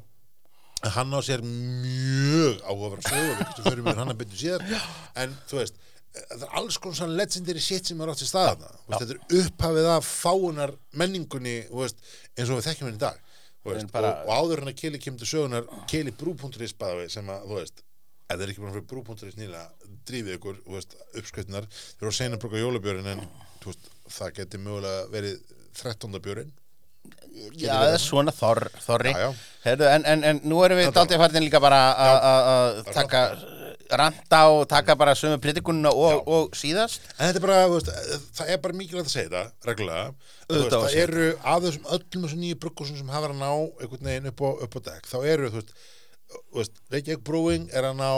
hann 0.95 1.15
á 1.15 1.21
sér 1.25 1.43
mjög 1.47 2.63
áhugaverð 2.63 3.09
sögu 3.09 3.33
við 3.33 3.43
getum 3.43 3.67
fyrir 3.67 3.85
mér 3.87 4.01
hann 4.03 4.15
að 4.15 4.23
byrja 4.23 4.41
síðar 4.43 4.87
en 5.25 5.37
þú 5.51 5.61
veist, 5.61 5.83
það 6.15 6.43
er 6.47 6.53
alls 6.61 6.77
konar 6.79 6.97
svona 7.01 7.17
legendary 7.19 7.61
shit 7.65 7.87
sem 7.91 8.01
er 8.05 8.13
átt 8.13 8.23
í 8.23 8.29
staðana 8.29 8.71
þetta 8.95 9.17
er 9.17 9.41
upphafið 9.41 9.89
af 9.97 10.09
fáunar 10.23 10.73
menningunni 11.01 11.57
veist, 11.75 11.99
eins 12.39 12.51
og 12.51 12.61
við 12.61 12.69
þekkjum 12.69 12.89
henni 12.91 13.01
í 13.01 13.05
dag. 13.07 13.19
Veist, 13.65 13.81
En 13.81 13.89
bara- 13.95 14.13
og, 14.23 14.29
og 14.29 14.35
áður 14.45 14.61
hann 14.63 14.73
að 14.75 14.79
Kili 14.83 14.99
kemur 15.01 15.19
til 15.25 15.31
sögunar 15.33 15.67
Kili 15.91 16.13
brú.is 16.13 16.75
bæði 16.79 17.09
sem 17.11 17.31
að 17.33 17.47
þú 17.49 17.59
veist 17.59 17.83
ef 18.25 18.37
það 18.39 18.43
er 18.47 18.53
ekki 18.55 18.63
búin 18.65 18.75
fyrir 18.75 18.89
brú.is 18.93 19.39
nýlega 19.41 19.65
drífið 20.09 20.37
ykkur, 20.39 20.59
þú 20.67 20.75
veist, 20.79 20.95
uppskriftnar 21.17 21.67
þeir 21.73 22.05
eru 22.05 22.11
að 22.13 22.19
segna 22.19 22.37
að 22.39 22.43
bruka 22.45 22.61
jólabjörn 22.63 23.09
en 23.15 23.25
veist, 23.65 23.89
það 24.19 24.35
geti 24.39 24.61
mögulega 24.61 25.07
verið 25.13 25.41
13. 25.81 26.21
björn 26.25 26.53
já, 27.59 27.73
það 27.75 27.93
er 27.97 28.01
svona 28.01 28.33
þor, 28.33 28.61
þorri. 28.85 29.13
En, 29.67 30.05
en, 30.07 30.23
en 30.25 30.41
nú 30.47 30.61
erum 30.65 30.79
við 30.79 30.93
daldið 30.95 31.21
farin 31.25 31.45
líka 31.45 31.61
bara 31.61 31.81
að- 31.93 32.21
að 32.29 32.51
að 32.53 32.93
taka 32.95 33.23
ranta 33.91 34.41
og 34.53 34.65
taka 34.71 34.97
bara 34.99 35.17
sömu 35.19 35.41
pritikunna 35.43 35.93
og, 35.93 36.29
og 36.29 36.57
síðast 36.57 37.05
En 37.19 37.29
þetta 37.29 37.41
er 37.41 37.45
bara, 37.45 37.59
veist, 37.73 37.91
það 38.39 38.55
er 38.55 38.63
bara 38.65 38.79
mikilvægt 38.79 39.11
að 39.11 39.15
segja 39.15 39.29
þetta, 39.29 39.69
reglulega. 39.69 40.07
Veist, 40.49 40.71
að 40.71 40.79
það 40.79 40.89
segja 40.89 41.05
eru 41.09 41.29
af 41.41 41.61
þessum 41.67 41.93
öllum 41.97 42.27
þessum 42.27 42.43
nýju 42.45 42.61
bruggusum 42.65 42.99
sem 43.01 43.13
hafa 43.13 43.29
verið 43.29 43.37
að 43.37 43.45
ná 43.45 43.85
einhvern 43.85 44.11
veginn 44.11 44.33
upp 44.33 44.43
á, 44.45 44.49
upp 44.67 44.79
á 44.79 44.81
dekk, 44.89 45.13
þá 45.13 45.19
eru, 45.35 45.53
þú 45.53 45.63
veist, 46.59 46.83
Reykjavík 46.95 47.25
Brewing 47.29 47.71
er 47.73 47.89
að 47.91 48.01
ná 48.01 48.11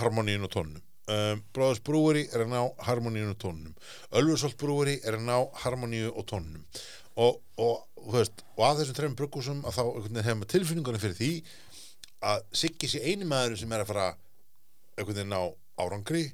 harmoníun 0.00 0.46
og 0.46 0.54
tónunum. 0.54 0.84
Um, 1.10 1.40
Bróðars 1.54 1.80
Brewery 1.82 2.28
er 2.30 2.44
að 2.44 2.52
ná 2.52 2.60
harmoníun 2.86 3.32
og 3.32 3.38
tónunum. 3.42 3.74
Ölfursholt 4.14 4.58
Brewery 4.60 5.00
er 5.02 5.16
að 5.18 5.24
ná 5.26 5.36
harmoníu 5.64 6.12
og 6.12 6.26
tónunum. 6.30 6.62
Og, 7.18 7.40
og, 7.58 7.80
veist, 8.12 8.44
og 8.54 8.66
af 8.68 8.78
þessum 8.78 8.98
þreim 8.98 9.16
bruggusum 9.18 9.64
að 9.66 9.80
þá 9.80 9.82
hefum 10.22 10.44
við 10.44 10.50
tilfinningunum 10.52 11.02
fyrir 11.02 11.18
því 11.18 11.30
að 12.30 12.44
Siggi 12.60 12.90
sé 12.92 13.02
eini 13.02 13.26
maður 13.26 13.58
sem 13.58 13.72
er 13.74 13.82
að 13.82 13.90
fara 13.90 14.06
einhvern 15.00 15.20
veginn 15.20 15.36
á 15.36 15.44
árangri 15.80 16.24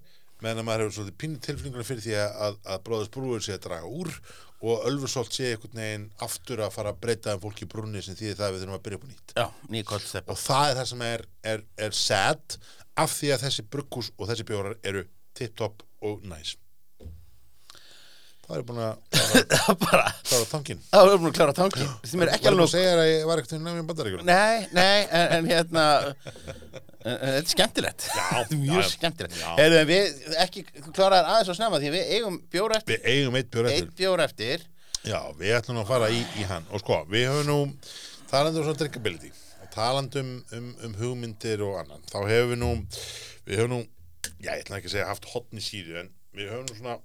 meðan 0.42 0.60
að 0.60 0.66
maður 0.68 0.82
hefur 0.84 0.96
svolítið 0.98 1.20
pínu 1.22 1.38
tilfinningunum 1.46 1.86
fyrir 1.88 2.04
því 2.04 2.16
að, 2.20 2.58
að 2.68 2.82
bróðast 2.86 3.14
brúður 3.14 3.44
sé 3.46 3.54
að 3.56 3.62
draga 3.66 3.88
úr 3.88 4.10
og 4.66 4.84
Ölfursholt 4.88 5.32
sé 5.36 5.52
einhvern 5.52 5.80
veginn 5.80 6.06
aftur 6.24 6.62
að 6.64 6.74
fara 6.74 6.92
að 6.92 7.00
breyta 7.04 7.36
um 7.36 7.42
fólki 7.44 7.66
í 7.66 7.70
brúnni 7.70 8.02
sem 8.04 8.16
því 8.18 8.34
það 8.36 8.54
við 8.54 8.62
þurfum 8.64 8.76
að 8.76 8.84
byrja 8.86 9.00
upp 9.00 9.08
nýtt. 9.10 9.34
Já, 9.36 9.46
og 10.24 10.38
það 10.40 10.68
er 10.68 10.78
það 10.80 10.90
sem 10.92 11.06
er, 11.08 11.26
er, 11.52 11.64
er 11.86 11.96
sad 11.96 12.60
af 12.96 13.16
því 13.16 13.32
að 13.34 13.42
þessi 13.46 13.66
brugghús 13.74 14.12
og 14.16 14.30
þessi 14.30 14.46
bjórar 14.48 14.78
eru 14.84 15.04
tip-top 15.36 15.84
og 16.06 16.24
næs. 16.28 16.56
Það 18.46 18.56
er 18.56 18.66
búin 18.66 18.82
að 18.86 18.98
klára, 19.10 20.44
tankin 20.52 20.82
það 20.92 21.08
er 21.12 21.16
búin 21.18 21.32
að 21.32 21.38
klára 21.40 21.54
tankin 21.56 21.88
sem 22.06 22.20
er 22.22 22.30
alveg 22.36 22.62
að 22.62 22.74
segja 22.76 22.92
að 22.94 23.08
ég 23.10 23.24
var 23.26 23.42
ekkert 23.42 23.56
nefnum 23.58 23.88
bandaríkjum 23.88 24.28
Nei, 24.28 24.68
nei, 24.76 25.00
en, 25.10 25.32
en 25.34 25.48
hérna 25.50 25.86
Þetta 27.06 27.32
er 27.38 27.50
skemmtilegt. 27.50 28.06
Þetta 28.16 28.56
er 28.56 28.62
mjög 28.62 28.88
skemmtilegt. 28.90 29.36
En 29.62 29.76
við 29.86 30.24
ekki 30.42 30.64
kláraðar 30.90 31.30
aðeins 31.34 31.52
og 31.52 31.58
snemma 31.58 31.80
því 31.82 31.92
við 31.94 32.12
eigum 32.16 32.38
bjór 32.50 32.76
eftir. 32.80 32.98
Við 32.98 33.12
eigum 33.12 33.38
eitt 33.38 33.52
bjór 33.52 33.68
eftir. 33.70 33.86
Eitt 33.86 34.00
bjór 34.00 34.24
eftir. 34.26 34.66
Já, 35.06 35.20
við 35.38 35.54
ætlum 35.60 35.82
að 35.84 35.90
fara 35.92 36.10
í, 36.10 36.22
í 36.40 36.46
hann. 36.50 36.66
Og 36.74 36.82
sko, 36.82 37.02
við 37.12 37.28
höfum 37.30 37.50
nú 37.52 37.58
talandi 38.30 38.62
um 38.64 38.78
drinkability 38.80 39.30
og 39.62 39.68
talandi 39.74 40.22
um, 40.24 40.32
um, 40.82 40.96
hugmyndir 40.98 41.62
og 41.62 41.78
annan. 41.84 42.02
Þá 42.10 42.18
hefum 42.26 42.54
við 42.56 42.62
nú 42.64 42.72
við 43.46 43.60
höfum 43.60 43.74
nú, 43.76 43.82
já, 44.42 44.50
ég 44.50 44.64
ætla 44.64 44.80
ekki 44.80 44.90
að 44.90 44.96
segja 44.96 45.10
haft 45.12 45.28
hotni 45.30 45.62
síðu 45.62 46.00
en 46.02 46.10
við 46.34 46.50
höfum 46.50 46.66
nú 46.66 46.78
svona 46.80 46.98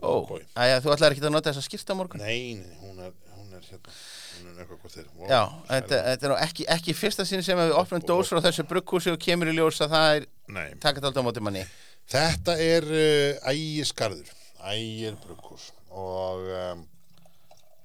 Ó, 0.00 0.24
boy. 0.24 0.40
æja, 0.56 0.80
þú 0.80 0.94
ætlar 0.94 1.12
ekki 1.12 1.26
að 1.26 1.34
nota 1.34 1.52
þessa 1.52 1.66
skýrta 1.66 1.96
morgun? 1.98 2.22
Nei, 2.24 2.56
nei, 2.56 2.76
hún 2.80 3.02
er, 3.04 3.12
er 3.60 3.68
hérna. 3.70 3.94
Hún 4.40 4.50
er 4.50 4.60
eitthvað 4.64 4.82
hvort 4.82 4.96
þeir 4.96 5.30
Já, 5.30 5.42
þetta, 5.70 6.00
þetta 6.08 6.28
er 6.28 6.34
ekki, 6.46 6.66
ekki 6.76 6.96
fyrsta 6.96 7.26
sinn 7.28 7.44
sem 7.46 7.60
við 7.60 7.74
opnum 7.78 8.04
dós 8.08 8.32
frá 8.32 8.42
þessu 8.48 8.66
brugghúsi 8.70 9.12
og 9.12 9.20
kemur 9.22 9.52
í 9.52 9.56
ljós 9.56 9.80
að 9.84 9.96
það 9.96 10.12
er 10.16 10.78
takat 10.82 11.08
aldrei 11.08 11.24
á 11.24 11.26
móti 11.28 11.44
manni. 11.44 11.66
Þetta 12.10 12.56
er 12.60 12.88
uh, 12.90 13.52
ægiskarður 13.52 14.32
ægir 14.70 15.20
brukkús 15.22 15.70
og 15.96 16.48
um, 16.56 16.82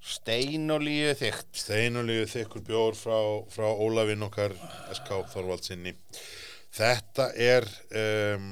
Steinolíu 0.06 1.14
þygt 1.18 1.48
steinulegu 1.58 2.26
þykkur 2.30 2.62
bjór 2.66 2.98
frá, 2.98 3.16
frá 3.50 3.66
Ólafinn 3.66 4.22
okkar 4.22 4.54
SK 4.94 5.22
Þorvaldsinni 5.32 5.96
þetta 6.76 7.30
er 7.34 7.66
um, 8.36 8.50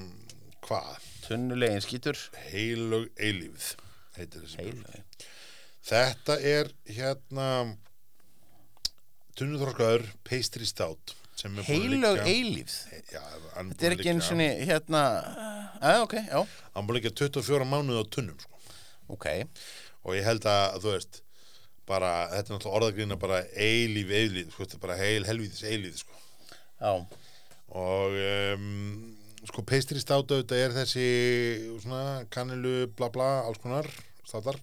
hvað? 0.66 1.10
Tunnulegin 1.24 1.80
skítur. 1.80 2.18
Heilög 2.50 3.08
eilífð 3.16 3.74
heitir 4.18 4.44
þessi 4.44 4.66
bjór. 4.66 5.13
Þetta 5.84 6.38
er 6.40 6.70
hérna 6.88 7.48
tunnuþorskaður 9.36 10.06
pastry 10.24 10.66
stout 10.68 11.14
er 11.44 11.66
Heilög 11.66 12.20
eilífð? 12.24 12.76
Já, 13.12 13.20
hann 13.56 13.72
Þetta 13.72 13.86
er 13.88 13.96
ekki 13.96 14.12
eins 14.12 14.30
og 14.32 14.40
hérna 14.40 15.02
Já, 15.82 15.98
ok, 16.00 16.14
já, 16.22 16.38
hann 16.76 16.88
búið 16.88 17.00
ekki 17.02 17.12
24 17.26 17.66
mánuði 17.68 18.00
á 18.00 18.04
tunnum 18.14 18.38
sko. 18.40 18.60
ok. 19.12 19.26
Og 20.04 20.16
ég 20.16 20.24
held 20.24 20.46
að, 20.48 20.78
þú 20.84 20.94
veist 20.94 21.20
bara, 21.88 22.12
þetta 22.32 22.40
er 22.40 22.54
náttúrulega 22.54 22.78
orðagrína 22.78 23.18
bara 23.20 23.42
eilíf, 23.52 24.08
eilíf, 24.08 24.54
sko, 24.54 24.64
þetta 24.64 24.78
er 24.78 24.84
bara 24.86 24.96
heil 25.00 25.26
helvíðis 25.28 25.66
eilíf, 25.68 25.98
sko. 26.00 26.22
Já, 26.80 26.92
og 27.74 28.16
um, 28.56 28.66
sko 29.50 29.64
pastry 29.68 30.00
státa 30.00 30.38
auðvitað 30.38 30.62
er 30.62 30.76
þessi 30.78 31.06
svona 31.82 32.24
kanilu 32.32 32.86
bla 32.96 33.10
bla 33.12 33.28
alls 33.44 33.60
konar 33.60 33.88
státar 34.24 34.56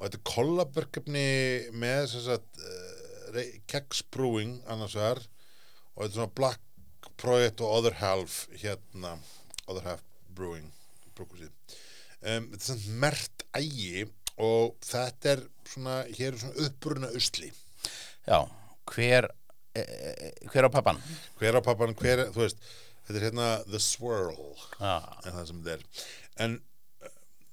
og 0.00 0.06
þetta 0.06 0.18
er 0.18 0.26
kollabverkefni 0.32 1.28
með 1.76 2.02
þess 2.14 2.32
að 2.34 2.64
uh, 2.64 3.54
Kex 3.70 4.02
Brewing 4.10 4.58
annars 4.66 4.96
vegar. 4.96 5.20
Og 5.94 6.02
þetta 6.02 6.10
er 6.10 6.16
svona 6.16 6.36
Black 6.40 7.12
Project 7.20 7.60
og 7.60 7.76
Other 7.78 8.00
Half 8.00 8.46
hérna, 8.56 9.18
Other 9.68 9.84
Half 9.84 10.04
Brewing 10.32 10.70
brúkusið 11.20 11.50
um, 12.24 12.46
þetta 12.52 12.60
er 12.60 12.66
svona 12.68 13.00
mert 13.04 13.44
ægi 13.58 14.06
og 14.40 14.76
þetta 14.86 15.34
er 15.34 15.42
svona 15.68 15.96
hér 16.08 16.32
er 16.32 16.38
svona 16.40 16.66
uppruna 16.66 17.10
usli. 17.16 17.50
Já, 18.24 18.38
hver 18.88 19.28
e, 19.76 19.82
e, 19.82 20.30
hver 20.52 20.68
á 20.68 20.70
pappan? 20.72 21.00
hver 21.38 21.60
á 21.60 21.62
pappan, 21.64 21.92
hver, 21.98 22.24
þú 22.32 22.44
veist 22.46 22.62
þetta 23.06 23.18
er 23.18 23.26
hérna 23.28 23.50
The 23.68 23.82
Swirl. 23.84 24.40
Já, 24.78 24.96
en 25.26 25.36
það 25.36 25.46
sem 25.50 25.62
þetta 25.66 25.76
er. 25.76 26.08
En 26.40 26.58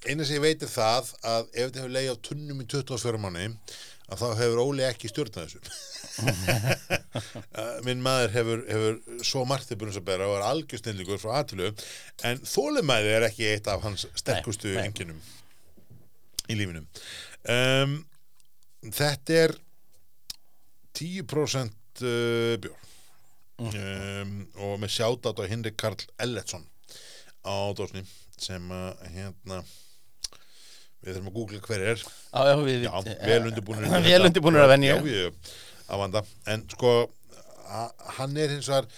eina 0.07 0.25
sem 0.25 0.37
ég 0.37 0.43
veit 0.43 0.63
er 0.63 0.71
það 0.71 1.13
að 1.21 1.45
ef 1.51 1.67
þetta 1.67 1.83
hefur 1.83 1.93
leið 1.95 2.09
á 2.11 2.23
tunnum 2.29 2.63
í 2.63 2.67
24 2.71 3.21
manni 3.21 3.47
að 4.07 4.21
þá 4.21 4.27
hefur 4.39 4.61
Óli 4.63 4.85
ekki 4.87 5.09
stjórnað 5.11 5.47
þessu. 5.47 5.59
Uh, 7.57 7.73
minn 7.85 8.03
maður 8.03 8.33
hefur, 8.37 8.61
hefur 8.69 9.23
svo 9.27 9.43
margt 9.49 9.67
til 9.69 9.77
búin 9.79 9.91
að 9.91 10.05
bera 10.07 10.29
og 10.29 10.37
er 10.39 10.45
algjör 10.47 10.81
snillingur 10.81 11.19
frá 11.21 11.41
aðtölu 11.41 11.73
en 12.27 12.41
þólimæði 12.47 13.15
er 13.17 13.27
ekki 13.27 13.49
eitt 13.51 13.67
af 13.71 13.83
hans 13.83 14.07
sterkustu 14.17 14.73
enginum 14.81 15.19
í 16.47 16.55
lífinum 16.55 16.87
um, 17.51 17.97
þetta 18.87 19.41
er 19.43 19.55
10% 20.97 22.03
uh, 22.07 22.55
bjór. 22.63 22.83
Um, 23.57 24.33
og 24.61 24.75
með 24.77 24.91
sjátat 24.93 25.39
á 25.41 25.49
Hinrik 25.49 25.79
Karl 25.81 26.03
Elletsson 26.21 26.65
á 27.41 27.73
dósni 27.73 28.03
sem 28.37 28.61
að 28.69 29.05
hérna 29.15 29.63
við 31.03 31.13
þurfum 31.13 31.29
að 31.31 31.37
googla 31.37 31.61
hver 31.67 31.85
er. 31.93 32.03
Já, 32.03 32.55
við 32.63 32.87
já, 32.87 32.93
vel 33.21 33.43
undirbúinir 33.51 34.07
Vel 34.07 34.23
undirbúnir 34.27 34.65
að 35.87 36.01
vanda 36.01 36.23
en 36.51 36.65
sko, 36.71 36.93
hann 38.17 38.35
er 38.39 38.51
hins 38.55 38.67
vegar 38.67 38.89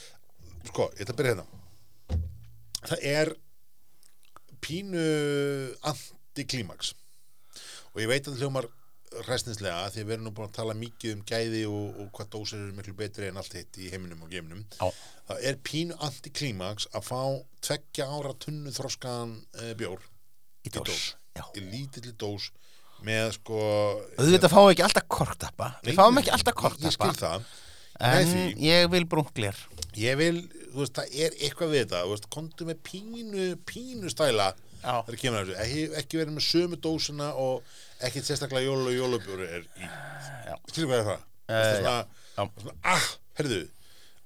sko, 0.69 0.89
ég 0.95 1.05
ætla 1.05 1.13
að 1.13 1.19
byrja 1.21 1.35
hérna. 1.35 2.19
Það 2.79 3.05
er 3.11 3.33
pínu 4.63 5.05
anti-klímax 5.89 6.93
og 7.93 8.03
ég 8.03 8.09
veit 8.09 8.25
að 8.27 8.33
það 8.33 8.43
hljómar 8.43 8.67
ræstninslega 9.25 9.89
því 9.93 10.03
við 10.03 10.13
erum 10.15 10.27
nú 10.27 10.33
búin 10.37 10.49
að 10.49 10.57
tala 10.59 10.75
mikið 10.77 11.15
um 11.15 11.21
gæði 11.27 11.63
og, 11.69 12.01
og 12.03 12.09
hvað 12.13 12.29
dósir 12.35 12.59
eru 12.59 12.75
miklu 12.77 12.93
betri 12.99 13.29
en 13.29 13.39
allt 13.41 13.55
hitt 13.57 13.79
í 13.81 13.89
heiminum 13.89 14.21
og 14.25 14.33
geiminum 14.33 14.61
Já. 14.75 14.85
það 15.31 15.47
er 15.49 15.57
pínu 15.65 15.97
anti-klímax 16.05 16.89
að 16.93 17.07
fá 17.07 17.21
tveggja 17.65 18.05
ára 18.05 18.35
tunnu 18.45 18.73
þroskan 18.75 19.33
e, 19.63 19.71
bjór 19.79 20.03
Í 20.67 20.73
dós, 20.75 21.13
í 21.37 21.63
lítilli 21.65 22.13
dós 22.19 22.49
með 23.05 23.33
sko 23.37 23.59
Auðvitað 24.19 24.53
fáum 24.53 24.67
við 24.67 24.75
ekki 24.75 24.85
alltaf 24.87 25.09
kortappa 25.11 25.73
Nei, 25.79 25.91
Við 25.91 25.99
fáum 25.99 26.21
ekki 26.21 26.33
alltaf 26.35 27.19
það. 27.19 27.49
En 27.99 28.29
því, 28.29 28.43
ég 28.63 28.87
vil 28.91 29.05
brunklir 29.11 29.57
ég 29.99 30.17
vil, 30.19 30.35
þú 30.71 30.83
veist, 30.83 30.95
það 30.95 31.15
er 31.25 31.37
eitthvað 31.39 31.73
við 31.73 31.81
þetta, 31.83 32.01
þú 32.07 32.31
komdu 32.35 32.67
með 32.69 32.81
pínu, 32.87 33.47
pínu 33.67 34.11
stæla 34.13 34.53
þegar 34.79 35.17
kemur 35.19 35.41
að 35.41 35.49
þessu, 35.49 35.57
ekki, 35.65 35.81
ekki 35.99 36.19
verið 36.21 36.35
með 36.37 36.45
sömu 36.45 36.79
dósina 36.79 37.33
og 37.41 37.73
ekkit 38.07 38.29
sérstaklega 38.29 38.69
jól 38.69 38.85
og 38.85 38.95
jólubjóri 38.95 39.49
er 39.57 39.65
í, 39.65 39.89
skilur 40.71 40.93
hvað 40.93 41.01
er 41.01 41.09
það? 41.09 41.19
Eh, 41.19 41.27
Uh, 41.49 41.79
svona, 41.81 42.51
svona, 42.61 42.73
ah, 42.85 43.05
herðu, 43.39 43.63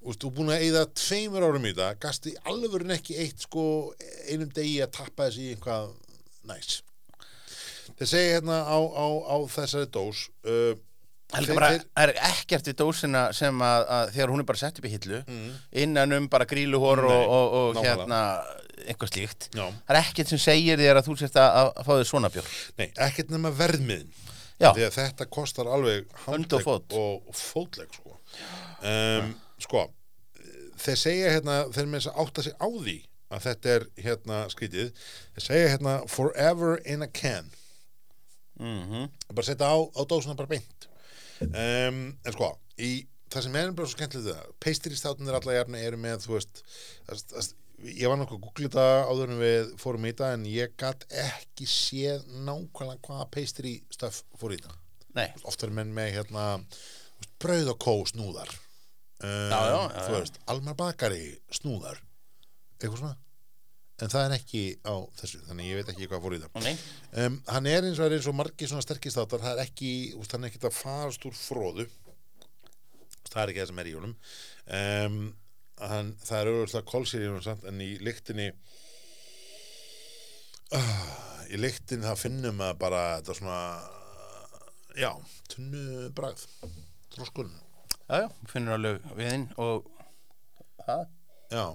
þú 0.04 0.16
þú 0.20 0.30
er 0.30 0.34
búin 0.36 0.50
að 0.52 0.64
eyða 0.66 0.82
tveimur 1.00 1.46
árum 1.48 1.68
í 1.70 1.72
þetta, 1.72 2.00
gasti 2.04 2.34
alveg 2.52 2.92
ekki 2.98 3.16
eitt, 3.24 3.46
sko, 3.48 3.64
einum 4.28 4.52
degi 4.52 4.82
að 4.84 4.92
tappa 4.98 5.30
þessi 5.30 5.46
í 5.46 5.54
einhvað 5.54 5.94
næs. 6.52 6.82
Þeir 8.04 8.10
segja 8.12 8.34
hérna 8.38 8.58
á, 8.68 8.78
á, 8.84 9.06
á 9.32 9.36
þessari 9.54 9.88
dós, 9.96 10.26
uh, 10.44 10.74
Helga 11.34 11.56
bara, 11.58 11.70
þeir- 11.74 11.86
er 12.04 12.12
ekkert 12.28 12.68
við 12.70 12.76
dósina 12.84 13.22
sem 13.34 13.62
að, 13.66 13.86
að 13.96 14.10
þegar 14.14 14.32
hún 14.34 14.42
er 14.44 14.48
bara 14.52 14.60
sett 14.60 14.78
upp 14.78 14.86
í 14.86 14.92
hillu 14.94 15.22
innan 15.82 16.12
um 16.20 16.28
bara 16.30 16.46
gríluhor 16.46 17.00
Mm. 17.02 17.08
Nei, 17.10 17.24
og, 17.26 17.54
og, 17.58 17.78
og 17.78 17.86
hérna 17.88 18.20
einhvað 18.84 19.10
slíkt 19.14 19.48
Já. 19.56 19.64
það 19.66 19.96
er 19.96 20.00
ekkert 20.04 20.30
sem 20.34 20.42
segir 20.44 20.78
þér 20.84 21.00
að 21.00 21.08
þú 21.08 21.16
sért 21.24 21.40
að, 21.42 21.58
að, 21.64 21.72
fá 21.88 21.92
þér 21.96 22.10
svona 22.12 22.30
bjór 22.36 22.52
Nei, 22.78 22.86
ekkert 23.08 23.32
nema 23.34 23.52
verðmiðin. 23.56 24.12
Því 24.60 24.84
að 24.86 24.94
þetta 25.00 25.26
kostar 25.34 25.68
alveg 25.74 26.06
Hönd 26.28 26.54
og 26.60 26.62
fót. 26.68 26.94
og, 26.94 27.34
fótlegg 27.36 27.98
sko. 27.98 28.14
Um, 28.84 29.34
sko 29.64 29.88
þeir 30.84 31.00
segja 31.02 31.34
hérna 31.38 31.58
þeir 31.74 31.90
með 31.90 32.04
þess 32.04 32.12
að 32.14 32.22
átta 32.28 32.46
sig 32.46 32.56
á 32.62 32.68
því 32.70 32.96
að 33.34 33.44
þetta 33.48 33.74
er 33.74 33.88
hérna 34.06 34.40
skrítið 34.54 34.94
þeir 35.34 35.48
segja 35.48 35.74
hérna 35.74 35.98
forever 36.12 36.78
in 36.86 37.02
a 37.02 37.08
can 37.10 37.50
mm 38.60 39.10
bara 39.34 39.48
setja 39.48 39.70
á, 39.72 39.78
á 39.82 40.02
dósuna 40.06 40.38
bara 40.38 40.52
beint. 40.52 40.88
Um, 41.44 42.14
en 42.24 42.36
sko 42.36 42.52
í 42.78 42.92
það 43.34 43.46
sem 43.48 43.56
er 43.60 43.72
bara 43.74 43.90
svo 43.90 43.98
skemmtilegt 43.98 44.30
það 44.30 44.54
pastry-státunir 44.64 45.38
alla 45.40 45.56
jafna 45.58 45.82
eru 45.82 45.98
með 46.00 46.22
þú 46.28 46.36
veist 46.36 46.62
það, 47.08 47.24
það, 47.34 47.48
ég 47.90 48.12
var 48.12 48.20
nokkuð 48.22 48.38
að 48.38 48.44
googla 48.46 48.68
þetta 48.70 48.86
áður 49.10 49.34
en 49.34 49.42
við 49.42 49.72
fórum 49.82 50.06
í 50.06 50.12
þetta 50.14 50.30
en 50.38 50.46
ég 50.52 50.76
gat 50.80 51.08
ekki 51.24 51.68
séð 51.70 52.28
nákvæmlega 52.46 53.02
hvaða 53.08 53.30
pastry 53.34 53.74
stöf 53.94 54.22
fór 54.40 54.54
í 54.56 54.60
þetta. 54.62 54.78
Nei, 55.18 55.28
oft 55.50 55.66
er 55.66 55.74
menn 55.74 55.92
með 55.94 56.14
hérna 56.20 56.46
brauð 57.42 57.74
og 57.74 57.82
kó 57.82 57.96
snúðar. 58.10 58.54
Um, 59.24 59.50
Já, 59.50 59.60
já, 59.72 59.76
já, 59.78 60.00
þú 60.08 60.16
veist, 60.18 60.40
Almar 60.52 60.76
Bakari 60.80 61.26
snúðar. 61.54 62.00
Eitthvað 62.80 63.00
svona 63.00 63.18
en 64.04 64.12
það 64.12 64.26
er 64.28 64.36
ekki 64.38 64.64
á 64.84 64.96
þessu 65.20 65.42
þannig 65.48 65.70
ég 65.70 65.80
veit 65.80 65.92
ekki 65.94 66.10
hvað 66.12 66.24
fór 66.26 66.36
í 66.36 66.42
það. 66.44 66.58
Nei, 66.66 66.74
um, 67.24 67.38
hann 67.56 67.70
er 67.72 67.88
eins 67.88 68.02
og 68.02 68.08
er 68.08 68.18
eins 68.18 68.30
og 68.30 68.36
margir 68.38 68.72
svona 68.72 68.86
sterkistátar 68.86 69.44
það 69.44 69.56
er 69.56 69.64
ekki, 69.64 69.92
úst, 70.20 70.36
hann 70.36 70.44
er 70.44 70.52
ekki 70.52 70.64
að 70.68 70.76
farast 70.78 71.28
úr 71.30 71.38
fróðu 71.38 71.88
það 73.30 73.42
er 73.44 73.54
ekki 73.54 73.64
það 73.64 73.72
sem 73.72 73.82
er 73.84 73.90
í 73.90 73.96
honum. 73.98 74.16
Um, 74.78 75.20
hann, 75.82 76.14
það 76.24 76.40
er 76.40 76.52
auðvitað 76.52 76.88
kólsýr 76.92 77.26
í 77.26 77.30
honum 77.32 77.46
samt, 77.46 77.66
en 77.70 77.82
í 77.84 77.90
lyktinni 78.04 78.50
uh, 80.78 81.14
í 81.54 81.60
lyktinni 81.60 82.08
það 82.08 82.24
finnum 82.26 82.64
að 82.66 82.78
bara 82.84 83.04
þetta 83.18 83.38
svona 83.40 83.60
já, 85.00 85.10
tunnu 85.52 86.10
bragð 86.18 86.46
þróskun 87.16 87.50
já, 88.08 88.24
já, 88.26 88.28
finnur 88.52 88.78
alveg 88.78 89.10
viðinn 89.18 89.50
og 89.62 89.90
það 90.84 91.04
já 91.54 91.66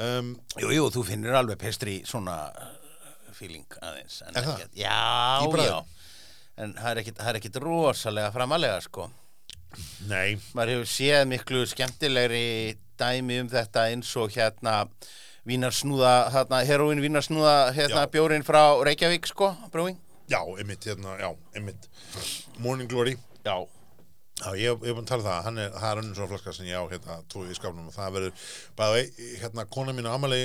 um, 0.00 0.36
Jú, 0.60 0.70
jú, 0.72 0.86
þú 0.94 1.02
finnur 1.04 1.34
alveg 1.36 1.58
pestri 1.60 2.02
svona 2.08 2.36
uh, 2.52 3.32
feeling 3.36 3.66
aðeins 3.82 4.22
en 4.26 4.36
Er 4.36 4.42
það? 4.46 4.54
ekkert- 4.60 4.78
Já, 4.78 5.00
Í 5.42 5.66
já? 5.66 5.82
En 6.62 6.74
það 6.76 6.90
er 6.90 7.00
ekkit, 7.02 7.16
það 7.18 7.28
er 7.32 7.38
ekkit 7.40 7.56
rosalega 7.64 8.30
framalega 8.34 8.80
sko. 8.84 9.10
Nei, 10.08 10.36
maður 10.54 10.74
hefur 10.74 10.90
séð 10.92 11.22
miklu 11.30 11.62
skemmtilegri 11.66 12.76
dæmi 13.00 13.40
um 13.40 13.48
þetta 13.48 13.86
eins 13.88 14.10
og 14.20 14.30
hérna 14.36 14.82
vínarsnúða, 15.48 16.30
hérna, 16.34 16.60
heroin 16.68 17.00
vínarsnúða 17.02 17.72
hérna 17.74 18.04
Já. 18.04 18.10
bjórin 18.12 18.44
frá 18.46 18.60
Reykjavík 18.84 19.26
sko, 19.26 19.48
brewing 19.72 19.96
já, 20.28 20.38
einmitt 20.58 20.84
hérna, 20.86 21.16
já, 21.18 21.32
einmitt. 21.56 21.88
Morning 22.58 22.88
Glory. 22.88 23.16
Já, 23.44 23.66
Já, 24.40 24.48
ég 24.58 24.72
er 24.72 24.94
búin 24.96 25.04
að 25.04 25.10
tala 25.10 25.22
um 25.22 25.28
það, 25.28 25.40
hann 25.46 25.58
er, 25.62 25.74
það 25.76 25.88
er 25.90 26.00
önnur 26.02 26.18
svona 26.18 26.30
flaska 26.32 26.54
sem 26.56 26.68
ég 26.70 26.80
á 26.80 26.84
hérna, 26.90 27.18
trúið 27.30 27.52
í 27.52 27.58
skapnum 27.58 27.90
og 27.90 27.94
það 27.94 28.14
verður, 28.16 28.46
bæði, 28.78 29.02
hérna, 29.42 29.66
kona 29.76 29.94
mín 29.94 30.08
á 30.08 30.16
amali 30.16 30.40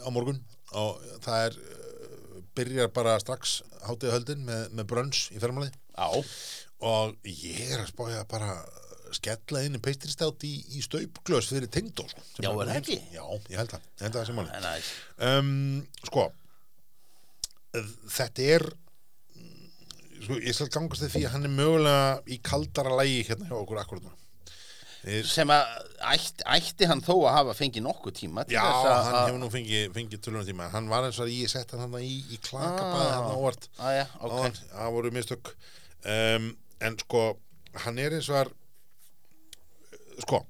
á 0.00 0.08
morgun 0.14 0.38
og 0.80 1.02
það 1.24 1.48
er, 1.48 1.58
uh, 1.58 2.38
byrjar 2.56 2.92
bara 2.94 3.18
strax 3.20 3.58
hátíða 3.84 4.14
höldin 4.16 4.46
með, 4.46 4.62
með 4.78 4.88
brönns 4.94 5.26
í 5.34 5.42
fermali 5.42 5.68
já, 5.68 6.08
og 6.88 7.28
ég 7.28 7.74
er 7.74 7.82
að 7.82 7.90
spája 7.90 8.22
bara 8.30 8.54
skella 9.14 9.64
inn 9.66 9.76
í 9.78 9.82
peistristátt 9.82 10.46
í, 10.46 10.54
í 10.74 10.80
staupglös 10.82 11.50
fyrir 11.52 11.70
tengdó, 11.72 12.06
sko. 12.10 12.22
Já, 12.38 12.48
er 12.50 12.70
það 12.70 12.78
ekki? 12.80 12.96
Já, 13.14 13.24
ég 13.50 13.60
held 13.60 13.74
það, 13.74 13.84
ég 13.98 14.06
held 14.06 14.16
það 14.16 14.22
að 14.22 14.30
sem 14.30 14.40
næs 14.64 14.94
Um, 15.24 15.52
sko, 16.08 16.24
þetta 18.14 18.48
er, 18.56 18.66
sko, 20.26 20.36
ég 20.40 20.54
skal 20.56 20.68
gangast 20.74 21.02
þið 21.04 21.12
því 21.14 21.22
að 21.28 21.32
hann 21.34 21.48
er 21.48 21.52
mögulega 21.54 22.04
í 22.26 22.38
kaldara 22.50 22.96
lægi 23.00 23.22
hérna 23.30 23.48
hjá 23.50 23.56
okkur 23.60 23.80
akkurat. 23.82 24.20
Við- 25.04 25.26
sem 25.28 25.50
að 25.52 25.72
ætti, 26.14 26.44
ætti 26.48 26.86
hann 26.88 27.02
þó 27.04 27.12
að 27.28 27.34
hafa 27.36 27.54
fengið 27.58 27.82
nokkuð 27.84 28.14
tíma 28.22 28.44
Já, 28.48 28.62
hann 28.64 29.26
hefur 29.26 29.40
nú 29.42 29.50
fengið, 29.52 29.90
fengið 29.92 30.22
tölunum 30.24 30.46
tíma 30.48 30.70
Hann 30.72 30.88
var 30.88 31.04
eins 31.04 31.18
og 31.20 31.28
ég 31.28 31.50
sett 31.52 31.74
hann 31.76 31.92
í, 32.00 32.22
í 32.32 32.38
klakabæði 32.40 33.10
Ah. 33.10 33.18
hann 33.18 33.34
ávart 33.36 33.68
Æja, 33.84 34.06
ok 34.24 34.32
Áðan, 34.32 34.56
Það 34.72 34.94
voru 34.96 35.10
mistök 35.12 35.50
um, 36.08 36.46
En 36.80 36.96
sko, 37.04 37.24
hann 37.84 37.98
er 38.00 38.16
eins 38.16 38.30
og 38.32 38.48
Sko 40.24 40.40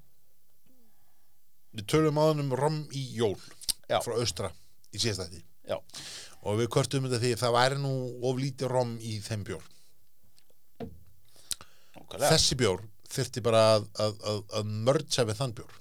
Við 1.75 1.89
tölum 1.91 2.23
áðan 2.23 2.45
um 2.47 2.55
rom 2.55 2.79
í 2.95 3.03
jól 3.19 3.35
Já. 3.91 3.99
Frá 4.07 4.15
austra 4.21 4.53
í 4.95 5.03
Já, 5.67 5.81
og 6.45 6.59
við 6.61 6.71
kvörtum 6.75 7.07
þetta 7.07 7.23
því 7.23 7.31
að 7.35 7.45
það 7.45 7.57
væri 7.57 7.79
nú 7.81 7.95
of 8.29 8.41
lítið 8.41 8.73
rom 8.73 8.97
í 9.01 9.15
þeim 9.25 9.47
bjór. 9.49 9.71
Okkarlega. 12.01 12.31
þessi 12.35 12.59
bjór 12.61 12.85
þyrfti 13.15 13.43
bara 13.45 13.63
að, 13.77 13.89
að, 14.03 14.21
að, 14.31 14.43
að 14.59 14.77
mörgja 14.89 15.25
við 15.29 15.41
þann 15.41 15.57
bjór. 15.61 15.81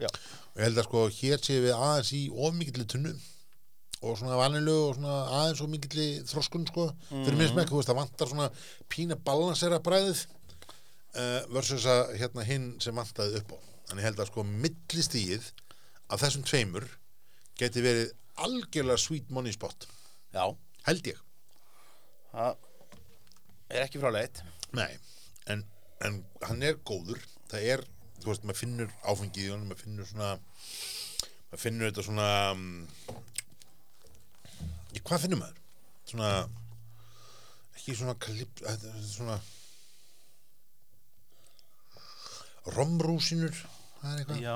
Já, 0.00 0.08
og 0.08 0.60
ég 0.60 0.64
held 0.64 0.80
að 0.80 0.86
sko 0.86 1.04
hér 1.18 1.44
séum 1.44 1.66
við 1.66 1.76
aðeins 1.76 2.12
í 2.16 2.22
of 2.32 2.54
mikilli 2.56 2.86
tunnu 2.88 3.12
og 4.00 4.16
svona 4.16 4.38
vanilegu 4.40 4.84
og 4.86 4.94
svona 4.96 5.16
aðeins 5.40 5.62
of 5.64 5.72
mikilli 5.72 6.06
þroskun 6.28 6.68
sko. 6.70 6.86
Fyrir 7.10 7.36
mér 7.36 7.50
smekk, 7.52 7.72
þú 7.72 7.80
veist, 7.80 7.90
það 7.90 8.00
vantar 8.00 8.30
svona 8.30 8.48
pína 8.92 9.18
balansera 9.26 9.80
bræðið 9.84 10.22
uh, 10.22 11.42
versus 11.52 11.88
að 11.90 12.14
hérna 12.20 12.46
hinn 12.48 12.70
sem 12.80 12.96
vantaði 12.96 13.42
upp 13.42 13.56
á. 13.56 13.58
Þannig 13.90 14.04
ég 14.04 14.08
held 14.08 14.22
að 14.22 14.30
sko 14.30 14.46
millistíð 14.46 15.50
af 16.10 16.22
þessum 16.22 16.46
tveimur 16.46 16.86
geti 17.60 17.84
verið 17.84 18.14
algjörlega 18.46 19.00
sweet 19.00 19.30
money 19.34 19.54
spot. 19.54 19.86
Já, 20.34 20.44
held 20.86 21.10
ég. 21.10 21.20
Það 22.30 22.66
er 23.70 23.84
ekki 23.84 24.02
fráleit. 24.02 24.42
Nei, 24.76 24.90
en, 25.50 25.64
en 26.06 26.20
hann 26.46 26.64
er 26.66 26.78
góður. 26.86 27.20
Það 27.50 27.68
er, 27.74 27.84
þú 28.20 28.32
veist, 28.32 28.46
maður 28.46 28.60
finnur 28.62 28.96
áfengið 29.02 29.46
í 29.46 29.52
honum, 29.52 29.70
maður 29.70 29.84
finnur 29.84 30.10
svona 30.10 30.32
maður 31.50 31.62
finnur 31.64 31.90
þetta 31.90 32.06
svona 32.06 32.26
um, 32.54 32.66
í 34.94 35.02
hvað 35.02 35.24
finnur 35.24 35.40
maður? 35.40 35.56
Svona 36.10 36.30
ekki 37.74 37.96
svona 37.98 38.14
kalip, 38.22 38.62
þetta 38.62 38.92
er 38.92 39.08
svona 39.08 39.40
romrúsinur 42.76 43.54
það 44.00 44.12
er 44.12 44.22
eitthvað. 44.22 44.40
Já, 44.44 44.54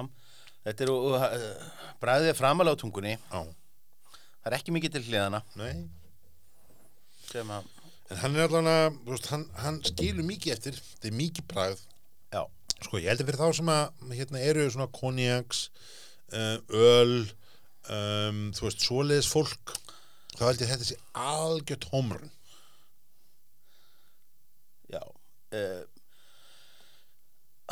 þetta 0.68 0.86
er, 0.86 0.94
uh, 0.94 1.84
bræðið 2.02 2.38
framalega 2.38 2.78
á 2.78 2.82
tungunni. 2.82 3.14
Já, 3.18 3.40
Það 4.44 4.50
er 4.50 4.58
ekki 4.58 4.74
mikið 4.76 4.96
til 4.96 5.04
hliðana 5.08 5.40
nei 5.56 5.86
sem 7.24 7.48
að, 7.50 7.70
en 8.12 8.20
hann 8.20 8.36
er 8.36 8.52
að, 8.60 8.98
veist, 9.08 9.30
hann, 9.32 9.46
hann 9.56 9.80
skilur 9.88 10.26
mikið 10.28 10.52
eftir, 10.52 10.76
þetta 10.90 11.08
er 11.08 11.16
mikið 11.16 11.46
bragð 11.50 11.80
já, 12.34 12.42
Sko, 12.84 13.00
ég 13.00 13.08
heldur 13.08 13.30
fyrir 13.30 13.40
þá 13.40 13.56
sem 13.56 13.70
að 13.72 14.12
hérna 14.18 14.42
eru 14.44 14.66
svona 14.68 14.90
konjaks, 14.92 15.62
uh, 16.36 16.58
öl, 16.68 17.16
um, 17.88 18.44
þú 18.56 18.66
veist, 18.66 18.84
svoleiðis 18.84 19.30
fólk, 19.32 19.74
þá 20.34 20.44
held 20.50 20.60
ég 20.60 20.68
að 20.68 20.74
þetta 20.74 20.88
sé 20.90 20.98
algjört 21.24 21.88
hómrun. 21.92 22.32
já. 24.92 25.02
Uh, 25.54 25.82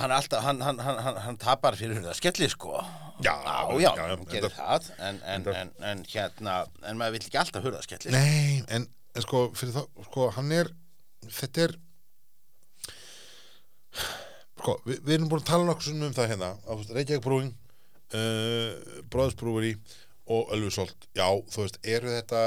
hann 0.01 0.13
alltaf, 0.17 0.43
hann, 0.47 0.61
hann, 0.65 0.79
hann, 1.21 1.37
tapar 1.41 1.77
fyrir 1.77 2.01
það 2.01 2.17
skelli 2.17 2.49
sko. 2.49 2.79
Já, 3.23 3.35
já, 3.45 3.57
já, 3.77 3.91
já, 3.99 4.07
hann 4.09 4.27
gerir 4.31 4.55
það, 4.57 4.87
en, 4.99 5.19
en, 5.35 5.49
en, 5.53 5.73
en 5.91 6.05
hérna, 6.09 6.55
en 6.89 6.99
maður 7.01 7.19
vill 7.19 7.27
ekki 7.29 7.41
alltaf 7.43 7.67
hurða 7.67 7.83
skelli. 7.85 8.13
Nei, 8.15 8.63
en, 8.73 8.87
sko, 9.21 9.45
fyrir 9.59 9.75
þá, 9.77 9.83
sko, 10.09 10.29
hann 10.39 10.55
er, 10.57 10.71
þetta 11.29 11.67
er, 11.69 11.77
sko, 14.63 14.79
við, 14.89 15.03
við 15.05 15.17
erum 15.19 15.29
búin 15.33 15.43
að 15.45 15.51
tala 15.53 15.77
svona 15.79 16.09
um 16.09 16.17
það 16.17 16.31
hérna, 16.33 16.51
á 16.65 16.73
Reykjavík 16.97 17.25
brúin, 17.27 17.53
uh, 18.17 19.03
Bróðsbrúri 19.13 19.75
og 20.33 20.53
Ölfusolt, 20.57 21.09
já, 21.19 21.27
þú 21.53 21.67
veist, 21.67 21.79
eru 21.85 22.13
þetta, 22.17 22.43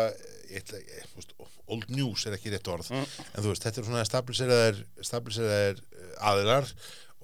ég 0.49 0.63
ætla, 0.65 0.81
veist, 1.15 1.38
old 1.65 1.88
news 1.89 2.26
er 2.30 2.35
ekki 2.38 2.51
rétt 2.53 2.67
orð, 2.69 2.91
Mm. 2.93 3.05
en 3.34 3.41
þú 3.43 3.49
veist, 3.53 3.63
þetta 3.65 3.81
er 3.81 3.88
svona 3.88 4.03
stabiliseraðir, 4.05 4.84
stabiliseraðir 5.01 5.80
uh, 5.81 6.11
aðilar 6.30 6.67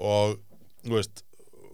og, 0.01 0.39
þú 0.85 0.95
veist, 0.97 1.23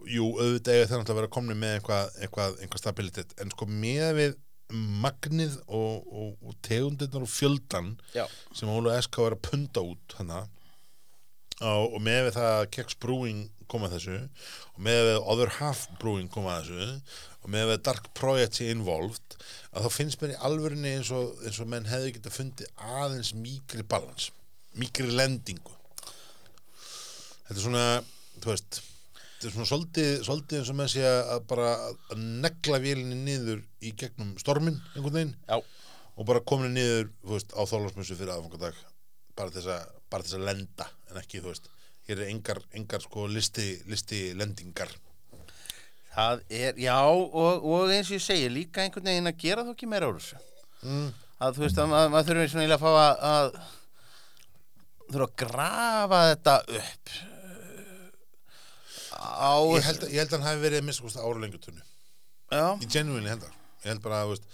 jú, 0.08 0.28
auðvitað 0.36 0.76
eiga 0.76 0.90
þeir 0.90 1.02
náttúrulega 1.02 1.16
að 1.16 1.22
vera 1.22 1.34
komni 1.38 1.58
með 1.60 1.78
eitthvað, 1.78 2.20
eitthvað, 2.24 2.60
eitthvað 2.62 2.84
stabilitet, 2.84 3.34
en 3.42 3.54
sko, 3.54 3.70
með 3.72 4.12
við 4.20 4.38
magnið 4.74 5.58
og, 5.68 6.08
og, 6.12 6.32
og 6.44 6.56
tegundirnar 6.66 7.24
og 7.24 7.32
fjöldan 7.32 7.94
Já, 8.16 8.26
sem 8.56 8.72
Óla 8.72 8.98
S.K. 9.00 9.22
var 9.24 9.38
að 9.38 9.46
punda 9.48 9.84
út 9.94 10.16
hana 10.20 10.42
og, 11.62 11.94
og 11.96 12.02
með 12.04 12.28
við 12.28 12.36
það 12.36 12.56
að 12.58 12.66
Kex 12.76 12.98
Brewing 13.04 13.46
koma 13.72 13.88
að 13.88 13.98
þessu 13.98 14.18
og 14.20 14.84
með 14.88 15.02
við 15.08 15.30
Other 15.34 15.54
Half 15.58 15.88
Brewing 16.02 16.28
koma 16.32 16.58
að 16.58 16.68
þessu 16.68 16.90
og 17.44 17.54
með 17.56 17.72
við 17.72 17.82
Dark 17.88 18.12
Project 18.18 18.60
sé 18.60 18.68
involved 18.74 19.38
að 19.72 19.88
þá 19.88 19.96
finnst 19.96 20.22
mér 20.22 20.36
í 20.36 20.42
alvörinni 20.50 20.94
eins 20.98 21.14
eins 21.16 21.62
og 21.64 21.72
menn 21.72 21.88
hefði 21.88 22.18
getað 22.18 22.38
fundið 22.42 22.86
aðeins 23.00 23.34
mýkri 23.40 23.88
balans 23.88 24.30
mýkri 24.78 25.10
lendingu 25.16 25.76
þetta 27.48 27.58
er 27.58 27.64
svona 27.64 27.88
þú 28.44 28.54
veist 28.54 28.82
þetta 29.38 29.48
er 29.50 29.54
svona 29.54 29.70
svolítið, 29.70 30.12
svolítið 30.26 30.60
eins 30.60 30.72
og 30.74 30.78
með 30.80 30.92
sé 30.96 31.08
að 31.08 31.42
bara 31.52 31.72
að 31.86 32.22
negla 32.46 32.82
vélinni 32.82 33.18
niður 33.22 33.64
í 33.86 33.94
gegnum 34.00 34.36
stormin 34.42 34.80
einhvern 34.96 35.18
veginn 35.20 35.36
já, 35.46 35.58
og 36.18 36.30
bara 36.30 36.46
komin 36.50 36.74
niður 36.78 37.12
þú 37.22 37.36
veist, 37.36 37.54
á 37.54 37.62
þólasmessu 37.70 38.18
fyrir 38.18 38.34
aðfangadag 38.34 38.80
bara 39.38 39.54
þess 39.54 39.74
að, 39.76 39.92
bara 40.10 40.26
þess 40.26 40.40
að 40.40 40.48
lenda 40.50 40.90
en 41.12 41.22
ekki, 41.22 41.44
þú 41.44 41.54
veist, 41.54 41.70
hér 42.10 42.24
er 42.24 42.32
engar, 42.32 42.64
engar 42.80 43.06
sko 43.06 43.28
listi, 43.30 43.70
listi 43.92 44.32
lendingar 44.38 44.90
það 46.18 46.44
er, 46.50 46.82
já, 46.82 46.98
og, 47.06 47.62
og 47.62 47.94
eins 47.94 48.10
og 48.10 48.18
ég 48.18 48.26
segi, 48.26 48.50
líka 48.50 48.82
einhvern 48.84 49.12
veginn 49.12 49.30
að 49.30 49.42
gera 49.44 49.66
þó 49.66 49.74
ekki 49.76 49.90
meira 49.90 50.10
úr 50.10 50.18
þessu. 50.18 50.42
mm. 50.82 51.10
Að 51.38 51.54
þú 51.54 51.62
veist, 51.68 51.78
að 51.78 51.92
maður, 51.94 52.24
þurfum 52.26 52.48
svona 52.50 52.64
eiginlega 52.64 52.78
að 52.78 52.82
fá 52.82 52.92
að, 52.98 53.18
að 53.30 53.50
þurfa 55.12 55.28
að 55.28 55.36
grafa 55.44 56.22
þetta 56.32 56.56
upp 56.80 57.12
á, 59.28 59.54
ég, 59.76 59.84
held, 59.88 60.02
að- 60.04 60.12
ég 60.14 60.20
held 60.24 60.32
að 60.34 60.38
hann 60.40 60.48
hafi 60.48 60.64
verið 60.66 60.82
að 60.82 60.88
missa 60.88 61.22
ára 61.28 61.42
lengutunni 61.44 61.84
ég 62.82 62.90
genuinely 62.94 63.30
held 63.30 63.42
það 63.44 63.56
ég 63.84 63.90
held 63.92 64.02
bara 64.04 64.22
að, 64.24 64.30
veist, 64.34 64.46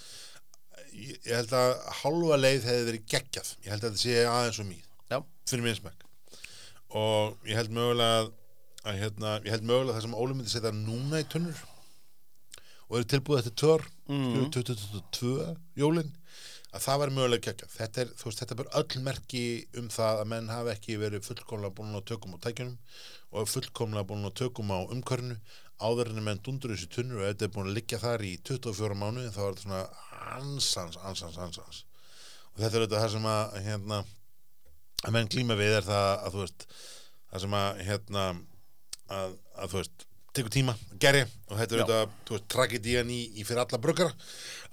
ég, 0.93 1.17
ég 1.25 1.35
held 1.39 1.53
að 1.57 1.73
hálfa 2.03 2.37
leið 2.43 2.65
hefði 2.69 2.85
verið 2.89 3.05
geggjað. 3.13 3.51
Ég 3.65 3.69
held 3.73 3.83
að 3.83 3.89
þetta 3.91 4.01
sé 4.03 4.15
aðeins 4.29 4.59
og 4.63 4.67
mýð 4.69 4.87
já, 5.13 5.19
fyrir 5.49 5.63
minn 5.65 5.77
smekk. 5.79 6.03
Og 6.93 7.37
ég 7.49 7.55
held 7.57 7.71
mögulega 7.73 8.19
að, 8.23 8.31
að 8.85 8.99
hérna, 9.01 9.31
ég 9.45 9.53
held 9.55 9.63
mögulega 9.69 9.93
að 9.93 9.97
það 9.97 10.05
sem 10.07 10.17
Óli 10.21 10.33
myndi 10.37 10.53
setja 10.53 10.71
núna 10.75 11.21
í 11.23 11.27
tunnur 11.33 11.61
og 12.89 12.97
eru 12.99 13.07
tilbúið 13.13 13.39
eftir 13.43 13.55
tör 13.63 13.85
Mhm. 14.09 14.49
2022 14.51 15.55
jólin 15.79 16.09
að 16.73 16.85
það 16.85 17.01
væri 17.01 17.15
mögulega 17.15 17.45
kekja 17.47 17.69
þetta 17.69 18.01
er, 18.03 18.13
þú 18.17 18.29
veist, 18.29 18.39
þetta 18.41 18.55
er 18.55 18.61
bara 18.61 18.79
öll 18.81 19.03
merki 19.05 19.43
um 19.79 19.89
það 19.93 20.21
að 20.23 20.31
menn 20.31 20.49
hafi 20.49 20.73
ekki 20.73 20.97
verið 21.01 21.27
fullkomlega 21.27 21.77
búin 21.77 21.97
að 21.99 22.07
tökum 22.09 22.33
á 22.33 22.43
tækjunum 22.45 22.77
og 23.33 23.51
fullkomlega 23.51 24.09
búin 24.09 24.29
að 24.29 24.37
tökum 24.41 24.73
á 24.73 24.79
umkörnu 24.81 25.37
áður 25.83 26.11
en 26.13 26.23
menn 26.25 26.41
dundur 26.45 26.73
þessu 26.73 26.89
tunnur 26.91 27.21
og 27.21 27.27
ef 27.27 27.33
þetta 27.33 27.47
er 27.47 27.53
búin 27.55 27.69
að 27.69 27.77
liggja 27.77 27.99
þar 28.01 28.25
í 28.25 28.33
24 28.49 28.97
mánu 28.99 29.25
þá 29.27 29.41
er 29.43 29.57
þetta 29.57 29.65
svona 29.65 29.81
ansans, 30.33 30.97
ansans, 31.03 31.37
ansans. 31.41 31.83
Og 32.53 32.61
þetta 32.61 32.77
er 32.77 32.85
auðvitað 32.85 33.03
það 33.03 33.13
sem 33.15 33.29
að 33.33 33.57
hérna, 33.67 33.99
að 35.03 35.15
menn 35.17 35.31
glíma 35.33 35.59
við 35.59 35.77
er 35.79 35.87
það 35.87 36.09
að 36.13 36.35
þú 36.35 36.43
veist 36.43 36.67
það 37.33 37.45
sem 37.45 37.55
að 37.59 37.83
hérna 37.89 38.25
að, 39.13 39.37
að 39.57 39.73
þú 39.73 39.81
veist 39.81 40.07
tekur 40.33 40.53
tíma 40.53 40.73
gerja 41.01 41.27
og 41.49 41.59
þetta 41.59 41.75
er 41.75 41.81
auðvitað 41.83 42.45
tragedían 42.51 43.09
í, 43.13 43.19
í 43.37 43.45
fyrir 43.45 43.63
alla 43.63 43.79
bruggara. 43.81 44.13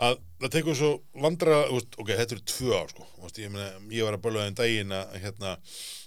Að 0.00 0.18
það 0.40 0.54
tekur 0.56 0.78
svo 0.78 0.90
vandra 1.20 1.62
veist, 1.68 1.96
ok, 2.00 2.12
þetta 2.22 2.36
eru 2.36 2.44
tvö 2.54 2.76
ár 2.78 2.92
sko. 2.94 3.08
Veist, 3.24 3.40
ég, 3.42 3.52
meina, 3.52 3.68
ég 3.92 4.08
var 4.08 4.16
að 4.16 4.24
bölja 4.24 4.46
þeim 4.46 4.58
daginn 4.60 4.96
að 4.96 5.16
hérna, 5.24 5.54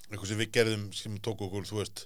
eitthvað 0.10 0.32
sem 0.32 0.42
við 0.42 0.52
gerðum 0.58 0.88
sem 0.98 1.20
tók 1.26 1.46
okkur, 1.46 1.68
þú 1.70 1.80
veist 1.82 2.06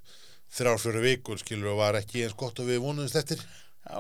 þrjár 0.58 0.82
fjóra 0.84 1.04
vikur 1.04 1.42
skilur 1.42 1.74
og 1.74 1.82
var 1.82 2.00
ekki 2.00 2.26
eins 2.26 2.36
gott 2.40 2.60
og 2.64 2.70
við 2.70 2.84
vonuðumst 2.84 3.20
eftir. 3.20 3.42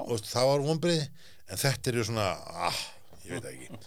Og 0.03 0.19
það 0.28 0.52
var 0.52 0.68
vonbreið 0.68 1.03
en 1.48 1.61
þetta 1.64 1.91
er 1.91 1.99
ju 1.99 2.07
svona, 2.10 2.30
ah, 2.68 2.80
ég 3.28 3.38
veit 3.38 3.52
ekki. 3.53 3.84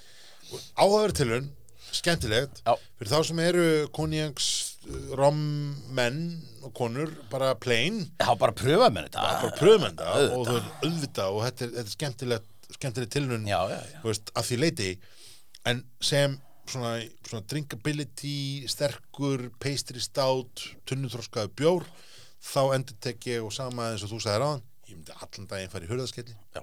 Áhæður 0.80 1.16
tilhörn 1.16 1.50
skemmtilegt, 1.94 2.62
Já. 2.64 2.74
fyrir 2.98 3.12
þá 3.12 3.20
sem 3.26 3.40
eru 3.42 3.66
konjaks, 3.94 4.48
rommenn 5.18 6.20
og 6.64 6.72
konur, 6.76 7.12
bara 7.30 7.52
plain. 7.60 8.02
Já, 8.20 8.30
bara 8.40 8.54
pröfa 8.56 8.88
með 8.92 9.10
þetta. 9.10 9.24
Bara 9.44 9.56
pröfum 9.58 9.86
þetta 9.88 10.12
og 10.36 10.46
þú 10.46 10.54
veist, 10.56 10.70
auðvitað 10.84 11.34
og 11.36 11.42
þetta 11.46 11.66
er, 11.66 11.74
þetta 11.76 11.86
er 11.86 11.96
skemmtilegt 11.96 12.48
skemmtilegt 12.70 13.12
tilhörn, 13.12 13.48
já, 13.48 13.58
já, 13.70 13.80
já, 13.90 13.98
þú 14.02 14.12
veist, 14.12 14.30
að 14.38 14.46
því 14.46 14.58
leiti 14.60 14.90
en 15.68 15.82
sem 16.04 16.36
svona, 16.70 16.92
svona 17.26 17.46
drinkability, 17.50 18.36
sterkur 18.70 19.48
pastry 19.62 20.02
stout, 20.02 20.64
tunnuþroskaðu 20.88 21.52
bjór, 21.58 21.86
þá 22.40 22.60
endur 22.76 22.98
tek 23.02 23.26
ég 23.28 23.44
og 23.44 23.52
sama 23.54 23.90
eins 23.90 24.04
og 24.06 24.14
þú 24.14 24.22
sagðir 24.24 24.46
áðan 24.46 24.62
ég 24.90 24.96
myndi 24.96 25.16
allan 25.18 25.50
daginn 25.50 25.72
fara 25.72 25.86
í 25.86 25.90
hurðaskelli. 25.90 26.36
Já. 26.56 26.62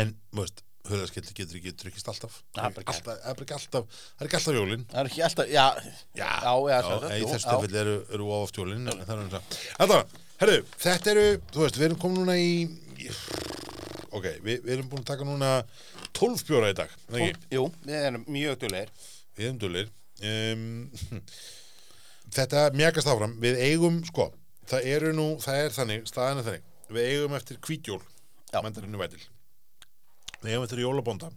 en, 0.00 0.14
þú 0.32 0.44
veist, 0.44 0.64
hurðaskelli 0.88 1.32
getur 1.38 1.58
ekki 1.60 1.72
drukkist 1.80 2.08
alltaf. 2.12 2.34
Það 2.56 2.64
er 2.64 2.82
ekki 2.82 2.92
alltaf, 2.94 3.20
það 3.22 3.30
er 3.32 3.44
ekki 3.44 3.56
alltaf 3.56 3.86
það 3.94 4.24
er 4.24 4.28
ekki 4.28 4.38
alltaf 4.40 4.58
jólin. 4.58 4.84
Það 4.90 5.00
er 5.02 5.10
ekki 5.10 5.24
alltaf, 5.28 5.48
já, 5.54 5.64
Já, 6.14 6.28
já, 6.44 6.52
já, 6.68 6.78
já, 6.84 7.16
í 7.16 7.28
þessu 7.30 7.46
já. 7.46 7.50
tilfelli 7.54 7.80
eru, 7.84 7.96
eru 8.18 8.28
oft 8.36 8.60
jólin 8.60 8.84
en 8.92 9.04
það 9.04 9.14
er 9.14 9.24
eins 9.24 9.38
og 9.94 10.20
Þetta, 10.44 11.10
eru, 11.14 11.26
þú 11.54 11.62
veist, 11.62 11.76
við 11.78 11.86
erum 11.88 12.00
komin 12.02 12.20
núna 12.20 12.34
í 12.36 12.50
ok, 14.14 14.26
við, 14.44 14.60
við 14.64 14.72
erum 14.76 14.88
búin 14.90 15.04
að 15.04 15.10
taka 15.12 15.26
núna 15.28 15.50
12 16.18 16.44
bjóra 16.48 16.70
í 16.72 16.76
dag 16.78 16.90
ekki? 17.14 17.46
Jú, 17.54 17.64
við 17.86 18.00
erum 18.10 18.24
mjög 18.34 18.58
duðleir 18.64 18.90
við 19.38 19.46
erum 19.48 19.60
dullir 19.62 19.88
um, 20.24 21.22
þetta 22.34 22.66
mjagast 22.76 23.10
áfram. 23.10 23.36
Við 23.42 23.60
eigum, 23.68 24.00
sko, 24.10 24.28
það 24.70 24.90
eru 24.94 25.14
nú 25.16 25.28
það 25.42 25.60
er 25.62 25.76
þannig, 25.78 26.04
staðan 26.10 26.42
er 26.42 26.48
þannig. 26.48 26.68
Við 26.94 27.08
eigum 27.14 27.38
eftir 27.38 27.60
hvítjól 27.64 28.00
Já. 28.52 28.60
mandarinu 28.60 29.00
vætil 29.00 29.22
við 30.44 30.54
hefum 30.54 30.68
þetta 30.68 30.80
í 30.80 30.84
jólabónda. 30.84 31.32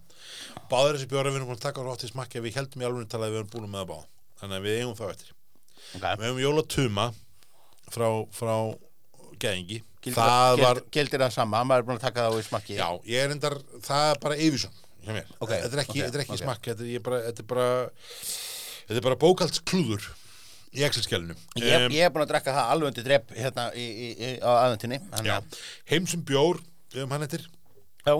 Báður 0.68 0.98
þessi 0.98 1.10
bjóra 1.10 1.32
við 1.32 1.40
erum 1.40 1.50
búin 1.50 1.58
að 1.58 1.66
taka 1.66 1.86
rátt 1.86 2.04
í 2.04 2.12
smakki 2.12 2.44
við 2.44 2.58
heldum 2.60 2.84
í 2.84 2.88
alveg 2.88 3.10
talað 3.10 3.28
að 3.28 3.34
við 3.34 3.42
erum 3.42 3.52
búin 3.54 3.70
með 3.72 3.82
það 3.82 3.90
báð 3.92 4.06
þannig 4.38 4.58
að 4.58 4.68
við 4.68 4.78
eigum 4.82 4.98
þá 4.98 5.04
eftir. 5.08 5.34
Okay. 5.96 6.18
við 6.20 6.26
hefum 6.26 6.42
jólatuma 6.42 7.06
frá, 7.88 8.08
frá 8.36 8.54
geðingi 9.40 9.78
gildir, 10.04 10.20
það 10.20 10.82
gildir 10.92 11.24
það 11.24 11.34
sama, 11.34 11.62
maður 11.64 11.82
er 11.82 11.88
búin 11.88 11.98
að 11.98 12.04
taka 12.04 12.26
það 12.26 12.36
á 12.36 12.40
í 12.40 12.46
smakki? 12.46 12.76
Já, 12.78 12.88
ég 13.08 13.24
er 13.24 13.34
endar 13.34 13.56
það 13.86 14.12
er 14.12 14.20
bara 14.22 14.38
Eivison 14.38 14.74
hjá 15.06 15.12
mér. 15.16 15.30
Ok, 15.38 15.52
þetta 15.54 15.78
er 15.78 15.82
ekki, 15.84 15.94
ok, 15.94 16.04
þetta 16.04 16.18
er 16.18 16.24
ekki 16.24 16.40
smakki 16.42 16.72
þetta 16.72 16.84
er, 16.84 16.90
ég 16.92 17.04
bara, 17.06 17.20
þetta 17.28 17.44
er 17.44 17.48
bara 17.52 17.68
þetta 18.88 18.98
er 19.00 19.06
bara 19.08 19.20
bókaldsklúður 19.24 20.08
í 20.76 20.84
Excel-skjælinu 20.84 21.36
ég, 21.62 21.86
ég 21.96 22.04
er 22.04 22.12
búin 22.12 22.26
að 22.26 22.32
drekka 22.34 22.56
það 22.56 22.72
alveg 22.74 22.92
undir 22.92 23.06
drepp 23.08 23.32
hérna 23.36 23.68
í, 23.72 23.86
í, 23.88 24.08
í, 24.12 24.32
á 24.44 24.50
aðventinni 24.66 25.00
já, 25.24 25.38
heimsum 25.88 26.24
bjór 26.28 26.60
um 27.00 27.14
hann 27.14 27.24
eittir 27.24 27.46
já, 28.04 28.14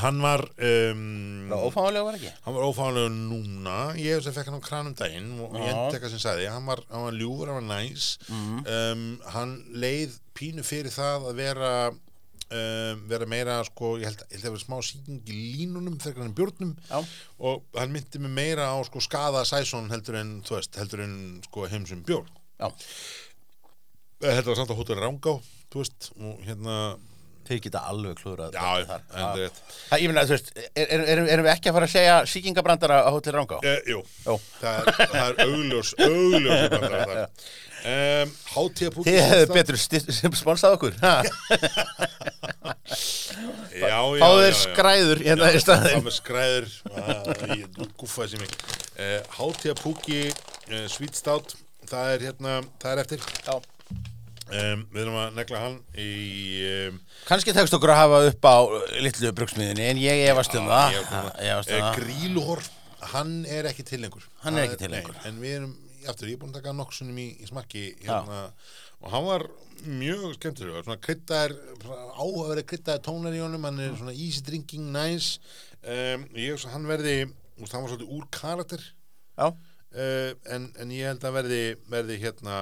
hann 0.00 0.20
var 0.22 0.42
um, 0.68 1.50
ófáðanlega 1.54 2.04
var 2.06 2.16
ekki? 2.18 2.30
hann 2.46 2.56
var 2.56 2.66
ófáðanlega 2.68 3.12
núna. 3.14 3.76
Ég 4.00 4.16
hef 4.16 4.24
sem 4.26 4.34
fekk 4.36 4.50
hann 4.50 4.60
á 4.60 4.66
kranum 4.68 4.96
daginn 4.98 5.32
og 5.44 5.54
ég 5.58 5.68
Já. 5.68 5.74
endeka 5.74 6.10
sem 6.12 6.22
sagði, 6.22 6.48
hann 6.52 6.66
var, 6.68 6.82
hann 6.90 7.06
var 7.08 7.18
ljúfur 7.18 7.52
hann 7.52 7.60
var 7.62 7.68
næs. 7.84 8.08
Um, 8.30 9.04
hann 9.34 9.54
leið 9.84 10.18
pínu 10.34 10.64
fyrir 10.66 10.94
það 10.94 11.28
að 11.30 11.40
vera 11.42 11.72
um, 11.90 13.04
vera 13.10 13.28
meira 13.30 13.58
sko, 13.68 13.94
ég 14.02 14.08
held, 14.10 14.24
ég 14.28 14.38
held 14.38 14.48
að 14.50 14.56
vera 14.56 14.64
smá 14.64 14.78
sýking 14.88 15.20
í 15.34 15.40
línunum 15.58 15.98
þegar 16.02 16.24
hann 16.24 16.32
er 16.32 16.38
bjórnum. 16.40 16.74
Já. 16.90 17.00
og 17.50 17.64
hann 17.78 17.94
myndi 17.94 18.22
mig 18.24 18.34
meira 18.40 18.70
á 18.70 18.78
sko 18.86 19.02
skada 19.04 19.44
sæsón 19.48 19.90
heldur 19.92 20.20
en, 20.20 20.36
þú 20.46 20.58
veist, 20.58 20.78
heldur 20.80 21.04
en 21.06 21.16
sko 21.48 21.68
heimsum 21.70 22.04
bjórn. 22.06 22.30
Já, 22.60 22.70
þetta 24.22 24.48
var 24.50 24.60
samt 24.60 24.70
að 24.72 24.78
hóttur 24.80 25.00
Rangá 25.02 25.38
þú 25.72 25.82
veist, 25.82 26.12
og 26.20 26.44
hérna 26.46 26.76
þeir 27.48 27.60
geta 27.66 27.82
alveg 27.90 28.14
klúrað 28.20 28.54
já, 28.56 28.62
þar. 28.88 29.02
en 29.10 29.24
það 29.24 29.60
Það, 29.90 29.98
ég 30.04 30.08
meina, 30.12 30.24
þú 30.28 30.34
veist, 30.36 30.48
er, 30.64 30.86
er, 30.86 31.04
erum, 31.14 31.28
erum 31.34 31.46
við 31.48 31.52
ekki 31.54 31.70
að 31.70 31.76
fara 31.78 31.88
að 31.90 31.94
segja 31.94 32.16
síkingabrandara 32.34 32.96
á 33.04 33.10
Hotel 33.14 33.34
Rangá? 33.36 33.58
Eh, 33.64 33.80
jú, 33.92 34.00
Jú. 34.24 34.36
það 34.62 34.80
er, 34.80 34.84
það 35.12 35.28
er 35.28 35.34
augljós, 35.46 35.92
augljós 36.08 36.64
brandarar 36.74 37.04
þar. 37.10 37.28
um, 37.94 38.34
Hátíðapúki 38.54 39.06
Þið 39.12 39.20
hefðu 39.30 39.54
betur 39.58 39.80
sti- 39.84 40.04
sem 40.20 40.36
sponsað 40.42 40.78
okkur 40.78 40.96
ha? 41.04 41.14
Já, 43.74 43.88
já, 43.90 44.20
Fáðu 44.22 44.38
já, 44.38 44.44
þeir 44.44 44.54
já. 44.54 44.58
skræður 44.62 45.20
hérna 45.24 45.48
í 45.50 45.54
Það 45.56 45.62
staðin 45.64 46.04
með 46.06 46.14
skræður 46.14 46.66
ah, 46.94 47.30
Ég 47.50 47.78
guffaði 47.98 48.28
sér 48.34 48.42
mig 48.44 48.52
uh, 48.54 49.20
Hátíðapúki, 49.38 50.20
uh, 50.70 50.84
Sweet 50.92 51.18
Stout 51.18 51.56
Það 51.90 52.12
er 52.14 52.26
hérna, 52.28 52.52
það 52.80 52.92
er 52.94 53.02
eftir 53.04 53.24
Já. 53.44 53.56
Um, 54.52 54.84
Við 54.92 55.00
erum 55.04 55.16
að 55.22 55.34
negla 55.38 55.60
hann 55.64 55.76
í 56.00 56.08
um, 56.88 56.98
Kannski 57.28 57.54
tekst 57.56 57.74
okkur 57.76 57.92
að 57.94 58.00
hafa 58.02 58.20
upp 58.28 58.48
á 58.48 58.56
uh, 58.60 58.78
litlu 59.04 59.32
brugsmiðinni 59.38 59.86
en 59.90 60.00
ég 60.02 60.24
efast 60.30 60.54
um 60.58 60.66
það. 60.70 60.96
Ég 60.96 61.12
efast 61.50 61.70
um 61.72 61.76
Eh, 61.78 61.84
það. 61.84 61.98
Gríluhor, 62.00 62.62
hann 63.14 63.34
er 63.48 63.68
ekki 63.70 63.86
til 63.88 64.00
lengur. 64.04 64.24
Hann 64.44 64.58
er 64.58 64.68
ekki 64.68 64.80
til 64.84 64.92
lengur. 64.94 65.16
En 65.28 65.38
við 65.42 65.56
erum, 65.60 65.76
aftur, 66.08 66.28
ég 66.28 66.36
er 66.38 66.42
búin 66.44 66.52
að 66.54 66.60
taka 66.60 66.74
nokksunum 66.76 67.20
í, 67.22 67.28
í 67.40 67.48
smakki 67.48 67.84
hérna, 68.04 68.42
og 69.04 69.12
hann 69.12 69.26
var 69.28 69.46
mjög 69.84 70.34
skemmtilegur 70.38 70.84
svona 70.86 71.00
kryddaðir, 71.04 71.54
áhugaverið 72.16 72.66
kryddaðir 72.70 73.02
tónar 73.04 73.34
í 73.36 73.40
honum, 73.42 73.64
hann 73.68 73.80
er 73.84 73.96
svona 73.98 74.14
easy 74.16 74.40
drinking 74.46 74.90
nice. 74.94 75.38
Um, 75.84 76.24
ég 76.38 76.56
að 76.56 76.72
hann 76.76 76.86
verði 76.88 77.16
veist, 77.58 77.72
hann 77.74 77.84
var 77.84 77.92
svolítið 77.92 78.12
úr 78.16 78.28
karakter. 78.32 78.84
Uh, 79.94 80.32
en, 80.50 80.70
en 80.80 80.90
ég 80.94 81.06
held 81.10 81.24
að 81.28 81.36
verði 81.40 81.62
verði 81.92 82.16
hérna 82.22 82.56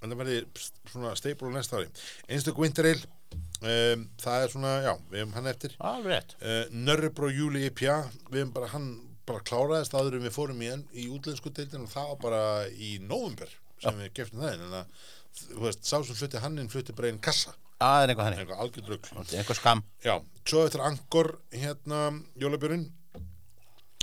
en 0.00 0.12
það 0.12 0.20
verði 0.22 0.38
svona 0.92 1.14
staple 1.18 1.50
á 1.50 1.56
næsta 1.56 1.80
ári. 1.80 1.90
Einstök 2.28 2.60
winter 2.62 2.88
ale 2.90 3.02
um, 3.96 4.06
það 4.22 4.44
er 4.44 4.54
svona, 4.54 4.72
já, 4.84 4.92
við 5.10 5.22
hefum 5.22 5.36
hann 5.38 5.50
eftir. 5.52 5.76
Alveg 5.90 6.36
uh, 6.40 6.62
Nörrebró 6.72 7.30
Júli 7.32 7.66
IPA 7.70 7.98
við 8.30 8.40
hefum 8.42 8.54
bara, 8.56 8.70
hann 8.74 8.88
bara 9.26 9.42
kláraðist 9.46 9.94
áður 9.96 10.20
en 10.20 10.26
við 10.28 10.34
fórum 10.36 10.62
í, 10.62 10.72
í 10.94 11.08
útlensku 11.12 11.50
deildin 11.54 11.86
og 11.86 11.92
það 11.92 12.10
var 12.12 12.18
bara 12.22 12.42
í 12.70 12.96
nóvumber 13.02 13.50
sem 13.82 13.98
við 14.00 14.12
geftum 14.20 14.44
það 14.44 14.52
en 14.54 14.76
að, 14.80 15.06
þú 15.42 15.62
veist, 15.66 15.82
sá 15.84 15.96
sem 15.98 16.16
flutti 16.16 16.42
hann 16.44 16.60
inn 16.62 16.70
flutti 16.72 16.94
bara 16.96 17.10
einn 17.10 17.22
kassa, 17.22 17.56
Það 17.76 18.02
er 18.02 18.10
einhvað 18.10 18.26
þannig. 18.26 18.38
Einhver 18.40 18.60
algjörð 18.64 18.86
rugl. 18.88 19.08
Þetta 19.10 19.34
er 19.34 19.40
Einhver 19.42 19.58
skam 19.58 19.82
já, 20.00 20.14
svo 20.48 20.62
eftir 20.64 20.84
Angor 20.86 21.28
hérna, 21.52 21.98
jólabjörn 22.40 22.86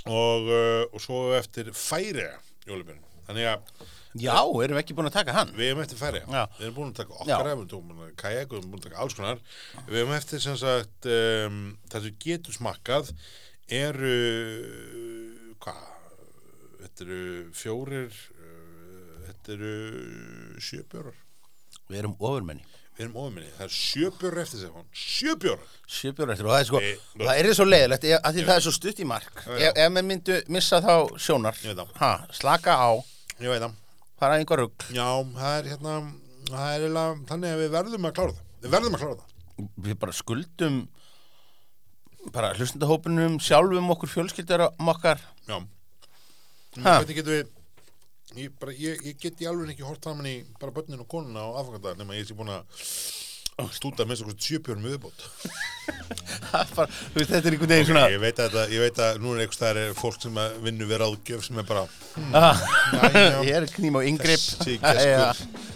og, 0.04 0.46
uh, 0.46 0.84
og 0.92 1.02
svo 1.02 1.24
eftir 1.34 1.72
Færiða 1.74 2.36
jólabjörn 2.68 3.02
þannig 3.26 3.48
að 3.50 3.88
Já, 4.14 4.36
erum 4.38 4.76
við 4.76 4.80
ekki 4.84 4.94
búin 4.94 5.08
að 5.10 5.16
taka 5.16 5.32
hann? 5.34 5.48
Við 5.56 5.70
hefum 5.72 5.82
eftir 5.82 5.98
Færiða 5.98 6.28
Já. 6.30 6.42
við 6.58 6.66
erum 6.68 6.76
búin 6.76 6.92
að 6.92 6.98
taka 7.00 7.16
Já. 7.16 7.34
okkar 7.34 7.48
ef 7.50 7.58
við 7.58 7.70
tókum 7.72 8.04
kajak, 8.20 8.52
við 8.52 8.58
erum 8.60 8.70
búin 8.70 8.82
að 8.82 8.86
taka 8.88 9.00
alls 9.02 9.16
konar. 9.18 9.40
Við 9.88 9.98
hefum 9.98 10.14
eftir 10.18 10.44
sem 10.44 10.58
sagt 10.60 11.08
um, 11.10 11.58
það 11.90 12.06
sem 12.06 12.20
getur 12.26 12.54
smakkað 12.58 13.10
eru 13.80 14.14
hvað? 15.64 15.82
Þetta 16.84 17.04
eru 17.08 17.20
fjórir 17.58 18.14
uh, 18.38 19.18
þetta 19.26 19.56
eru 19.58 19.74
sjöbjórar 20.62 21.20
Við 21.90 21.98
erum 22.00 22.14
ofurmenni. 22.16 22.64
Við 22.94 23.08
erum 23.08 23.16
ofinminni, 23.18 23.50
það 23.56 23.64
er 23.66 23.72
sjöbjórar 23.74 24.44
eftir 24.44 24.60
sig 24.62 24.70
hann 24.76 24.86
sjöbjórar 24.94 25.72
Sjöbjörn 25.90 26.30
eftir. 26.32 26.46
Og 26.46 26.52
það 26.54 26.60
er 26.60 26.68
sko 26.68 26.80
Nei, 26.80 27.24
Það 27.26 27.38
er 27.40 27.56
svo 27.58 27.66
leiðilegt 27.66 28.06
af 28.14 28.34
því 28.36 28.44
það 28.46 28.54
er 28.54 28.64
svo 28.64 28.72
stutt 28.78 29.00
í 29.02 29.06
mark. 29.08 29.40
Já, 29.42 29.56
já. 29.64 29.70
Ef, 29.74 29.88
maður 29.92 30.06
myndu 30.12 30.36
missa 30.54 30.78
þá 30.84 30.94
sjónar. 31.20 31.58
Ha, 31.98 32.12
Slaka 32.38 32.76
á, 32.78 32.90
ég 33.42 33.50
veit 33.50 33.60
það, 33.64 33.74
fara 34.24 34.40
einhver 34.40 34.64
rugg 34.64 34.90
já, 34.90 35.08
það 35.36 35.58
er 35.60 35.72
hérna 35.74 35.96
það 36.48 36.66
er 36.70 36.84
eiginlega, 36.84 37.16
þannig 37.30 37.54
að 37.54 37.62
við 37.62 37.72
verðum 37.74 38.08
að 38.08 38.14
klára 38.18 38.34
það. 38.36 38.44
Við 38.64 38.74
verðum 38.74 38.96
að 38.96 39.02
klára 39.04 39.16
það. 39.20 39.32
Við 39.86 39.98
bara 40.02 40.16
skuldum 40.18 40.78
bara 42.34 42.52
hlustendahópunum 42.56 43.36
sjálfum 43.44 43.92
okkur 43.94 44.12
fjölskyldar 44.12 44.66
okkar. 44.72 45.20
Já. 45.48 45.58
Hvernig 46.74 47.18
getum 47.18 47.34
við 47.34 48.40
ég, 48.40 48.54
bara, 48.60 48.74
ég, 48.74 49.04
ég 49.10 49.20
get 49.20 49.42
í 49.44 49.48
alveg 49.48 49.74
ekki 49.74 49.86
hort 49.86 50.04
saman 50.04 50.28
í 50.28 50.38
bara 50.60 50.74
börnin 50.74 51.04
og 51.04 51.10
konuna 51.10 51.44
á 51.44 51.60
afgönda 51.60 51.94
nema 51.98 52.16
ég 52.18 52.26
sé 52.28 52.36
búin 52.36 52.52
að 52.54 52.64
stúta 53.74 54.06
með 54.08 54.22
svo 54.22 54.34
sjöbjörn 54.34 54.82
með 54.82 54.96
viðbót 54.96 55.26
Það 55.84 56.70
bara, 56.74 56.88
veist, 57.14 57.30
Þetta 57.30 57.48
er 57.48 57.54
einhvern 57.54 57.70
veginn 57.70 57.88
svona 57.88 58.04
ég 58.10 58.22
veit 58.22 58.40
að, 58.40 58.54
ég 58.72 58.82
veit 58.82 59.00
að 59.04 59.18
nú 59.22 59.34
er 59.34 59.42
einhvers 59.44 59.58
staðar 59.58 59.80
er 59.82 59.96
fólk 59.98 60.16
sem 60.22 60.40
að 60.40 60.56
vinnu 60.64 60.88
við 60.88 61.00
ráðgjöf 61.02 61.44
sem 61.46 61.60
er 61.60 61.66
bara 61.68 61.84
ah, 62.34 62.62
já. 63.12 63.38
Ég 63.48 63.58
er 63.58 63.66
kným 63.74 63.98
á 63.98 64.00
yngripp 64.08 64.44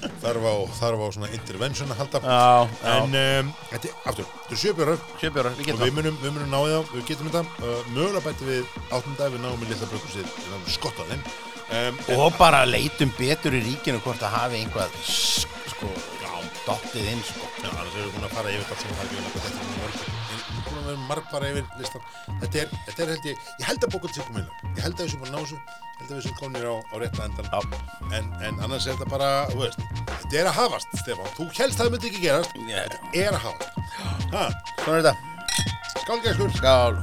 þarf 0.22 0.46
á, 0.46 0.54
þarf 0.78 1.02
á 1.02 1.08
svona 1.14 1.30
intervention 1.34 1.92
að 1.92 2.00
halda. 2.02 2.20
Já, 2.24 2.68
en 2.94 3.16
um, 3.20 3.52
þetta 3.72 3.90
er 3.90 3.96
aftur, 4.10 4.28
þetta 4.48 4.56
er 4.56 4.62
við 4.78 5.72
og 5.74 5.82
við 5.82 5.94
munum, 5.96 6.18
við 6.22 6.34
munum 6.34 6.52
náðu 6.52 6.74
þá, 6.74 6.92
við 6.94 7.06
getum 7.10 7.30
þetta. 7.30 7.44
Uh, 7.62 7.80
mögulega 7.94 8.24
bæti 8.26 8.48
við 8.48 8.62
við 9.34 9.40
náum 9.44 9.64
í 9.64 9.70
litla 9.70 9.90
brökusið, 9.90 10.30
við 10.38 10.52
náum 10.54 10.68
skott 10.74 11.02
á 11.02 11.04
þeim. 11.10 11.26
Um, 11.68 11.98
það 12.06 12.22
Og 12.24 12.38
bara 12.38 12.62
leitum 12.68 13.10
betur 13.18 13.58
í 13.58 13.64
ríkinu 13.66 14.02
hvort 14.04 14.22
það 14.22 14.36
hafi 14.38 14.62
einhvað 14.62 14.94
sko, 15.04 15.90
dottið 16.68 17.10
inn 17.12 17.22
sko. 17.26 17.48
Já, 17.64 17.68
erum 17.72 17.92
við 17.96 18.12
búin 18.14 18.28
að 18.28 18.34
fara 18.36 18.54
yfir 18.54 18.68
allt 18.68 18.80
sem 18.82 18.88
við 18.90 18.96
hafa 18.98 19.06
ekki 19.08 19.16
þetta 19.34 19.58
er 19.58 20.64
búin 20.68 20.78
að 20.78 20.86
vera 20.88 21.00
marg 21.08 21.24
bara 21.32 21.50
yfir 21.52 21.64
listan 21.80 22.04
þetta 22.42 22.56
er, 22.62 22.68
þetta 22.86 23.00
er 23.04 23.12
held 23.14 23.28
ég, 23.28 23.36
ég 23.58 23.66
held 23.68 23.86
að 23.86 23.92
bókald 23.94 24.14
sé 24.14 24.26
komin 24.26 24.48
ég 24.76 24.82
held 24.84 24.94
að 24.94 25.02
við 25.04 25.10
séum 25.12 25.22
búin 25.22 25.30
að 25.30 25.34
ná 25.34 25.40
þessu. 25.42 25.58
Ég 25.58 26.02
held 26.02 26.10
að 26.10 26.16
við 26.18 26.24
séum 26.28 26.38
komin 26.38 26.62
á, 26.68 26.74
á 26.78 26.94
rétta 27.02 27.20
endan 27.26 27.48
en, 28.18 28.26
en 28.48 28.54
annars 28.66 28.86
er 28.86 28.94
þetta 28.94 29.10
bara, 29.10 29.30
þú 29.52 29.58
veist 29.64 29.78
þetta 30.08 30.34
er 30.42 30.50
að 30.52 30.58
hafast, 30.62 30.88
Stefán, 31.02 31.30
þú 31.38 31.44
helst 31.58 31.78
að 31.78 31.84
það 31.84 31.92
myndi 31.96 32.10
ekki 32.12 32.24
gerast. 32.26 32.52
Já. 32.68 32.82
þetta 32.84 32.98
er 33.24 33.32
að 33.38 33.42
hafast. 33.48 33.70
Ha, 34.34 34.44
Svona 34.84 34.98
er 34.98 35.08
þetta. 35.08 35.16
Skálgæskur 36.04 36.50
Skál 36.56 36.94